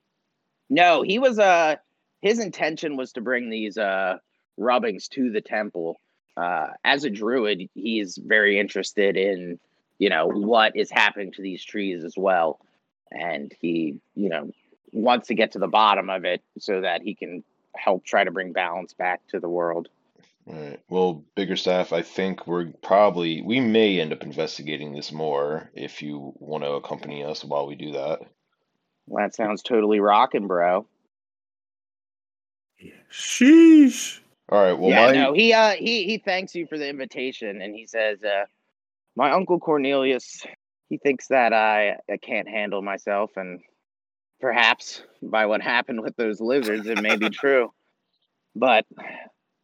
No, 0.70 1.02
he 1.02 1.18
was 1.18 1.38
uh 1.38 1.76
his 2.22 2.38
intention 2.38 2.96
was 2.96 3.12
to 3.12 3.20
bring 3.20 3.50
these 3.50 3.76
uh 3.76 4.18
rubbings 4.56 5.08
to 5.08 5.30
the 5.30 5.40
temple. 5.40 6.00
Uh 6.36 6.68
as 6.84 7.04
a 7.04 7.10
druid, 7.10 7.68
he's 7.74 8.18
very 8.18 8.58
interested 8.58 9.16
in, 9.16 9.58
you 9.98 10.08
know, 10.08 10.26
what 10.26 10.76
is 10.76 10.90
happening 10.90 11.32
to 11.32 11.42
these 11.42 11.64
trees 11.64 12.04
as 12.04 12.14
well. 12.16 12.60
And 13.10 13.52
he, 13.60 14.00
you 14.14 14.28
know, 14.28 14.50
wants 14.92 15.28
to 15.28 15.34
get 15.34 15.52
to 15.52 15.58
the 15.58 15.68
bottom 15.68 16.10
of 16.10 16.24
it 16.24 16.42
so 16.58 16.80
that 16.80 17.02
he 17.02 17.14
can 17.14 17.44
help 17.76 18.04
try 18.04 18.24
to 18.24 18.30
bring 18.30 18.52
balance 18.52 18.94
back 18.94 19.20
to 19.28 19.40
the 19.40 19.48
world. 19.48 19.88
Right. 20.46 20.78
Well, 20.90 21.24
Biggerstaff, 21.36 21.92
I 21.92 22.02
think 22.02 22.46
we're 22.46 22.66
probably 22.82 23.40
we 23.40 23.60
may 23.60 24.00
end 24.00 24.12
up 24.12 24.22
investigating 24.22 24.92
this 24.92 25.10
more 25.10 25.70
if 25.74 26.02
you 26.02 26.34
want 26.36 26.64
to 26.64 26.72
accompany 26.72 27.24
us 27.24 27.42
while 27.44 27.66
we 27.66 27.74
do 27.76 27.92
that. 27.92 28.20
Well, 29.06 29.24
that 29.24 29.34
sounds 29.34 29.62
totally 29.62 30.00
rocking, 30.00 30.46
bro. 30.46 30.86
Sheesh. 33.10 34.20
All 34.48 34.62
right. 34.62 34.78
Well, 34.78 34.90
yeah, 34.90 35.06
my 35.06 35.12
no, 35.12 35.32
he 35.32 35.52
uh 35.52 35.70
he 35.70 36.04
he 36.04 36.18
thanks 36.18 36.54
you 36.54 36.66
for 36.66 36.76
the 36.76 36.88
invitation 36.88 37.62
and 37.62 37.74
he 37.74 37.86
says, 37.86 38.22
uh 38.22 38.44
my 39.16 39.30
uncle 39.30 39.60
Cornelius, 39.60 40.44
he 40.88 40.98
thinks 40.98 41.28
that 41.28 41.52
I, 41.52 41.96
I 42.10 42.16
can't 42.20 42.48
handle 42.48 42.82
myself 42.82 43.30
and 43.36 43.60
perhaps 44.40 45.02
by 45.22 45.46
what 45.46 45.62
happened 45.62 46.02
with 46.02 46.16
those 46.16 46.40
lizards 46.40 46.86
it 46.86 47.00
may 47.00 47.16
be 47.16 47.30
true. 47.30 47.72
But 48.54 48.84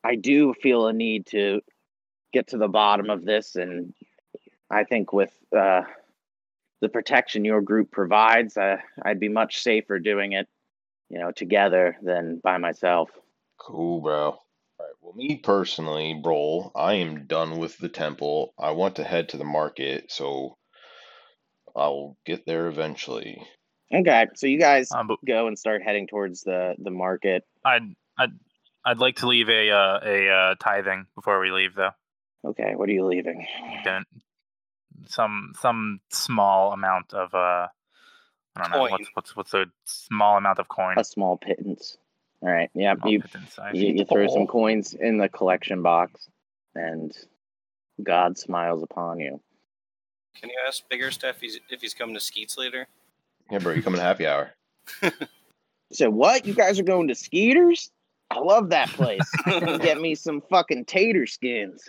I 0.05 0.17
do 0.17 0.55
feel 0.55 0.87
a 0.87 0.93
need 0.93 1.27
to 1.27 1.61
get 2.33 2.49
to 2.49 2.59
the 2.59 2.69
bottom 2.69 3.11
of 3.11 3.25
this 3.25 3.57
and 3.57 3.93
I 4.71 4.85
think 4.85 5.13
with 5.13 5.33
uh 5.57 5.83
the 6.81 6.89
protection 6.89 7.45
your 7.45 7.61
group 7.61 7.91
provides, 7.91 8.57
uh, 8.57 8.77
I'd 9.03 9.21
be 9.21 9.29
much 9.29 9.63
safer 9.63 9.99
doing 9.99 10.33
it, 10.33 10.49
you 11.09 11.19
know, 11.19 11.31
together 11.31 11.97
than 12.03 12.41
by 12.43 12.59
myself. 12.59 13.11
Cool, 13.59 14.01
bro. 14.01 14.23
All 14.23 14.39
right. 14.79 14.95
Well, 15.03 15.13
me 15.15 15.37
personally, 15.37 16.19
bro, 16.23 16.73
I 16.75 16.95
am 16.95 17.27
done 17.27 17.59
with 17.59 17.77
the 17.79 17.89
temple. 17.89 18.55
I 18.59 18.71
want 18.71 18.97
to 18.97 19.05
head 19.05 19.29
to 19.31 19.37
the 19.37 19.45
market, 19.45 20.11
so 20.11 20.57
I'll 21.77 22.17
get 22.25 22.47
there 22.47 22.69
eventually. 22.69 23.43
Okay, 23.93 24.29
so 24.35 24.47
you 24.47 24.59
guys 24.59 24.91
Um, 24.93 25.09
but 25.09 25.19
go 25.27 25.49
and 25.49 25.59
start 25.59 25.83
heading 25.83 26.07
towards 26.07 26.43
the 26.43 26.75
the 26.79 26.91
market. 26.91 27.45
I'd 27.65 27.95
I'd 28.17 28.31
I'd 28.85 28.99
like 28.99 29.17
to 29.17 29.27
leave 29.27 29.49
a 29.49 29.71
uh, 29.71 30.01
a 30.03 30.29
uh, 30.29 30.55
tithing 30.61 31.07
before 31.15 31.41
we 31.41 31.51
leave, 31.51 31.75
though. 31.75 31.91
Okay, 32.45 32.75
what 32.77 32.89
are 32.89 32.93
you 32.93 33.05
leaving? 33.05 33.47
Don't 33.85 34.07
some 35.07 35.53
some 35.61 36.01
small 36.11 36.73
amount 36.73 37.13
of 37.13 37.35
uh 37.35 37.69
I 38.57 38.63
don't 38.63 38.71
know 38.71 38.79
Coin. 38.79 38.91
what's 38.91 39.09
what's 39.15 39.37
what's 39.37 39.55
a 39.55 39.67
small 39.85 40.37
amount 40.37 40.59
of 40.59 40.69
coin. 40.69 40.99
A 40.99 41.05
small 41.05 41.37
pittance. 41.37 41.97
All 42.43 42.51
right. 42.51 42.71
Yeah, 42.75 42.95
Small 42.97 43.13
you, 43.13 43.21
pittance, 43.21 43.59
you 43.75 43.87
you 43.95 44.05
throw 44.05 44.27
some 44.29 44.47
coins 44.47 44.95
in 44.95 45.19
the 45.19 45.29
collection 45.29 45.83
box, 45.83 46.29
and 46.75 47.13
God 48.03 48.39
smiles 48.39 48.83
upon 48.83 49.21
you. 49.21 49.41
Can 50.41 50.49
you 50.49 50.57
ask 50.67 50.83
Biggerstaff 50.91 51.31
if 51.31 51.41
he's, 51.41 51.61
if 51.69 51.81
he's 51.83 51.93
coming 51.93 52.15
to 52.15 52.21
Skeets 52.21 52.57
later? 52.57 52.87
Yeah, 53.51 53.59
bro, 53.59 53.75
you 53.75 53.83
coming 53.83 53.99
to 53.99 54.05
happy 54.05 54.27
hour? 54.27 54.53
So 55.93 56.09
what? 56.09 56.47
You 56.47 56.55
guys 56.55 56.79
are 56.79 56.85
going 56.85 57.09
to 57.09 57.15
Skeeters? 57.15 57.91
I 58.31 58.39
love 58.39 58.71
that 58.71 58.89
place. 58.91 59.29
Get 59.45 60.01
me 60.01 60.15
some 60.15 60.41
fucking 60.49 60.85
tater 60.85 61.27
skins. 61.27 61.89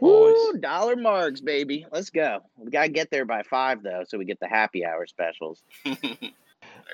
Woo, 0.00 0.52
Nice. 0.52 0.60
dollar 0.60 0.96
marks, 0.96 1.40
baby. 1.40 1.86
Let's 1.92 2.10
go. 2.10 2.40
We 2.56 2.70
gotta 2.70 2.88
get 2.88 3.10
there 3.10 3.24
by 3.24 3.42
five 3.42 3.82
though, 3.82 4.04
so 4.06 4.18
we 4.18 4.24
get 4.24 4.40
the 4.40 4.48
happy 4.48 4.84
hour 4.84 5.06
specials. 5.06 5.62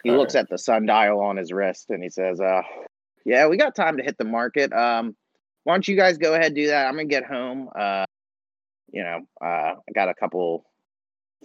He 0.05 0.13
looks 0.13 0.35
at 0.37 0.49
the 0.49 0.59
sundial 0.59 1.21
on 1.21 1.37
his 1.37 1.53
wrist 1.53 1.91
and 1.91 2.03
he 2.03 2.09
says, 2.09 2.41
uh, 2.41 2.63
yeah, 3.25 3.49
we 3.49 3.57
got 3.57 3.75
time 3.75 3.97
to 3.97 4.03
hit 4.03 4.17
the 4.17 4.25
market. 4.25 4.73
Um, 4.73 5.17
why 5.65 5.75
don't 5.75 5.87
you 5.89 5.97
guys 5.97 6.19
go 6.19 6.35
ahead 6.35 6.47
and 6.47 6.55
do 6.55 6.69
that? 6.69 6.87
I'm 6.87 6.93
gonna 6.95 7.07
get 7.07 7.25
home. 7.25 7.69
Uh, 7.77 8.05
you 8.93 9.03
know, 9.03 9.21
uh, 9.43 9.45
I 9.75 9.93
got 9.95 10.09
a 10.09 10.15
couple 10.15 10.65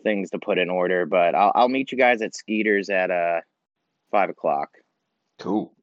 things 0.04 0.30
to 0.32 0.40
put 0.40 0.60
in 0.60 0.70
order, 0.70 1.06
but 1.06 1.34
I'll, 1.36 1.52
I'll 1.56 1.70
meet 1.70 1.92
you 1.92 1.98
guys 1.98 2.22
at 2.22 2.36
Skeeters 2.36 2.90
at 2.90 3.10
uh 3.12 3.42
five 4.12 4.30
o'clock. 4.30 4.70
Cool. 5.40 5.74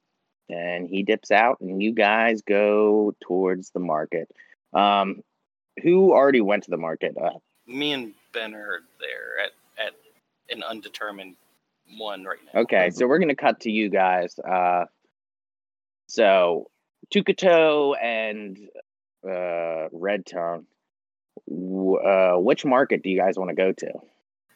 And 0.48 0.88
he 0.88 1.02
dips 1.02 1.30
out, 1.30 1.60
and 1.60 1.82
you 1.82 1.92
guys 1.92 2.42
go 2.42 3.14
towards 3.20 3.70
the 3.70 3.80
market. 3.80 4.30
Um, 4.72 5.22
who 5.82 6.12
already 6.12 6.40
went 6.40 6.64
to 6.64 6.70
the 6.70 6.76
market? 6.76 7.16
Uh, 7.20 7.38
Me 7.66 7.92
and 7.92 8.14
Ben 8.32 8.54
are 8.54 8.80
there 9.00 9.44
at, 9.44 9.86
at 9.86 9.92
an 10.54 10.62
undetermined 10.62 11.36
one 11.98 12.24
right 12.24 12.38
now. 12.54 12.60
Okay, 12.62 12.90
so 12.90 13.06
we're 13.06 13.18
gonna 13.18 13.34
cut 13.34 13.60
to 13.60 13.70
you 13.70 13.88
guys. 13.88 14.38
Uh, 14.38 14.84
so 16.08 16.70
Tukato 17.14 17.94
and 18.00 18.58
uh, 19.28 19.88
Red 19.92 20.26
Tongue. 20.26 20.66
Uh, 21.50 22.36
which 22.38 22.64
market 22.64 23.02
do 23.02 23.10
you 23.10 23.18
guys 23.18 23.36
want 23.36 23.48
to 23.50 23.56
go 23.56 23.72
to? 23.72 23.90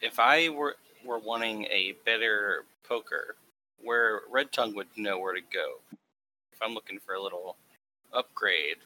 If 0.01 0.19
I 0.19 0.49
were 0.49 0.75
were 1.05 1.19
wanting 1.19 1.65
a 1.65 1.93
better 2.05 2.63
poker, 2.87 3.35
where 3.81 4.21
Red 4.31 4.51
Tongue 4.51 4.75
would 4.75 4.87
know 4.95 5.19
where 5.19 5.33
to 5.33 5.41
go. 5.41 5.79
If 6.53 6.61
I'm 6.61 6.73
looking 6.73 6.99
for 6.99 7.15
a 7.15 7.21
little 7.21 7.57
upgrade, 8.13 8.77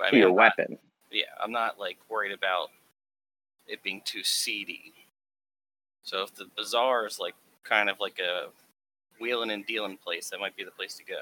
I 0.00 0.10
mean, 0.10 0.20
your 0.20 0.30
I'm 0.30 0.36
not- 0.36 0.52
weapon. 0.58 0.78
Yeah, 1.10 1.24
I'm 1.42 1.52
not 1.52 1.78
like 1.78 1.98
worried 2.08 2.32
about 2.32 2.68
it 3.66 3.82
being 3.82 4.02
too 4.04 4.22
seedy. 4.24 4.92
So 6.02 6.22
if 6.22 6.34
the 6.34 6.46
bazaar 6.56 7.06
is 7.06 7.18
like 7.18 7.34
kind 7.64 7.88
of 7.88 8.00
like 8.00 8.18
a 8.18 8.48
wheeling 9.20 9.50
and 9.50 9.64
dealing 9.66 9.96
place, 9.96 10.30
that 10.30 10.40
might 10.40 10.56
be 10.56 10.64
the 10.64 10.70
place 10.70 10.94
to 10.96 11.04
go. 11.04 11.20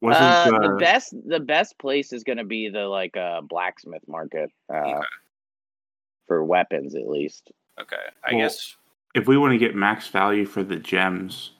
Wasn't 0.00 0.22
Uh, 0.24 0.56
uh, 0.56 0.68
the 0.72 0.76
best 0.78 1.14
the 1.26 1.40
best 1.40 1.76
place 1.78 2.12
is 2.12 2.22
gonna 2.22 2.44
be 2.44 2.68
the 2.68 2.86
like 2.86 3.16
uh, 3.16 3.40
blacksmith 3.40 4.06
market 4.06 4.50
uh, 4.72 4.76
Okay. 4.76 5.06
for 6.28 6.44
weapons 6.44 6.94
at 6.94 7.08
least. 7.08 7.50
Okay, 7.80 7.96
I 8.24 8.34
Well- 8.34 8.42
guess. 8.42 8.76
if 9.14 9.26
we 9.26 9.36
want 9.36 9.52
to 9.52 9.58
get 9.58 9.74
max 9.74 10.06
value 10.08 10.44
for 10.44 10.62
the 10.62 10.76
gems, 10.76 11.52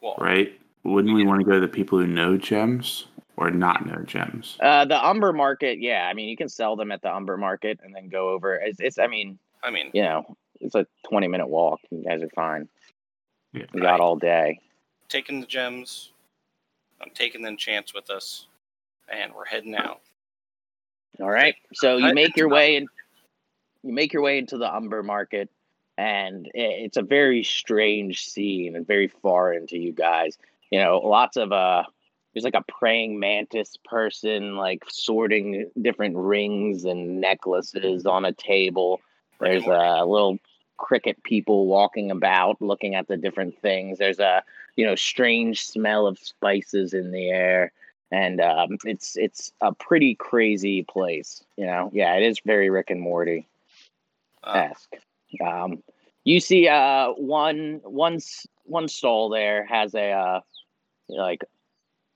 Well, 0.00 0.16
right? 0.18 0.58
Wouldn't 0.84 1.14
we 1.14 1.24
want 1.24 1.40
to 1.40 1.44
go 1.46 1.52
to 1.52 1.60
the 1.60 1.68
people 1.68 1.98
who 2.00 2.08
know 2.08 2.36
gems 2.36 3.06
or 3.36 3.50
not 3.50 3.86
know 3.86 4.02
gems? 4.04 4.56
Uh, 4.60 4.84
the 4.84 5.04
Umber 5.06 5.32
market, 5.32 5.78
yeah. 5.80 6.06
I 6.08 6.14
mean, 6.14 6.28
you 6.28 6.36
can 6.36 6.48
sell 6.48 6.76
them 6.76 6.92
at 6.92 7.02
the 7.02 7.14
Umber 7.14 7.36
market 7.36 7.80
and 7.82 7.94
then 7.94 8.08
go 8.08 8.28
over. 8.30 8.54
It's, 8.56 8.80
it's 8.80 8.98
I 8.98 9.06
mean, 9.06 9.38
I 9.62 9.70
mean, 9.70 9.90
you 9.94 10.02
know, 10.02 10.36
it's 10.60 10.74
a 10.74 10.86
twenty 11.08 11.28
minute 11.28 11.48
walk. 11.48 11.80
You 11.90 12.02
guys 12.04 12.22
are 12.22 12.28
fine. 12.30 12.68
Yeah. 13.52 13.64
You 13.72 13.80
got 13.80 14.00
all 14.00 14.16
day. 14.16 14.60
taking 15.08 15.40
the 15.40 15.46
gems. 15.46 16.12
I'm 17.00 17.10
taking 17.14 17.42
the 17.42 17.54
chance 17.56 17.92
with 17.92 18.10
us, 18.10 18.46
and 19.12 19.34
we're 19.34 19.44
heading 19.44 19.74
out. 19.74 20.00
All 21.20 21.28
right. 21.30 21.56
So 21.74 21.96
you 21.96 22.06
I- 22.06 22.12
make 22.12 22.36
your 22.36 22.48
way 22.48 22.76
and 22.76 22.88
You 23.82 23.92
make 23.92 24.12
your 24.12 24.22
way 24.22 24.38
into 24.38 24.56
the 24.58 24.72
Umber 24.72 25.02
Market, 25.02 25.50
and 25.98 26.48
it's 26.54 26.96
a 26.96 27.02
very 27.02 27.42
strange 27.42 28.24
scene 28.24 28.76
and 28.76 28.86
very 28.86 29.08
foreign 29.08 29.66
to 29.68 29.78
you 29.78 29.92
guys. 29.92 30.38
You 30.70 30.78
know, 30.78 30.98
lots 30.98 31.36
of 31.36 31.50
uh, 31.52 31.82
there's 32.32 32.44
like 32.44 32.54
a 32.54 32.64
praying 32.72 33.18
mantis 33.18 33.76
person 33.84 34.56
like 34.56 34.84
sorting 34.88 35.70
different 35.80 36.16
rings 36.16 36.84
and 36.84 37.20
necklaces 37.20 38.06
on 38.06 38.24
a 38.24 38.32
table. 38.32 39.00
There's 39.40 39.66
a 39.66 40.04
little 40.04 40.38
cricket 40.76 41.22
people 41.22 41.66
walking 41.66 42.10
about 42.10 42.60
looking 42.60 42.94
at 42.94 43.08
the 43.08 43.16
different 43.16 43.58
things. 43.60 43.98
There's 43.98 44.20
a 44.20 44.42
you 44.76 44.86
know 44.86 44.94
strange 44.94 45.64
smell 45.64 46.06
of 46.06 46.18
spices 46.18 46.94
in 46.94 47.12
the 47.12 47.28
air 47.28 47.72
and 48.12 48.40
um, 48.42 48.78
it's 48.84 49.16
it's 49.16 49.52
a 49.60 49.72
pretty 49.72 50.14
crazy 50.14 50.82
place. 50.82 51.42
You 51.56 51.66
know, 51.66 51.90
yeah, 51.92 52.14
it 52.14 52.22
is 52.22 52.40
very 52.44 52.68
Rick 52.70 52.90
and 52.90 53.00
Morty 53.00 53.48
Uh. 54.44 54.68
Um, 55.44 55.82
you 56.24 56.38
see, 56.40 56.68
uh, 56.68 57.08
one 57.12 57.80
one 57.84 58.20
one 58.64 58.88
stall 58.88 59.30
there 59.30 59.64
has 59.64 59.94
a 59.94 60.10
uh, 60.10 60.40
like 61.08 61.42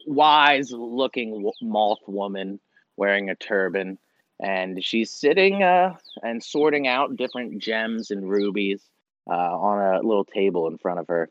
wise 0.06 0.72
looking 0.72 1.50
moth 1.60 2.00
woman 2.06 2.60
wearing 2.96 3.28
a 3.30 3.34
turban, 3.34 3.98
and 4.40 4.82
she's 4.82 5.10
sitting 5.10 5.62
uh, 5.62 5.96
and 6.22 6.42
sorting 6.42 6.86
out 6.86 7.16
different 7.16 7.58
gems 7.58 8.10
and 8.10 8.28
rubies 8.28 8.82
uh, 9.28 9.32
on 9.32 9.94
a 9.96 10.06
little 10.06 10.24
table 10.24 10.66
in 10.68 10.78
front 10.78 11.00
of 11.00 11.06
her. 11.08 11.28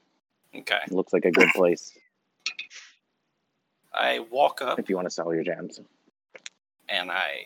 okay, 0.56 0.80
It 0.86 0.92
looks 0.94 1.14
like 1.14 1.26
a 1.26 1.32
good 1.32 1.50
place 1.56 1.92
I 3.96 4.20
walk 4.20 4.62
up 4.62 4.78
if 4.78 4.90
you 4.90 4.96
want 4.96 5.08
to 5.08 5.14
sell 5.14 5.34
your 5.34 5.44
gems. 5.44 5.80
and 6.90 7.10
I, 7.10 7.46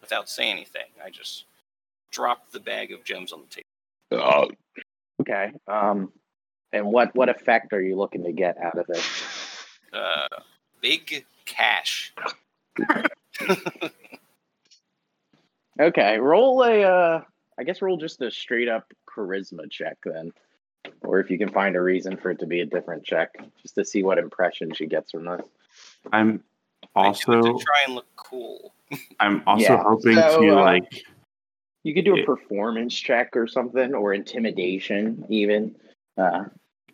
without 0.00 0.28
saying 0.28 0.52
anything, 0.52 0.82
I 1.02 1.10
just 1.10 1.44
drop 2.10 2.50
the 2.50 2.60
bag 2.60 2.92
of 2.92 3.04
gems 3.04 3.32
on 3.32 3.40
the 3.40 3.46
table. 3.46 3.64
Oh. 4.12 4.50
Okay. 5.20 5.52
Um, 5.66 6.12
and 6.72 6.86
what 6.86 7.14
what 7.14 7.28
effect 7.28 7.72
are 7.72 7.80
you 7.80 7.96
looking 7.96 8.24
to 8.24 8.32
get 8.32 8.58
out 8.58 8.78
of 8.78 8.86
it? 8.90 9.04
Uh, 9.92 10.28
big 10.80 11.24
cash. 11.44 12.12
Okay, 15.80 16.18
roll 16.18 16.62
a. 16.64 16.82
Uh, 16.82 17.22
I 17.58 17.64
guess 17.64 17.82
roll 17.82 17.96
just 17.96 18.20
a 18.20 18.30
straight 18.30 18.68
up 18.68 18.92
charisma 19.08 19.70
check 19.70 19.96
then, 20.04 20.32
or 21.02 21.20
if 21.20 21.30
you 21.30 21.38
can 21.38 21.50
find 21.50 21.76
a 21.76 21.80
reason 21.80 22.16
for 22.16 22.30
it 22.30 22.40
to 22.40 22.46
be 22.46 22.60
a 22.60 22.66
different 22.66 23.04
check, 23.04 23.34
just 23.62 23.74
to 23.76 23.84
see 23.84 24.02
what 24.02 24.18
impression 24.18 24.72
she 24.74 24.86
gets 24.86 25.12
from 25.12 25.24
this. 25.24 25.40
I'm 26.12 26.42
I 26.96 27.06
also 27.06 27.32
to 27.32 27.64
try 27.64 27.82
and 27.86 27.94
look 27.94 28.06
cool. 28.16 28.74
I'm 29.20 29.42
also 29.46 29.62
Yeah, 29.62 29.82
hoping 29.84 30.16
so, 30.16 30.40
to 30.40 30.50
uh, 30.50 30.60
like 30.60 31.04
You 31.84 31.94
could 31.94 32.04
do 32.04 32.14
a 32.14 32.18
Yeah. 32.18 32.24
performance 32.24 32.94
check 32.94 33.36
or 33.36 33.46
something, 33.46 33.94
or 33.94 34.14
intimidation 34.14 35.24
even. 35.28 35.76
Uh, 36.16 36.44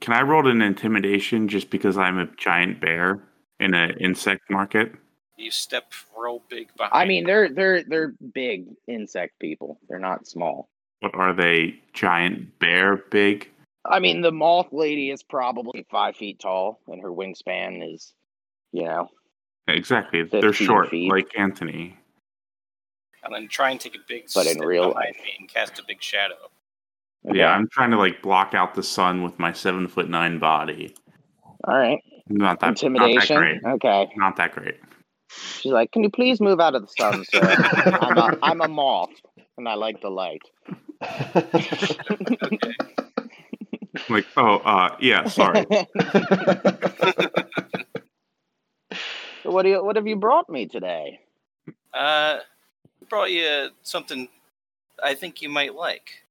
can 0.01 0.12
I 0.12 0.20
roll 0.20 0.47
an 0.48 0.61
intimidation 0.61 1.48
just 1.48 1.70
because 1.70 1.97
I'm 1.97 2.19
a 2.19 2.27
giant 2.36 2.81
bear 2.81 3.23
in 3.60 3.74
an 3.74 3.97
insect 4.01 4.51
market? 4.51 4.93
You 5.36 5.51
step 5.51 5.93
real 6.16 6.43
big 6.48 6.68
behind. 6.76 6.93
I 6.94 7.05
mean, 7.06 7.24
they're 7.26 7.48
they're 7.48 7.82
they're 7.82 8.14
big 8.35 8.66
insect 8.86 9.39
people. 9.40 9.78
They're 9.89 9.98
not 9.98 10.26
small. 10.26 10.68
What 11.01 11.14
are 11.14 11.35
they? 11.35 11.81
Giant 11.93 12.59
bear 12.60 12.97
big? 12.97 13.51
I 13.85 13.98
mean, 14.01 14.22
the 14.22 14.32
moth 14.32 14.68
lady 14.72 15.10
is 15.10 15.22
probably 15.22 15.85
five 15.90 16.16
feet 16.16 16.39
tall, 16.39 16.81
and 16.89 17.02
her 17.02 17.10
wingspan 17.10 17.93
is, 17.94 18.14
you 18.72 18.85
know, 18.85 19.09
Exactly. 19.68 20.22
They're 20.22 20.52
short, 20.55 20.89
feet. 20.90 21.10
like 21.10 21.28
Anthony. 21.36 21.97
and 23.22 23.35
then 23.35 23.48
try 23.48 23.70
and 23.70 23.81
take 23.81 23.94
a 23.94 23.98
big 24.09 24.24
But 24.35 24.47
in 24.47 24.59
real 24.60 24.89
behind 24.89 24.94
life. 25.16 25.16
me 25.22 25.32
and 25.39 25.48
cast 25.48 25.78
a 25.78 25.82
big 25.86 26.02
shadow. 26.02 26.35
okay. 27.28 27.39
Yeah, 27.39 27.51
I'm 27.51 27.68
trying 27.68 27.90
to 27.90 27.98
like 27.98 28.22
block 28.22 28.55
out 28.55 28.74
the 28.74 28.82
sun 28.82 29.22
with 29.22 29.39
my 29.39 29.52
seven 29.52 29.89
foot 29.89 30.09
nine 30.09 30.39
body. 30.39 30.94
All 31.64 31.76
right, 31.76 32.01
Not 32.28 32.60
that 32.60 32.70
intimidation. 32.70 33.14
Not 33.14 33.28
that 33.28 33.62
great. 33.62 33.72
Okay. 33.74 34.12
Not 34.16 34.36
that 34.36 34.52
great. 34.52 34.76
She's 35.30 35.72
like, 35.72 35.92
"Can 35.92 36.02
you 36.02 36.10
please 36.10 36.40
move 36.40 36.60
out 36.60 36.74
of 36.74 36.82
the 36.82 36.88
sun, 36.88 37.24
sir? 37.24 37.40
I'm 38.01 38.18
a 38.18 38.38
I'm 38.42 38.60
a 38.60 38.68
moth, 38.68 39.10
and 39.59 39.68
I 39.68 39.74
like 39.74 40.01
the 40.01 40.10
light." 40.10 40.42
Okay. 41.02 42.59
Like, 44.09 44.26
oh, 44.36 44.56
uh, 44.56 44.96
yeah, 45.01 45.28
sorry. 45.28 45.66
So 45.70 45.86
what 49.51 49.62
do 49.62 49.68
you 49.68 49.84
what 49.84 49.96
have 49.96 50.06
you 50.06 50.16
brought 50.16 50.51
me 50.51 50.66
today? 50.66 51.20
Uh, 51.92 52.38
brought 53.09 53.30
you 53.30 53.68
something 53.82 54.28
I 55.02 55.14
think 55.14 55.42
you 55.42 55.48
might 55.48 55.74
like. 55.74 56.22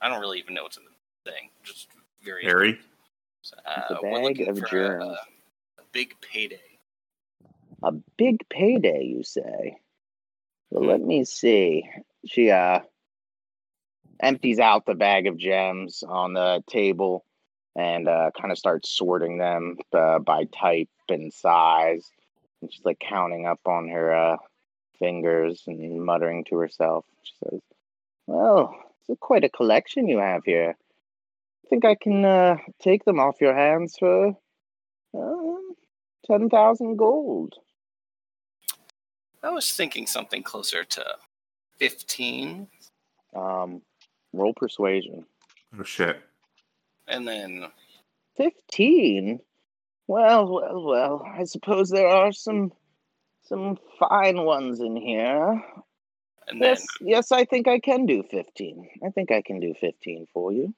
I 0.00 0.08
don't 0.08 0.20
really 0.20 0.38
even 0.38 0.54
know 0.54 0.62
what's 0.62 0.76
in 0.76 0.84
the 0.84 1.30
thing. 1.30 1.50
Just 1.64 1.88
very. 2.22 2.44
Harry. 2.44 2.78
Uh, 3.64 3.94
a 3.94 3.98
we're 4.02 4.22
looking 4.22 4.48
of 4.48 4.58
for 4.58 4.66
germs. 4.66 5.04
A, 5.04 5.80
a 5.80 5.84
big 5.92 6.14
payday. 6.20 6.60
A 7.82 7.92
big 8.16 8.48
payday, 8.48 9.04
you 9.04 9.22
say? 9.22 9.78
Well, 10.70 10.88
let 10.88 11.00
me 11.00 11.24
see. 11.24 11.88
She 12.26 12.50
uh 12.50 12.80
empties 14.20 14.58
out 14.58 14.86
the 14.86 14.94
bag 14.94 15.26
of 15.26 15.36
gems 15.36 16.04
on 16.06 16.32
the 16.32 16.62
table 16.68 17.24
and 17.74 18.08
uh, 18.08 18.30
kind 18.38 18.52
of 18.52 18.58
starts 18.58 18.90
sorting 18.90 19.38
them 19.38 19.76
uh, 19.92 20.18
by 20.18 20.44
type 20.44 20.88
and 21.08 21.32
size. 21.32 22.08
And 22.60 22.72
she's 22.72 22.84
like 22.84 23.00
counting 23.00 23.46
up 23.46 23.60
on 23.66 23.88
her 23.88 24.14
uh, 24.14 24.36
fingers 24.98 25.64
and 25.66 26.04
muttering 26.04 26.44
to 26.44 26.56
herself. 26.56 27.04
She 27.24 27.32
says, 27.42 27.60
"Well, 28.26 28.74
it's 29.08 29.18
quite 29.20 29.44
a 29.44 29.48
collection 29.48 30.08
you 30.08 30.18
have 30.18 30.44
here. 30.44 30.76
I 31.72 31.74
think 31.74 31.84
I 31.86 31.94
can 31.94 32.22
uh, 32.22 32.56
take 32.82 33.06
them 33.06 33.18
off 33.18 33.40
your 33.40 33.54
hands 33.56 33.96
for 33.98 34.36
um, 35.14 35.74
ten 36.26 36.50
thousand 36.50 36.96
gold." 36.98 37.54
I 39.42 39.48
was 39.48 39.72
thinking 39.72 40.06
something 40.06 40.42
closer 40.42 40.84
to 40.84 41.16
fifteen, 41.78 42.68
Um, 43.34 43.80
roll 44.34 44.52
persuasion. 44.52 45.24
Oh 45.78 45.82
shit. 45.82 46.20
and 47.08 47.26
then 47.26 47.64
15 48.36 49.40
well 50.06 50.46
well 50.46 50.82
well 50.84 51.26
i 51.26 51.44
suppose 51.44 51.88
there 51.88 52.06
are 52.06 52.30
some 52.32 52.70
some 53.42 53.78
fine 53.98 54.44
ones 54.44 54.80
in 54.80 54.94
here 54.96 55.62
and 56.48 56.60
then 56.60 56.68
yes 56.70 56.86
yes 57.00 57.32
i 57.32 57.44
think 57.44 57.66
i 57.66 57.78
can 57.80 58.04
do 58.06 58.22
15 58.30 58.88
i 59.04 59.08
think 59.08 59.32
i 59.32 59.40
can 59.42 59.58
do 59.60 59.74
15 59.80 60.26
for 60.32 60.52
you 60.52 60.74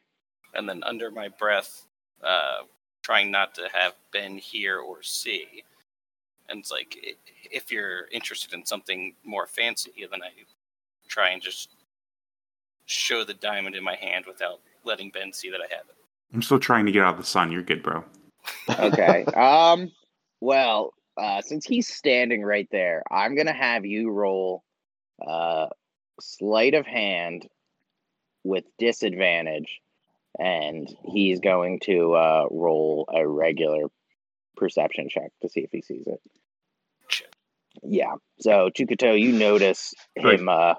and 0.55 0.69
then 0.69 0.83
under 0.85 1.11
my 1.11 1.29
breath, 1.29 1.87
uh, 2.23 2.63
trying 3.03 3.31
not 3.31 3.55
to 3.55 3.69
have 3.73 3.95
Ben 4.13 4.39
hear 4.39 4.79
or 4.79 5.03
see. 5.03 5.65
And 6.49 6.61
it's 6.61 6.71
like, 6.71 6.97
if 7.51 7.71
you're 7.73 8.07
interested 8.13 8.53
in 8.55 8.65
something 8.65 9.15
more 9.25 9.47
fancy, 9.47 9.93
then 10.11 10.23
I 10.23 10.31
try 11.09 11.31
and 11.31 11.43
just 11.43 11.71
show 12.87 13.25
the 13.25 13.35
diamond 13.35 13.75
in 13.77 13.85
my 13.85 13.95
hand 13.97 14.25
without 14.27 14.61
letting 14.85 15.11
Ben 15.11 15.33
see 15.33 15.51
that 15.51 15.61
I 15.61 15.75
have 15.75 15.87
it. 15.89 15.97
I'm 16.35 16.43
still 16.43 16.59
trying 16.59 16.87
to 16.87 16.93
get 16.93 17.03
out 17.03 17.15
of 17.15 17.21
the 17.21 17.27
sun. 17.27 17.51
You're 17.53 17.63
good, 17.63 17.83
bro. 17.83 18.05
okay 18.79 19.25
um 19.37 19.91
well 20.41 20.93
uh 21.17 21.41
since 21.41 21.65
he's 21.65 21.89
standing 21.89 22.43
right 22.43 22.69
there 22.71 23.03
i'm 23.11 23.35
gonna 23.35 23.53
have 23.53 23.87
you 23.87 24.11
roll 24.11 24.63
uh 25.27 25.67
sleight 26.21 26.75
of 26.75 26.87
hand 26.87 27.49
with 28.43 28.65
disadvantage 28.79 29.81
and 30.39 30.89
he's 31.05 31.41
going 31.41 31.81
to 31.81 32.13
uh 32.15 32.47
roll 32.51 33.09
a 33.15 33.27
regular 33.27 33.87
perception 34.57 35.09
check 35.09 35.31
to 35.43 35.49
see 35.49 35.61
if 35.61 35.71
he 35.73 35.81
sees 35.83 36.07
it 36.07 36.21
yeah 37.83 38.15
so 38.41 38.71
chukato 38.71 39.19
you 39.21 39.33
notice 39.33 39.95
him 40.15 40.49
uh 40.49 40.75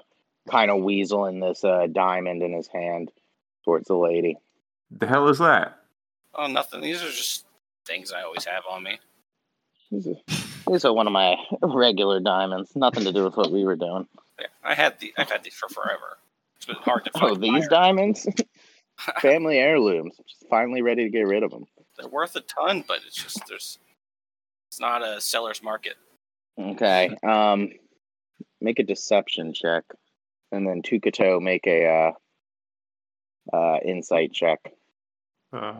kind 0.50 0.70
of 0.70 0.78
weaseling 0.78 1.40
this 1.46 1.62
uh 1.64 1.86
diamond 1.92 2.42
in 2.42 2.52
his 2.52 2.68
hand 2.68 3.10
towards 3.64 3.86
the 3.88 3.96
lady 3.96 4.36
The 4.90 5.06
hell 5.06 5.28
is 5.28 5.38
that? 5.38 5.78
Oh, 6.38 6.46
nothing. 6.46 6.80
These 6.82 7.02
are 7.02 7.08
just 7.10 7.44
things 7.86 8.12
I 8.12 8.22
always 8.22 8.44
have 8.44 8.62
on 8.70 8.82
me. 8.82 8.98
These 9.90 10.06
are, 10.06 10.70
these 10.70 10.84
are 10.84 10.92
one 10.92 11.06
of 11.06 11.12
my 11.12 11.36
regular 11.62 12.20
diamonds. 12.20 12.70
Nothing 12.76 13.04
to 13.04 13.12
do 13.12 13.24
with 13.24 13.36
what 13.36 13.50
we 13.50 13.64
were 13.64 13.74
doing. 13.76 14.06
Yeah, 14.38 14.46
I 14.62 14.74
had 14.74 15.00
the 15.00 15.12
I've 15.16 15.30
had 15.30 15.42
these 15.44 15.54
for 15.54 15.68
forever. 15.68 16.18
It's 16.56 16.66
been 16.66 16.76
hard 16.76 17.04
to 17.06 17.10
Find 17.12 17.24
Oh, 17.32 17.34
these 17.34 17.50
buyers. 17.52 17.68
diamonds? 17.68 18.26
Family 19.20 19.58
heirlooms. 19.58 20.16
Just 20.16 20.46
finally 20.48 20.82
ready 20.82 21.04
to 21.04 21.10
get 21.10 21.26
rid 21.26 21.42
of 21.42 21.50
them. 21.50 21.66
They're 21.98 22.08
worth 22.08 22.36
a 22.36 22.40
ton, 22.40 22.84
but 22.86 23.00
it's 23.06 23.16
just 23.16 23.40
there's 23.48 23.78
it's 24.68 24.80
not 24.80 25.02
a 25.02 25.20
seller's 25.20 25.62
market. 25.62 25.94
Okay. 26.58 27.16
Um, 27.22 27.70
make 28.60 28.78
a 28.78 28.82
deception 28.82 29.52
check, 29.52 29.84
and 30.52 30.66
then 30.66 30.82
Tukato 30.82 31.40
make 31.40 31.66
a 31.66 32.12
uh, 33.52 33.56
uh, 33.56 33.78
insight 33.84 34.32
check. 34.32 34.60
Uh, 35.52 35.74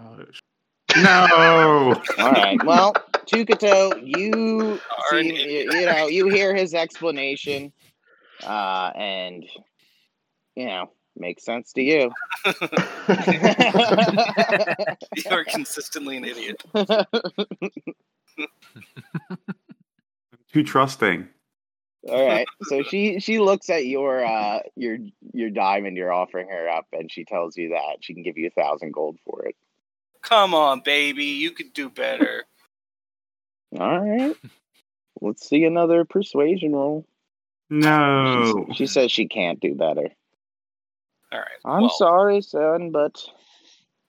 no. 0.97 1.95
All 2.19 2.33
right. 2.33 2.63
Well, 2.65 2.95
Tukato, 3.27 4.01
you 4.03 4.81
Are 5.13 5.23
see, 5.23 5.65
you, 5.65 5.73
you 5.73 5.87
know, 5.87 6.07
you 6.07 6.29
hear 6.29 6.55
his 6.55 6.75
explanation, 6.75 7.73
uh, 8.45 8.93
and 8.95 9.45
you 10.55 10.67
know, 10.67 10.91
makes 11.19 11.45
sense 11.45 11.73
to 11.75 11.83
you. 11.83 12.11
You're 15.31 15.45
consistently 15.45 16.17
an 16.17 16.25
idiot. 16.25 16.63
Too 20.53 20.63
trusting. 20.63 21.29
All 22.09 22.27
right. 22.27 22.47
So 22.65 22.83
she 22.83 23.21
she 23.21 23.39
looks 23.41 23.69
at 23.69 23.87
your 23.87 24.25
uh 24.25 24.61
your 24.77 24.99
your 25.33 25.51
diamond 25.51 25.97
you're 25.97 26.13
offering 26.13 26.49
her 26.49 26.69
up, 26.69 26.87
and 26.93 27.11
she 27.11 27.25
tells 27.25 27.57
you 27.57 27.71
that 27.71 27.97
she 28.01 28.15
can 28.15 28.23
give 28.23 28.39
you 28.39 28.47
a 28.47 28.51
thousand 28.51 28.93
gold 28.93 29.19
for 29.25 29.47
it. 29.47 29.57
Come 30.23 30.55
on, 30.55 30.83
baby, 30.85 31.25
you 31.25 31.51
could 31.51 31.73
do 31.73 31.91
better. 31.91 32.45
All 33.79 34.01
right. 34.01 34.37
Let's 35.21 35.49
see 35.49 35.65
another 35.65 36.05
persuasion 36.05 36.73
roll. 36.73 37.07
No. 37.69 38.67
She 38.75 38.87
says 38.87 39.11
she 39.11 39.27
can't 39.27 39.61
do 39.61 39.75
better. 39.75 40.11
All 41.33 41.39
right. 41.39 41.49
I'm 41.65 41.83
well, 41.83 41.91
sorry, 41.91 42.41
son, 42.41 42.91
but 42.93 43.23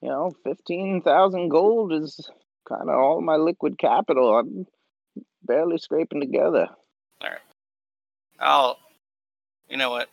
you 0.01 0.09
know, 0.09 0.31
fifteen 0.43 1.01
thousand 1.01 1.49
gold 1.49 1.93
is 1.93 2.29
kind 2.67 2.89
of 2.89 2.95
all 2.95 3.21
my 3.21 3.35
liquid 3.35 3.77
capital. 3.79 4.37
I'm 4.37 4.67
barely 5.43 5.77
scraping 5.77 6.21
together. 6.21 6.67
All 7.21 7.29
right. 7.29 7.39
I'll. 8.39 8.77
You 9.69 9.77
know 9.77 9.89
what? 9.89 10.09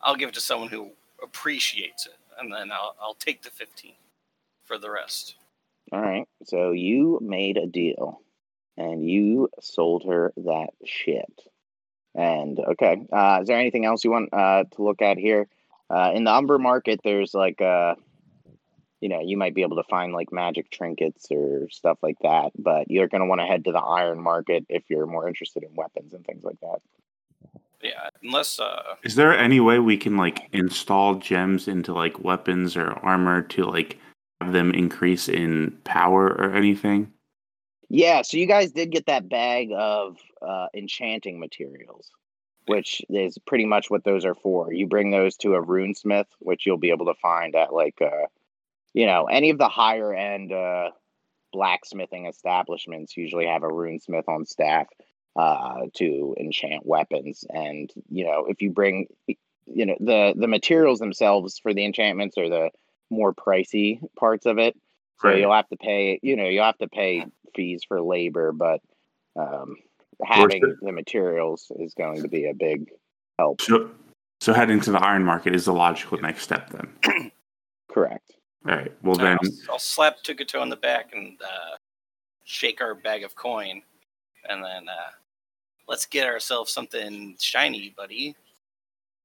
I'll 0.00 0.16
give 0.16 0.28
it 0.28 0.34
to 0.34 0.40
someone 0.40 0.68
who 0.68 0.90
appreciates 1.22 2.06
it, 2.06 2.16
and 2.38 2.52
then 2.52 2.70
I'll 2.70 2.94
I'll 3.00 3.14
take 3.14 3.42
the 3.42 3.50
fifteen 3.50 3.94
for 4.64 4.78
the 4.78 4.90
rest. 4.90 5.34
All 5.90 6.00
right. 6.00 6.26
So 6.44 6.72
you 6.72 7.18
made 7.22 7.56
a 7.56 7.66
deal 7.66 8.20
and 8.76 9.08
you 9.08 9.48
sold 9.60 10.04
her 10.06 10.32
that 10.36 10.70
shit. 10.84 11.42
And 12.14 12.58
okay, 12.58 12.96
uh, 13.12 13.40
is 13.42 13.48
there 13.48 13.58
anything 13.58 13.84
else 13.84 14.04
you 14.04 14.10
want 14.10 14.30
uh, 14.32 14.64
to 14.64 14.82
look 14.82 15.02
at 15.02 15.18
here? 15.18 15.48
Uh, 15.90 16.12
in 16.14 16.24
the 16.24 16.32
Umber 16.34 16.58
market, 16.58 17.00
there's 17.02 17.34
like 17.34 17.60
uh, 17.60 17.94
you 19.00 19.08
know, 19.08 19.20
you 19.20 19.36
might 19.36 19.54
be 19.54 19.62
able 19.62 19.76
to 19.76 19.84
find 19.84 20.12
like 20.12 20.32
magic 20.32 20.70
trinkets 20.70 21.26
or 21.30 21.68
stuff 21.70 21.98
like 22.02 22.18
that. 22.22 22.50
But 22.58 22.90
you're 22.90 23.08
going 23.08 23.20
to 23.20 23.26
want 23.26 23.40
to 23.40 23.46
head 23.46 23.64
to 23.64 23.72
the 23.72 23.78
iron 23.78 24.20
market 24.20 24.66
if 24.68 24.84
you're 24.88 25.06
more 25.06 25.28
interested 25.28 25.62
in 25.62 25.74
weapons 25.74 26.12
and 26.12 26.24
things 26.24 26.42
like 26.42 26.60
that. 26.60 26.78
Yeah, 27.82 28.10
unless 28.22 28.58
uh, 28.58 28.96
Is 29.04 29.14
there 29.14 29.36
any 29.36 29.60
way 29.60 29.78
we 29.78 29.96
can 29.96 30.16
like 30.16 30.48
install 30.52 31.14
gems 31.14 31.68
into 31.68 31.94
like 31.94 32.24
weapons 32.24 32.76
or 32.76 32.90
armor 32.90 33.42
to 33.42 33.64
like 33.64 33.98
have 34.40 34.52
them 34.52 34.72
increase 34.72 35.28
in 35.28 35.78
power 35.84 36.26
or 36.26 36.54
anything? 36.56 37.12
Yeah, 37.88 38.22
so 38.22 38.36
you 38.36 38.46
guys 38.46 38.72
did 38.72 38.90
get 38.90 39.06
that 39.06 39.28
bag 39.28 39.70
of 39.74 40.16
uh, 40.42 40.66
enchanting 40.74 41.38
materials, 41.38 42.10
which 42.68 43.02
is 43.08 43.38
pretty 43.38 43.64
much 43.64 43.90
what 43.90 44.04
those 44.04 44.24
are 44.24 44.34
for. 44.34 44.72
You 44.72 44.86
bring 44.86 45.10
those 45.10 45.36
to 45.38 45.54
a 45.54 45.62
runesmith, 45.64 46.26
which 46.38 46.66
you'll 46.66 46.76
be 46.78 46.90
able 46.90 47.06
to 47.06 47.14
find 47.14 47.54
at 47.54 47.72
like, 47.72 48.00
uh, 48.00 48.26
you 48.94 49.06
know, 49.06 49.24
any 49.26 49.50
of 49.50 49.58
the 49.58 49.68
higher 49.68 50.12
end 50.14 50.52
uh, 50.52 50.90
blacksmithing 51.52 52.26
establishments 52.26 53.16
usually 53.16 53.46
have 53.46 53.62
a 53.62 53.68
runesmith 53.68 54.28
on 54.28 54.46
staff 54.46 54.86
uh, 55.36 55.82
to 55.94 56.34
enchant 56.38 56.84
weapons. 56.84 57.44
And 57.48 57.90
you 58.10 58.24
know, 58.24 58.46
if 58.48 58.60
you 58.62 58.70
bring, 58.70 59.06
you 59.26 59.86
know, 59.86 59.96
the 60.00 60.34
the 60.36 60.48
materials 60.48 60.98
themselves 60.98 61.58
for 61.58 61.72
the 61.74 61.84
enchantments 61.84 62.36
are 62.38 62.48
the 62.48 62.70
more 63.10 63.32
pricey 63.32 64.00
parts 64.16 64.46
of 64.46 64.58
it. 64.58 64.76
So 65.20 65.28
Right. 65.28 65.40
you'll 65.40 65.52
have 65.54 65.68
to 65.68 65.76
pay, 65.76 66.20
you 66.22 66.36
know, 66.36 66.44
you'll 66.44 66.64
have 66.64 66.78
to 66.78 66.88
pay 66.88 67.24
fees 67.54 67.82
for 67.86 68.00
labor, 68.00 68.52
but 68.52 68.80
um, 69.36 69.76
having 70.24 70.60
the- 70.60 70.76
the 70.82 70.92
materials 70.92 71.70
is 71.78 71.94
going 71.94 72.22
to 72.22 72.28
be 72.28 72.46
a 72.46 72.54
big 72.54 72.90
help. 73.38 73.60
So, 73.60 73.90
so 74.40 74.52
heading 74.52 74.80
to 74.80 74.90
the 74.92 74.98
iron 75.04 75.24
market 75.24 75.54
is 75.54 75.64
the 75.66 75.72
logical 75.72 76.18
next 76.18 76.42
step 76.42 76.70
then. 76.70 77.30
Correct. 77.88 78.32
All 78.68 78.74
right. 78.76 78.92
Well 79.02 79.14
so 79.16 79.22
then, 79.22 79.38
I'll, 79.42 79.72
I'll 79.74 79.78
slap 79.78 80.16
Tugato 80.24 80.60
on 80.60 80.68
the 80.68 80.76
back 80.76 81.10
and 81.14 81.40
uh, 81.42 81.76
shake 82.44 82.80
our 82.80 82.94
bag 82.94 83.22
of 83.24 83.34
coin, 83.34 83.82
and 84.48 84.62
then 84.64 84.88
uh, 84.88 85.10
let's 85.86 86.06
get 86.06 86.26
ourselves 86.26 86.72
something 86.72 87.36
shiny, 87.38 87.94
buddy. 87.96 88.34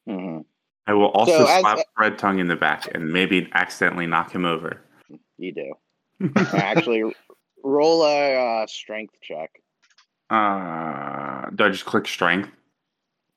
hmm 0.07 0.39
I 0.85 0.93
will 0.93 1.11
also 1.11 1.45
So 1.45 1.47
as- 1.47 1.61
slap 1.61 1.79
Red 1.97 2.17
Tongue 2.19 2.39
in 2.39 2.47
the 2.47 2.55
back 2.57 2.93
and 2.93 3.11
maybe 3.11 3.49
accidentally 3.53 4.05
knock 4.05 4.31
him 4.33 4.45
over. 4.45 4.81
You 5.37 5.51
do. 5.53 5.73
Actually, 6.53 7.03
roll 7.63 8.03
a 8.03 8.63
uh, 8.63 8.67
strength 8.67 9.15
check. 9.21 9.49
Uh, 10.33 11.49
do 11.51 11.65
I 11.65 11.69
just 11.69 11.85
click 11.85 12.07
strength? 12.07 12.49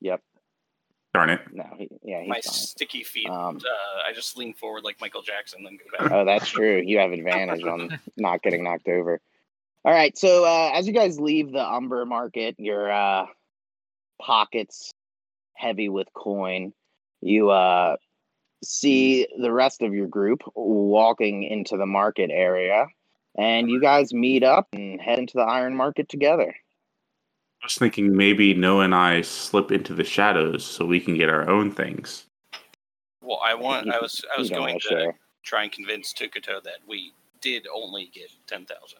Yep. 0.01 0.21
Darn 1.13 1.29
it. 1.29 1.41
No, 1.51 1.65
he, 1.77 1.89
yeah, 2.03 2.21
he's 2.21 2.29
My 2.29 2.41
fine. 2.41 2.53
sticky 2.53 3.03
feet. 3.03 3.29
Um, 3.29 3.57
uh, 3.57 4.09
I 4.09 4.13
just 4.13 4.35
lean 4.35 4.53
forward 4.55 4.83
like 4.83 4.99
Michael 4.99 5.21
Jackson, 5.21 5.63
then 5.63 5.77
go 5.77 5.97
back. 5.97 6.11
Oh, 6.11 6.25
that's 6.25 6.49
true. 6.49 6.81
You 6.83 6.97
have 6.99 7.11
advantage 7.11 7.63
on 7.63 7.99
not 8.17 8.41
getting 8.41 8.63
knocked 8.63 8.87
over. 8.87 9.19
All 9.85 9.93
right. 9.93 10.17
So 10.17 10.43
uh, 10.43 10.71
as 10.73 10.87
you 10.87 10.93
guys 10.93 11.19
leave 11.19 11.51
the 11.51 11.63
Umber 11.63 12.05
Market, 12.05 12.55
your 12.57 12.91
uh, 12.91 13.27
pockets 14.19 14.91
heavy 15.53 15.89
with 15.89 16.07
coin, 16.13 16.73
you 17.21 17.51
uh, 17.51 17.97
see 18.63 19.27
the 19.39 19.51
rest 19.51 19.83
of 19.83 19.93
your 19.93 20.07
group 20.07 20.41
walking 20.55 21.43
into 21.43 21.77
the 21.77 21.85
market 21.85 22.31
area, 22.33 22.87
and 23.37 23.69
you 23.69 23.79
guys 23.79 24.13
meet 24.13 24.43
up 24.43 24.67
and 24.73 24.99
head 24.99 25.19
into 25.19 25.35
the 25.35 25.43
Iron 25.43 25.75
Market 25.75 26.09
together. 26.09 26.55
I 27.61 27.65
was 27.65 27.75
thinking 27.75 28.15
maybe 28.15 28.53
Noah 28.53 28.83
and 28.85 28.95
I 28.95 29.21
slip 29.21 29.71
into 29.71 29.93
the 29.93 30.03
shadows 30.03 30.63
so 30.63 30.85
we 30.85 30.99
can 30.99 31.15
get 31.17 31.29
our 31.29 31.49
own 31.49 31.71
things. 31.71 32.25
Well, 33.21 33.39
I 33.43 33.53
want. 33.55 33.89
I 33.89 33.99
was. 33.99 34.23
I 34.35 34.39
was 34.39 34.49
going 34.49 34.61
wanna 34.61 34.79
share. 34.79 35.19
try 35.43 35.63
and 35.63 35.71
convince 35.71 36.13
Tukato 36.13 36.63
that 36.63 36.77
we 36.87 37.11
did 37.41 37.67
only 37.73 38.09
get 38.13 38.29
ten 38.47 38.65
thousand. 38.65 38.99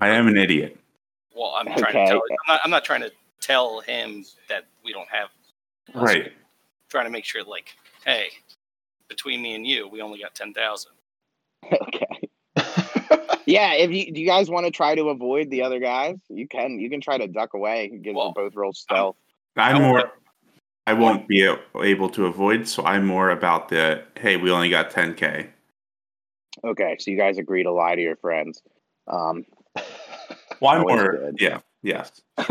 I 0.00 0.10
am 0.10 0.28
an 0.28 0.36
idiot. 0.36 0.78
Well, 1.34 1.54
I'm 1.56 1.66
trying 1.66 1.96
Okay. 1.96 2.04
to 2.04 2.10
tell. 2.10 2.22
I'm 2.30 2.36
not. 2.48 2.60
I'm 2.64 2.70
not 2.70 2.84
trying 2.84 3.00
to 3.00 3.10
tell 3.40 3.80
him 3.80 4.24
that 4.48 4.66
we 4.84 4.92
don't 4.92 5.08
have. 5.08 5.30
Right. 5.94 6.32
Trying 6.88 7.06
to 7.06 7.10
make 7.10 7.24
sure, 7.24 7.42
like, 7.42 7.74
hey, 8.04 8.28
between 9.08 9.42
me 9.42 9.54
and 9.54 9.66
you, 9.66 9.88
we 9.88 10.00
only 10.02 10.20
got 10.20 10.34
ten 10.34 10.52
thousand. 10.54 10.92
okay. 11.72 12.23
Yeah. 13.46 13.74
If 13.74 13.90
you 13.90 14.12
do, 14.12 14.20
you 14.20 14.26
guys 14.26 14.48
want 14.48 14.64
to 14.66 14.70
try 14.70 14.94
to 14.94 15.08
avoid 15.10 15.50
the 15.50 15.62
other 15.62 15.78
guys, 15.78 16.16
you 16.28 16.48
can. 16.48 16.78
You 16.78 16.88
can 16.88 17.00
try 17.00 17.18
to 17.18 17.26
duck 17.26 17.54
away. 17.54 17.88
Give 18.02 18.14
Well, 18.14 18.26
them 18.32 18.34
both 18.44 18.54
roll 18.54 18.72
stealth. 18.72 19.16
I'm 19.56 19.76
I 19.76 19.78
more. 19.78 19.92
won't- 19.94 20.10
I 20.86 20.92
won't 20.92 21.26
be 21.26 21.48
able 21.82 22.10
to 22.10 22.26
avoid, 22.26 22.68
so 22.68 22.84
I'm 22.84 23.06
more 23.06 23.30
about 23.30 23.70
the 23.70 24.04
hey, 24.18 24.36
we 24.36 24.50
only 24.50 24.68
got 24.68 24.90
10k. 24.90 25.48
Okay, 26.62 26.96
so 26.98 27.10
you 27.10 27.16
guys 27.16 27.38
agree 27.38 27.62
to 27.62 27.72
lie 27.72 27.94
to 27.94 28.02
your 28.02 28.16
friends. 28.16 28.60
Um, 29.08 29.46
Well, 30.60 30.72
I'm 30.74 30.82
more. 30.82 31.12
good. 31.12 31.36
Yeah. 31.40 31.60
Yes. 31.82 32.20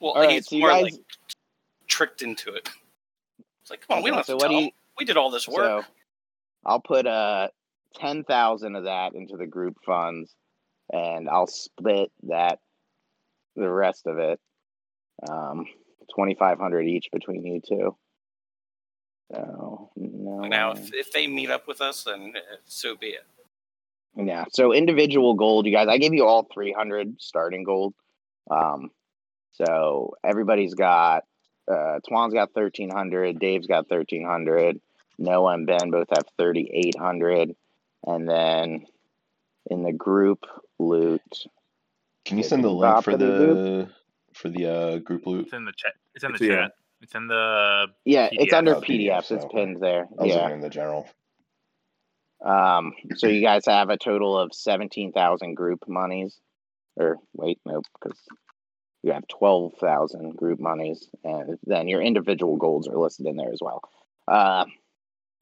Well, 0.00 0.12
All 0.12 0.22
right, 0.22 0.30
he's 0.30 0.48
so 0.48 0.58
more 0.58 0.70
guys- 0.70 0.82
like 0.84 0.94
tricked 1.88 2.22
into 2.22 2.54
it. 2.54 2.68
It's 3.62 3.70
like, 3.70 3.80
come 3.86 3.98
on, 3.98 4.04
we 4.04 4.10
don't 4.10 4.18
have 4.18 4.26
So 4.26 4.34
to 4.34 4.36
what 4.44 4.50
tell 4.50 4.58
do 4.60 4.64
you- 4.66 4.70
We 4.96 5.04
did 5.04 5.16
all 5.16 5.30
this 5.30 5.48
work. 5.48 5.84
so 5.84 5.84
I'll 6.64 6.78
put 6.80 7.04
uh 7.04 7.48
ten 7.94 8.24
thousand 8.24 8.76
of 8.76 8.84
that 8.84 9.14
into 9.14 9.36
the 9.36 9.46
group 9.46 9.76
funds, 9.84 10.34
and 10.92 11.28
I'll 11.28 11.46
split 11.46 12.10
that 12.24 12.58
the 13.56 13.70
rest 13.70 14.06
of 14.06 14.18
it, 14.18 14.40
um, 15.28 15.66
twenty 16.14 16.34
five 16.34 16.58
hundred 16.58 16.86
each 16.86 17.08
between 17.12 17.44
you 17.44 17.60
two. 17.66 17.96
So 19.32 19.90
no. 19.96 20.40
now, 20.40 20.72
if, 20.72 20.94
if 20.94 21.12
they 21.12 21.26
meet 21.26 21.50
up 21.50 21.68
with 21.68 21.80
us, 21.80 22.04
then 22.04 22.32
uh, 22.36 22.56
so 22.64 22.96
be 22.96 23.08
it. 23.08 23.26
Yeah. 24.16 24.46
So 24.52 24.72
individual 24.72 25.34
gold, 25.34 25.66
you 25.66 25.72
guys. 25.72 25.88
I 25.88 25.98
gave 25.98 26.14
you 26.14 26.26
all 26.26 26.48
three 26.52 26.72
hundred 26.72 27.20
starting 27.20 27.64
gold. 27.64 27.94
Um, 28.50 28.90
so 29.52 30.14
everybody's 30.24 30.74
got. 30.74 31.24
Uh, 31.70 32.00
Twan's 32.08 32.32
got 32.32 32.54
thirteen 32.54 32.90
hundred. 32.90 33.38
Dave's 33.38 33.66
got 33.66 33.88
thirteen 33.88 34.24
hundred. 34.24 34.80
Noah 35.18 35.54
and 35.54 35.66
Ben 35.66 35.90
both 35.90 36.08
have 36.10 36.24
thirty 36.38 36.70
eight 36.72 36.96
hundred, 36.98 37.54
and 38.06 38.28
then 38.28 38.86
in 39.70 39.82
the 39.82 39.92
group 39.92 40.44
loot, 40.78 41.20
Can 42.24 42.38
you 42.38 42.44
send 42.44 42.64
the 42.64 42.70
link 42.70 43.02
for 43.04 43.16
the 43.16 43.26
the 43.26 43.88
for 44.34 44.48
the 44.48 44.66
uh, 44.66 44.98
group 44.98 45.26
loot? 45.26 45.44
It's 45.46 45.52
in 45.54 45.64
the 45.64 45.72
chat. 45.76 45.92
It's 46.14 46.24
in 46.24 46.32
the 46.32 46.36
It's- 46.36 46.48
yeah. 46.50 46.62
chat. 46.64 46.72
It's 47.00 47.14
in 47.14 47.28
the. 47.28 47.86
yeah, 48.04 48.28
it's 48.32 48.52
under 48.52 48.74
Oh, 48.74 48.80
PDFs. 48.80 49.28
PDFs, 49.28 49.30
It's 49.30 49.44
pinned 49.54 49.80
there. 49.80 50.08
I 50.18 50.22
was 50.24 50.34
Yeah. 50.34 50.50
in 50.50 50.60
the 50.60 50.68
general. 50.68 51.06
Um, 52.44 52.92
so 53.16 53.26
you 53.28 53.40
guys 53.40 53.66
have 53.66 53.88
a 53.90 53.96
total 53.96 54.36
of 54.38 54.52
seventeen 54.54 55.12
thousand 55.12 55.54
group 55.54 55.84
monies, 55.88 56.38
or 56.96 57.18
wait, 57.34 57.60
nope, 57.64 57.84
because 58.00 58.18
you 59.02 59.12
have 59.12 59.26
twelve 59.28 59.74
thousand 59.80 60.36
group 60.36 60.58
monies, 60.60 61.08
and 61.24 61.56
then 61.64 61.86
your 61.88 62.00
individual 62.02 62.56
golds 62.56 62.88
are 62.88 62.96
listed 62.96 63.26
in 63.26 63.36
there 63.36 63.52
as 63.52 63.60
well. 63.60 63.80
Uh, 64.26 64.64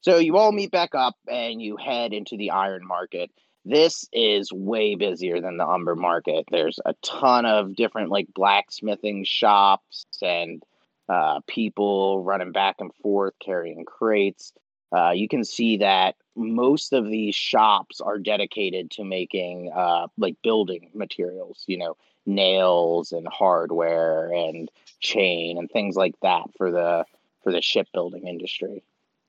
so 0.06 0.18
you 0.18 0.36
all 0.36 0.52
meet 0.52 0.70
back 0.70 0.94
up 0.94 1.16
and 1.26 1.60
you 1.60 1.76
head 1.76 2.12
into 2.12 2.36
the 2.36 2.52
iron 2.52 2.86
market. 2.86 3.28
This 3.64 4.08
is 4.12 4.52
way 4.52 4.94
busier 4.94 5.40
than 5.40 5.56
the 5.56 5.66
umber 5.66 5.96
market. 5.96 6.44
There's 6.48 6.78
a 6.86 6.94
ton 7.02 7.44
of 7.44 7.74
different 7.74 8.10
like 8.10 8.28
blacksmithing 8.32 9.24
shops 9.24 10.06
and 10.22 10.62
uh, 11.08 11.40
people 11.48 12.22
running 12.22 12.52
back 12.52 12.76
and 12.78 12.94
forth 13.02 13.34
carrying 13.44 13.84
crates. 13.84 14.52
Uh, 14.96 15.10
you 15.10 15.26
can 15.26 15.42
see 15.42 15.78
that 15.78 16.14
most 16.36 16.92
of 16.92 17.08
these 17.08 17.34
shops 17.34 18.00
are 18.00 18.20
dedicated 18.20 18.92
to 18.92 19.04
making 19.04 19.72
uh, 19.74 20.06
like 20.16 20.36
building 20.40 20.88
materials, 20.94 21.64
you 21.66 21.78
know, 21.78 21.96
nails 22.26 23.10
and 23.10 23.26
hardware 23.26 24.32
and 24.32 24.70
chain 25.00 25.58
and 25.58 25.68
things 25.68 25.96
like 25.96 26.14
that 26.22 26.44
for 26.56 26.70
the 26.70 27.04
for 27.42 27.50
the 27.50 27.60
shipbuilding 27.60 28.28
industry. 28.28 28.84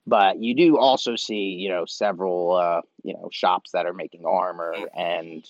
But 0.08 0.42
you 0.42 0.56
do 0.56 0.78
also 0.78 1.18
see, 1.18 1.50
you 1.60 1.70
know, 1.70 1.86
several 1.86 2.56
uh, 2.56 2.82
you 3.04 3.14
know 3.14 3.30
shops 3.32 3.72
that 3.74 3.86
are 3.86 3.94
making 3.94 4.26
armor 4.26 4.74
and 4.96 5.46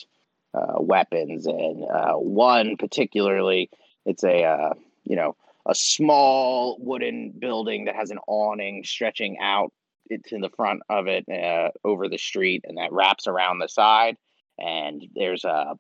uh, 0.54 0.76
weapons, 0.80 1.46
and 1.46 1.86
uh, 1.86 2.14
one 2.14 2.76
particularly, 2.78 3.70
it's 4.06 4.24
a 4.24 4.44
uh, 4.44 4.74
you 5.04 5.16
know 5.16 5.36
a 5.68 5.76
small 5.76 6.78
wooden 6.80 7.34
building 7.38 7.86
that 7.86 7.96
has 7.96 8.10
an 8.10 8.20
awning 8.28 8.84
stretching 8.84 9.38
out 9.40 9.72
to 10.10 10.40
the 10.40 10.50
front 10.56 10.82
of 10.90 11.08
it 11.08 11.26
uh, 11.30 11.70
over 11.84 12.08
the 12.08 12.18
street 12.18 12.64
and 12.66 12.78
that 12.78 12.94
wraps 12.94 13.28
around 13.28 13.60
the 13.60 13.68
side 13.68 14.16
and 14.58 15.04
there's 15.14 15.44
a 15.44 15.76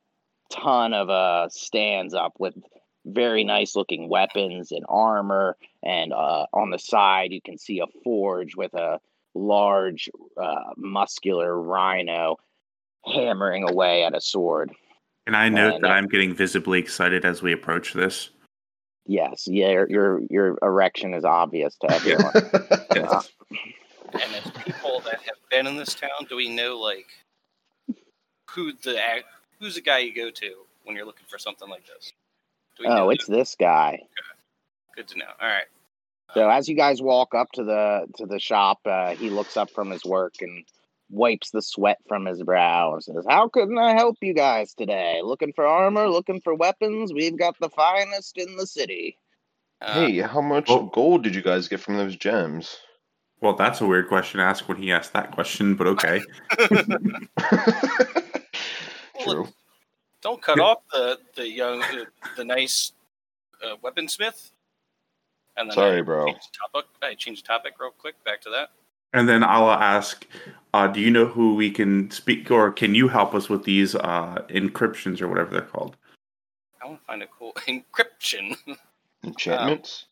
ton 0.51 0.93
of 0.93 1.09
uh 1.09 1.47
stands 1.49 2.13
up 2.13 2.33
with 2.39 2.53
very 3.07 3.43
nice 3.43 3.75
looking 3.75 4.09
weapons 4.09 4.71
and 4.71 4.85
armor 4.89 5.55
and 5.83 6.13
uh, 6.13 6.45
on 6.53 6.69
the 6.71 6.79
side 6.79 7.31
you 7.31 7.41
can 7.41 7.57
see 7.57 7.79
a 7.79 7.87
forge 8.03 8.55
with 8.55 8.73
a 8.73 8.99
large 9.35 10.09
uh, 10.41 10.71
muscular 10.77 11.59
rhino 11.61 12.37
hammering 13.05 13.63
away 13.69 14.03
at 14.03 14.15
a 14.15 14.21
sword 14.21 14.71
Can 15.25 15.35
I 15.35 15.49
note 15.49 15.75
And, 15.75 15.83
that 15.83 15.91
uh, 15.91 15.93
I'm 15.93 16.07
getting 16.07 16.33
visibly 16.33 16.79
excited 16.79 17.23
as 17.25 17.41
we 17.41 17.53
approach 17.53 17.93
this? 17.93 18.29
yes 19.05 19.47
yeah 19.47 19.69
your 19.69 19.89
your, 19.89 20.21
your 20.29 20.57
erection 20.61 21.13
is 21.13 21.23
obvious 21.23 21.75
to 21.77 21.91
everyone 21.91 22.31
Uh, 22.89 22.95
Yes. 22.95 23.31
And 24.13 24.23
it's 24.35 24.49
people 24.63 25.01
that 25.01 25.19
have 25.21 25.37
been 25.51 25.67
in 25.67 25.75
this 25.75 25.93
town? 25.93 26.25
Do 26.29 26.35
we 26.37 26.49
know 26.49 26.79
like 26.79 27.05
who 28.49 28.71
the 28.73 28.97
who's 29.59 29.75
the 29.75 29.81
guy 29.81 29.99
you 29.99 30.15
go 30.15 30.31
to 30.31 30.55
when 30.85 30.95
you're 30.95 31.05
looking 31.05 31.25
for 31.27 31.37
something 31.37 31.69
like 31.69 31.85
this? 31.85 32.13
Do 32.77 32.83
we 32.83 32.89
Oh, 32.89 32.95
know 32.95 33.09
it's 33.09 33.25
this 33.27 33.55
guy. 33.59 33.99
that? 34.15 34.95
good 34.95 35.07
to 35.09 35.17
know. 35.17 35.25
All 35.41 35.47
right. 35.47 35.65
So 36.33 36.49
as 36.49 36.67
you 36.67 36.75
guys 36.75 37.01
walk 37.01 37.33
up 37.33 37.51
to 37.53 37.63
the 37.63 38.05
to 38.17 38.25
the 38.25 38.39
shop, 38.39 38.79
uh, 38.85 39.15
he 39.15 39.29
looks 39.29 39.55
up 39.57 39.71
from 39.71 39.89
his 39.91 40.03
work 40.05 40.33
and 40.41 40.65
wipes 41.09 41.51
the 41.51 41.61
sweat 41.61 41.97
from 42.07 42.25
his 42.25 42.43
brow 42.43 42.93
and 42.93 43.03
says, 43.03 43.25
"How 43.27 43.47
can 43.47 43.77
I 43.77 43.93
help 43.93 44.17
you 44.21 44.33
guys 44.33 44.73
today? 44.73 45.21
Looking 45.23 45.53
for 45.53 45.65
armor? 45.65 46.09
Looking 46.09 46.41
for 46.41 46.53
weapons? 46.53 47.13
We've 47.13 47.37
got 47.37 47.55
the 47.59 47.69
finest 47.69 48.37
in 48.37 48.57
the 48.57 48.67
city." 48.67 49.17
Uh, 49.81 49.93
Hey, 49.93 50.17
how 50.19 50.41
much 50.41 50.69
Oh. 50.69 50.87
gold 50.87 51.23
did 51.23 51.33
you 51.33 51.41
guys 51.41 51.67
get 51.69 51.79
from 51.79 51.95
those 51.97 52.15
gems? 52.15 52.77
Well, 53.39 53.53
that's 53.53 53.79
a 53.81 53.85
weird 53.85 54.07
question 54.07 54.39
to 54.39 54.45
ask 54.45 54.67
when 54.67 54.77
he 54.77 54.91
asked 54.91 55.13
that 55.13 55.31
question, 55.31 55.75
but 55.75 55.87
okay. 55.87 56.21
True. 59.23 59.47
Don't 60.21 60.41
cut 60.41 60.57
Yeah. 60.57 60.63
off 60.63 60.79
the 60.91 61.19
the 61.35 61.47
young 61.49 61.79
the, 61.79 62.07
the 62.35 62.43
nice 62.43 62.91
uh, 63.63 63.75
weaponsmith. 63.83 64.51
And 65.55 65.69
then 65.69 65.75
Sorry, 65.75 65.99
I 65.99 66.01
bro. 66.01 66.25
Change 66.27 66.39
topic. 66.61 66.89
I 67.01 67.15
change 67.15 67.41
the 67.41 67.47
topic 67.47 67.73
real 67.79 67.91
quick. 67.91 68.21
Back 68.23 68.41
to 68.41 68.49
that. 68.51 68.69
And 69.13 69.27
then 69.27 69.43
I'll 69.43 69.71
ask, 69.71 70.25
uh, 70.73 70.87
do 70.87 70.99
you 70.99 71.09
know 71.09 71.25
who 71.25 71.55
we 71.55 71.71
can 71.71 72.11
speak, 72.11 72.51
or 72.51 72.71
can 72.71 72.93
you 72.93 73.07
help 73.07 73.33
us 73.33 73.49
with 73.49 73.63
these 73.63 73.95
uh, 73.95 74.43
encryptions 74.49 75.21
or 75.21 75.27
whatever 75.29 75.49
they're 75.51 75.61
called? 75.61 75.95
I 76.83 76.87
want 76.87 76.99
to 76.99 77.05
find 77.05 77.23
a 77.23 77.27
cool 77.27 77.53
encryption. 77.67 78.55
Enchantments? 79.23 80.05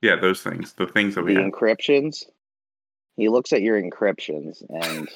Yeah, 0.00 0.16
those 0.16 0.42
things, 0.42 0.72
the 0.74 0.86
things 0.86 1.14
that 1.16 1.22
The 1.22 1.26
we 1.26 1.34
have. 1.34 1.44
encryptions. 1.44 2.24
He 3.16 3.28
looks 3.28 3.52
at 3.52 3.62
your 3.62 3.82
encryptions 3.82 4.62
and 4.70 5.08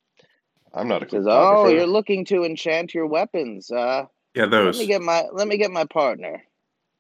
I'm 0.74 0.88
not 0.88 1.04
a 1.04 1.10
says, 1.10 1.26
cryptographer. 1.26 1.66
"Oh, 1.66 1.68
you're 1.70 1.88
looking 1.88 2.26
to 2.26 2.44
enchant 2.44 2.94
your 2.94 3.08
weapons. 3.08 3.72
Uh, 3.72 4.06
Yeah, 4.36 4.46
those. 4.46 4.52
let 4.52 4.64
those. 4.66 4.80
me 4.80 4.86
get 4.88 5.02
my 5.02 5.26
let 5.32 5.48
me 5.48 5.58
get 5.58 5.72
my 5.72 5.86
partner." 5.86 6.44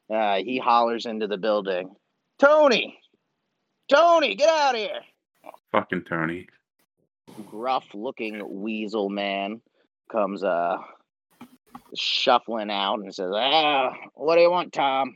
Uh, 0.09 0.37
he 0.37 0.57
hollers 0.57 1.05
into 1.05 1.27
the 1.27 1.37
building, 1.37 1.95
"Tony, 2.39 2.99
Tony, 3.89 4.35
get 4.35 4.49
out 4.49 4.75
of 4.75 4.81
here!" 4.81 5.01
Fucking 5.71 6.03
Tony. 6.05 6.47
gruff 7.45 7.85
looking 7.93 8.61
weasel 8.61 9.07
man 9.09 9.61
comes 10.11 10.43
uh 10.43 10.77
shuffling 11.95 12.69
out 12.71 12.99
and 12.99 13.13
says, 13.13 13.31
Ah, 13.33 13.93
what 14.15 14.35
do 14.35 14.41
you 14.41 14.49
want, 14.51 14.73
Tom? 14.73 15.15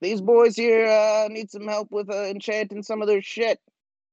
These 0.00 0.20
boys 0.20 0.56
here 0.56 0.86
uh 0.86 1.28
need 1.28 1.50
some 1.50 1.66
help 1.68 1.90
with 1.92 2.10
uh, 2.10 2.24
enchanting 2.24 2.82
some 2.82 3.02
of 3.02 3.08
their 3.08 3.22
shit. 3.22 3.60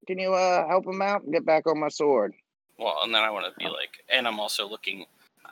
Can 0.07 0.19
you 0.19 0.33
uh 0.33 0.67
help 0.67 0.85
them 0.85 1.01
out 1.01 1.23
and 1.23 1.33
get 1.33 1.45
back 1.45 1.65
on 1.67 1.79
my 1.79 1.89
sword? 1.89 2.33
Well, 2.81 2.99
and 3.03 3.13
then 3.13 3.21
I 3.23 3.29
want 3.29 3.45
to 3.45 3.53
be 3.57 3.65
like, 3.65 4.03
and 4.09 4.27
I'm 4.27 4.39
also 4.39 4.67
looking. 4.67 5.05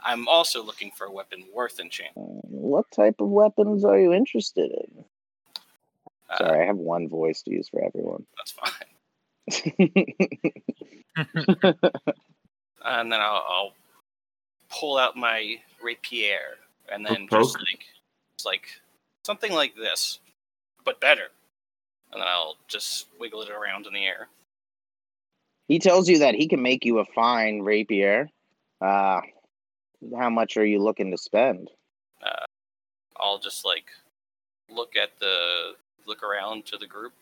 I'm 0.04 0.28
also 0.28 0.64
looking 0.64 0.92
for 0.96 1.08
a 1.08 1.12
weapon 1.12 1.44
worth 1.54 1.80
enchant. 1.80 2.12
Um, 2.16 2.40
what 2.44 2.90
type 2.92 3.16
of 3.20 3.28
weapons 3.28 3.84
are 3.84 4.00
you 4.00 4.14
interested 4.14 4.72
in? 4.72 5.04
Uh, 6.30 6.38
Sorry, 6.38 6.64
I 6.64 6.66
have 6.66 6.78
one 6.78 7.10
voice 7.10 7.42
to 7.44 7.52
use 7.52 7.68
for 7.70 7.84
everyone. 7.84 8.26
That's 8.38 8.54
fine. 8.54 8.84
And 12.86 13.12
then 13.12 13.20
I'll, 13.20 13.44
I'll 13.48 13.74
pull 14.70 14.98
out 14.98 15.18
my 15.18 15.58
rapier, 15.84 16.58
and 16.92 17.06
then 17.06 17.28
just 17.30 17.56
poke? 17.56 17.60
like 17.60 17.86
it's 18.36 18.46
like 18.46 18.68
something 19.26 19.52
like 19.54 19.76
this, 19.76 20.20
but 20.86 21.00
better. 21.00 21.28
And 22.12 22.22
then 22.22 22.28
I'll 22.28 22.56
just 22.68 23.08
wiggle 23.20 23.42
it 23.42 23.50
around 23.50 23.86
in 23.86 23.94
the 23.94 24.06
air. 24.06 24.28
He 25.70 25.80
tells 25.80 26.10
you 26.10 26.20
that 26.20 26.36
he 26.36 26.50
can 26.50 26.62
make 26.62 26.84
you 26.84 27.00
a 27.00 27.06
fine 27.06 27.62
rapier. 27.62 28.28
Uh 28.82 29.22
how 30.18 30.30
much 30.30 30.58
are 30.58 30.66
you 30.66 30.82
looking 30.82 31.12
to 31.12 31.18
spend? 31.18 31.70
Uh, 32.24 32.46
I'll 33.18 33.40
just 33.40 33.66
like 33.66 33.86
look 34.70 34.96
at 34.96 35.20
the 35.20 35.74
look 36.06 36.24
around 36.24 36.66
to 36.68 36.78
the 36.78 36.88
group, 36.88 37.14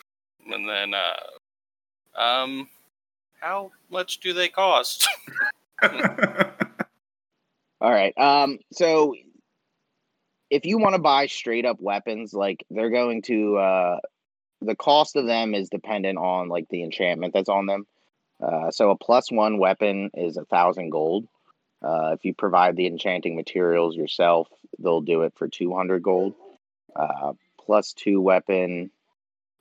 and 0.51 0.67
then 0.67 0.93
uh, 0.93 2.19
um, 2.19 2.67
how 3.39 3.71
much 3.89 4.19
do 4.19 4.33
they 4.33 4.49
cost? 4.49 5.07
All 5.81 5.91
right. 7.91 8.17
Um. 8.17 8.59
So, 8.71 9.15
if 10.49 10.65
you 10.65 10.77
want 10.77 10.95
to 10.95 11.01
buy 11.01 11.27
straight 11.27 11.65
up 11.65 11.77
weapons, 11.79 12.33
like 12.33 12.65
they're 12.69 12.89
going 12.89 13.21
to, 13.23 13.57
uh, 13.57 13.99
the 14.61 14.75
cost 14.75 15.15
of 15.15 15.27
them 15.27 15.53
is 15.53 15.69
dependent 15.69 16.17
on 16.17 16.49
like 16.49 16.67
the 16.69 16.83
enchantment 16.83 17.33
that's 17.33 17.49
on 17.49 17.65
them. 17.65 17.85
Uh, 18.41 18.71
so 18.71 18.91
a 18.91 18.97
plus 18.97 19.31
one 19.31 19.57
weapon 19.57 20.11
is 20.13 20.37
a 20.37 20.45
thousand 20.45 20.89
gold. 20.89 21.27
Uh, 21.81 22.11
if 22.13 22.25
you 22.25 22.33
provide 22.33 22.75
the 22.75 22.87
enchanting 22.87 23.35
materials 23.35 23.95
yourself, 23.95 24.47
they'll 24.79 25.01
do 25.01 25.21
it 25.23 25.33
for 25.35 25.47
two 25.47 25.73
hundred 25.75 26.03
gold. 26.03 26.33
Uh, 26.95 27.33
plus 27.65 27.93
two 27.93 28.21
weapon 28.21 28.91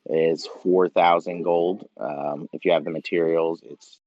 is 0.09 0.47
four 0.63 0.89
thousand 0.89 1.43
gold. 1.43 1.89
Um, 1.99 2.49
if 2.53 2.65
you 2.65 2.73
have 2.73 2.85
the 2.85 2.91
materials, 2.91 3.61
it's 3.63 3.99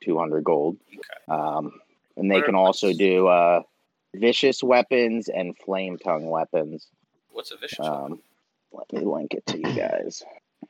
two 0.00 0.18
hundred 0.18 0.44
gold. 0.44 0.76
Um, 1.28 1.80
and 2.16 2.30
they 2.30 2.42
can 2.42 2.54
also 2.54 2.92
do 2.92 3.26
uh, 3.28 3.62
vicious 4.14 4.62
weapons 4.62 5.28
and 5.28 5.56
flame 5.56 5.98
tongue 5.98 6.26
weapons. 6.26 6.86
What's 7.30 7.50
a 7.50 7.56
vicious? 7.56 7.80
weapon? 7.80 8.12
Um, 8.12 8.22
let 8.72 8.92
me 8.92 9.00
link 9.00 9.34
it 9.34 9.46
to 9.46 9.58
you 9.58 9.74
guys. 9.74 10.22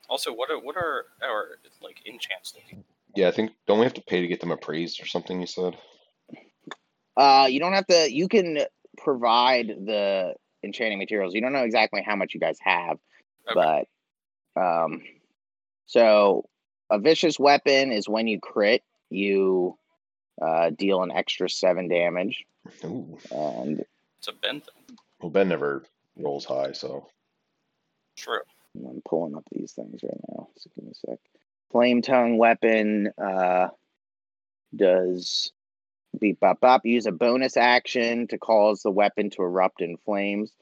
Also, 0.09 0.33
what 0.33 0.51
are 0.51 0.59
what 0.59 0.77
are 0.77 1.07
our 1.23 1.59
like 1.83 2.01
enchants 2.07 2.55
looking? 2.55 2.85
Yeah, 3.15 3.29
I 3.29 3.31
think 3.31 3.53
don't 3.67 3.79
we 3.79 3.85
have 3.85 3.95
to 3.95 4.03
pay 4.03 4.21
to 4.21 4.27
get 4.27 4.41
them 4.41 4.51
appraised 4.51 5.03
or 5.03 5.07
something? 5.07 5.41
You 5.41 5.47
said. 5.47 5.77
Uh, 7.17 7.47
you 7.51 7.61
don't 7.61 7.75
have 7.75 7.87
to. 7.89 8.13
You 8.13 8.29
can 8.29 8.59
provide 8.97 9.69
the 9.69 10.35
enchanting 10.65 10.99
materials. 10.99 11.35
You 11.35 11.41
don't 11.41 11.53
know 11.53 11.65
exactly 11.65 12.03
how 12.03 12.17
much 12.17 12.35
you 12.35 12.41
guys 12.41 12.59
have, 12.63 12.99
Okay. 13.51 13.87
but 14.57 14.61
um, 14.61 15.03
so 15.87 16.49
a 16.91 16.99
vicious 16.99 17.39
weapon 17.39 17.93
is 17.93 18.09
when 18.09 18.27
you 18.27 18.41
crit, 18.41 18.83
you 19.11 19.77
uh, 20.41 20.71
deal 20.71 21.03
an 21.03 21.11
extra 21.11 21.51
seven 21.51 21.89
damage, 21.89 22.45
Ooh. 22.85 23.19
and 23.31 23.85
It's 24.19 24.29
a 24.29 24.33
Ben 24.33 24.61
thing. 24.61 24.97
Well, 25.21 25.31
Ben 25.31 25.49
never 25.49 25.85
rolls 26.17 26.45
high, 26.45 26.73
so 26.73 27.09
True. 28.17 28.41
I'm 28.75 29.03
pulling 29.07 29.35
up 29.35 29.45
these 29.53 29.73
things 29.73 30.03
right 30.03 30.21
now. 30.31 30.49
So 30.57 30.71
give 30.75 30.85
me 30.85 30.93
a 30.93 30.95
sec. 30.95 31.19
Flame 31.73 32.03
tongue 32.03 32.37
weapon 32.37 33.11
uh, 33.17 33.69
does 34.77 35.53
beep 36.21 36.39
bop 36.39 36.61
bop. 36.61 36.85
Use 36.85 37.07
a 37.07 37.13
bonus 37.13 37.57
action 37.57 38.29
to 38.29 38.39
cause 38.39 38.83
the 38.83 38.91
weapon 38.91 39.31
to 39.31 39.43
erupt 39.43 39.81
in 39.81 39.97
flames. 39.97 40.53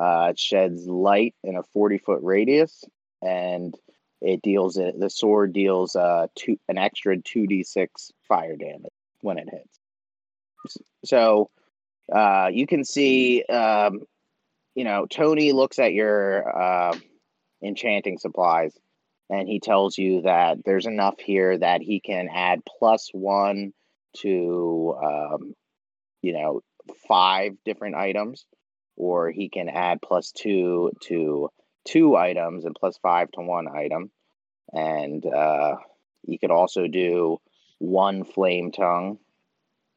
Uh, 0.00 0.28
it 0.30 0.38
sheds 0.38 0.86
light 0.86 1.34
in 1.42 1.56
a 1.56 1.62
40 1.62 1.98
foot 1.98 2.20
radius, 2.22 2.84
and 3.22 3.74
it 4.20 4.42
deals. 4.42 4.74
The 4.74 5.10
sword 5.10 5.52
deals 5.54 5.96
uh 5.96 6.26
two 6.36 6.58
an 6.68 6.78
extra 6.78 7.16
2d6 7.16 8.12
fire 8.28 8.56
damage 8.56 8.92
when 9.22 9.38
it 9.38 9.48
hits. 9.50 9.78
So 11.06 11.50
uh, 12.14 12.50
you 12.52 12.66
can 12.66 12.84
see, 12.84 13.42
um, 13.44 14.00
you 14.74 14.84
know, 14.84 15.06
Tony 15.06 15.52
looks 15.52 15.78
at 15.78 15.94
your. 15.94 16.56
Uh, 16.56 16.98
enchanting 17.62 18.18
supplies 18.18 18.72
and 19.30 19.48
he 19.48 19.60
tells 19.60 19.96
you 19.96 20.22
that 20.22 20.58
there's 20.64 20.86
enough 20.86 21.20
here 21.20 21.56
that 21.56 21.82
he 21.82 22.00
can 22.00 22.28
add 22.28 22.62
plus 22.78 23.10
one 23.12 23.72
to 24.18 24.96
um, 25.02 25.54
you 26.20 26.32
know 26.32 26.62
five 27.08 27.52
different 27.64 27.94
items 27.94 28.44
or 28.96 29.30
he 29.30 29.48
can 29.48 29.68
add 29.68 30.02
plus 30.02 30.32
two 30.32 30.90
to 31.00 31.48
two 31.84 32.16
items 32.16 32.64
and 32.64 32.76
plus 32.78 32.98
five 32.98 33.30
to 33.30 33.40
one 33.40 33.66
item. 33.68 34.10
And 34.72 35.24
uh, 35.24 35.76
he 36.26 36.36
could 36.36 36.50
also 36.50 36.86
do 36.86 37.38
one 37.78 38.24
flame 38.24 38.72
tongue 38.72 39.18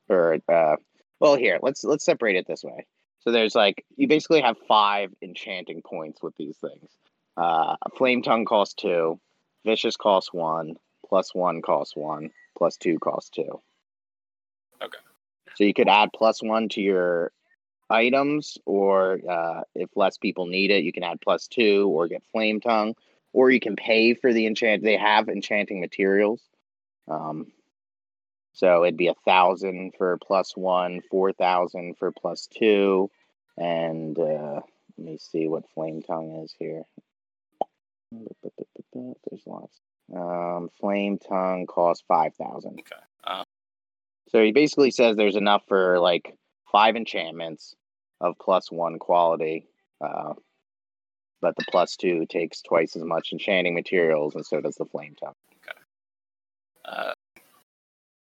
or 0.10 0.38
uh, 0.48 0.76
well 1.20 1.36
here 1.36 1.60
let's 1.62 1.84
let's 1.84 2.06
separate 2.06 2.36
it 2.36 2.46
this 2.48 2.64
way. 2.64 2.86
So 3.22 3.32
there's 3.32 3.56
like 3.56 3.84
you 3.96 4.08
basically 4.08 4.42
have 4.42 4.58
five 4.68 5.12
enchanting 5.22 5.82
points 5.82 6.22
with 6.22 6.36
these 6.38 6.58
things 6.58 6.92
uh, 7.38 7.76
a 7.82 7.90
flame 7.98 8.22
tongue 8.22 8.46
costs 8.46 8.76
two, 8.76 9.20
vicious 9.66 9.98
costs 9.98 10.34
one, 10.34 10.76
plus 11.08 11.34
one 11.34 11.62
costs 11.62 11.96
one, 11.96 12.32
plus 12.58 12.78
two 12.78 13.00
costs 13.00 13.30
two. 13.30 13.60
Okay. 14.82 15.00
So 15.56 15.64
you 15.64 15.74
could 15.74 15.88
add 15.88 16.10
plus 16.14 16.42
one 16.42 16.70
to 16.70 16.82
your 16.82 17.32
items, 17.90 18.58
or 18.66 19.20
uh, 19.30 19.62
if 19.76 19.90
less 19.96 20.18
people 20.18 20.48
need 20.48 20.72
it, 20.72 20.84
you 20.84 20.92
can 20.92 21.04
add 21.04 21.22
plus 21.22 21.48
two 21.48 21.88
or 21.90 22.08
get 22.08 22.24
flame 22.32 22.60
tongue, 22.60 22.96
or 23.34 23.52
you 23.52 23.60
can 23.60 23.76
pay 23.76 24.14
for 24.14 24.34
the 24.34 24.48
enchant. 24.48 24.84
They 24.84 24.98
have 24.98 25.30
enchanting 25.30 25.80
materials. 25.80 26.42
Um, 27.08 27.52
so 28.54 28.84
it'd 28.84 28.98
be 28.98 29.08
a 29.08 29.16
thousand 29.26 29.94
for 29.98 30.18
plus 30.18 30.56
one, 30.56 31.02
four 31.10 31.34
thousand 31.34 31.98
for 31.98 32.12
plus 32.12 32.48
two, 32.48 33.10
and 33.58 34.18
uh, 34.18 34.62
let 34.98 35.06
me 35.06 35.18
see 35.18 35.48
what 35.48 35.70
flame 35.74 36.02
tongue 36.02 36.44
is 36.44 36.54
here. 36.58 36.84
There's 38.94 39.46
lots. 39.46 39.80
Um, 40.16 40.70
flame 40.80 41.18
tongue 41.18 41.66
costs 41.66 42.04
five 42.08 42.36
thousand. 42.36 42.80
Okay. 42.80 43.02
Uh, 43.24 43.44
So 44.30 44.44
he 44.44 44.52
basically 44.52 44.92
says 44.92 45.16
there's 45.16 45.36
enough 45.36 45.64
for 45.68 46.00
like 46.00 46.36
five 46.72 46.96
enchantments 46.96 47.76
of 48.22 48.36
plus 48.40 48.72
one 48.72 49.00
quality. 49.00 49.68
Uh, 50.02 50.34
but 51.42 51.56
the 51.58 51.66
plus 51.70 51.96
two 51.98 52.26
takes 52.26 52.62
twice 52.62 52.96
as 52.96 53.04
much 53.04 53.32
enchanting 53.34 53.74
materials, 53.74 54.36
and 54.36 54.46
so 54.46 54.62
does 54.62 54.76
the 54.76 54.86
flame 54.86 55.16
tongue. 55.20 55.34
uh, 56.86 57.14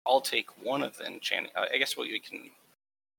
I'll 0.05 0.21
take 0.21 0.49
one 0.63 0.81
of 0.83 0.97
the 0.97 1.05
enchanting. 1.05 1.51
I 1.55 1.67
I 1.75 1.77
guess 1.77 1.95
we 1.97 2.11
we 2.11 2.19
can 2.19 2.49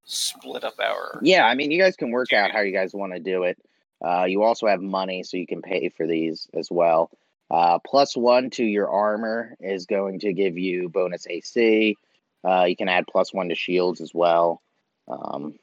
split 0.05 0.65
up 0.65 0.75
our. 0.81 1.21
Yeah, 1.23 1.47
I 1.47 1.55
mean, 1.55 1.71
you 1.71 1.81
guys 1.81 1.97
can 1.97 2.11
work 2.11 2.33
out 2.33 2.51
how 2.51 2.61
you 2.61 2.73
guys 2.73 2.93
want 2.95 3.13
to 3.13 3.21
do 3.21 3.45
it. 3.45 3.57
Uh, 4.05 4.25
you 4.25 4.43
also 4.43 4.67
have 4.67 4.81
money, 4.81 5.23
so 5.23 5.37
you 5.37 5.47
can 5.47 5.63
pay 5.63 5.89
for 5.89 6.07
these 6.07 6.49
as 6.55 6.69
well. 6.71 7.11
Uh, 7.51 7.79
plus 7.79 8.17
one 8.17 8.51
to 8.51 8.65
your 8.65 8.89
armor 8.89 9.55
is 9.61 9.87
going 9.87 10.19
to 10.21 10.33
give 10.33 10.57
you 10.57 10.89
bonus 10.89 11.27
AC. 11.29 11.97
Uh, 12.45 12.65
you 12.65 12.77
can 12.77 12.89
add 12.89 13.05
plus 13.07 13.33
one 13.33 13.51
to 13.51 13.55
shields 13.55 14.01
as 14.01 14.13
well. 14.15 14.63
Um, 15.07 15.55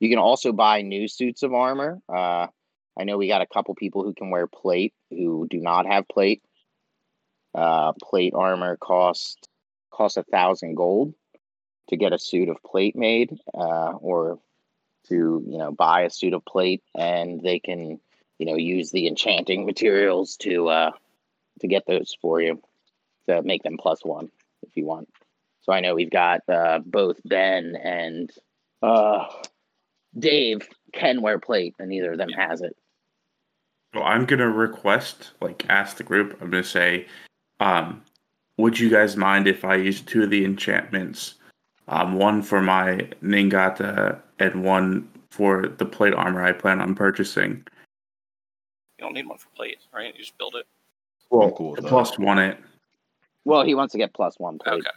you 0.00 0.08
can 0.08 0.18
also 0.18 0.52
buy 0.52 0.82
new 0.82 1.08
suits 1.08 1.42
of 1.42 1.52
armor. 1.52 2.00
Uh, 2.08 2.46
I 2.98 3.04
know 3.04 3.18
we 3.18 3.28
got 3.28 3.42
a 3.42 3.46
couple 3.46 3.74
people 3.74 4.04
who 4.04 4.14
can 4.14 4.30
wear 4.30 4.46
plate 4.46 4.94
who 5.10 5.46
do 5.50 5.58
not 5.58 5.86
have 5.86 6.08
plate. 6.08 6.42
Uh, 7.54 7.92
plate 8.02 8.34
armor 8.34 8.76
costs 8.76 9.36
costs 9.90 10.16
a 10.16 10.22
thousand 10.22 10.76
gold 10.76 11.14
to 11.88 11.96
get 11.96 12.12
a 12.12 12.18
suit 12.18 12.48
of 12.48 12.62
plate 12.62 12.94
made, 12.94 13.36
uh, 13.54 13.92
or 13.92 14.38
to 15.08 15.44
you 15.46 15.58
know 15.58 15.72
buy 15.72 16.02
a 16.02 16.10
suit 16.10 16.34
of 16.34 16.44
plate, 16.44 16.82
and 16.96 17.40
they 17.42 17.58
can 17.58 18.00
you 18.38 18.46
know 18.46 18.56
use 18.56 18.90
the 18.90 19.06
enchanting 19.06 19.66
materials 19.66 20.36
to 20.38 20.68
uh, 20.68 20.90
to 21.60 21.66
get 21.68 21.84
those 21.86 22.16
for 22.20 22.40
you 22.40 22.60
to 23.28 23.42
make 23.42 23.62
them 23.62 23.76
plus 23.78 24.04
one 24.04 24.30
if 24.62 24.76
you 24.76 24.86
want. 24.86 25.08
So 25.62 25.72
I 25.72 25.80
know 25.80 25.94
we've 25.94 26.10
got 26.10 26.40
uh, 26.48 26.80
both 26.84 27.20
Ben 27.24 27.76
and 27.76 28.30
uh, 28.82 29.26
Dave 30.18 30.66
can 30.92 31.20
wear 31.20 31.38
plate, 31.38 31.74
and 31.78 31.88
neither 31.88 32.12
of 32.12 32.18
them 32.18 32.30
has 32.30 32.62
it. 32.62 32.76
Well, 33.94 34.04
I'm 34.04 34.26
gonna 34.26 34.50
request, 34.50 35.32
like, 35.40 35.66
ask 35.68 35.96
the 35.96 36.04
group. 36.04 36.38
I'm 36.40 36.50
gonna 36.50 36.64
say, 36.64 37.06
um, 37.60 38.02
would 38.56 38.78
you 38.78 38.90
guys 38.90 39.16
mind 39.16 39.46
if 39.46 39.64
I 39.64 39.76
use 39.76 40.00
two 40.00 40.22
of 40.22 40.30
the 40.30 40.44
enchantments? 40.44 41.34
Um, 41.88 42.14
one 42.18 42.42
for 42.42 42.60
my 42.60 43.08
Ningata 43.22 44.20
and 44.38 44.62
one 44.62 45.08
for 45.30 45.68
the 45.68 45.86
plate 45.86 46.12
armor 46.14 46.44
I 46.44 46.52
plan 46.52 46.80
on 46.80 46.94
purchasing. 46.94 47.64
You 48.98 49.04
don't 49.04 49.14
need 49.14 49.26
one 49.26 49.38
for 49.38 49.48
plate, 49.56 49.78
right? 49.92 50.12
You 50.14 50.20
just 50.20 50.36
build 50.36 50.54
it. 50.54 50.66
Well, 51.30 51.50
cool 51.52 51.72
with 51.72 51.84
plus 51.86 52.18
one 52.18 52.38
it. 52.38 52.58
Well, 53.44 53.64
he 53.64 53.74
wants 53.74 53.92
to 53.92 53.98
get 53.98 54.12
plus 54.12 54.38
one 54.38 54.58
plate. 54.58 54.80
Okay. 54.80 54.90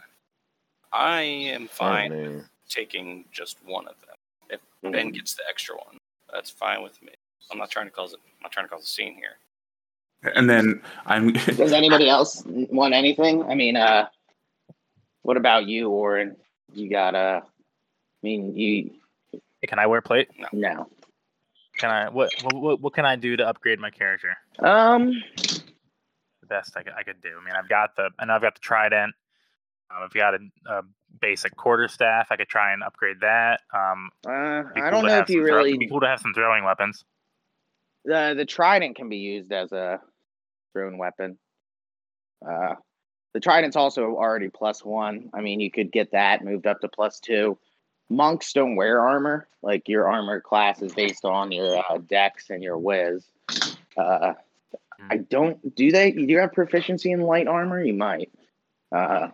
I 0.92 1.22
am 1.22 1.68
Fine. 1.68 2.10
fine 2.10 2.36
me. 2.36 2.40
taking 2.68 3.24
just 3.32 3.58
one 3.64 3.86
of 3.88 3.94
them. 4.06 4.16
If 4.50 4.60
Mhm. 4.82 4.92
Ben 4.92 5.10
gets 5.12 5.34
the 5.34 5.42
extra 5.48 5.76
one, 5.76 5.96
that's 6.30 6.50
fine 6.50 6.82
with 6.82 7.00
me. 7.02 7.12
I'm 7.50 7.58
not 7.58 7.70
trying 7.70 7.86
to 7.86 7.90
cause 7.92 8.12
it. 8.12 8.20
I'm 8.24 8.42
not 8.42 8.52
trying 8.52 8.66
to 8.66 8.70
cause 8.70 8.82
a 8.84 8.86
scene 8.86 9.14
here. 9.14 9.38
And 10.34 10.48
then 10.48 10.82
I'm 11.06 11.32
Does 11.32 11.72
anybody 11.72 12.08
else 12.08 12.42
want 12.46 12.92
anything? 12.94 13.42
I 13.44 13.54
mean, 13.54 13.76
uh, 13.76 14.08
what 15.22 15.36
about 15.38 15.66
you, 15.66 15.88
Warren? 15.90 16.36
You 16.74 16.90
gotta. 16.90 17.42
I 17.44 17.46
mean, 18.22 18.56
you 18.56 18.90
Can 19.66 19.78
I 19.78 19.86
wear 19.86 20.00
plate? 20.00 20.28
no. 20.52 20.88
Can 21.78 21.90
I? 21.90 22.08
What, 22.10 22.30
what 22.42 22.80
what 22.80 22.92
can 22.94 23.04
I 23.06 23.16
do 23.16 23.36
to 23.36 23.46
upgrade 23.48 23.78
my 23.80 23.90
character? 23.90 24.36
Um, 24.58 25.12
The 26.40 26.46
best 26.48 26.76
I 26.76 26.82
could, 26.82 26.92
I 26.92 27.02
could 27.02 27.20
do. 27.22 27.30
I 27.40 27.44
mean, 27.44 27.54
I've 27.56 27.68
got 27.68 27.96
the 27.96 28.10
I 28.18 28.24
know 28.26 28.34
I've 28.34 28.42
got 28.42 28.54
the 28.54 28.60
trident. 28.60 29.14
Um, 29.90 30.02
I've 30.04 30.12
got 30.12 30.34
a, 30.34 30.38
a 30.66 30.82
basic 31.20 31.56
quarter 31.56 31.88
staff. 31.88 32.28
I 32.30 32.36
could 32.36 32.48
try 32.48 32.72
and 32.72 32.82
upgrade 32.82 33.20
that. 33.20 33.60
Um, 33.74 34.10
uh, 34.26 34.62
be 34.74 34.80
I 34.82 34.90
don't 34.90 35.06
know 35.06 35.18
if 35.18 35.28
you 35.30 35.44
throw- 35.46 35.56
really 35.56 35.70
it'd 35.70 35.80
be 35.80 35.88
cool 35.88 36.00
to 36.00 36.06
have 36.06 36.20
some 36.20 36.34
throwing 36.34 36.64
weapons. 36.64 37.04
the 38.04 38.34
the 38.36 38.44
trident 38.44 38.96
can 38.96 39.08
be 39.08 39.16
used 39.18 39.52
as 39.52 39.72
a 39.72 40.00
thrown 40.72 40.98
weapon. 40.98 41.38
Uh, 42.46 42.74
the 43.32 43.40
trident's 43.40 43.76
also 43.76 44.16
already 44.16 44.48
plus 44.48 44.84
one. 44.84 45.30
I 45.32 45.40
mean, 45.40 45.60
you 45.60 45.70
could 45.70 45.90
get 45.90 46.12
that 46.12 46.44
moved 46.44 46.66
up 46.66 46.80
to 46.80 46.88
plus 46.88 47.20
two. 47.20 47.58
Monks 48.10 48.52
don't 48.52 48.76
wear 48.76 49.00
armor. 49.00 49.48
Like 49.62 49.88
your 49.88 50.08
armor 50.08 50.40
class 50.40 50.82
is 50.82 50.92
based 50.92 51.24
on 51.24 51.50
your 51.52 51.78
uh, 51.78 51.98
dex 51.98 52.50
and 52.50 52.62
your 52.62 52.76
whiz. 52.76 53.24
Uh, 53.96 54.34
I 55.10 55.16
don't. 55.16 55.74
Do 55.74 55.90
they? 55.90 56.12
You 56.12 56.26
do 56.26 56.32
you 56.32 56.38
have 56.40 56.52
proficiency 56.52 57.10
in 57.10 57.20
light 57.20 57.46
armor? 57.46 57.82
You 57.82 57.94
might. 57.94 58.30
Uh, 58.90 59.28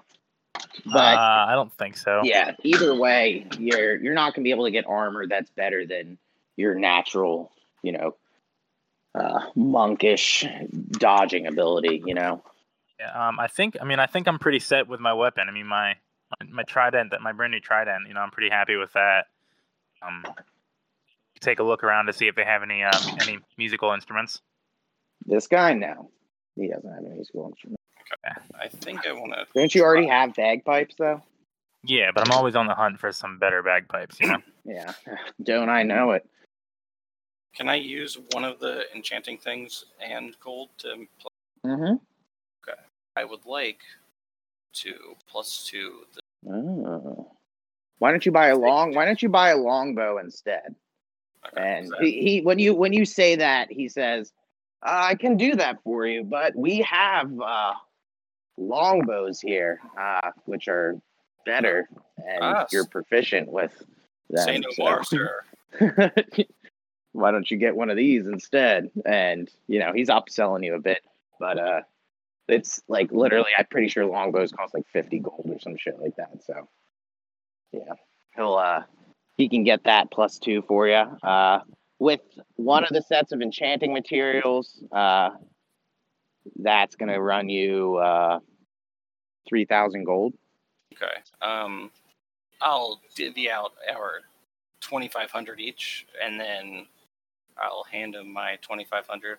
but 0.86 1.14
uh, 1.14 1.46
I 1.48 1.52
don't 1.54 1.72
think 1.72 1.96
so. 1.96 2.22
yeah, 2.24 2.52
either 2.62 2.94
way, 2.94 3.46
you're 3.58 3.96
you're 3.96 4.14
not 4.14 4.34
gonna 4.34 4.44
be 4.44 4.50
able 4.50 4.64
to 4.64 4.70
get 4.70 4.86
armor 4.86 5.26
that's 5.26 5.50
better 5.50 5.86
than 5.86 6.18
your 6.56 6.74
natural, 6.74 7.50
you 7.82 7.92
know, 7.92 8.16
uh, 9.14 9.40
monkish 9.54 10.44
dodging 10.92 11.46
ability. 11.46 12.02
You 12.04 12.14
know, 12.14 12.42
um, 13.14 13.38
I 13.38 13.46
think. 13.48 13.76
I 13.80 13.84
mean, 13.84 13.98
I 13.98 14.06
think 14.06 14.26
I'm 14.28 14.38
pretty 14.38 14.58
set 14.60 14.88
with 14.88 15.00
my 15.00 15.12
weapon. 15.12 15.48
I 15.48 15.52
mean, 15.52 15.66
my 15.66 15.94
my, 16.40 16.46
my 16.50 16.62
trident, 16.64 17.10
that 17.12 17.20
my 17.22 17.32
brand 17.32 17.52
new 17.52 17.60
trident. 17.60 18.08
You 18.08 18.14
know, 18.14 18.20
I'm 18.20 18.30
pretty 18.30 18.50
happy 18.50 18.76
with 18.76 18.92
that. 18.94 19.26
Um, 20.02 20.24
take 21.40 21.58
a 21.58 21.62
look 21.62 21.84
around 21.84 22.06
to 22.06 22.12
see 22.12 22.26
if 22.28 22.34
they 22.34 22.44
have 22.44 22.62
any 22.62 22.82
um, 22.82 23.18
any 23.20 23.38
musical 23.56 23.92
instruments. 23.92 24.40
this 25.26 25.46
guy 25.46 25.72
now 25.74 26.08
he 26.56 26.68
doesn't 26.68 26.90
have 26.92 27.04
any 27.04 27.22
school 27.24 27.48
instrument. 27.48 27.78
I 28.60 28.68
think 28.68 29.06
I 29.06 29.12
want 29.12 29.32
to. 29.34 29.46
Don't 29.54 29.74
you 29.74 29.82
already 29.82 30.08
have 30.08 30.34
bagpipes 30.34 30.94
though? 30.98 31.22
Yeah, 31.84 32.10
but 32.12 32.26
I'm 32.26 32.32
always 32.36 32.56
on 32.56 32.66
the 32.66 32.74
hunt 32.74 32.98
for 32.98 33.12
some 33.12 33.38
better 33.38 33.62
bagpipes. 33.62 34.18
You 34.20 34.28
know. 34.28 34.38
Yeah, 34.64 34.92
don't 35.42 35.70
I 35.70 35.82
know 35.82 36.10
it? 36.10 36.28
Can 37.56 37.70
I 37.70 37.76
use 37.76 38.18
one 38.32 38.44
of 38.44 38.60
the 38.60 38.82
enchanting 38.94 39.38
things 39.38 39.86
and 39.98 40.36
gold 40.40 40.68
to? 40.78 41.06
Pl- 41.18 41.30
Mm-hmm. 41.64 41.96
I 43.18 43.24
would 43.24 43.44
like 43.46 43.80
to 44.74 44.94
plus 45.26 45.64
two. 45.68 46.02
The, 46.14 46.20
Oh. 46.50 47.32
Why 47.98 48.12
don't 48.12 48.24
you 48.24 48.30
buy 48.30 48.48
a 48.48 48.56
long? 48.56 48.94
Why 48.94 49.04
don't 49.04 49.20
you 49.20 49.28
buy 49.28 49.50
a 49.50 49.56
longbow 49.56 50.18
instead? 50.18 50.76
okay, 51.48 51.78
And 51.78 51.92
he, 52.00 52.12
he 52.22 52.40
when 52.42 52.60
you 52.60 52.74
when 52.74 52.92
you 52.92 53.04
say 53.04 53.34
that 53.36 53.72
he 53.72 53.88
says, 53.88 54.32
"I 54.84 55.16
can 55.16 55.36
do 55.36 55.56
that 55.56 55.82
for 55.82 56.06
you, 56.06 56.22
but 56.22 56.54
we 56.54 56.78
have 56.82 57.28
uh, 57.40 57.72
longbows 58.56 59.40
here, 59.40 59.80
uh, 59.98 60.30
which 60.44 60.68
are 60.68 60.96
better, 61.44 61.88
and 62.24 62.38
Ah, 62.40 62.66
you're 62.70 62.86
proficient 62.86 63.48
with 63.50 63.76
them." 64.30 64.44
say 64.44 64.58
no 64.58 64.68
so- 64.70 64.82
more, 64.84 65.02
sir. 65.04 65.42
Why 67.12 67.32
don't 67.32 67.50
you 67.50 67.56
get 67.56 67.74
one 67.74 67.90
of 67.90 67.96
these 67.96 68.26
instead? 68.28 68.90
And 69.04 69.50
you 69.66 69.80
know 69.80 69.92
he's 69.92 70.08
upselling 70.08 70.64
you 70.64 70.74
a 70.76 70.80
bit, 70.80 71.02
but 71.40 71.58
uh, 71.58 71.80
it's 72.48 72.80
like 72.88 73.12
literally, 73.12 73.50
I'm 73.56 73.66
pretty 73.70 73.88
sure 73.88 74.06
longbows 74.06 74.52
cost 74.52 74.74
like 74.74 74.86
fifty 74.92 75.18
gold 75.18 75.48
or 75.48 75.60
some 75.60 75.76
shit 75.76 75.98
like 76.00 76.16
that. 76.16 76.42
So 76.44 76.68
yeah, 77.72 77.92
he'll 78.34 78.54
uh, 78.54 78.82
he 79.36 79.48
can 79.48 79.64
get 79.64 79.84
that 79.84 80.10
plus 80.10 80.38
two 80.38 80.62
for 80.62 80.88
you. 80.88 80.94
Uh, 80.94 81.60
with 81.98 82.20
one 82.56 82.84
of 82.84 82.90
the 82.90 83.02
sets 83.02 83.32
of 83.32 83.42
enchanting 83.42 83.92
materials, 83.92 84.82
uh, 84.92 85.30
that's 86.56 86.96
gonna 86.96 87.20
run 87.20 87.48
you 87.48 87.96
uh, 87.96 88.40
three 89.48 89.64
thousand 89.64 90.04
gold. 90.04 90.34
Okay. 90.94 91.12
Um, 91.40 91.90
I'll 92.60 93.00
divvy 93.14 93.50
out 93.50 93.72
our 93.92 94.20
twenty 94.80 95.08
five 95.08 95.30
hundred 95.30 95.60
each, 95.60 96.06
and 96.22 96.40
then 96.40 96.86
I'll 97.56 97.84
hand 97.84 98.14
him 98.14 98.32
my 98.32 98.56
twenty 98.62 98.84
five 98.84 99.06
hundred. 99.06 99.38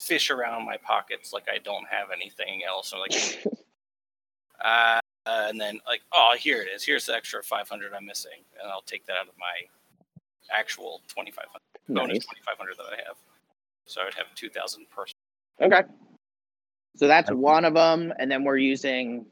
Fish 0.00 0.30
around 0.30 0.66
my 0.66 0.76
pockets 0.76 1.32
like 1.32 1.44
I 1.52 1.58
don't 1.58 1.86
have 1.88 2.08
anything 2.12 2.62
else. 2.66 2.92
Or 2.92 3.00
like, 3.00 3.12
uh, 4.64 5.00
and 5.26 5.60
then 5.60 5.80
like, 5.86 6.02
oh, 6.12 6.36
here 6.38 6.60
it 6.62 6.68
is. 6.74 6.84
Here's 6.84 7.06
the 7.06 7.14
extra 7.14 7.42
five 7.42 7.68
hundred 7.68 7.92
I'm 7.94 8.04
missing, 8.04 8.44
and 8.60 8.70
I'll 8.70 8.82
take 8.82 9.06
that 9.06 9.16
out 9.16 9.28
of 9.28 9.34
my 9.38 9.66
actual 10.52 11.00
twenty 11.08 11.30
five 11.30 11.46
hundred 11.46 12.00
bonus 12.00 12.14
nice. 12.14 12.26
twenty 12.26 12.40
five 12.46 12.58
hundred 12.58 12.76
that 12.78 12.92
I 12.92 12.96
have. 13.06 13.16
So 13.86 14.00
I 14.00 14.04
would 14.04 14.14
have 14.14 14.26
two 14.34 14.50
thousand 14.50 14.86
per. 14.90 15.04
Okay. 15.60 15.82
So 16.96 17.08
that's 17.08 17.30
one 17.30 17.64
of 17.64 17.74
them, 17.74 18.12
and 18.18 18.30
then 18.30 18.44
we're 18.44 18.58
using. 18.58 19.26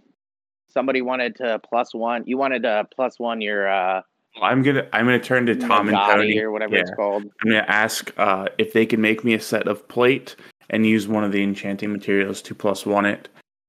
Somebody 0.69 1.03
wanted 1.03 1.37
to 1.37 1.59
plus 1.59 1.93
one. 1.93 2.25
You 2.27 2.39
wanted 2.39 2.63
to 2.63 2.87
plus 2.95 3.19
one 3.19 3.43
your 3.43 3.69
uh, 3.69 4.01
I'm 4.41 4.63
gonna 4.63 4.87
I'm 4.93 5.05
gonna 5.05 5.19
turn 5.19 5.45
to 5.47 5.55
Tom 5.55 5.89
and 5.89 5.97
Tony. 5.97 6.39
or 6.39 6.51
whatever 6.51 6.77
it's 6.77 6.91
called. 6.93 7.25
I'm 7.25 7.51
gonna 7.51 7.65
ask 7.69 8.13
uh, 8.17 8.47
if 8.57 8.73
they 8.73 8.87
can 8.87 9.01
make 9.01 9.25
me 9.25 9.35
a 9.35 9.41
set 9.41 9.69
of 9.69 9.87
plate 9.89 10.37
and 10.73 10.87
use 10.87 11.07
one 11.07 11.23
of 11.23 11.33
the 11.33 11.43
enchanting 11.43 11.93
materials 11.93 12.43
to 12.43 12.55
plus 12.55 12.85
one 12.85 13.05
it, 13.05 13.29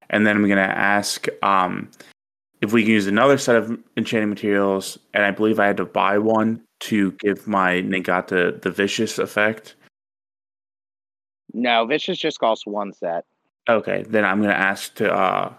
and 0.10 0.26
then 0.26 0.36
I'm 0.36 0.48
gonna 0.48 0.62
ask 0.62 1.28
um, 1.44 1.92
if 2.62 2.74
we 2.74 2.84
can 2.84 2.92
use 2.92 3.08
another 3.08 3.38
set 3.38 3.58
of 3.58 3.78
enchanting 3.98 4.30
materials, 4.30 4.98
and 5.14 5.24
I 5.24 5.32
believe 5.32 5.60
I 5.60 5.68
had 5.68 5.78
to 5.78 5.86
buy 5.86 6.18
one 6.18 6.62
to 6.82 7.12
give 7.14 7.48
my 7.48 7.82
Nagata 7.82 8.62
the 8.62 8.72
vicious 8.72 9.20
effect. 9.20 9.76
No, 11.54 11.86
vicious 11.86 12.18
just 12.18 12.40
costs 12.40 12.66
one 12.66 12.94
set. 12.94 13.26
Okay, 13.70 14.04
then 14.10 14.26
I'm 14.26 14.42
gonna 14.42 14.54
ask 14.54 14.96
to 14.96 15.14
uh, 15.14 15.54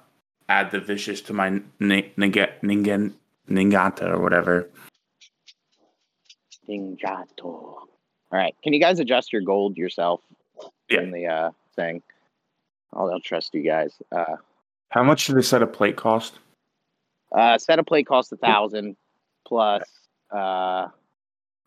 add 0.49 0.71
the 0.71 0.81
vicious 0.81 1.21
to 1.23 1.33
my 1.33 1.61
Ning- 1.79 2.11
Ningen 2.19 2.51
Ningen 2.63 3.13
Ningata 3.49 4.09
or 4.09 4.21
whatever. 4.21 4.69
Dingato. 6.69 7.45
All 7.45 7.89
right. 8.33 8.55
Can 8.63 8.73
you 8.73 8.81
guys 8.81 8.99
adjust 8.99 9.33
your 9.33 9.43
gold 9.43 9.77
yourself 9.77 10.21
Yeah. 10.89 11.01
in 11.01 11.11
the 11.11 11.27
uh, 11.27 11.51
thing? 11.77 12.03
I'll, 12.93 13.11
I'll 13.11 13.21
trust 13.21 13.55
you 13.55 13.63
guys. 13.63 13.93
Uh, 14.13 14.37
How 14.91 15.03
much 15.03 15.27
did 15.27 15.37
a 15.37 15.43
set 15.43 15.63
of 15.63 15.73
plate 15.73 15.97
cost? 15.97 16.39
uh, 17.33 17.59
set 17.59 17.79
of 17.81 17.87
plate 17.87 18.07
costs 18.07 18.31
a 18.33 18.37
thousand 18.37 18.97
plus. 19.47 19.83
Uh, 20.31 20.89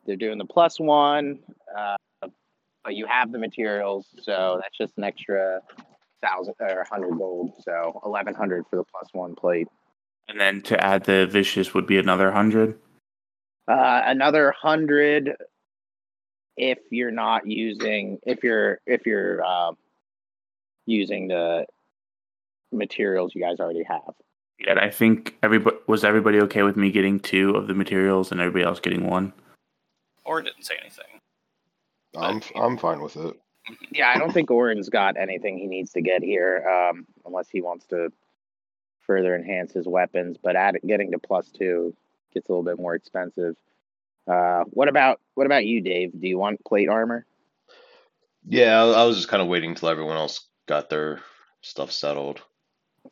they're 0.05 0.15
doing 0.15 0.37
the 0.37 0.45
plus 0.45 0.79
one, 0.79 1.39
uh, 1.77 1.97
but 2.21 2.95
you 2.95 3.05
have 3.05 3.31
the 3.33 3.37
materials, 3.37 4.05
so 4.21 4.59
that's 4.61 4.77
just 4.77 4.97
an 4.97 5.03
extra 5.03 5.59
thousand 6.21 6.53
or 6.61 6.85
hundred 6.89 7.17
gold. 7.17 7.51
So 7.63 7.99
eleven 8.05 8.33
hundred 8.33 8.65
for 8.69 8.77
the 8.77 8.85
plus 8.85 9.09
one 9.11 9.35
plate. 9.35 9.67
And 10.29 10.39
then 10.39 10.61
to 10.63 10.81
add 10.81 11.03
the 11.03 11.25
vicious 11.25 11.73
would 11.73 11.85
be 11.87 11.97
another 11.97 12.31
hundred. 12.31 12.79
Uh, 13.67 14.01
another 14.05 14.53
hundred 14.57 15.35
if 16.57 16.79
you're 16.89 17.11
not 17.11 17.47
using 17.47 18.19
if 18.25 18.43
you're 18.43 18.79
if 18.85 19.05
you're 19.05 19.43
uh, 19.45 19.71
using 20.85 21.27
the 21.27 21.65
materials 22.71 23.33
you 23.33 23.41
guys 23.41 23.59
already 23.59 23.83
have. 23.83 24.13
Yeah, 24.59 24.79
I 24.81 24.89
think 24.89 25.37
everybody 25.43 25.77
was 25.87 26.03
everybody 26.03 26.39
okay 26.41 26.63
with 26.63 26.75
me 26.75 26.91
getting 26.91 27.19
two 27.19 27.51
of 27.51 27.67
the 27.67 27.75
materials 27.75 28.31
and 28.31 28.41
everybody 28.41 28.65
else 28.65 28.79
getting 28.79 29.07
one. 29.07 29.33
Or 30.25 30.41
didn't 30.41 30.63
say 30.63 30.75
anything. 30.81 31.05
I'm 32.17 32.41
I'm 32.55 32.77
fine 32.77 33.01
with 33.01 33.15
it. 33.15 33.39
Yeah, 33.91 34.11
I 34.13 34.17
don't 34.17 34.33
think 34.33 34.49
Orin's 34.49 34.89
got 34.89 35.17
anything 35.17 35.57
he 35.57 35.67
needs 35.67 35.91
to 35.91 36.01
get 36.01 36.23
here, 36.23 36.65
um, 36.67 37.05
unless 37.25 37.49
he 37.49 37.61
wants 37.61 37.85
to 37.87 38.11
further 39.01 39.35
enhance 39.35 39.73
his 39.73 39.87
weapons. 39.87 40.37
But 40.41 40.55
add, 40.55 40.77
getting 40.87 41.11
to 41.11 41.19
plus 41.19 41.51
two 41.51 41.93
gets 42.33 42.49
a 42.49 42.51
little 42.51 42.63
bit 42.63 42.79
more 42.79 42.95
expensive. 42.95 43.55
Uh, 44.27 44.63
what 44.69 44.87
about 44.89 45.19
what 45.35 45.45
about 45.45 45.65
you, 45.65 45.81
Dave? 45.81 46.11
Do 46.19 46.27
you 46.27 46.37
want 46.37 46.63
plate 46.65 46.89
armor? 46.89 47.25
Yeah, 48.47 48.81
I, 48.81 49.01
I 49.01 49.03
was 49.05 49.17
just 49.17 49.29
kind 49.29 49.41
of 49.41 49.47
waiting 49.47 49.75
till 49.75 49.89
everyone 49.89 50.17
else 50.17 50.47
got 50.67 50.89
their 50.89 51.21
stuff 51.61 51.91
settled. 51.91 52.41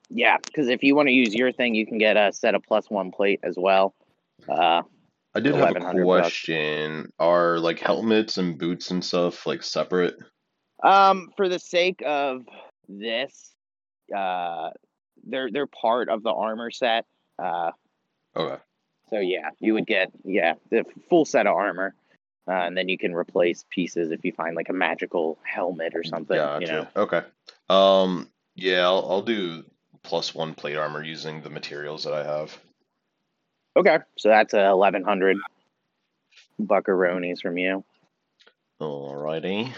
Yeah, 0.09 0.37
because 0.43 0.67
if 0.67 0.83
you 0.83 0.95
want 0.95 1.07
to 1.07 1.13
use 1.13 1.33
your 1.33 1.51
thing, 1.51 1.73
you 1.73 1.85
can 1.85 1.97
get 1.97 2.17
a 2.17 2.33
set 2.33 2.55
of 2.55 2.63
plus 2.63 2.89
one 2.89 3.11
plate 3.11 3.39
as 3.43 3.55
well. 3.57 3.95
Uh, 4.47 4.81
I 5.33 5.39
did 5.39 5.55
have 5.55 5.69
a 5.69 5.73
1100 5.73 6.05
bucks. 6.05 6.21
question. 6.21 7.11
Are 7.19 7.59
like 7.59 7.79
helmets 7.79 8.37
and 8.37 8.57
boots 8.57 8.91
and 8.91 9.03
stuff 9.03 9.45
like 9.45 9.63
separate? 9.63 10.15
Um, 10.83 11.31
for 11.37 11.47
the 11.49 11.59
sake 11.59 12.03
of 12.05 12.45
this, 12.89 13.53
uh, 14.15 14.69
they're 15.25 15.49
they're 15.51 15.67
part 15.67 16.09
of 16.09 16.23
the 16.23 16.31
armor 16.31 16.71
set. 16.71 17.05
Uh, 17.41 17.71
Okay. 18.35 18.61
So 19.10 19.19
yeah, 19.19 19.49
you 19.60 19.73
would 19.73 19.86
get 19.86 20.11
yeah 20.23 20.56
the 20.69 20.84
full 21.10 21.26
set 21.26 21.48
of 21.48 21.56
armor, 21.56 21.95
uh, 22.48 22.52
and 22.52 22.77
then 22.77 22.90
you 22.90 22.98
can 22.98 23.14
replace 23.14 23.65
pieces 23.69 24.11
if 24.11 24.23
you 24.23 24.32
find 24.32 24.56
like 24.56 24.69
a 24.69 24.73
magical 24.73 25.40
helmet 25.44 25.94
or 25.95 26.03
something. 26.03 26.38
Gotcha. 26.38 26.65
You 26.65 26.72
know. 26.72 26.88
Okay. 26.95 27.22
Um. 27.69 28.30
Yeah, 28.56 28.86
I'll 28.86 29.06
I'll 29.10 29.22
do 29.22 29.64
plus 30.03 30.34
one 30.34 30.53
plate 30.53 30.77
armor 30.77 31.03
using 31.03 31.41
the 31.41 31.49
materials 31.49 32.03
that 32.03 32.14
I 32.14 32.23
have. 32.23 32.57
Okay, 33.77 33.99
so 34.18 34.30
that's 34.30 34.53
a 34.53 34.68
eleven 34.68 35.03
hundred 35.03 35.38
buckaroonies 36.61 37.41
from 37.41 37.57
you. 37.57 37.84
Alrighty. 38.82 39.72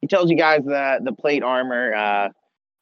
He 0.00 0.06
tells 0.06 0.30
you 0.30 0.36
guys 0.36 0.64
the 0.64 1.00
the 1.02 1.12
plate 1.12 1.42
armor. 1.42 1.94
Uh, 1.94 2.28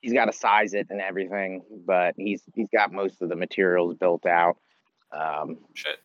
he's 0.01 0.13
got 0.13 0.27
to 0.27 0.33
size 0.33 0.75
it 0.75 0.89
and 0.91 1.01
everything, 1.01 1.63
but 1.87 2.15
he's 2.17 2.43
he's 2.55 2.69
got 2.73 2.93
most 2.93 3.23
of 3.23 3.29
the 3.29 3.37
materials 3.37 3.95
built 3.95 4.27
out. 4.27 4.57
Um, 5.15 5.59
Shit. 5.75 5.99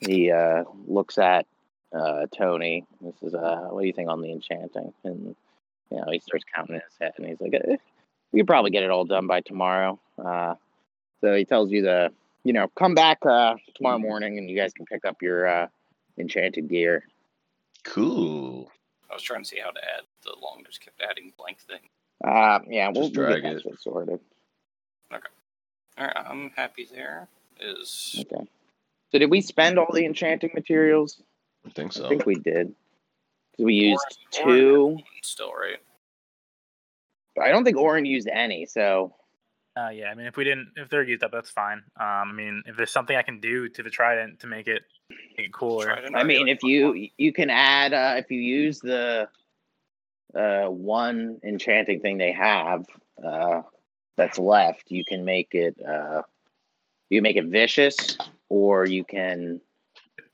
he 0.00 0.30
uh, 0.30 0.64
looks 0.86 1.18
at 1.18 1.46
uh, 1.94 2.26
Tony. 2.36 2.84
This 3.00 3.14
is 3.22 3.34
uh, 3.34 3.68
what 3.70 3.82
do 3.82 3.86
you 3.86 3.92
think 3.92 4.08
on 4.08 4.22
the 4.22 4.32
enchanting? 4.32 4.92
And 5.04 5.36
you 5.90 5.96
know, 5.96 6.06
he 6.10 6.20
starts 6.20 6.44
counting 6.54 6.76
in 6.76 6.82
his 6.82 6.98
head, 7.00 7.12
and 7.16 7.26
he's 7.26 7.40
like, 7.40 7.54
eh, 7.54 7.76
"We 8.32 8.40
could 8.40 8.46
probably 8.46 8.70
get 8.70 8.82
it 8.82 8.90
all 8.90 9.04
done 9.04 9.26
by 9.26 9.40
tomorrow." 9.40 9.98
Uh, 10.22 10.54
so 11.20 11.34
he 11.34 11.44
tells 11.44 11.70
you 11.70 11.82
to, 11.82 12.12
you 12.44 12.52
know, 12.52 12.68
come 12.76 12.94
back 12.94 13.24
uh, 13.24 13.54
tomorrow 13.74 13.98
morning, 13.98 14.38
and 14.38 14.48
you 14.48 14.56
guys 14.56 14.72
can 14.72 14.86
pick 14.86 15.04
up 15.04 15.22
your 15.22 15.46
uh, 15.46 15.66
enchanted 16.18 16.68
gear. 16.68 17.04
Cool. 17.84 18.70
I 19.10 19.14
was 19.14 19.22
trying 19.22 19.42
to 19.42 19.48
see 19.48 19.58
how 19.58 19.70
to 19.70 19.80
add 19.80 20.04
the 20.22 20.34
long, 20.42 20.62
just 20.66 20.80
kept 20.80 21.00
adding 21.00 21.32
blank 21.38 21.58
thing. 21.60 21.80
Uh, 22.22 22.58
yeah, 22.68 22.88
we'll, 22.88 23.04
Just 23.08 23.16
we'll 23.16 23.28
get 23.28 23.40
drag 23.40 23.54
that 23.54 23.62
shit 23.62 23.80
sorted. 23.80 24.20
All 25.10 26.06
right, 26.06 26.16
I'm 26.16 26.50
happy 26.54 26.86
there. 26.92 27.28
Is 27.60 28.16
Okay. 28.20 28.44
So 29.10 29.18
did 29.18 29.30
we 29.30 29.40
spend 29.40 29.78
all 29.78 29.92
the 29.92 30.04
enchanting 30.04 30.50
materials? 30.54 31.22
I 31.66 31.70
think 31.70 31.92
so. 31.92 32.06
I 32.06 32.08
think 32.08 32.26
we 32.26 32.34
did. 32.36 32.68
'Cause 33.56 33.64
we 33.64 33.74
used 33.74 34.18
Orin- 34.40 34.46
Orin 34.46 34.56
two. 34.58 34.86
has 34.88 34.94
one 34.96 35.04
still 35.22 35.52
right. 35.52 35.78
I 37.40 37.48
don't 37.50 37.64
think 37.64 37.76
Orin 37.76 38.04
used 38.04 38.28
any. 38.28 38.66
So 38.66 39.14
Uh, 39.76 39.90
yeah, 39.90 40.10
I 40.10 40.14
mean, 40.16 40.26
if 40.26 40.36
we 40.36 40.42
didn't, 40.42 40.72
if 40.76 40.88
they're 40.88 41.04
used 41.04 41.22
up, 41.22 41.30
that's 41.30 41.50
fine. 41.50 41.78
Um, 42.00 42.30
I 42.30 42.32
mean, 42.32 42.62
if 42.66 42.76
there's 42.76 42.90
something 42.90 43.16
I 43.16 43.22
can 43.22 43.38
do 43.38 43.68
to 43.68 43.82
the 43.82 43.90
trident 43.90 44.40
to 44.40 44.48
make 44.48 44.66
it 44.66 44.82
make 45.36 45.46
it 45.46 45.52
cooler, 45.52 45.84
Trident 45.86 46.16
I 46.16 46.24
mean, 46.24 46.48
if 46.48 46.62
you 46.64 47.08
you 47.16 47.32
can 47.32 47.48
add 47.48 47.92
uh, 47.94 48.14
if 48.18 48.30
you 48.30 48.40
use 48.40 48.80
the 48.80 49.28
uh, 50.34 50.66
one 50.66 51.38
enchanting 51.44 52.00
thing 52.00 52.18
they 52.18 52.32
have 52.32 52.86
uh, 53.24 53.62
that's 54.16 54.38
left, 54.38 54.90
you 54.90 55.04
can 55.04 55.24
make 55.24 55.54
it 55.54 55.76
uh, 55.80 56.22
you 57.10 57.18
can 57.18 57.22
make 57.22 57.36
it 57.36 57.46
vicious, 57.46 58.16
or 58.48 58.86
you 58.86 59.04
can 59.04 59.60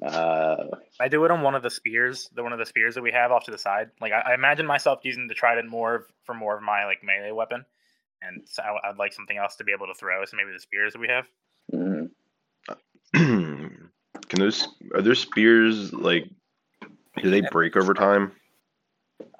uh, 0.02 0.56
I 1.00 1.08
do 1.08 1.24
it 1.24 1.30
on 1.30 1.42
one 1.42 1.54
of 1.54 1.62
the 1.62 1.70
spears, 1.70 2.28
the 2.34 2.42
one 2.42 2.52
of 2.52 2.58
the 2.58 2.66
spears 2.66 2.94
that 2.94 3.02
we 3.02 3.12
have 3.12 3.32
off 3.32 3.44
to 3.44 3.50
the 3.50 3.58
side. 3.58 3.90
Like 4.00 4.12
I, 4.12 4.32
I 4.32 4.34
imagine 4.34 4.66
myself 4.66 5.00
using 5.02 5.26
the 5.26 5.34
trident 5.34 5.68
more 5.68 5.94
of- 5.96 6.06
for 6.24 6.34
more 6.34 6.56
of 6.56 6.62
my 6.62 6.84
like 6.84 7.02
melee 7.02 7.32
weapon, 7.32 7.64
and 8.22 8.42
so 8.46 8.62
I, 8.62 8.90
I'd 8.90 8.98
like 8.98 9.12
something 9.12 9.36
else 9.36 9.56
to 9.56 9.64
be 9.64 9.72
able 9.72 9.86
to 9.86 9.94
throw. 9.94 10.24
So 10.24 10.36
maybe 10.36 10.52
the 10.52 10.60
spears 10.60 10.92
that 10.92 10.98
we 11.00 11.08
have. 11.08 11.26
mm, 11.72 12.10
Can 14.28 14.40
those 14.40 14.68
are 14.94 15.02
there 15.02 15.14
spears 15.14 15.92
like 15.92 16.28
do 17.22 17.30
they 17.30 17.42
break 17.42 17.76
over 17.76 17.94
time? 17.94 18.32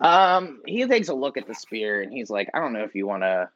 Um, 0.00 0.62
he 0.66 0.86
takes 0.86 1.08
a 1.08 1.14
look 1.14 1.36
at 1.36 1.46
the 1.46 1.54
spear 1.54 2.00
and 2.00 2.12
he's 2.12 2.30
like, 2.30 2.48
I 2.54 2.60
don't 2.60 2.72
know 2.72 2.84
if 2.84 2.94
you 2.94 3.06
want 3.06 3.22
to 3.22 3.48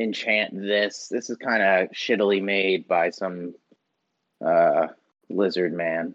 enchant 0.00 0.58
this. 0.58 1.08
This 1.08 1.30
is 1.30 1.36
kind 1.36 1.62
of 1.62 1.90
shittily 1.90 2.42
made 2.42 2.88
by 2.88 3.10
some 3.10 3.54
uh 4.44 4.88
lizard 5.28 5.72
man. 5.72 6.14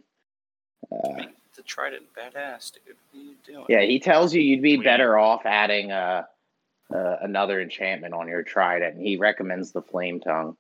Uh, 0.92 1.24
the 1.56 1.64
trident 1.64 2.04
badass, 2.14 2.74
dude. 2.74 2.96
What 3.12 3.20
are 3.20 3.24
you 3.24 3.36
doing? 3.46 3.66
yeah, 3.70 3.82
he 3.82 4.00
tells 4.00 4.34
you 4.34 4.42
you'd 4.42 4.62
be 4.62 4.78
better 4.78 5.18
off 5.18 5.46
adding 5.46 5.92
uh, 5.92 6.24
uh 6.94 7.16
another 7.22 7.62
enchantment 7.62 8.14
on 8.14 8.28
your 8.28 8.44
trident. 8.44 9.00
He 9.00 9.18
recommends 9.18 9.72
the 9.72 9.82
flame 9.82 10.20
tongue. 10.20 10.58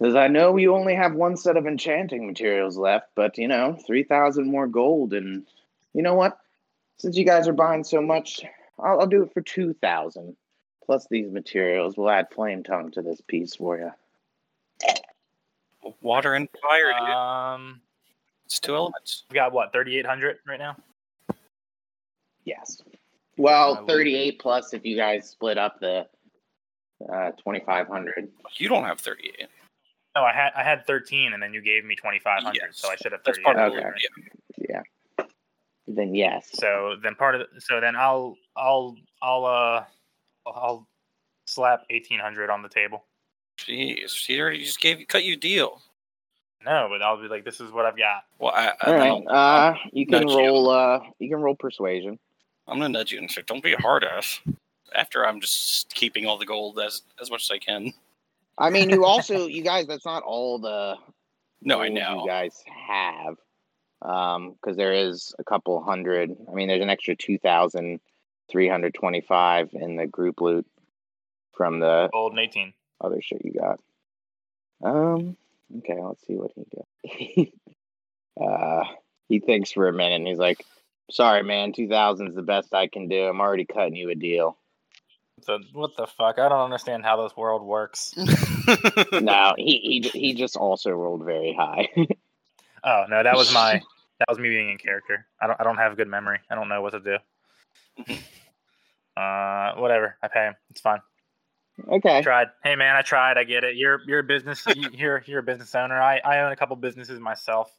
Says, 0.00 0.16
I 0.16 0.28
know 0.28 0.56
you 0.56 0.74
only 0.74 0.94
have 0.94 1.14
one 1.14 1.36
set 1.36 1.56
of 1.56 1.66
enchanting 1.66 2.26
materials 2.26 2.76
left, 2.76 3.08
but 3.14 3.38
you 3.38 3.48
know, 3.48 3.76
three 3.86 4.04
thousand 4.04 4.50
more 4.50 4.66
gold, 4.66 5.12
and 5.12 5.46
you 5.92 6.02
know 6.02 6.14
what? 6.14 6.38
Since 6.98 7.16
you 7.16 7.24
guys 7.24 7.48
are 7.48 7.52
buying 7.52 7.84
so 7.84 8.00
much, 8.00 8.42
I'll, 8.78 9.00
I'll 9.00 9.06
do 9.06 9.22
it 9.22 9.32
for 9.32 9.42
two 9.42 9.74
thousand 9.74 10.36
plus 10.84 11.06
these 11.10 11.30
materials. 11.30 11.96
We'll 11.96 12.10
add 12.10 12.28
flame 12.32 12.62
tongue 12.62 12.90
to 12.92 13.02
this 13.02 13.20
piece 13.20 13.56
for 13.56 13.78
you. 13.78 13.90
Water 16.00 16.34
and 16.34 16.48
fire, 16.62 16.92
dude. 16.98 17.08
Um, 17.10 17.80
It's 18.46 18.60
two 18.60 18.74
elements. 18.76 19.24
we 19.30 19.34
got 19.34 19.52
what 19.52 19.72
thirty 19.72 19.98
eight 19.98 20.06
hundred 20.06 20.38
right 20.46 20.58
now. 20.58 20.76
Yes. 22.44 22.82
Well, 23.36 23.76
I 23.76 23.80
will- 23.80 23.86
thirty-eight 23.86 24.38
plus 24.40 24.74
if 24.74 24.84
you 24.84 24.96
guys 24.96 25.28
split 25.28 25.58
up 25.58 25.80
the 25.80 26.06
uh, 27.12 27.32
twenty-five 27.32 27.88
hundred. 27.88 28.28
You 28.58 28.68
don't 28.68 28.84
have 28.84 29.00
38. 29.00 29.48
No, 30.14 30.22
I 30.22 30.32
had 30.32 30.52
I 30.54 30.62
had 30.62 30.86
thirteen, 30.86 31.32
and 31.32 31.42
then 31.42 31.52
you 31.54 31.60
gave 31.62 31.84
me 31.84 31.96
twenty 31.96 32.18
five 32.20 32.42
hundred, 32.42 32.60
Yes. 32.66 32.78
so 32.78 32.90
I 32.90 32.96
should 32.96 33.12
have 33.12 33.22
That's 33.24 33.38
thirty 33.38 33.44
part 33.44 33.56
of 33.58 33.72
the 33.72 33.78
Okay. 33.80 33.88
yeah. 34.58 34.82
Yeah. 35.18 35.24
Then 35.88 36.14
yes. 36.14 36.50
So 36.52 36.94
then 37.02 37.14
part 37.16 37.34
of 37.34 37.40
the, 37.52 37.60
so 37.60 37.80
then 37.80 37.96
I'll 37.96 38.36
I'll 38.56 38.94
I'll 39.20 39.44
uh 39.46 39.84
I'll 40.46 40.86
slap 41.46 41.82
eighteen 41.90 42.20
hundred 42.20 42.50
on 42.50 42.62
the 42.62 42.68
table. 42.68 43.04
Jeez, 43.58 44.24
he 44.26 44.40
already 44.40 44.64
just 44.64 44.80
gave 44.80 44.98
you, 45.00 45.06
cut 45.06 45.24
you 45.24 45.34
a 45.34 45.36
deal. 45.36 45.80
No, 46.64 46.86
but 46.90 47.02
I'll 47.02 47.20
be 47.20 47.28
like, 47.28 47.44
this 47.44 47.60
is 47.60 47.70
what 47.72 47.84
I've 47.86 47.96
got. 47.98 48.22
Well, 48.38 48.52
I, 48.54 48.68
I, 48.80 48.86
All 48.86 48.94
right. 48.94 49.22
I'll- 49.28 49.28
Uh, 49.28 49.74
you 49.92 50.06
can 50.06 50.20
nudge 50.22 50.30
you. 50.30 50.38
roll. 50.38 50.70
Uh, 50.70 51.00
you 51.18 51.28
can 51.28 51.40
roll 51.40 51.54
persuasion. 51.56 52.18
I'm 52.68 52.78
gonna 52.78 52.88
nudge 52.90 53.12
you 53.12 53.18
and 53.18 53.30
say, 53.30 53.42
"Don't 53.46 53.62
be 53.62 53.72
a 53.72 53.78
hard 53.80 54.04
ass." 54.04 54.40
After 54.94 55.26
I'm 55.26 55.40
just 55.40 55.92
keeping 55.94 56.26
all 56.26 56.38
the 56.38 56.46
gold 56.46 56.78
as 56.78 57.02
as 57.20 57.30
much 57.30 57.42
as 57.44 57.50
I 57.50 57.58
can. 57.58 57.92
I 58.58 58.70
mean, 58.70 58.90
you 58.90 59.04
also, 59.04 59.46
you 59.46 59.62
guys. 59.62 59.86
That's 59.86 60.04
not 60.04 60.22
all 60.22 60.58
the. 60.58 60.96
No, 61.64 61.80
I 61.80 61.88
know. 61.90 62.22
You 62.22 62.26
guys 62.28 62.60
have, 62.88 63.36
um, 64.02 64.52
because 64.60 64.76
there 64.76 64.92
is 64.92 65.32
a 65.38 65.44
couple 65.44 65.80
hundred. 65.80 66.34
I 66.50 66.54
mean, 66.54 66.66
there's 66.66 66.82
an 66.82 66.90
extra 66.90 67.14
two 67.14 67.38
thousand 67.38 68.00
three 68.52 68.68
hundred 68.68 68.94
twenty-five 68.94 69.70
in 69.72 69.96
the 69.96 70.06
group 70.06 70.40
loot. 70.40 70.66
from 71.56 71.80
the 71.80 72.08
Gold 72.12 72.32
and 72.32 72.40
18. 72.40 72.72
other 73.00 73.20
shit 73.20 73.44
you 73.44 73.54
got. 73.54 73.80
Um. 74.84 75.36
Okay, 75.78 76.00
let's 76.00 76.24
see 76.26 76.34
what 76.34 76.52
he 76.54 77.48
got. 78.38 78.44
uh, 78.46 78.84
he 79.28 79.40
thinks 79.40 79.72
for 79.72 79.88
a 79.88 79.92
minute. 79.92 80.16
and 80.16 80.26
He's 80.28 80.38
like, 80.38 80.62
"Sorry, 81.10 81.42
man. 81.42 81.72
Two 81.72 81.88
thousand 81.88 82.28
is 82.28 82.34
the 82.34 82.42
best 82.42 82.74
I 82.74 82.86
can 82.88 83.08
do. 83.08 83.24
I'm 83.24 83.40
already 83.40 83.64
cutting 83.64 83.96
you 83.96 84.10
a 84.10 84.14
deal." 84.14 84.58
The, 85.46 85.58
what 85.72 85.96
the 85.96 86.06
fuck? 86.06 86.38
I 86.38 86.48
don't 86.48 86.60
understand 86.60 87.04
how 87.04 87.20
this 87.22 87.36
world 87.36 87.62
works. 87.62 88.14
no, 89.12 89.54
he 89.56 90.02
he 90.02 90.08
he 90.12 90.34
just 90.34 90.56
also 90.56 90.90
rolled 90.90 91.24
very 91.24 91.52
high. 91.54 91.88
Oh 92.84 93.04
no, 93.08 93.22
that 93.22 93.36
was 93.36 93.54
my 93.54 93.80
that 94.18 94.28
was 94.28 94.40
me 94.40 94.48
being 94.48 94.68
in 94.68 94.76
character. 94.76 95.24
I 95.40 95.46
don't 95.46 95.60
I 95.60 95.62
don't 95.62 95.76
have 95.76 95.96
good 95.96 96.08
memory. 96.08 96.40
I 96.50 96.56
don't 96.56 96.68
know 96.68 96.82
what 96.82 96.90
to 96.94 96.98
do. 97.00 98.16
Uh, 99.16 99.74
whatever. 99.76 100.16
I 100.22 100.28
pay 100.28 100.44
him. 100.46 100.54
It's 100.70 100.80
fine. 100.80 101.00
okay. 101.90 102.18
I 102.18 102.22
Tried. 102.22 102.48
Hey 102.64 102.76
man, 102.76 102.96
I 102.96 103.02
tried. 103.02 103.38
I 103.38 103.44
get 103.44 103.64
it. 103.64 103.76
You're 103.76 104.00
you're 104.06 104.20
a 104.20 104.24
business. 104.24 104.64
you- 104.74 104.90
You're 104.92 105.22
you're 105.26 105.40
a 105.40 105.42
business 105.42 105.74
owner. 105.74 106.00
I 106.00 106.18
I 106.24 106.40
own 106.40 106.52
a 106.52 106.56
couple 106.56 106.76
businesses 106.76 107.20
myself. 107.20 107.70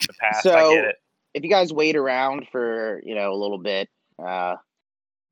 In 0.00 0.06
the 0.08 0.14
past, 0.20 0.46
I 0.46 0.50
So- 0.62 0.74
get 0.74 0.84
it. 0.84 0.96
if 1.34 1.42
you 1.44 1.50
guys 1.50 1.72
wait 1.72 1.96
around 1.96 2.46
for 2.52 3.00
you 3.04 3.14
know 3.14 3.32
a 3.32 3.36
little 3.36 3.58
bit, 3.58 3.88
uh, 4.24 4.56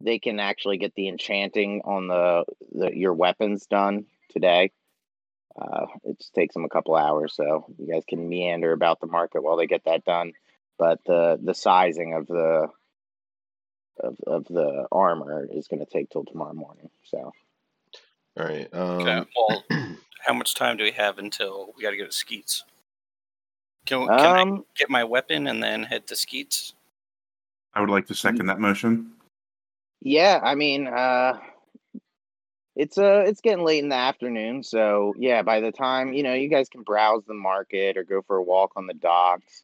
they 0.00 0.18
can 0.18 0.40
actually 0.40 0.76
get 0.78 0.94
the 0.94 1.08
enchanting 1.08 1.80
on 1.84 2.08
the, 2.08 2.44
the 2.72 2.90
your 2.96 3.14
weapons 3.14 3.66
done 3.66 4.04
today. 4.30 4.72
Uh, 5.58 5.86
it 6.04 6.18
just 6.18 6.34
takes 6.34 6.52
them 6.52 6.66
a 6.66 6.68
couple 6.68 6.94
hours, 6.94 7.34
so 7.34 7.64
you 7.78 7.90
guys 7.90 8.02
can 8.06 8.28
meander 8.28 8.72
about 8.72 9.00
the 9.00 9.06
market 9.06 9.42
while 9.42 9.56
they 9.56 9.66
get 9.66 9.84
that 9.86 10.04
done. 10.04 10.32
But 10.78 10.98
the 11.06 11.38
the 11.42 11.54
sizing 11.54 12.12
of 12.12 12.26
the 12.26 12.68
of, 14.00 14.16
of 14.26 14.44
the 14.46 14.86
armor 14.92 15.46
is 15.50 15.68
going 15.68 15.84
to 15.84 15.90
take 15.90 16.10
till 16.10 16.24
tomorrow 16.24 16.54
morning. 16.54 16.90
So 17.04 17.32
All 18.38 18.46
right. 18.46 18.68
Um, 18.72 19.00
Okay. 19.00 19.24
Well, 19.36 19.64
how 20.26 20.34
much 20.34 20.54
time 20.54 20.76
do 20.76 20.84
we 20.84 20.92
have 20.92 21.18
until 21.18 21.72
we 21.76 21.82
got 21.82 21.90
to 21.90 21.96
go 21.96 22.06
to 22.06 22.12
Skeets? 22.12 22.64
Can, 23.86 24.06
can 24.06 24.18
I 24.18 24.42
um, 24.42 24.64
get 24.76 24.90
my 24.90 25.04
weapon 25.04 25.46
and 25.46 25.62
then 25.62 25.84
head 25.84 26.06
to 26.08 26.16
Skeets? 26.16 26.74
I 27.74 27.80
would 27.80 27.90
like 27.90 28.06
to 28.06 28.14
second 28.14 28.46
that 28.46 28.58
motion. 28.58 29.12
Yeah, 30.00 30.40
I 30.42 30.54
mean, 30.54 30.86
uh 30.86 31.38
it's 32.74 32.98
uh 32.98 33.24
it's 33.26 33.40
getting 33.40 33.64
late 33.64 33.82
in 33.82 33.88
the 33.88 33.96
afternoon, 33.96 34.62
so 34.62 35.14
yeah, 35.18 35.42
by 35.42 35.60
the 35.60 35.72
time, 35.72 36.12
you 36.12 36.22
know, 36.22 36.34
you 36.34 36.48
guys 36.48 36.68
can 36.68 36.82
browse 36.82 37.24
the 37.26 37.34
market 37.34 37.96
or 37.96 38.04
go 38.04 38.22
for 38.22 38.36
a 38.36 38.42
walk 38.42 38.72
on 38.76 38.86
the 38.86 38.94
docks. 38.94 39.62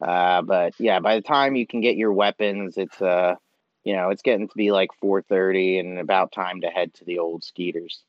Uh 0.00 0.42
but 0.42 0.74
yeah, 0.78 1.00
by 1.00 1.16
the 1.16 1.22
time 1.22 1.56
you 1.56 1.66
can 1.66 1.80
get 1.80 1.96
your 1.96 2.12
weapons, 2.12 2.76
it's 2.76 3.00
uh 3.00 3.36
you 3.84 3.94
know, 3.94 4.10
it's 4.10 4.22
getting 4.22 4.48
to 4.48 4.54
be 4.56 4.72
like 4.72 4.90
4:30 5.02 5.80
and 5.80 5.98
about 5.98 6.32
time 6.32 6.60
to 6.60 6.68
head 6.68 6.94
to 6.94 7.04
the 7.04 7.18
old 7.18 7.44
skeeters. 7.44 8.02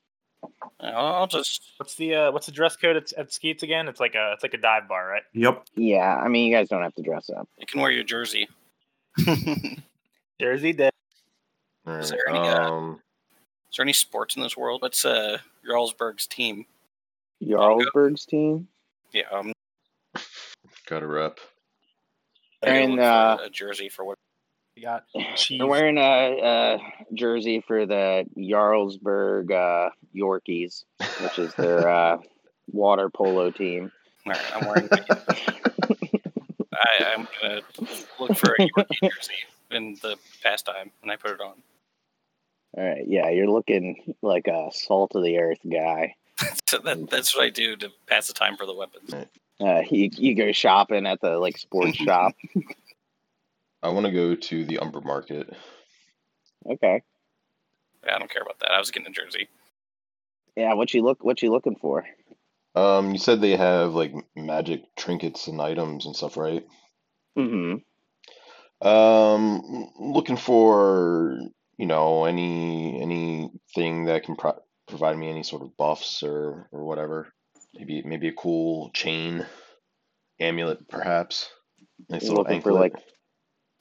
I'll 0.79 1.15
I'll 1.15 1.27
just 1.27 1.63
What's 1.77 1.95
the 1.95 2.15
uh, 2.15 2.31
what's 2.31 2.45
the 2.45 2.51
dress 2.51 2.75
code 2.75 2.97
at, 2.97 3.13
at 3.13 3.31
Skeets 3.31 3.63
again? 3.63 3.87
It's 3.87 3.99
like 3.99 4.15
a 4.15 4.33
it's 4.33 4.43
like 4.43 4.53
a 4.53 4.57
dive 4.57 4.87
bar, 4.87 5.07
right? 5.07 5.23
Yep. 5.33 5.65
Yeah, 5.75 6.15
I 6.15 6.27
mean, 6.27 6.49
you 6.49 6.55
guys 6.55 6.69
don't 6.69 6.83
have 6.83 6.95
to 6.95 7.01
dress 7.01 7.29
up. 7.29 7.47
you 7.57 7.65
can 7.65 7.81
wear 7.81 7.91
your 7.91 8.03
jersey. 8.03 8.47
Jersey 10.41 10.73
day. 10.73 10.89
all 11.85 11.93
Is 11.95 12.09
there 12.09 12.27
any, 12.27 12.39
uh, 12.39 12.69
um, 12.69 12.99
Is 13.69 13.77
there 13.77 13.83
any 13.83 13.93
sports 13.93 14.35
in 14.35 14.41
this 14.41 14.57
world? 14.57 14.81
What's 14.81 15.05
uh 15.05 15.37
Jarlsberg's 15.67 16.27
team? 16.27 16.65
Jarlsberg's 17.41 18.25
team. 18.25 18.67
Yeah, 19.13 19.23
um, 19.31 19.53
got 20.87 21.03
a 21.03 21.07
rep. 21.07 21.39
I 22.63 22.65
gotta 22.65 22.79
And, 22.79 22.99
uh, 22.99 23.37
a 23.45 23.49
jersey 23.49 23.89
for 23.89 24.03
what? 24.03 24.17
You 24.75 24.83
got 24.83 25.05
cheese. 25.35 25.59
They're 25.59 25.67
wearing 25.67 25.97
a, 25.97 26.39
a 26.41 26.79
jersey 27.13 27.63
for 27.65 27.85
the 27.85 28.25
Jarlsberg 28.37 29.51
uh, 29.51 29.91
Yorkies, 30.15 30.83
which 31.21 31.37
is 31.39 31.53
their 31.55 31.87
uh, 31.87 32.17
water 32.71 33.09
polo 33.09 33.51
team. 33.51 33.91
All 34.25 34.31
right, 34.31 34.41
I'm 34.55 34.65
wearing. 34.67 34.89
I, 36.73 37.13
I'm 37.15 37.27
gonna 37.41 37.61
look 38.19 38.35
for 38.37 38.55
a 38.55 38.67
Yorkie 38.67 38.99
jersey 39.03 39.33
in 39.69 39.97
the 40.01 40.17
pastime, 40.41 40.91
and 41.03 41.11
I 41.11 41.17
put 41.17 41.31
it 41.31 41.41
on. 41.41 41.53
All 42.75 42.83
right, 42.83 43.03
yeah, 43.07 43.29
you're 43.29 43.49
looking 43.49 44.15
like 44.23 44.47
a 44.47 44.69
salt 44.73 45.15
of 45.15 45.23
the 45.23 45.37
earth 45.37 45.59
guy. 45.69 46.15
So 46.67 46.79
that, 46.79 47.07
that's 47.11 47.35
what 47.35 47.45
I 47.45 47.51
do 47.51 47.75
to 47.75 47.91
pass 48.07 48.25
the 48.25 48.33
time 48.33 48.57
for 48.57 48.65
the 48.65 48.73
weapons. 48.73 49.13
Uh, 49.61 49.81
you 49.91 50.09
you 50.11 50.33
go 50.33 50.51
shopping 50.51 51.05
at 51.05 51.21
the 51.21 51.37
like 51.37 51.59
sports 51.59 51.97
shop. 51.97 52.33
I 53.83 53.89
want 53.89 54.05
to 54.05 54.11
go 54.11 54.33
to 54.35 54.65
the 54.65 54.79
Umber 54.79 55.01
Market. 55.01 55.49
Okay, 56.65 57.01
Yeah, 58.05 58.15
I 58.15 58.19
don't 58.19 58.31
care 58.31 58.41
about 58.41 58.59
that. 58.59 58.71
I 58.71 58.79
was 58.79 58.89
getting 58.91 59.09
a 59.09 59.11
jersey. 59.11 59.49
yeah, 60.55 60.73
what 60.73 60.93
you 60.93 61.03
look 61.03 61.23
what 61.23 61.41
you 61.41 61.51
looking 61.51 61.75
for? 61.75 62.05
Um, 62.75 63.11
you 63.11 63.17
said 63.19 63.41
they 63.41 63.55
have 63.57 63.93
like 63.93 64.13
magic 64.35 64.81
trinkets 64.95 65.47
and 65.47 65.61
items 65.61 66.05
and 66.05 66.15
stuff, 66.15 66.37
right? 66.37 66.65
Mm-hmm. 67.37 68.87
Um, 68.87 69.89
looking 69.99 70.37
for 70.37 71.37
you 71.77 71.85
know 71.85 72.23
any 72.25 73.01
anything 73.01 74.05
that 74.05 74.23
can 74.23 74.35
pro 74.37 74.53
provide 74.87 75.17
me 75.17 75.29
any 75.29 75.43
sort 75.43 75.61
of 75.61 75.75
buffs 75.77 76.23
or 76.23 76.69
or 76.71 76.85
whatever. 76.85 77.33
Maybe 77.75 78.01
maybe 78.03 78.29
a 78.29 78.33
cool 78.33 78.89
chain, 78.91 79.45
amulet, 80.39 80.87
perhaps. 80.87 81.49
Nice 82.09 82.23
You're 82.23 82.29
little 82.31 82.43
looking 82.45 82.61
for 82.61 82.71
anklet. 82.71 82.93
like 82.93 83.03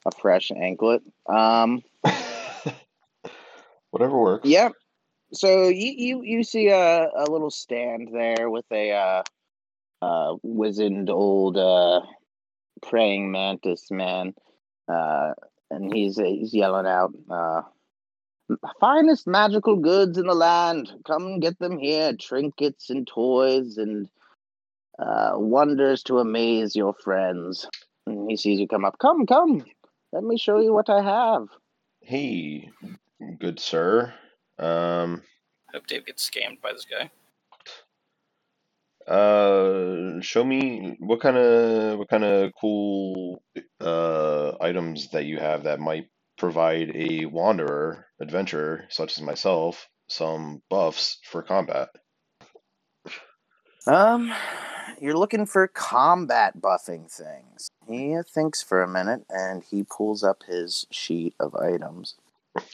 a 0.06 0.10
fresh 0.10 0.50
anklet. 0.50 1.02
Um, 1.28 1.82
Whatever 3.90 4.18
works. 4.18 4.48
yeah. 4.48 4.70
So 5.34 5.68
you 5.68 5.92
you 5.96 6.22
you 6.22 6.44
see 6.44 6.68
a 6.68 7.08
a 7.08 7.24
little 7.30 7.50
stand 7.50 8.08
there 8.12 8.50
with 8.50 8.66
a 8.70 8.92
uh, 8.92 9.22
uh 10.02 10.36
wizened 10.42 11.08
old 11.08 11.56
uh 11.56 12.02
praying 12.82 13.30
mantis 13.30 13.90
man, 13.90 14.34
uh, 14.88 15.32
and 15.70 15.94
he's 15.94 16.16
he's 16.18 16.52
yelling 16.52 16.86
out, 16.86 17.14
uh, 17.30 17.62
"Finest 18.80 19.26
magical 19.26 19.76
goods 19.76 20.18
in 20.18 20.26
the 20.26 20.34
land! 20.34 20.92
Come 21.06 21.40
get 21.40 21.58
them 21.58 21.78
here! 21.78 22.12
Trinkets 22.14 22.90
and 22.90 23.06
toys 23.06 23.78
and 23.78 24.08
uh, 24.98 25.32
wonders 25.36 26.02
to 26.04 26.18
amaze 26.18 26.76
your 26.76 26.92
friends." 26.92 27.66
And 28.06 28.28
he 28.28 28.36
sees 28.36 28.58
you 28.60 28.68
come 28.68 28.84
up. 28.84 28.98
Come, 28.98 29.26
come! 29.26 29.64
Let 30.12 30.24
me 30.24 30.36
show 30.38 30.60
you 30.60 30.72
what 30.74 30.90
I 30.90 31.02
have. 31.02 31.48
Hey, 32.00 32.70
good 33.38 33.58
sir. 33.60 34.12
Um, 34.58 35.22
Hope 35.72 35.86
Dave 35.86 36.06
gets 36.06 36.28
scammed 36.28 36.60
by 36.60 36.72
this 36.72 36.84
guy. 36.86 37.10
uh, 39.10 40.20
show 40.20 40.44
me 40.44 40.96
what 41.00 41.20
kind 41.20 41.36
of 41.36 41.98
what 41.98 42.08
kind 42.08 42.24
of 42.24 42.52
cool 42.60 43.42
uh 43.80 44.52
items 44.60 45.10
that 45.10 45.24
you 45.24 45.38
have 45.38 45.64
that 45.64 45.80
might 45.80 46.08
provide 46.38 46.92
a 46.94 47.26
wanderer, 47.26 48.06
adventurer 48.20 48.86
such 48.90 49.16
as 49.16 49.22
myself, 49.22 49.88
some 50.08 50.62
buffs 50.70 51.18
for 51.24 51.42
combat. 51.42 51.88
Um, 53.86 54.32
you're 55.00 55.16
looking 55.16 55.46
for 55.46 55.66
combat 55.68 56.60
buffing 56.60 57.10
things. 57.10 57.68
He 57.88 58.16
thinks 58.32 58.62
for 58.62 58.82
a 58.82 58.88
minute 58.88 59.24
and 59.28 59.64
he 59.64 59.84
pulls 59.84 60.22
up 60.22 60.44
his 60.44 60.86
sheet 60.90 61.34
of 61.40 61.54
items. 61.56 62.14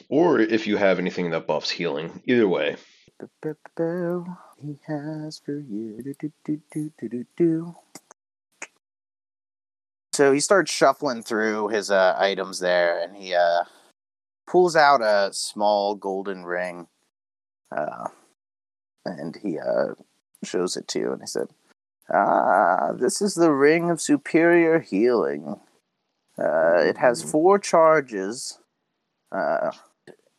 Or 0.09 0.39
if 0.39 0.67
you 0.67 0.77
have 0.77 0.99
anything 0.99 1.31
that 1.31 1.47
buffs 1.47 1.71
healing. 1.71 2.21
Either 2.25 2.47
way. 2.47 2.75
He 4.61 4.77
has 4.87 5.39
for 5.39 5.59
you. 5.59 6.03
So 10.13 10.33
he 10.33 10.39
starts 10.39 10.71
shuffling 10.71 11.23
through 11.23 11.69
his 11.69 11.89
uh, 11.89 12.15
items 12.17 12.59
there, 12.59 13.01
and 13.01 13.15
he 13.15 13.33
uh, 13.33 13.63
pulls 14.47 14.75
out 14.75 15.01
a 15.01 15.29
small 15.31 15.95
golden 15.95 16.43
ring, 16.43 16.87
uh, 17.73 18.09
and 19.05 19.37
he 19.41 19.59
uh, 19.59 19.93
shows 20.43 20.77
it 20.77 20.87
to 20.89 20.99
you. 20.99 21.11
And 21.11 21.21
he 21.21 21.27
said, 21.27 21.47
"Ah, 22.11 22.91
this 22.93 23.21
is 23.21 23.35
the 23.35 23.51
ring 23.51 23.89
of 23.89 24.01
superior 24.01 24.79
healing. 24.79 25.59
Uh, 26.37 26.77
it 26.77 26.97
has 26.97 27.23
four 27.23 27.59
charges." 27.59 28.59
Uh, 29.31 29.71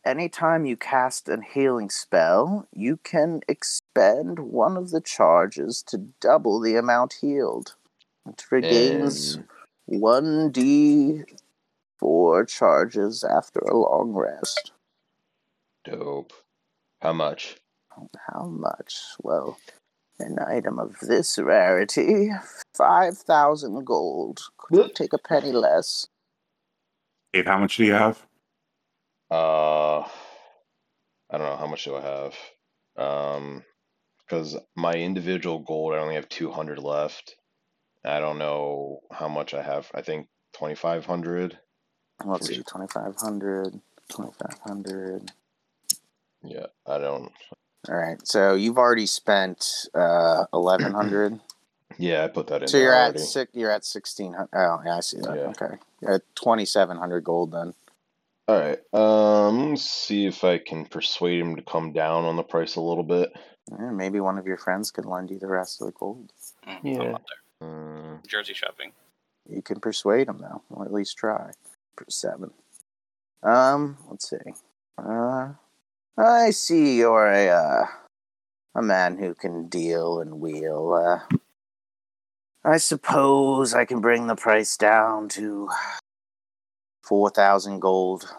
anytime 0.05 0.67
you 0.67 0.77
cast 0.77 1.29
a 1.29 1.41
healing 1.41 1.91
spell, 1.91 2.67
you 2.73 2.97
can 2.97 3.41
expend 3.49 4.39
one 4.39 4.77
of 4.77 4.91
the 4.91 5.01
charges 5.01 5.83
to 5.89 5.99
double 6.21 6.61
the 6.61 6.77
amount 6.77 7.15
healed. 7.21 7.75
It 8.29 8.45
regains 8.51 9.39
1d4 9.89 12.49
charges 12.49 13.25
after 13.25 13.61
a 13.61 13.77
long 13.77 14.13
rest. 14.13 14.73
dope. 15.85 16.33
How 17.01 17.13
much? 17.15 17.57
How 18.29 18.45
much? 18.45 19.01
Well, 19.23 19.59
an 20.21 20.39
item 20.39 20.79
of 20.79 20.99
this 21.01 21.39
rarity, 21.39 22.31
5,000 22.77 23.85
gold. 23.85 24.41
Could 24.57 24.77
you 24.79 24.93
take 24.95 25.13
a 25.13 25.19
penny 25.19 25.53
less. 25.53 26.07
Dave, 27.33 27.47
how 27.47 27.59
much 27.59 27.77
do 27.77 27.85
you 27.85 27.93
have? 27.93 28.27
Uh, 29.31 30.01
I 30.01 30.09
don't 31.33 31.43
know. 31.43 31.57
How 31.57 31.67
much 31.67 31.85
do 31.85 31.97
I 31.97 32.01
have? 32.01 32.35
Um, 32.97 33.63
because 34.19 34.57
my 34.77 34.95
individual 34.95 35.59
gold, 35.59 35.95
I 35.95 35.99
only 35.99 36.15
have 36.15 36.29
200 36.29 36.79
left. 36.79 37.37
I 38.05 38.21
don't 38.21 38.39
know 38.39 39.01
how 39.11 39.29
much 39.29 39.55
I 39.55 39.63
have. 39.63 39.91
I 39.95 40.03
think 40.03 40.29
2,500. 40.55 41.59
Let's 42.25 42.47
see, 42.47 42.57
2,500, 42.57 43.81
2,500. 44.09 45.33
Yeah, 46.43 46.67
I 46.87 46.99
don't. 46.99 47.33
All 47.89 47.97
right, 47.97 48.19
so 48.27 48.55
you've 48.55 48.79
already 48.79 49.07
spent 49.07 49.89
uh, 49.95 50.45
1,100. 50.53 51.41
Yeah, 51.99 52.25
I 52.25 52.29
put 52.29 52.47
that 52.47 52.63
in. 52.63 52.69
so 52.69 52.79
there 52.79 52.87
you're 52.87 52.95
already. 52.97 53.19
at 53.19 53.27
six. 53.27 53.51
You're 53.55 53.71
at 53.71 53.83
1,600. 53.85 54.49
Oh, 54.55 54.81
yeah, 54.87 54.97
I 54.97 55.01
see 55.01 55.19
that. 55.21 55.37
Yeah. 55.37 55.43
Okay, 55.49 55.77
you're 56.01 56.13
at 56.15 56.23
2,700 56.37 57.23
gold 57.25 57.53
then. 57.53 57.75
All 58.49 58.57
right. 58.59 58.79
Um, 58.95 59.71
let's 59.71 59.83
see 59.91 60.25
if 60.25 60.43
I 60.43 60.57
can 60.59 60.87
persuade 60.87 61.41
him 61.41 61.57
to 61.57 61.63
come 61.63 61.93
down 61.93 62.25
on 62.25 62.37
the 62.37 62.43
price 62.43 62.77
a 62.77 62.81
little 62.81 63.03
bit. 63.03 63.33
Yeah, 63.71 63.91
maybe 63.91 64.19
one 64.21 64.39
of 64.39 64.47
your 64.47 64.57
friends 64.57 64.91
can 64.91 65.05
lend 65.05 65.31
you 65.31 65.39
the 65.39 65.49
rest 65.49 65.83
of 65.83 65.89
the 65.89 65.93
gold. 65.93 66.33
Mm, 66.67 66.79
Yeah. 66.85 67.01
I'm 67.03 67.15
out 67.17 67.23
there. 67.61 67.69
Mm, 67.69 68.27
Jersey 68.27 68.55
shopping. 68.55 68.93
You 69.49 69.61
can 69.61 69.79
persuade 69.81 70.29
him 70.29 70.39
though, 70.39 70.63
or 70.71 70.87
at 70.87 70.93
least 70.95 71.19
try. 71.19 71.51
For 71.97 72.07
seven. 72.09 72.53
Um, 73.43 73.99
let's 74.09 74.31
see. 74.31 74.55
Uh, 74.97 75.51
I 76.23 76.51
see 76.51 76.99
you're 76.99 77.27
a 77.33 77.49
uh, 77.49 77.87
a 78.75 78.83
man 78.83 79.17
who 79.19 79.35
can 79.35 79.69
deal 79.69 80.21
and 80.21 80.41
wheel. 80.41 80.93
Uh, 80.93 81.37
I 82.65 82.77
suppose 82.77 83.73
I 83.73 83.85
can 83.87 84.01
bring 84.01 84.27
the 84.27 84.37
price 84.37 84.77
down 84.77 85.29
to 85.31 85.69
four 87.03 87.31
thousand 87.31 87.81
gold. 87.81 88.31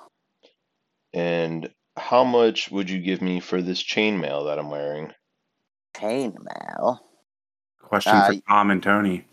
and 1.13 1.69
how 1.97 2.23
much 2.23 2.71
would 2.71 2.89
you 2.89 2.99
give 3.01 3.21
me 3.21 3.39
for 3.41 3.61
this 3.61 3.83
chainmail 3.83 4.45
that 4.45 4.57
I'm 4.59 4.69
wearing? 4.69 5.11
Chainmail. 5.95 6.99
Question 7.81 8.15
Uh, 8.15 8.27
for 8.27 8.35
Tom 8.47 8.71
and 8.71 8.81
Tony. 8.81 9.25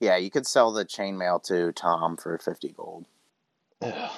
Yeah, 0.00 0.16
you 0.16 0.30
could 0.30 0.46
sell 0.46 0.72
the 0.72 0.84
chainmail 0.84 1.42
to 1.44 1.72
Tom 1.72 2.16
for 2.16 2.36
fifty 2.38 2.68
gold. 2.68 3.06
I 3.80 4.10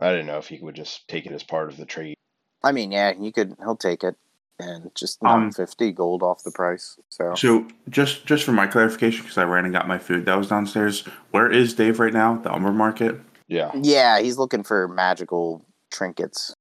didn't 0.00 0.26
know 0.26 0.38
if 0.38 0.48
he 0.48 0.58
would 0.60 0.74
just 0.76 1.08
take 1.08 1.24
it 1.26 1.32
as 1.32 1.42
part 1.42 1.70
of 1.70 1.76
the 1.76 1.86
trade. 1.86 2.16
I 2.64 2.72
mean, 2.72 2.90
yeah, 2.90 3.12
he 3.12 3.30
could. 3.30 3.56
He'll 3.60 3.76
take 3.76 4.02
it 4.02 4.16
and 4.58 4.90
just 4.94 5.22
knock 5.22 5.34
Um, 5.34 5.52
fifty 5.52 5.92
gold 5.92 6.22
off 6.22 6.42
the 6.42 6.50
price. 6.50 6.98
So 7.10 7.34
So 7.34 7.66
just 7.90 8.24
just 8.26 8.44
for 8.44 8.52
my 8.52 8.66
clarification, 8.66 9.22
because 9.22 9.38
I 9.38 9.44
ran 9.44 9.64
and 9.64 9.72
got 9.74 9.86
my 9.86 9.98
food 9.98 10.24
that 10.26 10.36
was 10.36 10.48
downstairs. 10.48 11.04
Where 11.30 11.50
is 11.50 11.74
Dave 11.74 12.00
right 12.00 12.12
now? 12.12 12.36
The 12.38 12.52
Umber 12.52 12.72
Market. 12.72 13.20
Yeah. 13.46 13.70
yeah, 13.74 14.20
he's 14.20 14.38
looking 14.38 14.62
for 14.62 14.88
magical 14.88 15.62
trinkets. 15.92 16.54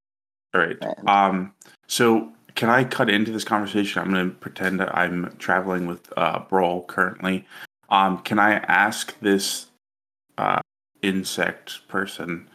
All 0.54 0.62
right. 0.62 0.78
And- 0.82 1.10
Um. 1.10 1.54
So 1.88 2.32
can 2.56 2.70
I 2.70 2.84
cut 2.84 3.10
into 3.10 3.32
this 3.32 3.44
conversation? 3.46 4.02
I'm 4.02 4.12
going 4.14 4.30
to 4.30 4.36
pretend 4.36 4.80
that 4.80 4.96
I'm 4.96 5.34
traveling 5.40 5.88
with 5.88 6.12
uh, 6.18 6.40
Brol 6.50 6.84
currently. 6.84 7.46
Um. 7.90 8.18
Can 8.20 8.38
I 8.40 8.56
ask 8.56 9.18
this 9.22 9.68
uh, 10.38 10.60
insect 11.02 11.88
person 11.88 12.50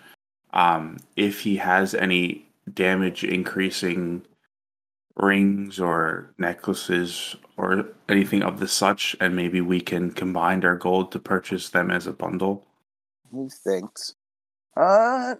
um, 0.52 0.98
if 1.16 1.40
he 1.40 1.56
has 1.56 1.94
any 1.94 2.44
damage 2.74 3.24
increasing 3.24 4.22
rings 5.16 5.80
or 5.80 6.32
necklaces 6.38 7.36
or 7.56 7.88
anything 8.08 8.42
of 8.42 8.60
the 8.60 8.68
such, 8.68 9.16
and 9.20 9.34
maybe 9.34 9.60
we 9.60 9.80
can 9.80 10.10
combine 10.10 10.64
our 10.64 10.76
gold 10.76 11.12
to 11.12 11.18
purchase 11.18 11.70
them 11.70 11.90
as 11.90 12.06
a 12.06 12.12
bundle? 12.12 12.64
He 13.32 13.48
thinks. 13.48 14.14
Uh, 14.76 15.34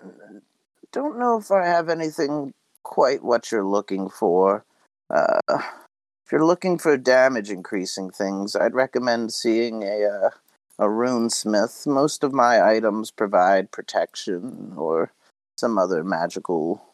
don't 0.93 1.19
know 1.19 1.39
if 1.39 1.51
I 1.51 1.67
have 1.67 1.89
anything 1.89 2.53
quite 2.83 3.23
what 3.23 3.53
you're 3.53 3.65
looking 3.65 4.09
for. 4.09 4.65
Uh, 5.09 5.41
if 5.49 6.33
you're 6.33 6.45
looking 6.45 6.77
for 6.79 6.97
damage 6.97 7.51
increasing 7.51 8.11
things, 8.11 8.57
I'd 8.57 8.75
recommend 8.75 9.33
seeing 9.33 9.83
a 9.83 10.05
uh, 10.05 10.31
a 10.79 10.87
runesmith. 10.87 11.87
Most 11.87 12.23
of 12.23 12.33
my 12.33 12.63
items 12.63 13.11
provide 13.11 13.73
protection 13.73 14.75
or 14.77 15.13
some 15.57 15.79
other 15.79 16.05
magical 16.05 16.88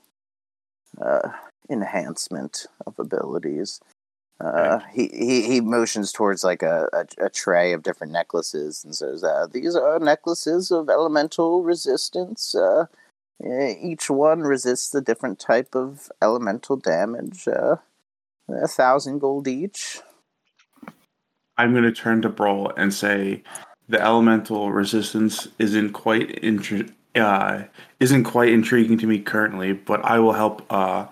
uh, 1.01 1.31
enhancement 1.71 2.67
of 2.87 2.99
abilities. 2.99 3.81
Uh, 4.41 4.81
he, 4.93 5.09
he 5.09 5.43
he 5.43 5.61
motions 5.61 6.11
towards 6.13 6.43
like 6.43 6.63
a, 6.63 6.89
a, 6.93 7.27
a 7.27 7.31
tray 7.31 7.73
of 7.73 7.83
different 7.83 8.13
necklaces 8.13 8.85
and 8.85 8.95
says, 8.95 9.23
uh, 9.23 9.47
"These 9.51 9.77
are 9.77 9.99
necklaces 10.01 10.73
of 10.73 10.91
elemental 10.91 11.63
resistance. 11.63 12.55
Uh, 12.55 12.87
eh, 13.45 13.75
each 13.81 14.11
one 14.11 14.41
resists 14.41 14.93
a 14.95 15.01
different 15.01 15.39
type 15.39 15.75
of 15.75 16.11
elemental 16.21 16.77
damage. 16.77 17.47
Uh, 17.47 17.77
a 18.49 18.69
thousand 18.69 19.21
gold 19.21 19.49
each. 19.49 20.01
I'm 21.57 21.73
going 21.73 21.85
to 21.85 21.93
turn 21.93 22.23
to 22.23 22.29
Brol 22.29 22.73
and 22.77 22.93
say 22.93 23.43
the 23.89 24.01
elemental 24.01 24.73
resistance 24.73 25.49
isn't 25.59 25.93
quite 25.93 26.43
intri- 26.43 26.93
uh, 27.15 27.65
isn't 28.01 28.25
quite 28.25 28.49
intriguing 28.51 28.99
to 28.99 29.07
me 29.07 29.19
currently, 29.21 29.73
but 29.73 30.05
I 30.05 30.19
will 30.19 30.33
help 30.33 30.63
uh, 30.71 31.07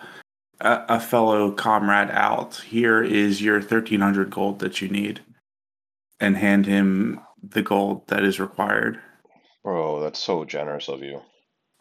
a, 0.60 0.84
a 0.88 1.00
fellow 1.00 1.52
comrade 1.52 2.10
out. 2.10 2.56
Here 2.56 3.02
is 3.02 3.40
your 3.42 3.58
1300 3.60 4.30
gold 4.30 4.58
that 4.60 4.80
you 4.80 4.88
need, 4.88 5.20
and 6.20 6.36
hand 6.36 6.66
him 6.66 7.20
the 7.42 7.62
gold 7.62 8.06
that 8.08 8.24
is 8.24 8.38
required. 8.40 9.00
Bro, 9.64 10.00
that's 10.00 10.18
so 10.18 10.44
generous 10.44 10.88
of 10.88 11.02
you. 11.02 11.20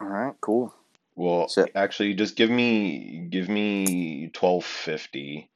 All 0.00 0.08
right, 0.08 0.34
cool. 0.40 0.74
Well, 1.14 1.48
So- 1.48 1.66
actually, 1.74 2.14
just 2.14 2.36
give 2.36 2.50
me 2.50 3.26
give 3.30 3.48
me 3.48 4.28
twelve 4.32 4.64
fifty. 4.64 5.50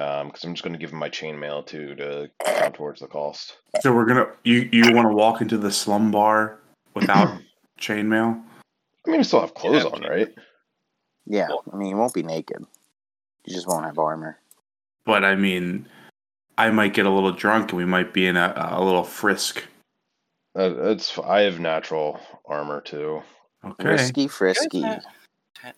Um, 0.00 0.28
because 0.28 0.44
I'm 0.44 0.54
just 0.54 0.62
gonna 0.62 0.78
give 0.78 0.92
him 0.92 0.98
my 0.98 1.08
chainmail 1.08 1.66
too 1.66 1.94
to 1.96 2.30
count 2.44 2.74
towards 2.74 3.00
the 3.00 3.08
cost. 3.08 3.56
So 3.80 3.92
we're 3.92 4.04
gonna 4.04 4.26
you 4.44 4.68
you 4.70 4.94
want 4.94 5.08
to 5.08 5.14
walk 5.14 5.40
into 5.40 5.58
the 5.58 5.72
slum 5.72 6.10
bar 6.12 6.60
without 6.94 7.40
chainmail? 7.78 8.42
I 9.06 9.10
mean, 9.10 9.20
you 9.20 9.24
still 9.24 9.40
have 9.40 9.54
clothes 9.54 9.84
Yeah, 9.84 9.90
on, 9.90 10.02
right? 10.02 10.34
Yeah, 11.26 11.46
Cool. 11.48 11.64
I 11.72 11.76
mean, 11.76 11.88
you 11.88 11.96
won't 11.96 12.14
be 12.14 12.22
naked. 12.22 12.64
You 13.44 13.54
just 13.54 13.66
won't 13.66 13.84
have 13.84 13.98
armor. 13.98 14.38
But 15.04 15.24
I 15.24 15.34
mean, 15.34 15.88
I 16.58 16.70
might 16.70 16.94
get 16.94 17.06
a 17.06 17.10
little 17.10 17.32
drunk 17.32 17.70
and 17.70 17.78
we 17.78 17.84
might 17.84 18.12
be 18.12 18.26
in 18.26 18.36
a, 18.36 18.52
a 18.72 18.82
little 18.82 19.04
frisk. 19.04 19.64
Uh, 20.56 20.90
it's 20.90 21.18
I 21.18 21.42
have 21.42 21.60
natural 21.60 22.20
armor 22.46 22.80
too. 22.80 23.22
Okay. 23.64 23.82
frisky, 23.84 24.28
frisky. 24.28 24.84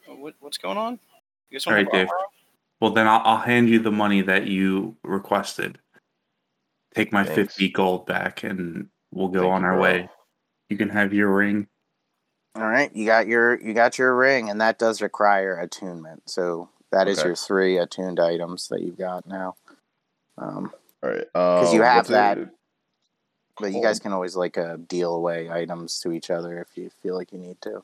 What, 0.07 0.35
what's 0.41 0.59
going 0.59 0.79
on? 0.79 0.99
You 1.51 1.59
guys 1.59 1.67
All 1.67 1.75
want 1.75 1.87
right, 1.93 1.93
Dave. 1.93 2.09
Well, 2.81 2.91
then 2.93 3.07
I'll, 3.07 3.21
I'll 3.25 3.39
hand 3.39 3.69
you 3.69 3.79
the 3.79 3.91
money 3.93 4.23
that 4.23 4.47
you 4.47 4.97
requested. 5.05 5.79
Take 6.95 7.13
my 7.13 7.25
Thanks. 7.25 7.55
50 7.55 7.69
gold 7.71 8.07
back 8.07 8.43
and 8.43 8.89
we'll 9.13 9.29
go 9.29 9.43
Thank 9.43 9.53
on 9.53 9.65
our 9.65 9.75
bro. 9.75 9.83
way. 9.83 10.09
You 10.71 10.77
can 10.77 10.89
have 10.89 11.13
your 11.13 11.35
ring. 11.35 11.67
All 12.57 12.67
right, 12.69 12.95
you 12.95 13.07
got 13.07 13.27
your 13.29 13.61
you 13.61 13.75
got 13.75 13.99
your 13.99 14.15
ring, 14.17 14.51
and 14.51 14.61
that 14.61 14.79
does 14.79 15.01
require 15.01 15.57
attunement. 15.59 16.29
So 16.29 16.69
that 16.91 17.07
is 17.09 17.19
Okay. 17.19 17.29
your 17.29 17.37
three 17.37 17.79
attuned 17.79 18.19
items 18.19 18.69
that 18.69 18.81
you've 18.83 18.99
got 18.99 19.27
now. 19.27 19.55
Um, 20.37 20.73
All 21.03 21.11
right. 21.11 21.27
Because 21.33 21.73
you 21.73 21.83
uh, 21.83 21.85
have 21.87 22.09
that. 22.09 22.39
it- 22.39 22.49
but 23.59 23.73
you 23.73 23.83
guys 23.83 23.99
can 24.01 24.13
always 24.15 24.35
like 24.37 24.57
uh, 24.57 24.79
deal 24.89 25.15
away 25.15 25.51
items 25.51 26.01
to 26.01 26.13
each 26.13 26.31
other 26.31 26.61
if 26.63 26.79
you 26.79 26.89
feel 27.03 27.15
like 27.15 27.31
you 27.31 27.39
need 27.39 27.61
to. 27.61 27.83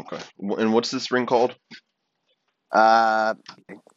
Okay. 0.00 0.18
And 0.38 0.72
what's 0.72 0.90
this 0.90 1.10
ring 1.12 1.26
called? 1.26 1.54
Uh, 2.72 3.34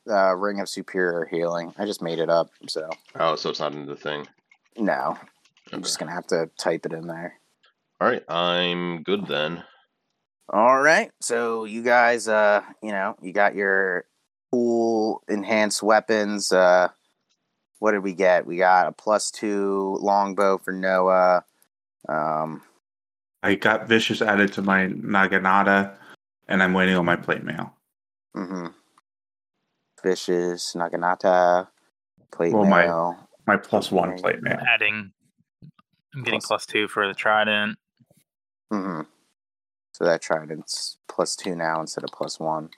uh, 0.10 0.35
ring 0.35 0.60
of 0.60 0.68
superior 0.68 1.26
healing. 1.26 1.73
I 1.77 1.85
just 1.85 2.02
made 2.02 2.19
it 2.19 2.30
up, 2.30 2.49
so 2.68 2.90
Oh, 3.15 3.38
so 3.38 3.49
it's 3.49 3.61
not 3.61 3.72
in 3.73 3.85
the 3.85 3.95
thing. 3.95 4.27
no, 4.76 5.18
I'm 5.72 5.81
just 5.81 5.98
gonna 5.98 6.11
have 6.11 6.27
to 6.27 6.49
type 6.57 6.85
it 6.85 6.91
in 6.91 7.07
there. 7.07 7.40
All 8.02 8.07
right, 8.10 8.23
I'm 8.27 9.03
good 9.03 9.26
then. 9.26 9.64
All 10.49 10.79
right. 10.81 11.11
So 11.21 11.65
you 11.65 11.83
guys, 11.83 12.27
uh, 12.27 12.61
you 12.81 12.91
know, 12.91 13.15
you 13.21 13.31
got 13.33 13.55
your 13.55 14.05
cool 14.51 15.23
enhanced 15.27 15.81
weapons. 15.81 16.51
Uh, 16.51 16.89
what 17.79 17.91
did 17.93 18.03
we 18.03 18.13
get? 18.13 18.45
We 18.45 18.57
got 18.57 18.87
a 18.87 18.91
plus 18.91 19.31
two 19.31 19.97
longbow 20.01 20.57
for 20.59 20.71
Noah. 20.73 21.43
Um, 22.07 22.61
I 23.41 23.55
got 23.55 23.87
Vicious 23.87 24.21
added 24.21 24.53
to 24.53 24.61
my 24.61 24.87
Naginata 24.87 25.95
and 26.47 26.61
I'm 26.61 26.73
waiting 26.73 26.95
on 26.95 27.05
my 27.05 27.15
plate 27.15 27.43
mail. 27.43 27.73
mm-hmm. 28.35 28.67
Vicious 30.03 30.73
Naginata, 30.75 31.67
plate 32.31 32.53
Well, 32.53 32.65
my- 32.65 32.85
mail. 32.85 33.17
My 33.45 33.57
plus 33.57 33.91
one 33.91 34.11
Okay. 34.13 34.21
plate 34.21 34.41
mail. 34.41 34.59
Adding. 34.65 35.11
I'm 36.15 36.23
getting 36.23 36.39
Plus- 36.39 36.47
plus 36.47 36.65
two 36.65 36.87
for 36.87 37.07
the 37.07 37.13
trident. 37.13 37.77
Mm-hmm. 38.71 39.01
So 39.93 40.03
that 40.05 40.21
trident's 40.21 40.97
plus 41.07 41.35
two 41.35 41.55
now 41.55 41.79
instead 41.79 42.03
of 42.03 42.09
plus 42.11 42.39
one. 42.39 42.69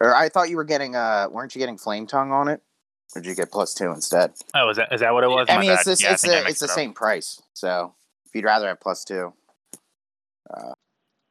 Or 0.00 0.14
I 0.14 0.28
thought 0.30 0.48
you 0.48 0.56
were 0.56 0.64
getting 0.64 0.96
uh, 0.96 1.28
weren't 1.30 1.54
you 1.54 1.58
getting 1.58 1.76
flame 1.78 2.06
tongue 2.06 2.32
on 2.32 2.48
it? 2.48 2.62
Or 3.14 3.20
did 3.20 3.28
you 3.28 3.34
get 3.34 3.50
plus 3.52 3.74
two 3.74 3.90
instead? 3.90 4.32
Oh, 4.54 4.70
is 4.70 4.76
that 4.78 4.92
is 4.92 5.00
that 5.00 5.12
what 5.12 5.24
it 5.24 5.28
was? 5.28 5.46
I 5.48 5.56
My 5.56 5.60
mean, 5.60 5.70
it's 5.72 5.84
this, 5.84 6.02
Yeah, 6.02 6.12
it's 6.12 6.22
think 6.22 6.34
I 6.34 6.42
the, 6.42 6.48
it's 6.48 6.60
the 6.60 6.64
it 6.66 6.70
up. 6.70 6.74
same 6.74 6.92
price. 6.94 7.42
So 7.54 7.94
if 8.24 8.34
you'd 8.34 8.44
rather 8.44 8.68
have 8.68 8.80
plus 8.80 9.04
two, 9.04 9.32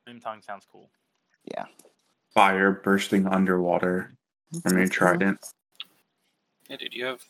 Flame 0.05 0.19
tongue 0.21 0.41
sounds 0.41 0.65
cool. 0.71 0.89
Yeah, 1.45 1.65
fire 2.33 2.71
bursting 2.71 3.25
underwater 3.27 4.13
from 4.61 4.77
your 4.77 4.87
trident. 4.87 5.39
Yeah, 6.69 6.77
dude, 6.77 6.93
you 6.93 7.05
have 7.05 7.23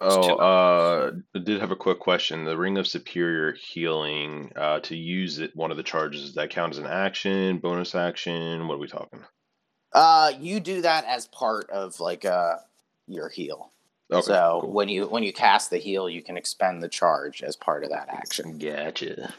Oh, 0.00 0.28
two. 0.28 0.34
uh, 0.34 1.12
I 1.34 1.38
did 1.38 1.60
have 1.60 1.70
a 1.70 1.76
quick 1.76 2.00
question. 2.00 2.44
The 2.44 2.56
Ring 2.56 2.76
of 2.76 2.86
Superior 2.86 3.52
Healing, 3.52 4.52
uh, 4.54 4.80
to 4.80 4.96
use 4.96 5.38
it, 5.38 5.56
one 5.56 5.70
of 5.70 5.76
the 5.76 5.82
charges, 5.82 6.22
does 6.22 6.34
that 6.34 6.50
count 6.50 6.74
as 6.74 6.78
an 6.78 6.86
action, 6.86 7.58
bonus 7.58 7.94
action? 7.94 8.68
What 8.68 8.74
are 8.74 8.78
we 8.78 8.88
talking? 8.88 9.20
Uh, 9.92 10.32
you 10.38 10.60
do 10.60 10.82
that 10.82 11.06
as 11.06 11.26
part 11.28 11.70
of 11.70 11.98
like 12.00 12.26
uh 12.26 12.56
your 13.06 13.28
heal. 13.30 13.72
Okay, 14.12 14.26
so 14.26 14.60
cool. 14.62 14.72
when 14.72 14.88
you 14.88 15.06
when 15.06 15.22
you 15.22 15.32
cast 15.32 15.70
the 15.70 15.78
heal, 15.78 16.08
you 16.08 16.22
can 16.22 16.36
expend 16.36 16.82
the 16.82 16.88
charge 16.88 17.42
as 17.42 17.56
part 17.56 17.82
of 17.82 17.90
that 17.90 18.08
action. 18.10 18.58
Gotcha. 18.58 19.32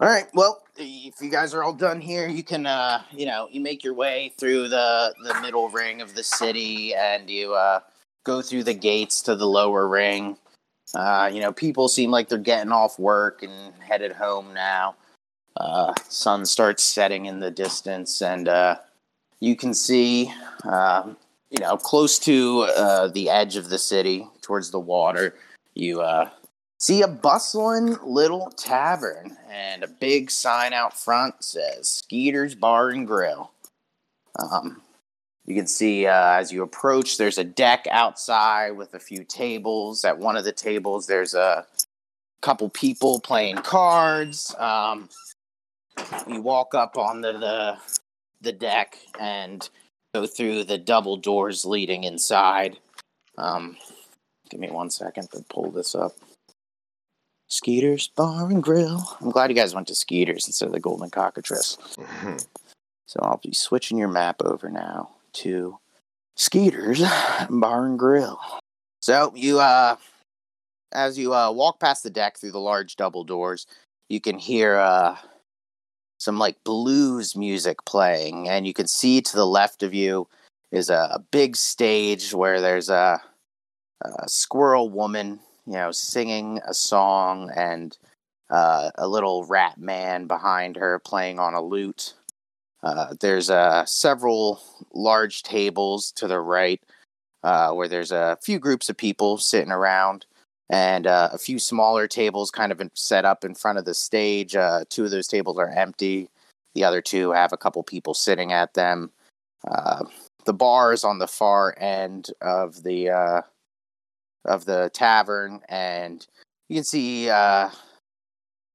All 0.00 0.08
right. 0.08 0.26
Well, 0.34 0.64
if 0.76 1.14
you 1.20 1.30
guys 1.30 1.54
are 1.54 1.62
all 1.62 1.72
done 1.72 2.00
here, 2.00 2.26
you 2.26 2.42
can 2.42 2.66
uh 2.66 3.02
you 3.12 3.26
know 3.26 3.48
you 3.50 3.60
make 3.60 3.84
your 3.84 3.94
way 3.94 4.32
through 4.36 4.68
the 4.68 5.14
the 5.22 5.40
middle 5.40 5.68
ring 5.68 6.00
of 6.00 6.14
the 6.14 6.24
city, 6.24 6.94
and 6.94 7.30
you 7.30 7.54
uh 7.54 7.80
go 8.24 8.42
through 8.42 8.64
the 8.64 8.74
gates 8.74 9.22
to 9.22 9.36
the 9.36 9.46
lower 9.46 9.88
ring. 9.88 10.36
Uh, 10.94 11.30
you 11.32 11.40
know, 11.40 11.52
people 11.52 11.88
seem 11.88 12.10
like 12.10 12.28
they're 12.28 12.38
getting 12.38 12.72
off 12.72 12.98
work 12.98 13.42
and 13.42 13.72
headed 13.80 14.12
home 14.12 14.52
now. 14.52 14.94
Uh, 15.56 15.92
sun 16.08 16.44
starts 16.46 16.82
setting 16.82 17.26
in 17.26 17.40
the 17.40 17.50
distance, 17.50 18.22
and 18.22 18.48
uh, 18.48 18.76
you 19.40 19.56
can 19.56 19.74
see, 19.74 20.32
um, 20.64 21.16
you 21.50 21.60
know, 21.60 21.76
close 21.76 22.18
to 22.18 22.62
uh, 22.76 23.08
the 23.08 23.28
edge 23.28 23.56
of 23.56 23.68
the 23.68 23.78
city, 23.78 24.26
towards 24.42 24.70
the 24.70 24.80
water, 24.80 25.34
you 25.74 26.02
uh, 26.02 26.28
see 26.78 27.00
a 27.00 27.08
bustling 27.08 27.96
little 28.04 28.50
tavern, 28.56 29.36
and 29.50 29.82
a 29.82 29.88
big 29.88 30.30
sign 30.30 30.72
out 30.72 30.98
front 30.98 31.42
says 31.42 31.88
"Skeeter's 31.88 32.54
Bar 32.54 32.90
and 32.90 33.06
Grill." 33.06 33.50
Um, 34.38 34.81
you 35.46 35.54
can 35.54 35.66
see 35.66 36.06
uh, 36.06 36.38
as 36.38 36.52
you 36.52 36.62
approach, 36.62 37.18
there's 37.18 37.38
a 37.38 37.44
deck 37.44 37.86
outside 37.90 38.70
with 38.72 38.94
a 38.94 39.00
few 39.00 39.24
tables. 39.24 40.04
At 40.04 40.18
one 40.18 40.36
of 40.36 40.44
the 40.44 40.52
tables, 40.52 41.06
there's 41.06 41.34
a 41.34 41.66
couple 42.42 42.68
people 42.68 43.20
playing 43.20 43.56
cards. 43.56 44.54
Um, 44.58 45.08
you 46.28 46.40
walk 46.40 46.74
up 46.74 46.96
on 46.96 47.20
the, 47.20 47.32
the 47.32 47.78
the 48.40 48.52
deck 48.52 48.98
and 49.20 49.68
go 50.14 50.26
through 50.26 50.64
the 50.64 50.78
double 50.78 51.16
doors 51.16 51.64
leading 51.64 52.04
inside. 52.04 52.78
Um, 53.38 53.76
give 54.50 54.60
me 54.60 54.70
one 54.70 54.90
second 54.90 55.30
to 55.30 55.44
pull 55.48 55.70
this 55.70 55.94
up. 55.94 56.12
Skeeter's 57.48 58.08
Bar 58.08 58.50
and 58.50 58.62
Grill. 58.62 59.16
I'm 59.20 59.30
glad 59.30 59.50
you 59.50 59.56
guys 59.56 59.74
went 59.74 59.88
to 59.88 59.94
Skeeter's 59.94 60.46
instead 60.46 60.66
of 60.66 60.72
the 60.72 60.80
Golden 60.80 61.10
Cockatrice. 61.10 61.76
So 63.04 63.20
I'll 63.20 63.40
be 63.44 63.52
switching 63.52 63.98
your 63.98 64.08
map 64.08 64.40
over 64.40 64.70
now 64.70 65.10
to 65.34 65.78
Skeeter's 66.36 67.00
Bar 67.50 67.86
and 67.86 67.98
Grill. 67.98 68.40
So 69.00 69.32
you 69.34 69.60
uh 69.60 69.96
as 70.92 71.18
you 71.18 71.34
uh 71.34 71.50
walk 71.50 71.80
past 71.80 72.02
the 72.02 72.10
deck 72.10 72.38
through 72.38 72.52
the 72.52 72.58
large 72.58 72.96
double 72.96 73.24
doors, 73.24 73.66
you 74.08 74.20
can 74.20 74.38
hear 74.38 74.76
uh 74.76 75.16
some 76.18 76.38
like 76.38 76.62
blues 76.64 77.36
music 77.36 77.84
playing 77.84 78.48
and 78.48 78.66
you 78.66 78.72
can 78.72 78.86
see 78.86 79.20
to 79.20 79.34
the 79.34 79.46
left 79.46 79.82
of 79.82 79.92
you 79.92 80.28
is 80.70 80.88
a, 80.88 81.10
a 81.12 81.18
big 81.30 81.56
stage 81.56 82.32
where 82.32 82.60
there's 82.60 82.88
a, 82.88 83.20
a 84.02 84.28
squirrel 84.28 84.88
woman, 84.88 85.40
you 85.66 85.74
know, 85.74 85.90
singing 85.90 86.60
a 86.66 86.72
song 86.72 87.50
and 87.56 87.98
uh, 88.50 88.90
a 88.96 89.08
little 89.08 89.44
rat 89.46 89.78
man 89.78 90.26
behind 90.26 90.76
her 90.76 90.98
playing 91.00 91.38
on 91.38 91.54
a 91.54 91.62
lute. 91.62 92.14
Uh, 92.82 93.14
there's 93.20 93.48
uh, 93.48 93.84
several 93.84 94.60
large 94.92 95.42
tables 95.42 96.12
to 96.12 96.26
the 96.26 96.40
right 96.40 96.82
uh, 97.44 97.72
where 97.72 97.88
there's 97.88 98.12
a 98.12 98.38
few 98.42 98.58
groups 98.58 98.88
of 98.88 98.96
people 98.96 99.38
sitting 99.38 99.70
around 99.70 100.26
and 100.68 101.06
uh, 101.06 101.28
a 101.32 101.38
few 101.38 101.58
smaller 101.58 102.08
tables 102.08 102.50
kind 102.50 102.72
of 102.72 102.80
set 102.94 103.24
up 103.24 103.44
in 103.44 103.54
front 103.54 103.78
of 103.78 103.84
the 103.84 103.94
stage. 103.94 104.56
Uh, 104.56 104.84
two 104.88 105.04
of 105.04 105.10
those 105.10 105.28
tables 105.28 105.58
are 105.58 105.68
empty. 105.68 106.28
The 106.74 106.84
other 106.84 107.02
two 107.02 107.32
have 107.32 107.52
a 107.52 107.58
couple 107.58 107.82
people 107.82 108.14
sitting 108.14 108.52
at 108.52 108.74
them. 108.74 109.10
The 110.44 110.52
bar 110.52 110.92
is 110.92 111.04
on 111.04 111.20
the 111.20 111.28
far 111.28 111.74
end 111.78 112.30
of 112.40 112.82
the 112.82 113.44
of 114.44 114.64
the 114.64 114.90
tavern, 114.92 115.60
and 115.68 116.26
you 116.68 116.76
can 116.76 116.84
see 116.84 117.28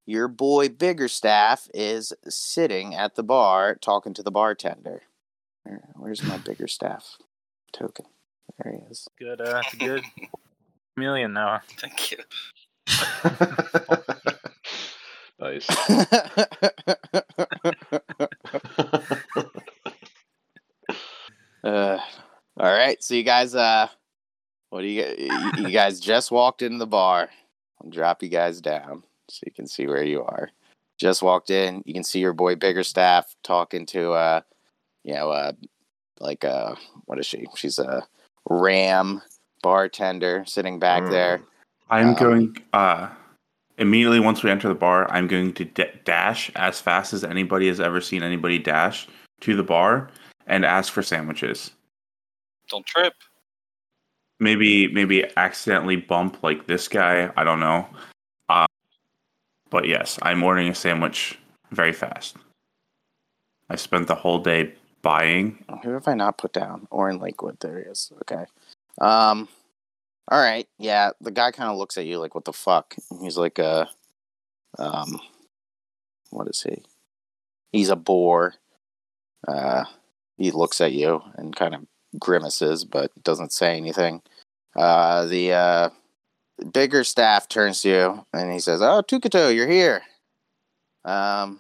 your 0.08 0.30
boy 0.30 0.70
Biggerstaff 0.70 1.70
is 1.74 2.14
sitting 2.28 2.96
at 2.96 3.16
the 3.16 3.24
bar 3.24 3.76
talking 3.76 4.14
to 4.14 4.24
the 4.24 4.32
bartender. 4.32 5.04
Where's 5.96 6.24
my 6.24 6.38
Biggerstaff 6.38 7.18
token? 7.74 8.06
There 8.58 8.72
he 8.72 8.80
is. 8.90 9.08
Good, 9.20 9.42
uh, 9.42 9.62
good 9.78 10.02
million 10.98 11.34
now. 11.34 11.60
Thank 11.78 12.12
you. 12.12 12.20
nice. 15.40 15.68
Uh, 21.64 22.00
all 22.58 22.72
right, 22.72 23.04
so 23.04 23.14
you 23.14 23.24
guys, 23.24 23.54
uh, 23.54 23.90
what 24.70 24.82
do 24.82 24.88
you, 24.88 25.04
you 25.18 25.52
you 25.58 25.70
guys 25.70 26.00
just 26.00 26.32
walked 26.32 26.62
into 26.62 26.78
the 26.78 26.88
bar? 26.88 27.30
I'll 27.84 27.90
drop 27.90 28.24
you 28.24 28.30
guys 28.30 28.62
down 28.62 29.04
so 29.30 29.44
you 29.46 29.52
can 29.52 29.68
see 29.68 29.88
where 29.88 30.04
you 30.04 30.24
are. 30.24 30.50
Just 30.98 31.22
walked 31.22 31.50
in. 31.50 31.84
You 31.86 31.94
can 31.94 32.04
see 32.04 32.20
your 32.20 32.34
boy 32.34 32.56
Biggerstaff 32.56 33.24
talking 33.44 33.86
to, 33.88 34.12
uh, 34.14 34.42
you 35.04 35.14
know, 35.14 35.30
uh, 35.30 35.52
like, 36.20 36.44
uh, 36.44 36.76
what 37.06 37.20
is 37.20 37.26
she? 37.26 37.46
She's 37.56 37.78
a 37.80 38.04
ram 38.50 39.22
bartender 39.62 40.44
sitting 40.48 40.80
back 40.80 41.04
Mm. 41.04 41.12
there. 41.12 41.42
I'm 41.90 42.10
Um, 42.10 42.16
going 42.16 42.58
uh 42.74 43.10
immediately 43.78 44.20
once 44.20 44.44
we 44.44 44.50
enter 44.50 44.68
the 44.68 44.76
bar. 44.76 45.10
I'm 45.12 45.28
going 45.28 45.54
to 45.54 45.66
d- 45.66 45.86
dash 46.04 46.50
as 46.56 46.82
fast 46.82 47.14
as 47.14 47.24
anybody 47.24 47.68
has 47.68 47.80
ever 47.80 48.02
seen 48.02 48.24
anybody 48.24 48.58
dash 48.58 49.08
to 49.42 49.56
the 49.56 49.64
bar 49.64 50.10
and 50.48 50.66
ask 50.66 50.92
for 50.92 51.04
sandwiches. 51.04 51.72
Don't 52.70 52.86
trip. 52.86 53.14
Maybe 54.40 54.88
maybe 54.88 55.26
accidentally 55.38 55.96
bump 55.96 56.42
like 56.44 56.66
this 56.68 56.88
guy. 56.88 57.32
I 57.38 57.44
don't 57.44 57.60
know. 57.60 57.88
But 59.70 59.88
yes, 59.88 60.18
I'm 60.22 60.44
ordering 60.44 60.70
a 60.70 60.76
sandwich 60.76 61.38
very 61.72 61.94
fast. 61.94 62.38
I 63.70 63.76
spent 63.76 64.08
the 64.08 64.16
whole 64.16 64.40
day 64.40 64.74
buying. 65.02 65.64
Who 65.84 65.92
have 65.92 66.08
I 66.08 66.14
not 66.14 66.38
put 66.38 66.54
down? 66.54 66.88
Or 66.90 67.10
in 67.10 67.20
Lakewood, 67.20 67.60
there 67.60 67.80
he 67.80 67.86
is. 67.86 68.12
Okay. 68.22 68.46
Um. 69.00 69.48
All 70.30 70.40
right. 70.40 70.68
Yeah, 70.78 71.12
the 71.22 71.32
guy 71.32 71.52
kind 71.52 71.70
of 71.70 71.78
looks 71.78 71.98
at 71.98 72.06
you 72.06 72.20
like, 72.20 72.36
"What 72.36 72.46
the 72.46 72.54
fuck?" 72.54 72.96
And 73.12 73.22
he's 73.22 73.38
like, 73.38 73.60
"Uh, 73.60 73.86
um, 74.78 75.20
what 76.30 76.48
is 76.48 76.62
he? 76.62 76.84
He's 77.72 77.90
a 77.90 77.96
boar." 77.96 78.56
Uh, 79.48 79.86
he 80.38 80.52
looks 80.52 80.82
at 80.82 80.94
you 80.94 81.22
and 81.36 81.56
kind 81.56 81.76
of 81.76 81.86
grimaces, 82.20 82.84
but 82.84 83.12
doesn't 83.24 83.54
say 83.54 83.78
anything. 83.78 84.22
Uh, 84.76 85.26
the 85.26 85.54
uh, 85.54 85.90
Biggerstaff 86.62 87.48
turns 87.50 87.82
to 87.82 87.90
you 87.90 88.26
and 88.34 88.52
he 88.52 88.60
says, 88.60 88.82
"Oh, 88.82 89.02
Tukato, 89.02 89.54
you're 89.56 89.68
here. 89.70 90.02
Um, 91.06 91.60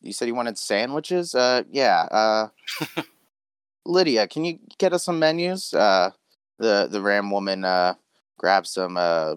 you 0.00 0.12
said 0.12 0.28
you 0.28 0.34
wanted 0.34 0.58
sandwiches. 0.58 1.34
Uh, 1.34 1.62
yeah. 1.70 2.06
Uh." 2.10 2.48
Lydia, 3.84 4.26
can 4.26 4.44
you 4.44 4.58
get 4.78 4.92
us 4.92 5.04
some 5.04 5.18
menus? 5.18 5.72
Uh, 5.72 6.10
the 6.58 6.88
the 6.90 7.00
ram 7.00 7.30
woman 7.30 7.64
uh, 7.64 7.94
grabs 8.38 8.70
some 8.70 8.96
uh, 8.96 9.34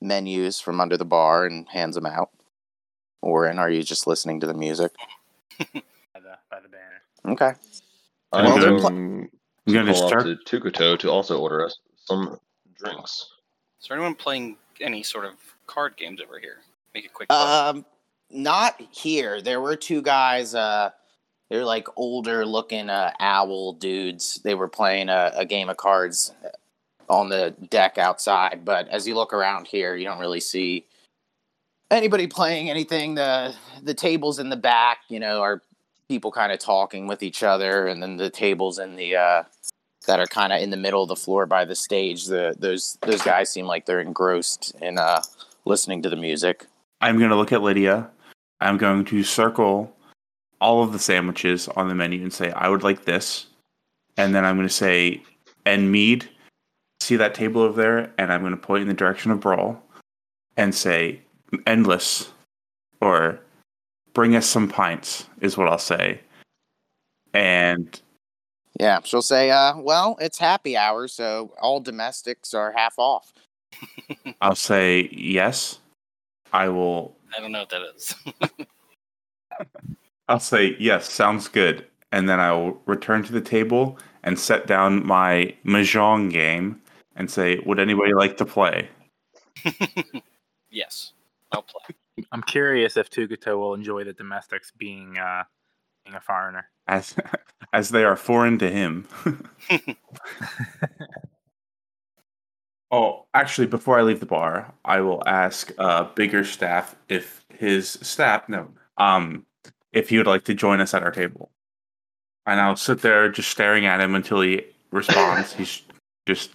menus 0.00 0.58
from 0.60 0.80
under 0.80 0.96
the 0.96 1.04
bar 1.04 1.44
and 1.46 1.68
hands 1.68 1.94
them 1.94 2.06
out. 2.06 2.30
Orin, 3.22 3.58
are 3.58 3.70
you 3.70 3.82
just 3.82 4.06
listening 4.06 4.40
to 4.40 4.46
the 4.46 4.54
music? 4.54 4.92
By 5.58 6.20
the, 6.20 6.38
by 6.50 6.60
the 6.60 6.68
banner. 6.68 7.32
Okay. 7.34 7.52
I'm 8.32 8.44
Well, 8.44 8.58
they're 8.58 8.68
going 8.70 8.80
pl- 8.80 8.86
I'm 8.88 9.28
to 9.66 9.72
going 9.72 9.86
to 9.86 9.92
call 9.92 10.08
start. 10.08 10.26
out 10.26 10.36
to 10.46 10.60
Tukato 10.60 10.98
to 10.98 11.10
also 11.10 11.38
order 11.40 11.64
us 11.64 11.78
some 12.04 12.38
drinks. 12.78 13.28
Is 13.86 13.88
there 13.88 13.98
anyone 13.98 14.16
playing 14.16 14.56
any 14.80 15.04
sort 15.04 15.26
of 15.26 15.34
card 15.68 15.96
games 15.96 16.20
over 16.20 16.40
here? 16.40 16.56
Make 16.92 17.06
a 17.06 17.08
quick. 17.08 17.30
Um, 17.30 17.84
not 18.32 18.74
here. 18.90 19.40
There 19.40 19.60
were 19.60 19.76
two 19.76 20.02
guys. 20.02 20.56
Uh, 20.56 20.90
they're 21.48 21.64
like 21.64 21.86
older 21.94 22.44
looking 22.44 22.90
uh, 22.90 23.12
owl 23.20 23.74
dudes. 23.74 24.40
They 24.42 24.56
were 24.56 24.66
playing 24.66 25.08
a, 25.08 25.30
a 25.36 25.46
game 25.46 25.68
of 25.68 25.76
cards 25.76 26.32
on 27.08 27.28
the 27.28 27.54
deck 27.70 27.96
outside. 27.96 28.64
But 28.64 28.88
as 28.88 29.06
you 29.06 29.14
look 29.14 29.32
around 29.32 29.68
here, 29.68 29.94
you 29.94 30.04
don't 30.04 30.18
really 30.18 30.40
see 30.40 30.84
anybody 31.88 32.26
playing 32.26 32.68
anything. 32.68 33.14
The 33.14 33.54
the 33.84 33.94
tables 33.94 34.40
in 34.40 34.50
the 34.50 34.56
back, 34.56 34.98
you 35.08 35.20
know, 35.20 35.42
are 35.42 35.62
people 36.08 36.32
kind 36.32 36.50
of 36.50 36.58
talking 36.58 37.06
with 37.06 37.22
each 37.22 37.44
other, 37.44 37.86
and 37.86 38.02
then 38.02 38.16
the 38.16 38.30
tables 38.30 38.80
in 38.80 38.96
the 38.96 39.14
uh, 39.14 39.42
that 40.06 40.20
are 40.20 40.26
kind 40.26 40.52
of 40.52 40.60
in 40.60 40.70
the 40.70 40.76
middle 40.76 41.02
of 41.02 41.08
the 41.08 41.16
floor 41.16 41.46
by 41.46 41.64
the 41.64 41.76
stage. 41.76 42.26
The 42.26 42.54
those 42.58 42.98
those 43.02 43.22
guys 43.22 43.50
seem 43.50 43.66
like 43.66 43.86
they're 43.86 44.00
engrossed 44.00 44.74
in 44.80 44.98
uh, 44.98 45.22
listening 45.64 46.02
to 46.02 46.10
the 46.10 46.16
music. 46.16 46.66
I'm 47.00 47.18
going 47.18 47.30
to 47.30 47.36
look 47.36 47.52
at 47.52 47.62
Lydia. 47.62 48.10
I'm 48.60 48.78
going 48.78 49.04
to 49.06 49.22
circle 49.22 49.94
all 50.60 50.82
of 50.82 50.92
the 50.92 50.98
sandwiches 50.98 51.68
on 51.68 51.88
the 51.88 51.94
menu 51.94 52.22
and 52.22 52.32
say, 52.32 52.50
I 52.52 52.68
would 52.68 52.82
like 52.82 53.04
this. 53.04 53.46
And 54.16 54.34
then 54.34 54.46
I'm 54.46 54.56
going 54.56 54.66
to 54.66 54.72
say, 54.72 55.22
and 55.66 55.92
Mead 55.92 56.26
see 57.00 57.16
that 57.16 57.34
table 57.34 57.62
over 57.62 57.80
there, 57.80 58.12
and 58.18 58.32
I'm 58.32 58.40
going 58.40 58.52
to 58.52 58.56
point 58.56 58.82
in 58.82 58.88
the 58.88 58.94
direction 58.94 59.30
of 59.30 59.40
Brol 59.40 59.80
and 60.56 60.74
say, 60.74 61.20
"Endless," 61.66 62.32
or 63.00 63.40
"Bring 64.12 64.34
us 64.34 64.46
some 64.46 64.68
pints," 64.68 65.26
is 65.40 65.56
what 65.56 65.68
I'll 65.68 65.78
say. 65.78 66.20
And 67.32 68.00
Yeah, 68.78 69.00
she'll 69.04 69.22
say, 69.22 69.50
uh, 69.50 69.78
well, 69.78 70.16
it's 70.20 70.38
happy 70.38 70.76
hour, 70.76 71.08
so 71.08 71.52
all 71.60 71.80
domestics 71.80 72.52
are 72.52 72.72
half 72.72 72.98
off. 72.98 73.32
I'll 74.40 74.54
say, 74.54 75.08
"Yes, 75.12 75.78
I 76.52 76.68
will." 76.68 77.16
I 77.36 77.40
don't 77.40 77.52
know 77.52 77.60
what 77.60 77.70
that 77.70 77.82
is. 77.94 78.14
I'll 80.28 80.40
say, 80.40 80.76
"Yes, 80.78 81.10
sounds 81.10 81.48
good," 81.48 81.86
and 82.12 82.28
then 82.28 82.40
I 82.40 82.52
will 82.52 82.80
return 82.86 83.22
to 83.24 83.32
the 83.32 83.40
table 83.40 83.98
and 84.22 84.38
set 84.38 84.66
down 84.66 85.06
my 85.06 85.54
mahjong 85.64 86.30
game 86.30 86.80
and 87.14 87.30
say, 87.30 87.58
"Would 87.64 87.78
anybody 87.78 88.12
like 88.14 88.36
to 88.38 88.44
play?" 88.44 88.88
yes, 90.70 91.12
I'll 91.52 91.62
play. 91.62 91.96
I'm 92.32 92.42
curious 92.42 92.96
if 92.96 93.10
Tukato 93.10 93.58
will 93.58 93.74
enjoy 93.74 94.04
the 94.04 94.12
domestics 94.12 94.72
being 94.76 95.18
uh, 95.18 95.44
being 96.04 96.16
a 96.16 96.20
foreigner. 96.20 96.68
As 96.88 97.14
as 97.72 97.90
they 97.90 98.04
are 98.04 98.16
foreign 98.16 98.58
to 98.58 98.70
him. 98.70 99.08
oh, 102.90 103.26
actually, 103.34 103.66
before 103.66 103.98
I 103.98 104.02
leave 104.02 104.20
the 104.20 104.26
bar, 104.26 104.72
I 104.84 105.00
will 105.00 105.22
ask 105.26 105.72
uh, 105.78 106.06
Biggerstaff 106.14 106.94
if 107.08 107.44
his 107.50 107.98
staff 108.02 108.48
no 108.48 108.68
um 108.98 109.46
if 109.92 110.10
he 110.10 110.18
would 110.18 110.26
like 110.26 110.44
to 110.44 110.54
join 110.54 110.80
us 110.80 110.94
at 110.94 111.02
our 111.02 111.10
table, 111.10 111.50
and 112.46 112.60
I'll 112.60 112.76
sit 112.76 113.00
there 113.02 113.28
just 113.30 113.50
staring 113.50 113.86
at 113.86 114.00
him 114.00 114.14
until 114.14 114.40
he 114.40 114.62
responds. 114.90 115.52
He's 115.54 115.82
just 116.26 116.50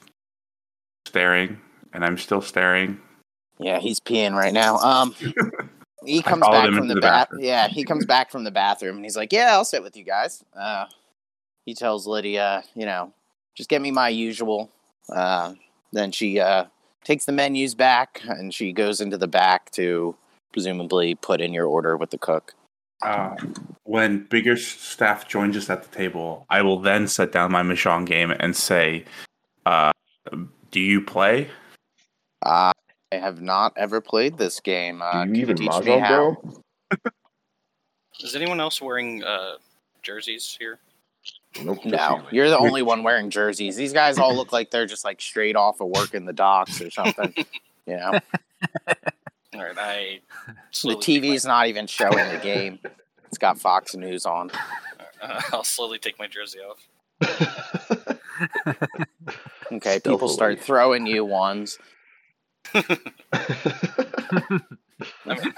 staring, 1.05 1.59
and 1.93 2.05
I'm 2.05 2.17
still 2.17 2.41
staring. 2.41 2.99
Yeah, 3.59 3.79
he's 3.79 3.99
peeing 3.99 4.33
right 4.33 4.53
now. 4.53 4.77
Um, 4.77 5.15
he 6.05 6.21
comes 6.21 6.41
back 6.41 6.73
from 6.73 6.87
the 6.87 6.95
the 6.95 7.01
bath. 7.01 7.29
bathroom. 7.29 7.41
Yeah, 7.43 7.67
he 7.67 7.83
comes 7.83 8.05
back 8.05 8.31
from 8.31 8.43
the 8.43 8.51
bathroom 8.51 8.95
and 8.97 9.05
he's 9.05 9.17
like, 9.17 9.31
"Yeah, 9.31 9.51
I'll 9.51 9.65
sit 9.65 9.83
with 9.83 9.95
you 9.95 10.03
guys." 10.03 10.43
Uh, 10.55 10.85
he 11.65 11.73
tells 11.75 12.07
Lydia, 12.07 12.63
you 12.75 12.85
know, 12.85 13.13
just 13.55 13.69
get 13.69 13.81
me 13.81 13.91
my 13.91 14.09
usual. 14.09 14.71
Uh, 15.09 15.53
then 15.91 16.11
she 16.11 16.39
uh, 16.39 16.65
takes 17.03 17.25
the 17.25 17.31
menus 17.31 17.75
back 17.75 18.21
and 18.27 18.53
she 18.53 18.71
goes 18.71 19.01
into 19.01 19.17
the 19.17 19.27
back 19.27 19.71
to 19.71 20.15
presumably 20.51 21.15
put 21.15 21.41
in 21.41 21.53
your 21.53 21.65
order 21.65 21.97
with 21.97 22.09
the 22.09 22.17
cook. 22.17 22.53
Uh, 23.01 23.35
when 23.83 24.25
Biggerstaff 24.27 25.27
joins 25.27 25.57
us 25.57 25.69
at 25.69 25.83
the 25.83 25.95
table, 25.95 26.45
I 26.49 26.61
will 26.61 26.79
then 26.79 27.07
set 27.07 27.31
down 27.31 27.51
my 27.51 27.63
mahjong 27.63 28.05
game 28.05 28.31
and 28.31 28.55
say, 28.55 29.05
uh, 29.65 29.91
"Do 30.69 30.79
you 30.79 31.01
play?" 31.01 31.49
Uh, 32.43 32.73
I 33.11 33.17
have 33.17 33.41
not 33.41 33.73
ever 33.75 33.99
played 34.01 34.37
this 34.37 34.59
game. 34.59 35.01
Uh, 35.01 35.25
Do 35.25 35.33
you 35.33 35.41
even 35.41 35.57
teach 35.57 35.69
me 35.69 35.75
mahjong, 35.75 36.01
how? 36.01 36.37
bro? 36.41 36.61
Is 38.21 38.35
anyone 38.35 38.59
else 38.59 38.81
wearing 38.81 39.23
uh, 39.23 39.55
jerseys 40.01 40.55
here? 40.59 40.79
Nope. 41.61 41.83
No, 41.85 42.17
you. 42.31 42.37
you're 42.37 42.49
the 42.49 42.57
only 42.57 42.81
one 42.81 43.03
wearing 43.03 43.29
jerseys. 43.29 43.75
These 43.75 43.93
guys 43.93 44.17
all 44.17 44.35
look 44.35 44.53
like 44.53 44.71
they're 44.71 44.85
just 44.85 45.03
like 45.03 45.19
straight 45.19 45.55
off 45.55 45.81
of 45.81 45.87
work 45.87 46.13
in 46.13 46.25
the 46.25 46.33
docks 46.33 46.81
or 46.81 46.89
something. 46.89 47.33
You 47.87 47.97
know, 47.97 48.11
All 49.55 49.63
right, 49.63 49.75
I. 49.75 50.19
the 50.47 50.53
slowly 50.69 51.01
take 51.01 51.23
TV's 51.23 51.45
not 51.45 51.65
even 51.65 51.87
showing 51.87 52.29
the 52.29 52.39
game. 52.41 52.77
It's 53.25 53.39
got 53.39 53.57
Fox 53.57 53.95
News 53.95 54.27
on. 54.27 54.51
uh, 55.21 55.41
I'll 55.51 55.63
slowly 55.63 55.97
take 55.97 56.19
my 56.19 56.27
jersey 56.27 56.59
off. 56.59 56.77
Okay, 59.71 59.99
people 59.99 60.29
start 60.29 60.59
throwing 60.61 61.07
you 61.07 61.25
ones. 61.25 61.79
I 62.73 64.59
mean, 65.25 65.53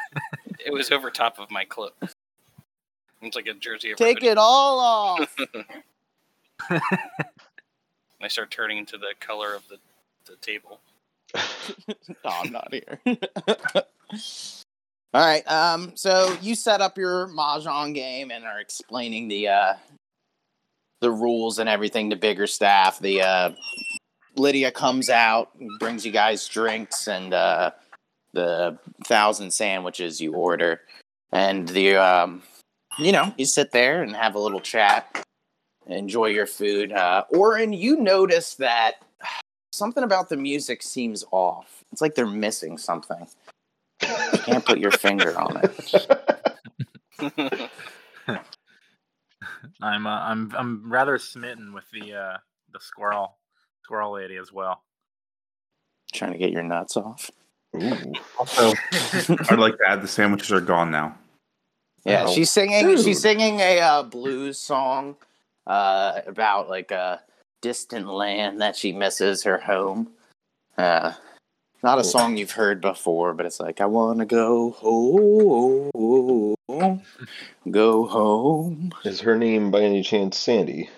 it 0.66 0.72
was 0.72 0.92
over 0.92 1.10
top 1.10 1.40
of 1.40 1.52
my 1.52 1.66
clip. 1.66 1.94
It's 3.22 3.36
like 3.36 3.48
a 3.48 3.54
jersey. 3.54 3.90
over 3.90 3.98
Take 3.98 4.18
hoodie. 4.20 4.28
it 4.28 4.38
all 4.38 4.80
off. 4.80 5.36
And 6.70 6.82
I 8.22 8.28
start 8.28 8.52
turning 8.52 8.78
into 8.78 8.98
the 8.98 9.14
color 9.20 9.54
of 9.54 9.68
the, 9.70 9.78
the 10.26 10.36
table. 10.38 10.80
no, 11.88 11.96
I'm 12.26 12.52
not 12.52 12.72
here. 12.72 13.00
All 15.16 15.22
right. 15.26 15.48
Um. 15.48 15.92
So 15.96 16.36
you 16.42 16.56
set 16.56 16.82
up 16.82 16.98
your 16.98 17.28
mahjong 17.28 17.94
game 17.94 18.32
and 18.32 18.46
are 18.46 18.60
explaining 18.60 19.28
the 19.28 19.48
uh, 19.48 19.74
the 21.02 21.12
rules 21.12 21.60
and 21.60 21.68
everything 21.70 22.10
to 22.12 22.16
Biggerstaff. 22.16 23.00
The 23.00 23.22
uh, 23.22 23.52
Lydia 24.36 24.72
comes 24.72 25.10
out, 25.10 25.52
brings 25.80 26.06
you 26.06 26.12
guys 26.12 26.48
drinks 26.48 27.08
and 27.08 27.34
uh, 27.34 27.72
the 28.34 28.78
thousand 29.06 29.52
sandwiches 29.52 30.20
you 30.20 30.34
order, 30.34 30.82
and 31.32 31.68
the 31.70 31.96
um, 31.96 32.44
you 32.98 33.12
know 33.12 33.34
you 33.38 33.46
sit 33.46 33.72
there 33.72 34.02
and 34.02 34.16
have 34.16 34.36
a 34.36 34.40
little 34.40 34.60
chat, 34.60 35.26
enjoy 35.88 36.28
your 36.28 36.48
food. 36.48 36.92
Uh, 36.92 37.24
Orin, 37.30 37.74
you 37.74 37.98
notice 37.98 38.56
that 38.56 39.04
something 39.72 40.04
about 40.04 40.30
the 40.30 40.38
music 40.38 40.82
seems 40.82 41.24
off. 41.32 41.84
It's 41.92 42.02
like 42.02 42.16
they're 42.16 42.26
missing 42.26 42.78
something. 42.78 43.28
You 44.02 44.40
can't 44.40 44.66
put 44.66 44.80
your 44.80 44.92
finger 44.92 45.38
on 45.40 45.62
it. 45.64 46.10
I'm 49.82 50.08
uh, 50.08 50.20
I'm 50.22 50.52
I'm 50.58 50.92
rather 50.92 51.18
smitten 51.18 51.74
with 51.74 51.86
the 51.92 52.14
uh, 52.14 52.38
the 52.72 52.80
squirrel 52.80 53.38
squirrel 53.84 54.14
lady 54.14 54.38
as 54.38 54.52
well. 54.52 54.82
Trying 56.14 56.32
to 56.34 56.38
get 56.38 56.52
your 56.52 56.64
nuts 56.64 56.96
off. 56.98 57.30
Ooh. 57.76 58.14
Also, 58.40 58.74
I'd 59.50 59.60
like 59.60 59.78
to 59.78 59.84
add 59.88 60.02
the 60.02 60.08
sandwiches 60.08 60.52
are 60.52 60.62
gone 60.62 60.92
now. 60.92 61.18
Yeah, 62.06 62.26
Oh, 62.28 62.34
she's 62.34 62.52
singing. 62.52 62.86
dude. 62.86 63.00
She's 63.02 63.22
singing 63.22 63.60
a 63.60 63.80
uh, 63.80 64.04
blues 64.04 64.58
song 64.60 65.16
uh, 65.66 66.22
about 66.28 66.70
like 66.70 66.92
a 66.92 67.22
distant 67.62 68.08
land 68.08 68.62
that 68.62 68.76
she 68.76 68.92
misses 68.94 69.44
her 69.44 69.58
home. 69.58 70.10
Uh, 70.78 71.14
not 71.82 72.00
a 72.00 72.04
song 72.04 72.38
you've 72.38 72.52
heard 72.52 72.80
before, 72.82 73.34
but 73.34 73.46
it's 73.46 73.60
like 73.60 73.82
I 73.82 73.86
want 73.86 74.20
to 74.20 74.26
go 74.26 74.72
home, 74.72 75.90
go 77.70 78.06
home. 78.06 78.92
Is 79.04 79.22
her 79.22 79.38
name 79.38 79.72
by 79.72 79.82
any 79.82 80.04
chance 80.04 80.38
Sandy? 80.38 80.90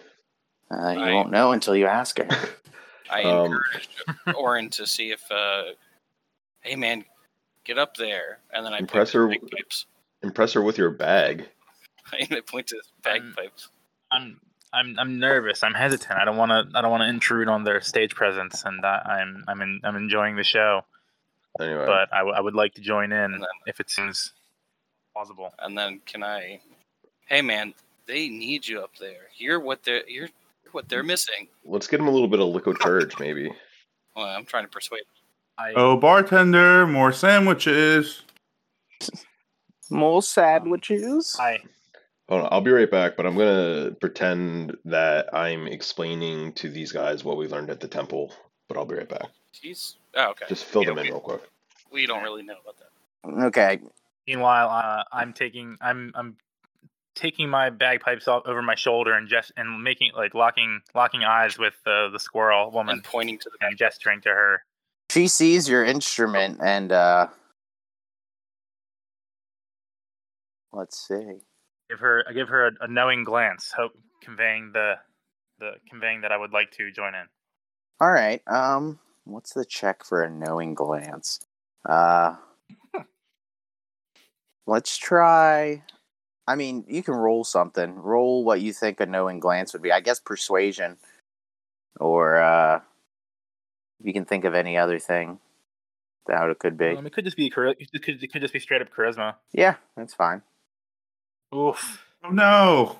Uh, 0.71 0.89
you 0.91 0.99
Right. 1.01 1.13
won't 1.13 1.31
know 1.31 1.51
until 1.53 1.75
you 1.75 1.85
ask 1.87 2.17
her. 2.19 2.27
I 3.09 3.23
Um, 3.23 3.45
encouraged 3.53 3.89
Orin 4.35 4.69
to 4.71 4.87
see 4.87 5.11
if, 5.11 5.21
uh, 5.31 5.73
hey 6.61 6.75
man, 6.75 7.05
get 7.63 7.77
up 7.77 7.95
there, 7.97 8.39
and 8.53 8.65
then 8.65 8.73
I 8.73 8.79
Impress 8.79 9.11
her- 9.13 9.27
bagpipes. 9.27 9.85
Impress 10.23 10.53
her 10.53 10.61
with 10.61 10.77
your 10.77 10.89
bag. 10.89 11.47
I 12.13 12.41
point 12.47 12.67
to 12.67 12.81
bagpipes. 13.03 13.69
I'm 14.11 14.39
I'm 14.73 14.97
I'm 14.99 15.19
nervous. 15.19 15.63
I'm 15.63 15.73
hesitant. 15.73 16.19
I 16.19 16.25
don't 16.25 16.37
want 16.37 16.51
to 16.51 16.77
I 16.77 16.81
don't 16.81 16.91
want 16.91 17.01
to 17.03 17.09
intrude 17.09 17.47
on 17.47 17.63
their 17.63 17.81
stage 17.81 18.13
presence, 18.15 18.63
and 18.65 18.83
I, 18.85 19.21
I'm 19.21 19.43
I'm 19.47 19.61
in, 19.61 19.81
I'm 19.83 19.95
enjoying 19.95 20.35
the 20.35 20.43
show. 20.43 20.81
Anyway, 21.59 21.85
But 21.85 22.13
I, 22.13 22.17
w- 22.19 22.35
I 22.35 22.41
would 22.41 22.53
like 22.55 22.73
to 22.73 22.81
join 22.81 23.11
in 23.13 23.31
then- 23.31 23.41
if 23.65 23.79
it 23.79 23.89
seems 23.89 24.33
plausible. 25.13 25.53
And 25.59 25.77
then 25.77 26.01
can 26.05 26.21
I, 26.23 26.59
hey 27.27 27.41
man, 27.41 27.73
they 28.07 28.27
need 28.27 28.67
you 28.67 28.81
up 28.81 28.91
there. 28.99 29.29
You're 29.37 29.59
what 29.59 29.83
they're 29.83 30.07
you're 30.09 30.29
what 30.75 30.89
they're 30.89 31.03
missing. 31.03 31.47
let's 31.65 31.87
get 31.87 31.99
him 31.99 32.07
a 32.07 32.11
little 32.11 32.27
bit 32.27 32.39
of 32.39 32.47
liquid 32.49 32.77
courage, 32.81 33.17
maybe. 33.19 33.51
Well, 34.15 34.25
I'm 34.25 34.45
trying 34.45 34.65
to 34.65 34.69
persuade. 34.69 35.01
I 35.57 35.71
Oh, 35.75 35.97
bartender, 35.97 36.85
more 36.85 37.11
sandwiches. 37.13 38.21
More 39.89 40.21
sandwiches. 40.21 41.35
I 41.39 41.59
Hold 42.27 42.41
on, 42.41 42.49
I'll 42.51 42.61
be 42.61 42.71
right 42.71 42.89
back, 42.89 43.15
but 43.15 43.25
I'm 43.27 43.37
gonna 43.37 43.91
pretend 44.01 44.75
that 44.85 45.33
I'm 45.33 45.67
explaining 45.67 46.53
to 46.53 46.69
these 46.69 46.91
guys 46.91 47.23
what 47.23 47.37
we 47.37 47.47
learned 47.47 47.69
at 47.69 47.79
the 47.79 47.87
temple. 47.87 48.33
But 48.67 48.77
I'll 48.77 48.85
be 48.85 48.95
right 48.95 49.07
back. 49.07 49.27
He's 49.51 49.97
oh, 50.15 50.31
okay. 50.31 50.45
Just 50.49 50.65
fill 50.65 50.81
Yeah, 50.83 50.89
them 50.89 50.97
in 50.99 51.05
real 51.05 51.19
quick. 51.19 51.41
We 51.91 52.07
don't 52.07 52.23
really 52.23 52.41
know 52.43 52.55
about 52.61 52.77
that. 52.79 53.45
Okay, 53.45 53.79
meanwhile 54.27 54.69
uh, 54.69 55.03
I'm 55.11 55.33
taking 55.33 55.77
I'm 55.81 56.11
I'm 56.15 56.35
taking 57.15 57.49
my 57.49 57.69
bagpipes 57.69 58.27
off 58.27 58.43
over 58.45 58.61
my 58.61 58.75
shoulder 58.75 59.13
and 59.13 59.27
just 59.27 59.51
and 59.57 59.81
making 59.83 60.11
like 60.15 60.33
locking 60.33 60.81
locking 60.93 61.23
eyes 61.23 61.57
with 61.57 61.75
uh, 61.85 62.09
the 62.09 62.19
squirrel 62.19 62.71
woman 62.71 62.95
And 62.95 63.03
pointing 63.03 63.39
to 63.39 63.49
the 63.49 63.65
and 63.65 63.77
gesturing 63.77 64.21
to 64.21 64.29
her. 64.29 64.63
she 65.09 65.27
sees 65.27 65.67
your 65.69 65.83
instrument 65.83 66.59
and 66.61 66.91
uh, 66.91 67.27
let's 70.73 71.07
see. 71.07 71.39
Give 71.89 71.99
her 71.99 72.23
I 72.29 72.33
give 72.33 72.49
her 72.49 72.67
a, 72.67 72.71
a 72.81 72.87
knowing 72.87 73.23
glance, 73.23 73.71
hope 73.75 73.93
conveying 74.21 74.71
the 74.73 74.95
the 75.59 75.71
conveying 75.89 76.21
that 76.21 76.31
I 76.31 76.37
would 76.37 76.51
like 76.51 76.71
to 76.71 76.91
join 76.91 77.15
in. 77.15 77.27
All 78.01 78.11
right. 78.11 78.41
Um, 78.47 78.99
what's 79.23 79.53
the 79.53 79.63
check 79.65 80.03
for 80.03 80.21
a 80.21 80.29
knowing 80.29 80.73
glance? 80.73 81.39
Uh, 81.87 82.35
let's 84.67 84.97
try. 84.97 85.83
I 86.47 86.55
mean, 86.55 86.85
you 86.87 87.01
can 87.03 87.15
roll 87.15 87.43
something. 87.43 87.95
Roll 87.95 88.43
what 88.43 88.61
you 88.61 88.71
think 88.73 88.99
a 88.99 89.05
knowing 89.05 89.39
glance 89.39 89.73
would 89.73 89.81
be. 89.81 89.91
I 89.91 89.99
guess 89.99 90.19
persuasion. 90.19 90.97
or 91.99 92.37
uh, 92.37 92.81
if 93.99 94.05
you 94.05 94.13
can 94.13 94.25
think 94.25 94.45
of 94.45 94.53
any 94.53 94.77
other 94.77 94.99
thing 94.99 95.39
that 96.27 96.49
it 96.49 96.59
could 96.59 96.77
be. 96.77 96.89
Um, 96.89 97.05
it 97.07 97.13
could 97.13 97.25
just 97.25 97.37
be 97.37 97.49
chari- 97.49 97.75
it 97.79 98.03
could, 98.03 98.21
it 98.23 98.31
could 98.31 98.41
just 98.41 98.53
be 98.53 98.59
straight 98.59 98.81
up 98.81 98.93
charisma. 98.93 99.35
yeah, 99.53 99.75
that's 99.95 100.13
fine. 100.13 100.41
Oof. 101.53 102.03
Oh 102.23 102.29
no! 102.29 102.97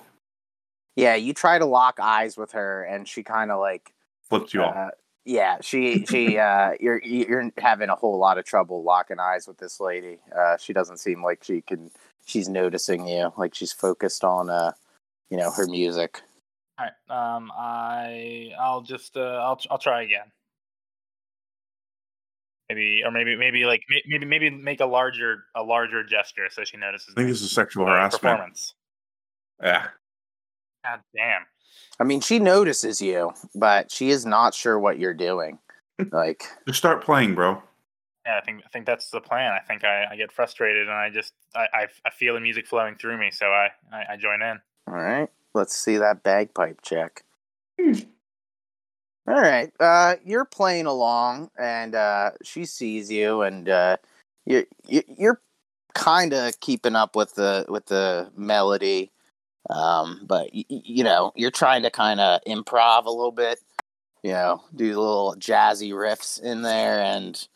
Yeah, 0.94 1.14
you 1.16 1.34
try 1.34 1.58
to 1.58 1.66
lock 1.66 1.98
eyes 2.00 2.36
with 2.36 2.52
her, 2.52 2.84
and 2.84 3.06
she 3.06 3.22
kind 3.22 3.50
of 3.50 3.58
like 3.60 3.92
flips 4.28 4.54
you 4.54 4.62
off. 4.62 4.76
Uh, 4.76 4.90
yeah, 5.24 5.58
she 5.60 6.06
she 6.06 6.38
uh 6.38 6.72
you're 6.80 7.02
you're 7.02 7.50
having 7.58 7.88
a 7.90 7.96
whole 7.96 8.18
lot 8.18 8.38
of 8.38 8.44
trouble 8.44 8.84
locking 8.84 9.18
eyes 9.18 9.46
with 9.48 9.58
this 9.58 9.80
lady. 9.80 10.20
Uh 10.36 10.56
she 10.56 10.72
doesn't 10.72 10.98
seem 10.98 11.22
like 11.24 11.42
she 11.42 11.60
can 11.60 11.90
she's 12.26 12.48
noticing 12.48 13.08
you, 13.08 13.32
like 13.38 13.54
she's 13.54 13.72
focused 13.72 14.22
on 14.22 14.50
uh 14.50 14.72
you 15.30 15.36
know, 15.36 15.50
her 15.50 15.66
music. 15.66 16.20
All 16.78 16.86
right. 16.86 17.36
Um, 17.36 17.50
I 17.56 18.50
I'll 18.60 18.82
just 18.82 19.16
uh, 19.16 19.20
I'll 19.20 19.60
I'll 19.70 19.78
try 19.78 20.02
again. 20.02 20.30
Maybe 22.68 23.02
or 23.04 23.10
maybe 23.10 23.36
maybe 23.36 23.64
like 23.64 23.82
maybe 24.06 24.26
maybe 24.26 24.50
make 24.50 24.80
a 24.80 24.86
larger 24.86 25.44
a 25.54 25.62
larger 25.62 26.04
gesture 26.04 26.48
so 26.50 26.64
she 26.64 26.76
notices. 26.76 27.14
I 27.16 27.20
think 27.20 27.26
me. 27.26 27.32
this 27.32 27.42
is 27.42 27.52
sexual 27.52 27.86
harassment. 27.86 28.22
performance. 28.22 28.74
Yeah. 29.62 29.86
God 30.84 31.00
damn. 31.14 31.42
I 31.98 32.04
mean, 32.04 32.20
she 32.20 32.38
notices 32.38 33.00
you, 33.00 33.32
but 33.54 33.90
she 33.90 34.10
is 34.10 34.26
not 34.26 34.54
sure 34.54 34.78
what 34.78 34.98
you're 34.98 35.14
doing. 35.14 35.58
Like, 36.12 36.44
Just 36.66 36.76
start 36.76 37.02
playing, 37.02 37.34
bro. 37.34 37.62
Yeah, 38.26 38.38
I 38.38 38.40
think 38.44 38.62
I 38.64 38.68
think 38.68 38.86
that's 38.86 39.10
the 39.10 39.20
plan. 39.20 39.52
I 39.52 39.60
think 39.60 39.84
I, 39.84 40.06
I 40.10 40.16
get 40.16 40.32
frustrated 40.32 40.88
and 40.88 40.96
I 40.96 41.10
just 41.10 41.32
I, 41.54 41.66
I, 41.72 41.86
I 42.04 42.10
feel 42.10 42.34
the 42.34 42.40
music 42.40 42.66
flowing 42.66 42.96
through 42.96 43.18
me, 43.18 43.30
so 43.30 43.46
I, 43.46 43.68
I, 43.92 44.14
I 44.14 44.16
join 44.16 44.42
in. 44.42 44.58
all 44.88 44.94
right, 44.94 45.28
let's 45.54 45.76
see 45.76 45.96
that 45.98 46.22
bagpipe 46.24 46.82
check. 46.82 47.22
All 49.28 49.40
right, 49.40 49.72
uh, 49.80 50.16
you're 50.24 50.44
playing 50.44 50.86
along, 50.86 51.50
and 51.58 51.94
uh, 51.96 52.30
she 52.44 52.64
sees 52.64 53.10
you, 53.10 53.42
and 53.42 53.68
uh, 53.68 53.96
you're 54.44 54.64
you- 54.86 55.02
you're 55.18 55.40
kind 55.94 56.32
of 56.32 56.58
keeping 56.60 56.94
up 56.94 57.16
with 57.16 57.34
the 57.34 57.64
with 57.68 57.86
the 57.86 58.30
melody, 58.36 59.10
um, 59.70 60.20
but 60.26 60.50
y- 60.54 60.64
y- 60.70 60.82
you 60.84 61.02
know 61.04 61.32
you're 61.34 61.50
trying 61.50 61.82
to 61.82 61.90
kind 61.90 62.20
of 62.20 62.40
improv 62.46 63.06
a 63.06 63.10
little 63.10 63.32
bit, 63.32 63.58
you 64.22 64.32
know, 64.32 64.62
do 64.74 64.86
little 64.86 65.34
jazzy 65.38 65.90
riffs 65.90 66.40
in 66.40 66.62
there, 66.62 67.00
and 67.00 67.48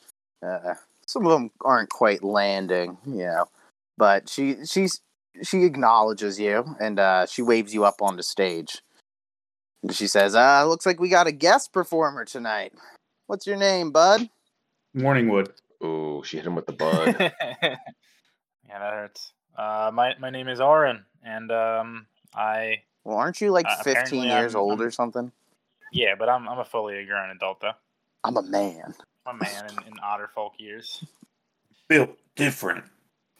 uh, 0.43 0.75
some 1.07 1.27
of 1.27 1.33
them 1.33 1.51
aren't 1.65 1.91
quite 1.91 2.23
landing, 2.25 2.99
you 3.07 3.25
know, 3.27 3.47
but 3.99 4.29
she 4.29 4.57
she's 4.65 5.01
she 5.43 5.65
acknowledges 5.65 6.39
you, 6.41 6.77
and 6.81 6.99
uh, 6.99 7.27
she 7.27 7.43
waves 7.43 7.73
you 7.75 7.85
up 7.85 8.01
on 8.03 8.17
the 8.17 8.23
stage. 8.23 8.83
And 9.83 9.95
she 9.95 10.07
says, 10.07 10.35
uh, 10.35 10.65
looks 10.67 10.85
like 10.85 11.01
we 11.01 11.09
got 11.09 11.27
a 11.27 11.33
guest 11.33 11.73
performer 11.73 12.25
tonight. 12.27 12.73
What's 13.27 13.47
your 13.47 13.57
name, 13.57 13.93
bud? 13.93 14.29
Morningwood. 14.95 15.49
Oh, 15.81 16.23
she 16.23 16.37
hit 16.37 16.47
him 16.47 16.55
with 16.55 16.67
the 16.67 16.73
bud. 16.73 17.17
yeah, 17.21 17.77
that 18.69 18.93
hurts. 18.93 19.33
Uh, 19.57 19.91
my 19.95 20.15
my 20.19 20.31
name 20.31 20.49
is 20.49 20.61
Orin, 20.61 21.05
and 21.25 21.51
um, 21.51 22.07
I 22.35 22.83
Well, 23.05 23.17
aren't 23.17 23.41
you 23.41 23.51
like 23.51 23.67
Uh, 23.69 23.83
15 23.83 24.23
years 24.25 24.55
I'm- 24.55 24.63
old 24.63 24.81
I'm- 24.81 24.89
or 24.89 24.91
something? 24.91 25.33
yeah, 25.93 26.15
but 26.19 26.29
I'm 26.29 26.49
I'm 26.49 26.59
a 26.59 26.65
fully 26.65 27.05
grown 27.07 27.31
adult 27.31 27.61
though. 27.61 27.73
I'm 28.23 28.37
a 28.37 28.43
man. 28.43 28.95
I'm 29.27 29.37
a 29.37 29.39
man 29.39 29.67
in, 29.67 29.93
in 29.93 29.99
otter 30.03 30.29
folk 30.35 30.55
years. 30.59 31.05
Built 31.89 32.17
different. 32.37 32.85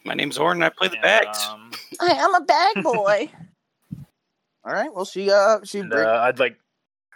My 0.05 0.15
name's 0.15 0.39
Orin. 0.39 0.63
I 0.63 0.69
play 0.71 0.89
the 0.89 0.95
And, 0.95 1.03
bags. 1.03 1.39
Um, 1.51 1.71
I 2.01 2.13
am 2.13 2.35
a 2.35 2.41
bag 2.41 2.83
boy. 2.83 3.31
All 4.65 4.73
right. 4.73 4.93
Well, 4.95 5.05
she 5.05 5.31
uh 5.31 5.61
she 5.65 5.81
and, 5.81 5.91
bring, 5.91 6.07
uh, 6.07 6.21
I'd 6.23 6.39
like 6.39 6.57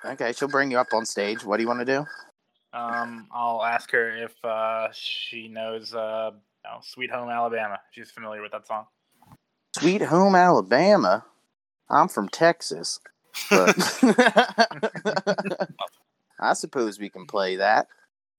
okay. 0.04 0.32
She'll 0.32 0.48
bring 0.48 0.70
you 0.70 0.78
up 0.78 0.88
on 0.94 1.04
stage. 1.04 1.44
What 1.44 1.58
do 1.58 1.62
you 1.62 1.68
want 1.68 1.80
to 1.80 1.84
do? 1.84 2.06
um 2.72 3.28
I'll 3.32 3.62
ask 3.64 3.90
her 3.92 4.16
if 4.16 4.32
uh 4.44 4.88
she 4.92 5.48
knows 5.48 5.94
uh 5.94 6.30
you 6.32 6.70
know, 6.70 6.78
Sweet 6.82 7.10
Home 7.10 7.28
Alabama. 7.28 7.78
She's 7.90 8.10
familiar 8.10 8.42
with 8.42 8.52
that 8.52 8.66
song. 8.66 8.86
Sweet 9.76 10.02
Home 10.02 10.34
Alabama. 10.34 11.24
I'm 11.90 12.08
from 12.08 12.28
Texas, 12.30 12.98
but 13.50 13.76
I 16.40 16.54
suppose 16.54 16.98
we 16.98 17.10
can 17.10 17.26
play 17.26 17.56
that. 17.56 17.88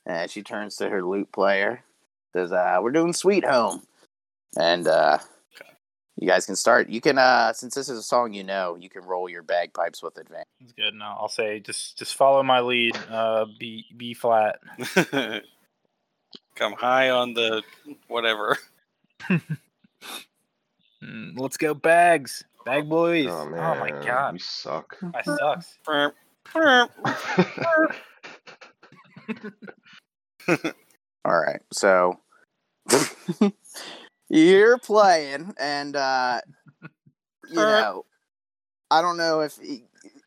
And 0.06 0.30
she 0.30 0.43
turns 0.43 0.75
to 0.77 0.90
her 0.90 1.03
lute 1.03 1.32
player, 1.32 1.84
says, 2.34 2.51
uh, 2.51 2.77
"We're 2.82 2.92
doing 2.92 3.14
Sweet 3.14 3.43
Home," 3.45 3.82
and 4.58 4.88
uh, 4.88 5.17
you 6.17 6.27
guys 6.27 6.45
can 6.45 6.56
start. 6.56 6.90
You 6.90 7.01
can, 7.01 7.17
uh, 7.17 7.53
since 7.53 7.74
this 7.74 7.90
is 7.90 7.98
a 7.98 8.03
song 8.03 8.32
you 8.34 8.43
know, 8.43 8.75
you 8.80 8.90
can 8.90 9.03
roll 9.03 9.27
your 9.27 9.42
bagpipes 9.42 10.03
with 10.03 10.17
advantage. 10.17 10.45
That's 10.61 10.74
good. 10.74 10.93
No, 10.93 11.06
I'll 11.06 11.27
say 11.27 11.59
just 11.59 11.98
just 11.98 12.16
follow 12.16 12.43
my 12.43 12.59
lead. 12.59 12.95
Uh, 13.09 13.45
B 13.59 13.85
B 13.98 14.14
flat. 14.14 14.59
Come 16.56 16.74
high 16.74 17.09
on 17.09 17.34
the 17.34 17.64
whatever. 18.08 18.58
Mm, 21.03 21.38
let's 21.38 21.58
go 21.58 21.74
bags, 21.75 22.43
bag 22.66 22.90
boys. 22.90 23.27
Oh 23.30 23.42
Oh, 23.42 23.50
man, 23.50 23.80
my 23.80 23.92
god, 24.06 24.34
we 24.34 24.40
suck. 24.40 24.98
I 25.14 25.22
sucks. 25.22 25.77
All 31.26 31.40
right, 31.40 31.62
so 31.72 32.20
you're 34.30 34.78
playing, 34.78 35.54
and 35.60 35.96
uh, 35.96 36.42
you 37.50 37.56
know, 37.56 38.06
I 38.92 39.02
don't 39.02 39.18
know 39.18 39.42
if 39.42 39.58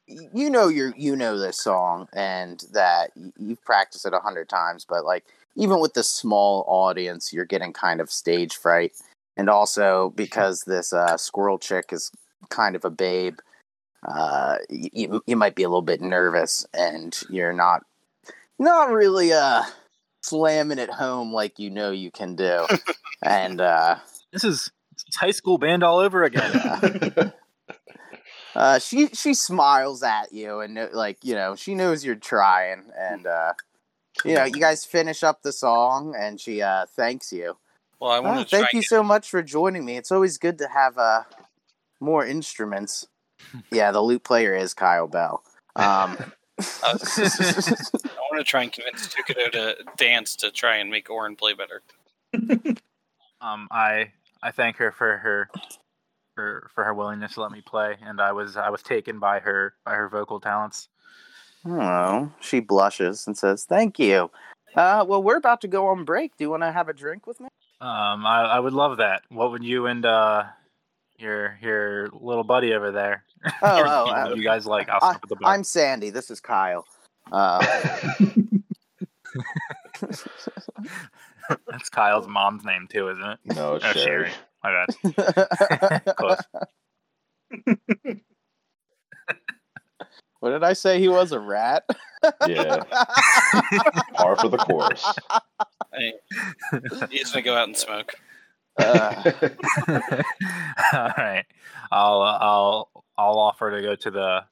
you 0.07 0.51
know 0.51 0.69
you 0.69 0.93
you 0.97 1.15
know 1.15 1.39
this 1.39 1.59
song, 1.59 2.09
and 2.13 2.63
that 2.73 3.13
you've 3.39 3.65
practiced 3.65 4.07
it 4.07 4.13
a 4.13 4.19
hundred 4.21 4.49
times, 4.49 4.85
but 4.89 5.05
like 5.05 5.25
even 5.55 5.81
with 5.81 5.95
the 5.95 6.03
small 6.05 6.65
audience, 6.67 7.33
you're 7.33 7.45
getting 7.45 7.73
kind 7.73 8.01
of 8.01 8.11
stage 8.11 8.57
fright, 8.57 8.93
and 9.37 9.49
also 9.49 10.13
because 10.17 10.63
this 10.65 10.93
uh, 10.93 11.17
squirrel 11.17 11.59
chick 11.59 11.87
is 11.93 12.11
kind 12.49 12.75
of 12.75 12.85
a 12.85 12.91
babe. 12.91 13.39
Uh, 14.07 14.59
you, 14.71 15.23
you 15.27 15.37
might 15.37 15.57
be 15.57 15.65
a 15.65 15.69
little 15.69 15.83
bit 15.83 16.01
nervous 16.01 16.65
and 16.73 17.21
you're 17.29 17.53
not 17.53 17.83
not 18.61 18.91
really 18.93 19.33
uh 19.33 19.63
slamming 20.29 20.79
it 20.79 20.91
home 20.91 21.33
like 21.33 21.59
you 21.59 21.71
know 21.71 21.91
you 21.91 22.11
can 22.11 22.37
do. 22.37 22.67
and 23.23 23.61
uh, 23.61 23.97
This 24.33 24.45
is 24.45 24.71
high 25.17 25.31
school 25.31 25.59
band 25.59 25.83
all 25.83 25.99
over 25.99 26.25
again. 26.25 27.33
uh, 28.55 28.79
she 28.79 29.09
she 29.09 29.35
smiles 29.35 30.03
at 30.03 30.33
you 30.33 30.61
and 30.61 30.79
uh, 30.79 30.89
like 30.93 31.19
you 31.23 31.35
know 31.35 31.55
she 31.55 31.75
knows 31.75 32.05
you're 32.05 32.15
trying 32.15 32.85
and 32.99 33.27
uh, 33.27 33.53
you 34.25 34.35
know 34.35 34.45
you 34.45 34.61
guys 34.61 34.85
finish 34.85 35.23
up 35.23 35.43
the 35.43 35.53
song 35.53 36.15
and 36.19 36.41
she 36.41 36.63
uh, 36.63 36.87
thanks 36.97 37.33
you. 37.33 37.57
Well, 38.01 38.11
I 38.11 38.19
Oh, 38.19 38.23
want 38.23 38.49
to 38.49 38.51
try. 38.51 38.61
thank 38.61 38.73
you 38.75 38.83
so 38.83 39.03
much 39.03 39.29
for 39.29 39.43
joining 39.43 39.85
me. 39.85 39.97
It's 39.97 40.13
always 40.13 40.39
good 40.39 40.59
to 40.59 40.69
have 40.69 40.99
uh, 40.99 41.23
more 42.01 42.25
instruments. 42.25 43.07
yeah, 43.73 43.91
the 43.91 44.01
lute 44.01 44.25
player 44.25 44.55
is 44.55 44.75
Kyle 44.75 45.09
Bell. 45.09 45.43
Um, 45.75 46.17
I 46.83 46.95
want 48.39 48.47
to 48.47 48.51
try 48.51 48.63
and 48.63 48.73
convince 48.73 49.09
Tukato 49.09 49.51
to 49.53 49.77
dance 49.97 50.37
to 50.37 50.51
try 50.51 50.77
and 50.77 50.91
make 50.91 51.11
Orin 51.11 51.37
play 51.37 51.55
better. 51.55 51.83
um, 53.41 53.69
I 53.71 54.13
I 54.43 54.51
thank 54.53 54.77
her 54.77 54.93
for 54.93 55.17
her 55.19 55.51
for 56.35 56.71
for 56.75 56.85
her 56.85 56.95
willingness 56.95 57.35
to 57.35 57.43
let 57.43 57.51
me 57.51 57.63
play, 57.67 57.97
and 58.03 58.21
I 58.21 58.33
was 58.33 58.57
I 58.57 58.71
was 58.71 58.83
taken 58.83 59.19
by 59.19 59.41
her 59.41 59.75
by 59.85 59.95
her 59.95 60.09
vocal 60.09 60.41
talents. 60.41 60.89
Oh, 61.67 62.31
she 62.41 62.61
blushes 62.61 63.27
and 63.27 63.37
says, 63.37 63.65
"Thank 63.65 63.99
you." 63.99 64.31
Uh, 64.77 65.05
well, 65.09 65.23
we're 65.23 65.37
about 65.37 65.61
to 65.63 65.69
go 65.69 65.89
on 65.89 66.05
break. 66.05 66.37
Do 66.37 66.45
you 66.45 66.51
want 66.51 66.63
to 66.63 66.71
have 66.71 66.89
a 66.89 66.93
drink 66.93 67.27
with 67.27 67.41
me? 67.41 67.49
Um, 67.81 68.27
I, 68.27 68.43
I 68.43 68.61
would 68.61 68.75
love 68.75 68.99
that. 68.99 69.23
What 69.31 69.51
would 69.51 69.65
you 69.65 69.87
and 69.87 70.05
uh 70.05 70.45
your 71.19 71.59
your 71.61 72.09
little 72.13 72.45
buddy 72.45 72.75
over 72.75 72.93
there? 72.93 73.25
Oh, 73.63 73.79
you, 73.79 73.85
oh, 73.89 74.07
you- 74.07 74.13
uh, 74.13 74.35
you 74.37 74.45
guys 74.45 74.67
like? 74.67 74.89
I'll 74.89 75.01
I, 75.03 75.13
stop 75.13 75.25
at 75.25 75.29
the 75.29 75.37
bar. 75.37 75.53
I'm 75.55 75.65
Sandy. 75.65 76.11
This 76.11 76.31
is 76.31 76.39
Kyle. 76.41 76.85
Uh, 77.33 77.65
That's 81.67 81.89
Kyle's 81.89 82.27
mom's 82.29 82.65
name 82.65 82.87
too, 82.91 83.09
isn't 83.11 83.25
it? 83.25 83.39
no, 83.57 83.75
it's 83.77 83.85
Oh, 83.85 83.93
Sherry. 83.93 84.31
Sherry. 84.31 84.31
My 84.63 84.87
bad. 86.05 86.17
Close. 86.17 86.41
what 90.41 90.51
did 90.51 90.65
I 90.65 90.73
say? 90.73 90.99
He 91.01 91.09
was 91.09 91.33
a 91.33 91.41
rat. 91.41 91.85
Yeah, 92.47 92.83
par 94.15 94.37
for 94.37 94.49
the 94.49 94.57
course. 94.59 95.05
Hey, 95.95 96.13
he's 97.11 97.31
gonna 97.31 97.43
go 97.43 97.55
out 97.57 97.69
and 97.69 97.77
smoke. 97.77 98.13
Uh, 98.77 99.33
All 100.93 101.13
right. 101.17 101.45
I'll 101.91 102.21
uh, 102.23 102.39
I'll 102.41 102.91
I'll 103.17 103.39
offer 103.39 103.71
to 103.71 103.81
go 103.83 103.95
to 103.95 104.11
the. 104.11 104.45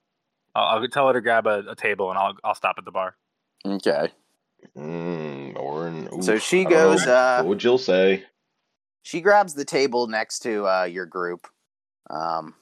I'll, 0.57 0.78
I'll 0.81 0.89
tell 0.89 1.07
her 1.09 1.12
to 1.12 1.20
grab 1.20 1.47
a, 1.47 1.62
a 1.68 1.76
table 1.76 2.10
and 2.10 2.18
I'll 2.18 2.35
I'll 2.43 2.55
stop 2.55 2.76
at 2.78 2.85
the 2.85 2.91
bar. 2.91 3.17
okay. 3.65 4.09
Mm, 4.76 5.59
Orin. 5.59 6.23
So 6.23 6.35
oof, 6.35 6.43
she 6.43 6.60
I 6.60 6.62
don't 6.65 6.73
know. 6.73 6.78
goes, 6.91 7.07
uh, 7.07 7.36
what 7.39 7.49
would 7.49 7.59
Jill 7.59 7.78
say? 7.78 8.25
She 9.02 9.20
grabs 9.20 9.55
the 9.55 9.65
table 9.65 10.07
next 10.09 10.41
to 10.41 10.67
uh, 10.67 10.85
your 10.85 11.07
group. 11.07 11.47
Um, 12.10 12.55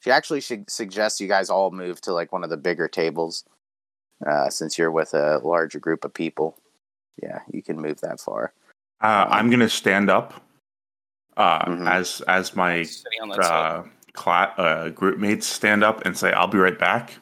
she 0.00 0.10
actually 0.10 0.40
should 0.40 0.70
suggest 0.70 1.20
you 1.20 1.28
guys 1.28 1.50
all 1.50 1.70
move 1.70 2.00
to 2.02 2.12
like 2.12 2.32
one 2.32 2.42
of 2.44 2.50
the 2.50 2.56
bigger 2.56 2.88
tables. 2.88 3.44
Uh, 4.26 4.48
since 4.50 4.76
you're 4.76 4.90
with 4.90 5.14
a 5.14 5.38
larger 5.44 5.78
group 5.78 6.04
of 6.04 6.12
people, 6.12 6.58
yeah, 7.22 7.40
you 7.52 7.62
can 7.62 7.80
move 7.80 8.00
that 8.00 8.18
far. 8.18 8.52
Uh, 9.00 9.26
I'm 9.28 9.48
gonna 9.48 9.68
stand 9.68 10.10
up 10.10 10.42
uh, 11.36 11.64
Mhm. 11.66 11.88
as 11.88 12.20
as 12.22 12.56
my 12.56 12.82
Sitting 12.82 13.22
on 13.22 13.28
that 13.28 13.40
uh, 13.40 13.84
cla- 14.18 14.54
uh, 14.58 14.88
group 14.88 15.18
mates 15.18 15.46
stand 15.46 15.84
up 15.84 16.04
and 16.04 16.18
say, 16.18 16.32
"I'll 16.32 16.48
be 16.48 16.58
right 16.58 16.78
back." 16.78 17.18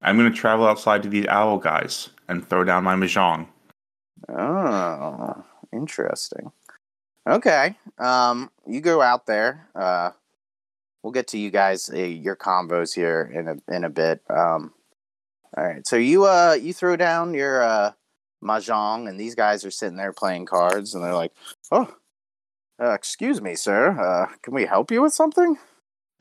I'm 0.00 0.16
gonna 0.16 0.30
travel 0.30 0.66
outside 0.66 1.02
to 1.02 1.08
these 1.08 1.26
owl 1.26 1.58
guys 1.58 2.10
and 2.28 2.48
throw 2.48 2.62
down 2.62 2.84
my 2.84 2.94
mahjong. 2.94 3.48
Oh, 4.28 5.44
interesting. 5.72 6.52
Okay. 7.28 7.76
Um, 7.98 8.50
you 8.66 8.80
go 8.80 9.02
out 9.02 9.26
there. 9.26 9.68
Uh, 9.74 10.10
we'll 11.02 11.12
get 11.12 11.26
to 11.28 11.38
you 11.38 11.50
guys 11.50 11.90
uh, 11.90 11.96
your 11.96 12.36
combos 12.36 12.94
here 12.94 13.28
in 13.34 13.48
a 13.48 13.74
in 13.74 13.82
a 13.82 13.90
bit. 13.90 14.22
Um, 14.30 14.72
all 15.56 15.64
right. 15.64 15.86
So 15.86 15.96
you 15.96 16.26
uh 16.26 16.56
you 16.60 16.72
throw 16.72 16.94
down 16.96 17.34
your 17.34 17.62
uh 17.62 17.92
mahjong, 18.44 19.08
and 19.08 19.18
these 19.18 19.34
guys 19.34 19.64
are 19.64 19.72
sitting 19.72 19.96
there 19.96 20.12
playing 20.12 20.46
cards, 20.46 20.94
and 20.94 21.02
they're 21.02 21.14
like, 21.14 21.32
"Oh, 21.72 21.92
uh, 22.80 22.92
excuse 22.92 23.40
me, 23.42 23.56
sir. 23.56 23.90
Uh, 23.90 24.32
can 24.42 24.54
we 24.54 24.66
help 24.66 24.92
you 24.92 25.02
with 25.02 25.12
something?" 25.12 25.58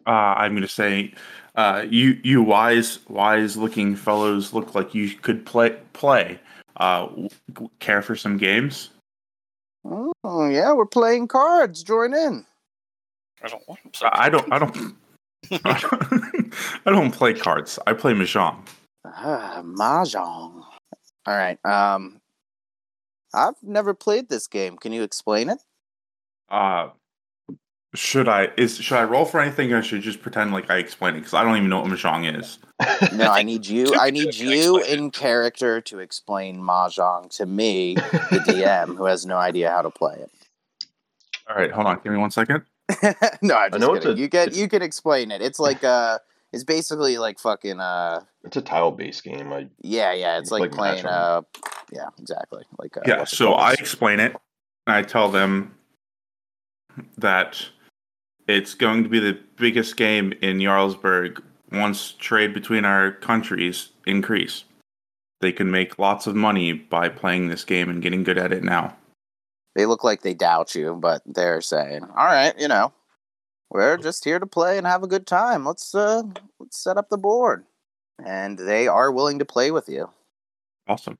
Uh, 0.07 0.35
I'm 0.37 0.53
gonna 0.53 0.67
say, 0.67 1.13
uh, 1.55 1.85
you 1.89 2.19
you 2.23 2.43
wise 2.43 2.99
wise 3.07 3.57
looking 3.57 3.95
fellows 3.95 4.53
look 4.53 4.75
like 4.75 4.93
you 4.93 5.09
could 5.09 5.45
play 5.45 5.77
play. 5.93 6.39
Uh, 6.77 7.07
care 7.79 8.01
for 8.01 8.15
some 8.15 8.37
games? 8.37 8.89
Oh 9.85 10.49
yeah, 10.49 10.73
we're 10.73 10.85
playing 10.85 11.27
cards. 11.27 11.83
Join 11.83 12.13
in. 12.13 12.45
I 13.43 13.47
don't 13.47 13.67
want 13.67 13.79
I 14.01 14.25
I 14.25 14.29
don't 14.29 14.95
I 15.65 15.79
don't 15.79 16.53
I 16.85 16.91
don't 16.91 17.11
play 17.11 17.33
cards. 17.33 17.79
I 17.85 17.93
play 17.93 18.13
mahjong. 18.13 18.65
Ah, 19.05 19.61
mahjong. 19.63 20.63
All 21.27 21.37
right. 21.37 21.63
Um, 21.65 22.19
I've 23.33 23.61
never 23.61 23.93
played 23.93 24.29
this 24.29 24.47
game. 24.47 24.77
Can 24.77 24.93
you 24.93 25.03
explain 25.03 25.49
it? 25.49 25.59
Uh, 26.49 26.89
should 27.95 28.27
I 28.27 28.49
is 28.57 28.77
should 28.77 28.97
I 28.97 29.03
roll 29.03 29.25
for 29.25 29.39
anything 29.39 29.71
or 29.73 29.81
should 29.81 29.99
I 29.99 30.01
just 30.01 30.21
pretend 30.21 30.51
like 30.53 30.69
I 30.69 30.77
explain 30.77 31.15
it? 31.15 31.19
Because 31.19 31.33
I 31.33 31.43
don't 31.43 31.57
even 31.57 31.69
know 31.69 31.81
what 31.81 31.89
mahjong 31.89 32.37
is. 32.39 32.59
No, 33.13 33.31
I 33.31 33.43
need 33.43 33.65
you. 33.65 33.95
I 33.99 34.11
need 34.11 34.35
you 34.35 34.81
in 34.83 35.11
character 35.11 35.81
to 35.81 35.99
explain 35.99 36.59
mahjong 36.61 37.35
to 37.37 37.45
me, 37.45 37.95
the 37.95 38.01
DM, 38.47 38.97
who 38.97 39.05
has 39.05 39.25
no 39.25 39.37
idea 39.37 39.69
how 39.71 39.81
to 39.81 39.89
play 39.89 40.15
it. 40.15 40.31
All 41.49 41.55
right, 41.55 41.71
hold 41.71 41.87
on. 41.87 41.99
Give 42.03 42.11
me 42.11 42.17
one 42.19 42.31
second. 42.31 42.63
no, 43.41 43.55
I'm 43.55 43.65
I 43.65 43.69
just 43.69 43.79
know 43.81 43.93
it's 43.95 44.05
kidding. 44.05 44.17
a- 44.17 44.21
you 44.21 44.29
can 44.29 44.53
you 44.53 44.67
can 44.67 44.81
explain 44.81 45.31
it. 45.31 45.41
It's 45.41 45.59
like 45.59 45.83
uh, 45.83 46.19
it's 46.53 46.63
basically 46.63 47.17
like 47.17 47.39
fucking 47.39 47.79
uh, 47.79 48.21
It's 48.43 48.57
a 48.57 48.61
tile 48.61 48.91
based 48.91 49.23
game. 49.23 49.51
I 49.51 49.67
yeah, 49.81 50.13
yeah. 50.13 50.37
It's 50.37 50.45
It's 50.45 50.51
like, 50.51 50.61
like 50.61 50.71
playing 50.71 51.05
uh, 51.05 51.41
yeah, 51.91 52.07
exactly. 52.19 52.63
Like 52.79 52.97
uh, 52.97 53.01
yeah, 53.05 53.23
so? 53.23 53.53
I 53.53 53.73
explain 53.73 54.19
it. 54.19 54.35
And 54.87 54.95
I 54.95 55.01
tell 55.01 55.29
them 55.29 55.73
that 57.17 57.67
it's 58.47 58.73
going 58.73 59.03
to 59.03 59.09
be 59.09 59.19
the 59.19 59.39
biggest 59.57 59.97
game 59.97 60.33
in 60.41 60.57
Jarlsberg 60.59 61.41
once 61.71 62.13
trade 62.13 62.53
between 62.53 62.85
our 62.85 63.11
countries 63.11 63.89
increase. 64.05 64.63
They 65.41 65.51
can 65.51 65.69
make 65.69 65.99
lots 65.99 66.27
of 66.27 66.35
money 66.35 66.71
by 66.73 67.09
playing 67.09 67.49
this 67.49 67.63
game 67.63 67.89
and 67.89 68.01
getting 68.01 68.23
good 68.23 68.37
at 68.37 68.53
it 68.53 68.63
now. 68.63 68.95
They 69.75 69.85
look 69.85 70.03
like 70.03 70.21
they 70.21 70.33
doubt 70.33 70.73
you, 70.75 70.95
but 70.95 71.21
they're 71.25 71.59
saying, 71.61 72.03
"All 72.03 72.25
right, 72.25 72.57
you 72.57 72.67
know, 72.69 72.93
we're 73.69 73.97
just 73.97 74.23
here 74.23 74.39
to 74.39 74.45
play 74.45 74.77
and 74.77 74.87
have 74.87 75.03
a 75.03 75.07
good 75.07 75.27
time. 75.27 75.65
Let's 75.65 75.93
uh, 75.93 76.23
let's 76.59 76.81
set 76.81 76.97
up 76.97 77.09
the 77.09 77.17
board." 77.17 77.65
And 78.25 78.57
they 78.57 78.87
are 78.87 79.11
willing 79.11 79.39
to 79.39 79.45
play 79.45 79.71
with 79.71 79.89
you. 79.89 80.09
Awesome. 80.87 81.17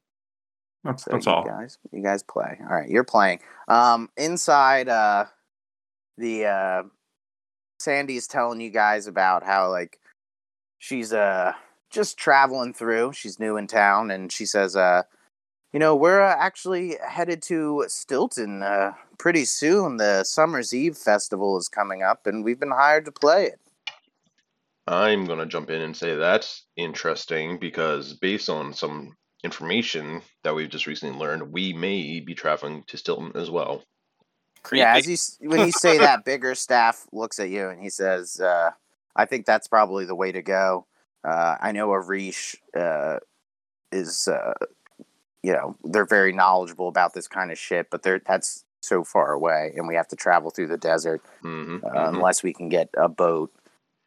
That's 0.86 1.04
So 1.04 1.12
that's 1.12 1.26
you 1.26 1.32
all. 1.34 1.44
guys, 1.44 1.78
you 1.92 2.02
guys 2.02 2.24
play. 2.24 2.58
All 2.62 2.74
right, 2.74 2.90
you're 2.90 3.04
playing. 3.04 3.42
Um, 3.68 4.10
inside, 4.16 4.88
uh, 4.88 5.26
the 6.18 6.46
uh, 6.46 6.84
Sandy's 7.80 8.28
telling 8.28 8.62
you 8.62 8.70
guys 8.70 9.08
about 9.08 9.44
how 9.44 9.70
like 9.70 10.00
she's 10.80 11.14
uh 11.14 11.54
just 11.92 12.18
traveling 12.18 12.74
through. 12.74 13.14
She's 13.14 13.40
new 13.40 13.58
in 13.58 13.68
town, 13.68 14.12
and 14.12 14.32
she 14.32 14.46
says, 14.46 14.76
uh, 14.76 15.04
you 15.72 15.80
know, 15.80 15.96
we're 15.96 16.22
uh, 16.22 16.36
actually 16.38 16.98
headed 17.06 17.42
to 17.44 17.86
Stilton 17.88 18.64
uh, 18.64 18.92
pretty 19.18 19.46
soon. 19.46 19.98
The 19.98 20.24
Summer's 20.24 20.74
Eve 20.74 20.98
festival 20.98 21.58
is 21.58 21.70
coming 21.70 22.04
up, 22.04 22.28
and 22.28 22.44
we've 22.44 22.60
been 22.60 22.72
hired 22.72 23.06
to 23.06 23.12
play 23.12 23.46
it. 23.46 23.60
I'm 24.88 25.26
gonna 25.26 25.48
jump 25.48 25.70
in 25.70 25.82
and 25.82 25.98
say 25.98 26.16
that's 26.16 26.66
interesting 26.78 27.58
because 27.60 28.14
based 28.14 28.50
on 28.50 28.74
some 28.74 29.16
information 29.44 30.22
that 30.44 30.54
we've 30.54 30.70
just 30.70 30.88
recently 30.88 31.18
learned, 31.18 31.52
we 31.52 31.74
may 31.74 32.20
be 32.20 32.36
traveling 32.36 32.84
to 32.88 32.98
Stilton 32.98 33.32
as 33.36 33.50
well. 33.50 33.84
Yeah, 34.72 34.96
as 34.96 35.08
you 35.42 35.50
when 35.50 35.66
you 35.66 35.72
say 35.72 35.98
that, 36.00 36.26
Biggerstaff 36.26 37.06
looks 37.12 37.40
at 37.40 37.50
you 37.50 37.70
and 37.70 37.82
he 37.82 37.90
says, 37.90 38.40
uh, 38.40 38.72
"I 39.16 39.26
think 39.26 39.46
that's 39.46 39.68
probably 39.68 40.06
the 40.06 40.16
way 40.16 40.32
to 40.32 40.42
go." 40.42 40.86
Uh, 41.24 41.56
I 41.60 41.72
know 41.72 41.92
Arish 41.92 42.56
uh, 42.78 43.18
is, 43.92 44.28
uh, 44.28 44.54
you 45.42 45.54
know, 45.54 45.76
they're 45.84 46.06
very 46.06 46.34
knowledgeable 46.34 46.88
about 46.88 47.14
this 47.14 47.28
kind 47.28 47.52
of 47.52 47.58
shit, 47.58 47.90
but 47.90 48.04
they're 48.04 48.22
that's 48.26 48.64
so 48.82 49.04
far 49.04 49.34
away, 49.34 49.74
and 49.76 49.88
we 49.88 49.96
have 49.96 50.08
to 50.10 50.16
travel 50.16 50.52
through 50.52 50.68
the 50.68 50.78
desert 50.78 51.22
hmm 51.42 51.78
uh, 51.84 52.10
unless 52.10 52.44
we 52.44 52.54
can 52.54 52.70
get 52.70 52.90
a 52.96 53.10
boat. 53.10 53.52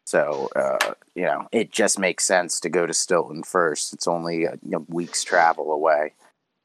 So, 0.05 0.49
uh, 0.55 0.95
you 1.13 1.23
know, 1.23 1.47
it 1.51 1.71
just 1.71 1.99
makes 1.99 2.25
sense 2.25 2.59
to 2.61 2.69
go 2.69 2.87
to 2.87 2.93
Stilton 2.93 3.43
first. 3.43 3.93
It's 3.93 4.07
only 4.07 4.45
a 4.45 4.53
you 4.63 4.71
know, 4.71 4.85
week's 4.87 5.23
travel 5.23 5.71
away. 5.71 6.13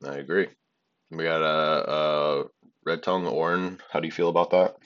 I 0.02 0.14
agree. 0.14 0.48
We 1.10 1.24
got 1.24 1.42
a 1.42 2.46
red 2.84 3.02
tongue 3.02 3.26
Orin. 3.26 3.78
How 3.90 4.00
do 4.00 4.06
you 4.06 4.12
feel 4.12 4.28
about 4.28 4.50
that? 4.50 4.76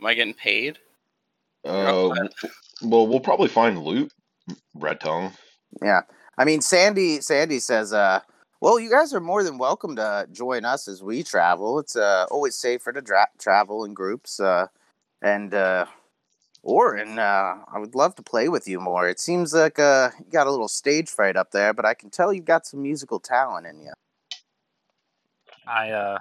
Am 0.00 0.06
I 0.06 0.14
getting 0.14 0.34
paid? 0.34 0.78
Uh, 1.64 1.92
Oh, 1.92 2.28
well, 2.82 3.06
we'll 3.06 3.20
probably 3.20 3.48
find 3.48 3.78
loot. 3.78 4.12
Red 4.74 5.00
tongue. 5.00 5.32
Yeah. 5.80 6.02
I 6.36 6.44
mean, 6.44 6.60
Sandy 6.60 7.20
Sandy 7.20 7.60
says, 7.60 7.92
uh, 7.92 8.20
well, 8.60 8.80
you 8.80 8.90
guys 8.90 9.14
are 9.14 9.20
more 9.20 9.44
than 9.44 9.58
welcome 9.58 9.96
to 9.96 10.26
join 10.32 10.64
us 10.64 10.88
as 10.88 11.02
we 11.02 11.22
travel. 11.22 11.78
It's 11.78 11.96
uh, 11.96 12.26
always 12.30 12.56
safer 12.56 12.92
to 12.92 13.00
dra- 13.00 13.28
travel 13.38 13.84
in 13.84 13.94
groups. 13.94 14.40
Uh, 14.40 14.66
and, 15.20 15.54
uh, 15.54 15.86
Orin, 16.64 17.18
uh, 17.18 17.58
I 17.72 17.78
would 17.78 17.96
love 17.96 18.14
to 18.16 18.22
play 18.22 18.48
with 18.48 18.68
you 18.68 18.78
more. 18.78 19.08
It 19.08 19.18
seems 19.18 19.52
like 19.52 19.80
uh, 19.80 20.10
you 20.18 20.30
got 20.30 20.46
a 20.46 20.50
little 20.50 20.68
stage 20.68 21.08
fright 21.08 21.36
up 21.36 21.50
there, 21.50 21.72
but 21.72 21.84
I 21.84 21.94
can 21.94 22.08
tell 22.08 22.32
you've 22.32 22.44
got 22.44 22.66
some 22.66 22.82
musical 22.82 23.18
talent 23.18 23.66
in 23.66 23.80
you. 23.80 23.92
I 25.66 25.90
uh, 25.90 26.18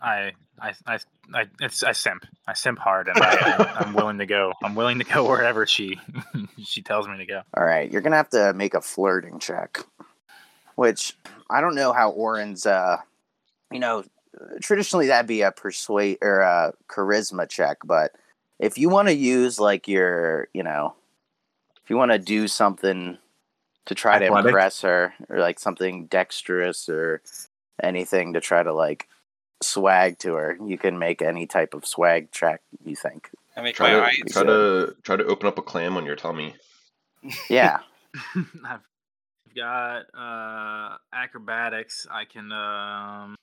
I 0.00 0.32
I 0.60 0.74
I 0.86 0.98
I, 1.32 1.46
it's, 1.60 1.82
I 1.82 1.92
simp. 1.92 2.26
I 2.46 2.54
simp 2.54 2.78
hard, 2.78 3.08
and 3.08 3.18
I, 3.18 3.76
I'm 3.80 3.94
willing 3.94 4.18
to 4.18 4.26
go. 4.26 4.52
I'm 4.62 4.74
willing 4.74 4.98
to 4.98 5.04
go 5.04 5.24
wherever 5.28 5.66
she 5.66 5.98
she 6.64 6.82
tells 6.82 7.08
me 7.08 7.16
to 7.18 7.26
go. 7.26 7.42
All 7.56 7.64
right, 7.64 7.90
you're 7.90 8.02
gonna 8.02 8.16
have 8.16 8.30
to 8.30 8.52
make 8.52 8.74
a 8.74 8.80
flirting 8.80 9.38
check, 9.38 9.80
which 10.74 11.16
I 11.48 11.60
don't 11.60 11.74
know 11.74 11.92
how 11.92 12.10
Orin's. 12.10 12.66
Uh, 12.66 12.98
you 13.72 13.78
know, 13.78 14.04
traditionally 14.60 15.06
that'd 15.06 15.28
be 15.28 15.42
a 15.42 15.52
persuade 15.52 16.18
or 16.22 16.40
a 16.40 16.74
charisma 16.88 17.48
check, 17.48 17.78
but 17.84 18.12
if 18.58 18.76
you 18.78 18.88
want 18.88 19.08
to 19.08 19.14
use 19.14 19.58
like 19.58 19.88
your, 19.88 20.48
you 20.52 20.62
know, 20.62 20.94
if 21.82 21.88
you 21.88 21.96
want 21.96 22.12
to 22.12 22.18
do 22.18 22.46
something 22.46 23.16
to 23.86 23.94
try 23.94 24.18
to 24.18 24.26
impress 24.26 24.82
her, 24.82 25.14
or 25.28 25.38
like 25.38 25.58
something 25.58 26.06
dexterous 26.06 26.88
or 26.88 27.22
anything 27.82 28.34
to 28.34 28.40
try 28.40 28.62
to 28.62 28.72
like 28.72 29.08
swag 29.62 30.18
to 30.20 30.34
her, 30.34 30.56
you 30.64 30.78
can 30.78 30.98
make 30.98 31.22
any 31.22 31.46
type 31.46 31.74
of 31.74 31.86
swag 31.86 32.30
track 32.30 32.62
You 32.84 32.96
think? 32.96 33.30
I 33.56 33.62
make 33.62 33.74
Try 33.76 33.90
to 33.90 34.02
eyes. 34.04 34.16
try 34.30 34.42
to 34.44 34.94
try 35.02 35.16
to 35.16 35.24
open 35.24 35.46
up 35.48 35.58
a 35.58 35.62
clam 35.62 35.96
on 35.96 36.04
your 36.06 36.16
tummy. 36.16 36.54
Yeah. 37.50 37.80
I've 38.64 38.80
got 39.54 40.02
uh 40.16 40.96
acrobatics. 41.12 42.06
I 42.10 42.24
can 42.24 42.50
um 42.52 43.34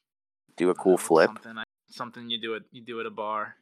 Do 0.55 0.69
a 0.71 0.75
cool 0.75 0.95
uh, 0.95 0.97
flip. 0.97 1.27
Something, 1.29 1.57
I, 1.59 1.63
something 1.89 2.29
you 2.29 2.41
do 2.41 2.55
at 2.55 2.63
you 2.71 2.81
do 2.81 2.99
at 2.99 3.05
a 3.05 3.11
bar. 3.11 3.55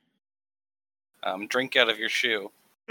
Um, 1.24 1.48
drink 1.48 1.75
out 1.75 1.90
of 1.90 1.98
your 2.00 2.09
shoe. 2.09 2.51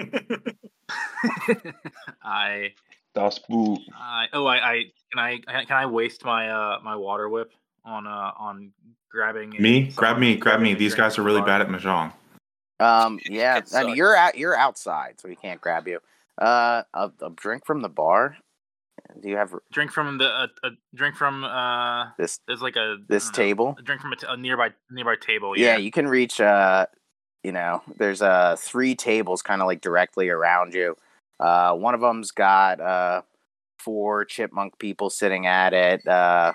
I 2.22 2.74
Das 3.14 3.38
Boot. 3.38 3.78
I 3.96 4.26
oh 4.32 4.46
I, 4.46 4.56
I 4.56 4.84
can 5.12 5.18
I 5.18 5.38
can 5.64 5.76
I 5.76 5.86
waste 5.86 6.24
my 6.24 6.50
uh 6.50 6.78
my 6.82 6.96
water 6.96 7.28
whip 7.28 7.52
on 7.84 8.06
uh 8.06 8.32
on 8.38 8.72
grabbing 9.10 9.50
Me, 9.50 9.92
grab 9.94 10.18
me, 10.18 10.36
grab 10.36 10.60
me. 10.60 10.74
These 10.74 10.94
guys 10.94 11.18
are 11.18 11.22
really 11.22 11.42
bad 11.42 11.60
at 11.60 11.68
mahjong. 11.68 12.12
Um, 12.80 13.18
yeah, 13.26 13.58
It 13.58 13.74
I 13.74 13.84
mean 13.84 13.96
you're 13.96 14.16
out 14.16 14.36
you're 14.36 14.56
outside, 14.56 15.20
so 15.20 15.28
we 15.28 15.36
can't 15.36 15.60
grab 15.60 15.86
you. 15.86 16.00
Uh, 16.40 16.82
a, 16.92 17.10
a 17.22 17.30
drink 17.30 17.64
from 17.64 17.80
the 17.82 17.88
bar. 17.88 18.36
Do 19.20 19.28
you 19.28 19.36
have 19.36 19.54
Drink 19.70 19.92
from 19.92 20.18
the 20.18 20.26
uh, 20.26 20.46
a 20.64 20.70
drink 20.94 21.16
from 21.16 21.44
uh 21.44 22.08
this 22.18 22.40
there's 22.46 22.62
like 22.62 22.76
a 22.76 22.96
this 23.08 23.24
don't 23.26 23.32
know, 23.32 23.44
table? 23.44 23.76
a 23.78 23.82
drink 23.82 24.00
from 24.00 24.12
a, 24.12 24.16
t- 24.16 24.26
a 24.28 24.36
nearby 24.36 24.70
nearby 24.90 25.16
table. 25.16 25.56
Yeah, 25.56 25.72
Yeah, 25.72 25.76
you 25.78 25.90
can 25.90 26.08
reach. 26.08 26.40
Uh, 26.40 26.86
you 27.44 27.52
know, 27.52 27.82
there's 27.98 28.22
uh 28.22 28.56
three 28.58 28.94
tables 28.94 29.42
kind 29.42 29.60
of 29.60 29.66
like 29.66 29.80
directly 29.80 30.30
around 30.30 30.74
you. 30.74 30.96
Uh, 31.38 31.74
one 31.74 31.94
of 31.94 32.00
them's 32.00 32.30
got 32.30 32.80
uh 32.80 33.22
four 33.78 34.24
chipmunk 34.24 34.78
people 34.78 35.10
sitting 35.10 35.46
at 35.46 35.74
it. 35.74 36.06
Uh, 36.06 36.54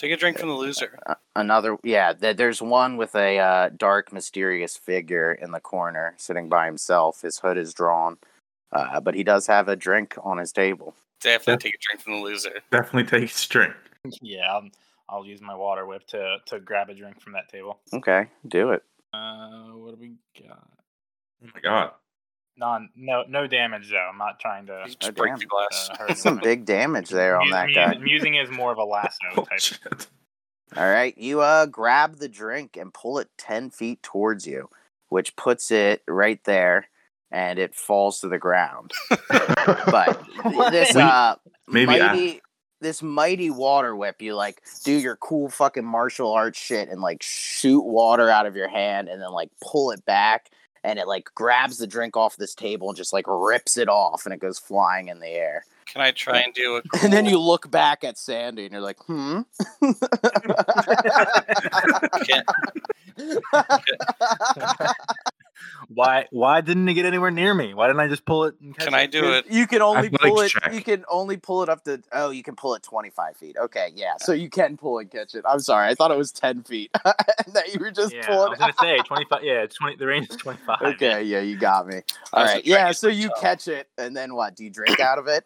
Take 0.00 0.12
a 0.12 0.16
drink 0.16 0.38
from 0.38 0.48
the 0.48 0.54
loser. 0.54 0.98
another, 1.36 1.76
yeah, 1.84 2.14
th- 2.14 2.38
there's 2.38 2.62
one 2.62 2.96
with 2.96 3.14
a 3.14 3.38
uh, 3.38 3.68
dark, 3.76 4.14
mysterious 4.14 4.74
figure 4.74 5.30
in 5.30 5.50
the 5.50 5.60
corner 5.60 6.14
sitting 6.16 6.48
by 6.48 6.64
himself. 6.64 7.20
His 7.20 7.40
hood 7.40 7.58
is 7.58 7.74
drawn, 7.74 8.16
uh, 8.72 9.00
but 9.00 9.14
he 9.14 9.22
does 9.22 9.46
have 9.48 9.68
a 9.68 9.76
drink 9.76 10.16
on 10.22 10.38
his 10.38 10.52
table. 10.52 10.94
Definitely 11.20 11.70
take 11.70 11.74
a 11.74 11.78
drink 11.86 12.00
from 12.00 12.14
the 12.14 12.20
loser. 12.20 12.60
Definitely 12.70 13.20
take 13.20 13.30
a 13.30 13.48
drink. 13.48 13.74
Yeah, 14.22 14.50
I'll, 14.50 14.68
I'll 15.10 15.26
use 15.26 15.42
my 15.42 15.54
water 15.54 15.84
whip 15.84 16.06
to 16.06 16.38
to 16.46 16.58
grab 16.58 16.88
a 16.88 16.94
drink 16.94 17.20
from 17.20 17.34
that 17.34 17.50
table. 17.50 17.80
Okay, 17.92 18.28
do 18.48 18.70
it. 18.70 18.82
Uh, 19.12 19.72
what 19.74 19.90
do 19.90 20.00
we 20.00 20.12
got? 20.48 20.66
Oh 21.44 21.48
my 21.54 21.60
god. 21.60 21.90
Non, 22.60 22.90
no, 22.94 23.24
no 23.26 23.46
damage 23.46 23.90
though. 23.90 24.08
I'm 24.12 24.18
not 24.18 24.38
trying 24.38 24.66
to. 24.66 24.82
You 24.86 24.94
just 24.94 25.08
Oh, 25.08 25.12
break 25.12 25.34
the 25.38 25.46
glass. 25.46 25.88
Uh, 25.92 25.96
hurt 25.96 26.18
Some 26.18 26.38
big 26.38 26.66
damage 26.66 27.08
there 27.08 27.40
on 27.40 27.46
Mu- 27.46 27.52
that 27.54 27.66
mu- 27.68 27.74
guy. 27.74 27.94
Musing 28.00 28.34
is 28.34 28.50
more 28.50 28.70
of 28.70 28.76
a 28.78 28.84
lasso 28.84 29.16
Oh, 29.36 29.42
type. 29.44 29.60
shit. 29.60 30.06
All 30.76 30.88
right, 30.88 31.16
you 31.18 31.40
uh 31.40 31.66
grab 31.66 32.18
the 32.18 32.28
drink 32.28 32.76
and 32.76 32.92
pull 32.94 33.18
it 33.18 33.28
ten 33.38 33.70
feet 33.70 34.02
towards 34.02 34.46
you, 34.46 34.68
which 35.08 35.34
puts 35.36 35.70
it 35.70 36.02
right 36.06 36.38
there, 36.44 36.86
and 37.32 37.58
it 37.58 37.74
falls 37.74 38.20
to 38.20 38.28
the 38.28 38.38
ground. 38.38 38.92
But 39.86 40.22
this 40.70 40.94
uh 40.94 41.36
maybe 41.66 42.00
I- 42.00 42.40
this 42.82 43.02
mighty 43.02 43.50
water 43.50 43.94
whip, 43.96 44.22
you 44.22 44.34
like 44.34 44.62
do 44.84 44.92
your 44.92 45.16
cool 45.16 45.48
fucking 45.48 45.84
martial 45.84 46.32
arts 46.32 46.58
shit 46.58 46.88
and 46.88 47.00
like 47.00 47.22
shoot 47.22 47.82
water 47.84 48.30
out 48.30 48.46
of 48.46 48.54
your 48.56 48.68
hand 48.68 49.08
and 49.08 49.20
then 49.20 49.30
like 49.32 49.50
pull 49.62 49.90
it 49.90 50.04
back 50.06 50.50
and 50.84 50.98
it 50.98 51.06
like 51.06 51.30
grabs 51.34 51.78
the 51.78 51.86
drink 51.86 52.16
off 52.16 52.36
this 52.36 52.54
table 52.54 52.88
and 52.88 52.96
just 52.96 53.12
like 53.12 53.26
rips 53.28 53.76
it 53.76 53.88
off 53.88 54.24
and 54.24 54.34
it 54.34 54.40
goes 54.40 54.58
flying 54.58 55.08
in 55.08 55.20
the 55.20 55.28
air. 55.28 55.64
Can 55.86 56.02
I 56.02 56.12
try 56.12 56.40
and 56.40 56.54
do 56.54 56.76
a 56.76 56.82
cool, 56.82 57.00
And 57.04 57.12
then 57.12 57.24
you 57.26 57.38
look 57.40 57.70
back 57.70 58.04
at 58.04 58.16
Sandy 58.16 58.64
and 58.64 58.72
you're 58.72 58.80
like, 58.80 59.00
hmm. 59.06 59.40
Can, 62.24 62.44
Why? 65.88 66.26
Why 66.30 66.60
didn't 66.60 66.88
it 66.88 66.94
get 66.94 67.04
anywhere 67.06 67.30
near 67.30 67.54
me? 67.54 67.74
Why 67.74 67.86
didn't 67.86 68.00
I 68.00 68.08
just 68.08 68.24
pull 68.24 68.44
it? 68.44 68.54
And 68.60 68.76
catch 68.76 68.86
can 68.86 68.94
I 68.94 69.06
do 69.06 69.32
it? 69.32 69.46
You 69.50 69.66
can 69.66 69.82
only 69.82 70.06
Athletics 70.06 70.24
pull 70.24 70.40
it. 70.40 70.48
check. 70.50 70.72
You 70.72 70.82
can 70.82 71.04
only 71.08 71.36
pull 71.36 71.62
it 71.62 71.68
up 71.68 71.84
to. 71.84 72.02
Oh, 72.12 72.30
you 72.30 72.42
can 72.42 72.56
pull 72.56 72.74
it 72.74 72.82
twenty 72.82 73.10
five 73.10 73.36
feet. 73.36 73.56
Okay, 73.56 73.90
yeah. 73.94 74.14
So 74.20 74.32
you 74.32 74.50
can 74.50 74.76
pull 74.76 74.98
and 74.98 75.10
catch 75.10 75.34
it. 75.34 75.44
I'm 75.48 75.60
sorry, 75.60 75.88
I 75.88 75.94
thought 75.94 76.10
it 76.10 76.18
was 76.18 76.32
ten 76.32 76.62
feet. 76.62 76.90
and 77.04 77.54
that 77.54 77.72
you 77.72 77.80
were 77.80 77.90
just 77.90 78.14
Yeah, 78.14 78.26
I 78.28 78.48
was 78.48 78.58
gonna 78.58 78.72
say 78.80 78.98
twenty 78.98 79.26
five. 79.28 79.42
Yeah, 79.42 79.66
twenty. 79.66 79.96
The 79.96 80.06
range 80.06 80.30
is 80.30 80.36
twenty 80.36 80.60
five. 80.66 80.82
okay, 80.82 81.22
yeah, 81.22 81.40
you 81.40 81.56
got 81.56 81.86
me. 81.86 82.02
All 82.32 82.42
was 82.42 82.52
right, 82.52 82.66
yeah. 82.66 82.92
So 82.92 83.08
you 83.08 83.30
catch 83.40 83.68
it, 83.68 83.88
and 83.98 84.16
then 84.16 84.34
what? 84.34 84.56
Do 84.56 84.64
you 84.64 84.70
drink 84.70 85.00
out 85.00 85.18
of 85.18 85.26
it? 85.26 85.44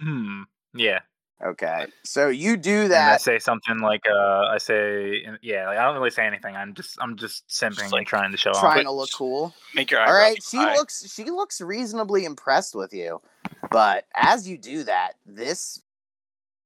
Hmm. 0.00 0.42
Yeah. 0.74 1.00
Okay, 1.42 1.86
so 2.04 2.28
you 2.28 2.58
do 2.58 2.88
that. 2.88 3.04
And 3.04 3.14
I 3.14 3.16
say 3.16 3.38
something 3.38 3.78
like, 3.78 4.02
uh, 4.06 4.48
I 4.50 4.58
say, 4.58 5.24
yeah, 5.40 5.68
like 5.68 5.78
I 5.78 5.84
don't 5.84 5.94
really 5.94 6.10
say 6.10 6.26
anything. 6.26 6.54
I'm 6.54 6.74
just, 6.74 6.98
I'm 7.00 7.16
just 7.16 7.48
simping 7.48 7.90
like 7.90 8.00
and 8.00 8.06
trying 8.06 8.30
to 8.32 8.36
show 8.36 8.50
off. 8.50 8.60
Trying 8.60 8.84
to 8.84 8.92
look 8.92 9.08
cool. 9.14 9.54
Make 9.74 9.90
your 9.90 10.00
All 10.00 10.06
eyebrows 10.06 10.20
right, 10.20 10.42
she 10.42 10.56
high. 10.58 10.74
looks 10.74 11.10
she 11.10 11.24
looks 11.24 11.62
reasonably 11.62 12.26
impressed 12.26 12.74
with 12.74 12.92
you. 12.92 13.22
But 13.70 14.04
as 14.14 14.46
you 14.46 14.58
do 14.58 14.84
that, 14.84 15.12
this 15.24 15.80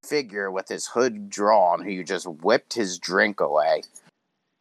figure 0.03 0.51
with 0.51 0.69
his 0.69 0.87
hood 0.89 1.31
drawn, 1.31 1.83
who 1.83 1.91
you 1.91 2.03
just 2.03 2.27
whipped 2.27 2.75
his 2.75 2.99
drink 2.99 3.41
away, 3.41 3.83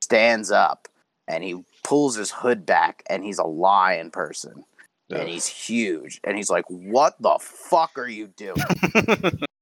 stands 0.04 0.52
up 0.52 0.88
and 1.28 1.44
he 1.44 1.64
pulls 1.84 2.16
his 2.16 2.30
hood 2.32 2.66
back 2.66 3.04
and 3.10 3.24
he's 3.24 3.40
a 3.40 3.46
lion 3.46 4.12
person. 4.12 4.64
And 5.10 5.30
he's 5.30 5.46
huge. 5.46 6.20
And 6.24 6.38
he's 6.38 6.50
like, 6.50 6.66
What 6.70 7.22
the 7.22 7.38
fuck 7.40 7.98
are 7.98 8.08
you 8.08 8.28
doing? 8.28 8.56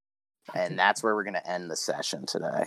and 0.55 0.77
that's 0.77 1.01
where 1.03 1.15
we're 1.15 1.23
gonna 1.23 1.41
end 1.45 1.69
the 1.71 1.75
session 1.75 2.25
today. 2.25 2.65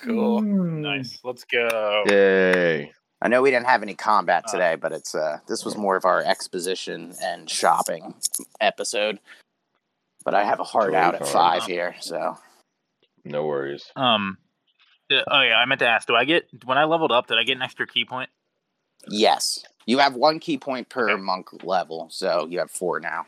cool. 0.00 0.40
Nice. 0.42 1.18
Let's 1.24 1.44
go. 1.44 2.04
Yay. 2.06 2.92
I 3.22 3.28
know 3.28 3.40
we 3.42 3.50
didn't 3.50 3.66
have 3.66 3.82
any 3.82 3.94
combat 3.94 4.44
Uh, 4.48 4.50
today, 4.52 4.74
but 4.76 4.92
it's 4.92 5.14
uh 5.14 5.38
this 5.48 5.64
was 5.64 5.76
more 5.76 5.96
of 5.96 6.04
our 6.04 6.20
exposition 6.22 7.14
and 7.22 7.48
shopping 7.48 8.14
episode. 8.60 9.18
But 10.24 10.34
I 10.34 10.44
have 10.44 10.60
a 10.60 10.64
hard 10.64 10.92
Totally 10.92 11.02
out 11.02 11.14
at 11.14 11.22
fine. 11.26 11.32
five 11.60 11.64
here, 11.68 11.94
so 12.00 12.36
No 13.24 13.46
worries. 13.46 13.90
Um. 13.96 14.38
Oh 15.12 15.40
yeah, 15.42 15.56
I 15.58 15.64
meant 15.66 15.78
to 15.80 15.88
ask. 15.88 16.06
Do 16.08 16.14
I 16.16 16.24
get 16.24 16.48
when 16.64 16.76
I 16.78 16.84
leveled 16.84 17.12
up? 17.12 17.26
Did 17.26 17.38
I 17.38 17.44
get 17.44 17.56
an 17.56 17.62
extra 17.62 17.86
ki 17.86 18.04
point? 18.04 18.30
yes, 19.08 19.62
you 19.86 19.98
have 19.98 20.14
one 20.14 20.38
ki 20.40 20.56
point 20.58 20.88
per 20.88 21.10
Okay. 21.10 21.20
monk 21.22 21.62
level, 21.62 22.08
so 22.10 22.46
you 22.50 22.58
have 22.58 22.70
four 22.70 23.00
now. 23.00 23.26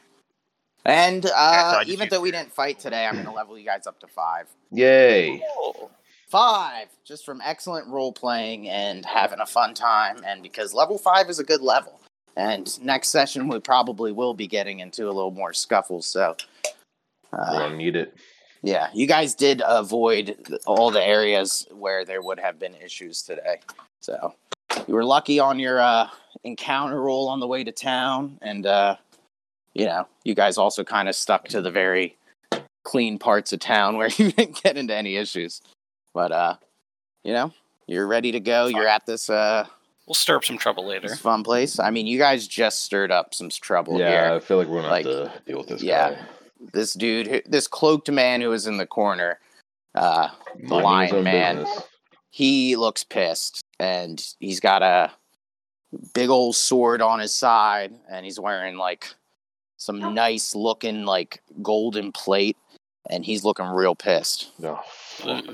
And 0.86 1.26
uh, 1.26 1.30
I 1.34 1.78
just 1.80 1.90
even 1.90 2.08
though 2.08 2.20
we 2.20 2.30
didn't 2.30 2.52
fight 2.52 2.78
today, 2.78 3.06
I'm 3.06 3.14
going 3.14 3.26
to 3.26 3.32
level 3.32 3.58
you 3.58 3.64
guys 3.64 3.88
up 3.88 3.98
to 4.00 4.06
five. 4.06 4.46
Yay. 4.70 5.42
Cool. 5.56 5.90
Five, 6.28 6.88
just 7.04 7.26
from 7.26 7.40
excellent 7.44 7.88
role 7.88 8.12
playing 8.12 8.68
and 8.68 9.04
having 9.04 9.40
a 9.40 9.46
fun 9.46 9.74
time, 9.74 10.18
and 10.24 10.42
because 10.42 10.72
level 10.72 10.96
five 10.96 11.28
is 11.28 11.38
a 11.40 11.44
good 11.44 11.60
level. 11.60 12.00
And 12.36 12.80
next 12.84 13.08
session, 13.08 13.48
we 13.48 13.58
probably 13.58 14.12
will 14.12 14.34
be 14.34 14.46
getting 14.46 14.78
into 14.80 15.06
a 15.06 15.12
little 15.12 15.30
more 15.30 15.52
scuffles. 15.52 16.06
So, 16.06 16.36
We're 17.32 17.40
uh, 17.40 17.58
gonna 17.58 17.76
need 17.76 17.96
it. 17.96 18.14
yeah, 18.62 18.88
you 18.92 19.06
guys 19.06 19.34
did 19.34 19.62
avoid 19.64 20.36
all 20.66 20.90
the 20.90 21.02
areas 21.02 21.66
where 21.72 22.04
there 22.04 22.22
would 22.22 22.38
have 22.38 22.58
been 22.58 22.74
issues 22.74 23.22
today. 23.22 23.60
So, 24.00 24.34
you 24.86 24.94
were 24.94 25.04
lucky 25.04 25.40
on 25.40 25.58
your 25.58 25.80
uh, 25.80 26.08
encounter 26.44 27.00
roll 27.00 27.28
on 27.28 27.40
the 27.40 27.46
way 27.46 27.64
to 27.64 27.72
town, 27.72 28.38
and 28.42 28.66
uh, 28.66 28.96
you 29.78 29.86
know, 29.86 30.06
you 30.24 30.34
guys 30.34 30.56
also 30.58 30.82
kind 30.84 31.08
of 31.08 31.14
stuck 31.14 31.48
to 31.48 31.60
the 31.60 31.70
very 31.70 32.16
clean 32.84 33.18
parts 33.18 33.52
of 33.52 33.58
town 33.60 33.96
where 33.96 34.08
you 34.16 34.32
didn't 34.32 34.62
get 34.62 34.76
into 34.76 34.94
any 34.94 35.16
issues. 35.16 35.60
But 36.14 36.32
uh, 36.32 36.56
you 37.24 37.32
know, 37.32 37.52
you're 37.86 38.06
ready 38.06 38.32
to 38.32 38.40
go. 38.40 38.66
You're 38.66 38.88
at 38.88 39.06
this 39.06 39.28
uh 39.30 39.66
We'll 40.06 40.14
stir 40.14 40.36
up 40.36 40.44
some 40.44 40.56
trouble 40.56 40.86
later. 40.86 41.08
this 41.08 41.18
fun 41.18 41.42
place. 41.42 41.80
I 41.80 41.90
mean, 41.90 42.06
you 42.06 42.16
guys 42.16 42.46
just 42.46 42.82
stirred 42.84 43.10
up 43.10 43.34
some 43.34 43.48
trouble 43.50 43.98
yeah, 43.98 44.34
I 44.34 44.38
feel 44.38 44.56
like 44.56 44.68
we're 44.68 44.76
gonna 44.82 44.88
Like, 44.88 45.04
have 45.04 45.34
to 45.34 45.42
deal 45.44 45.58
with 45.58 45.66
this 45.66 45.82
yeah. 45.82 46.10
guy. 46.12 46.18
This 46.72 46.94
dude, 46.94 47.42
this 47.44 47.66
cloaked 47.66 48.08
man 48.10 48.40
who 48.40 48.48
was 48.50 48.68
in 48.68 48.76
the 48.76 48.86
corner, 48.86 49.40
uh, 49.96 50.28
Minding 50.62 50.68
his 50.68 50.84
Lion 50.84 51.24
man. 51.24 51.56
business. 51.56 51.82
he 52.30 52.76
looks 52.76 53.02
pissed, 53.02 53.62
and 53.80 54.24
he's 54.38 54.60
got 54.60 54.82
a 54.82 55.10
big 56.14 56.30
old 56.30 56.54
sword 56.54 57.02
on 57.02 57.18
his 57.18 57.34
side, 57.34 57.92
and 58.08 58.24
he's 58.24 58.38
wearing 58.38 58.76
like 58.76 59.12
some 59.76 60.14
nice 60.14 60.54
looking 60.54 61.04
like 61.04 61.42
golden 61.62 62.12
plate, 62.12 62.56
and 63.08 63.24
he's 63.24 63.44
looking 63.44 63.66
real 63.66 63.94
pissed. 63.94 64.50
No. 64.58 64.80
fuck. 64.86 65.44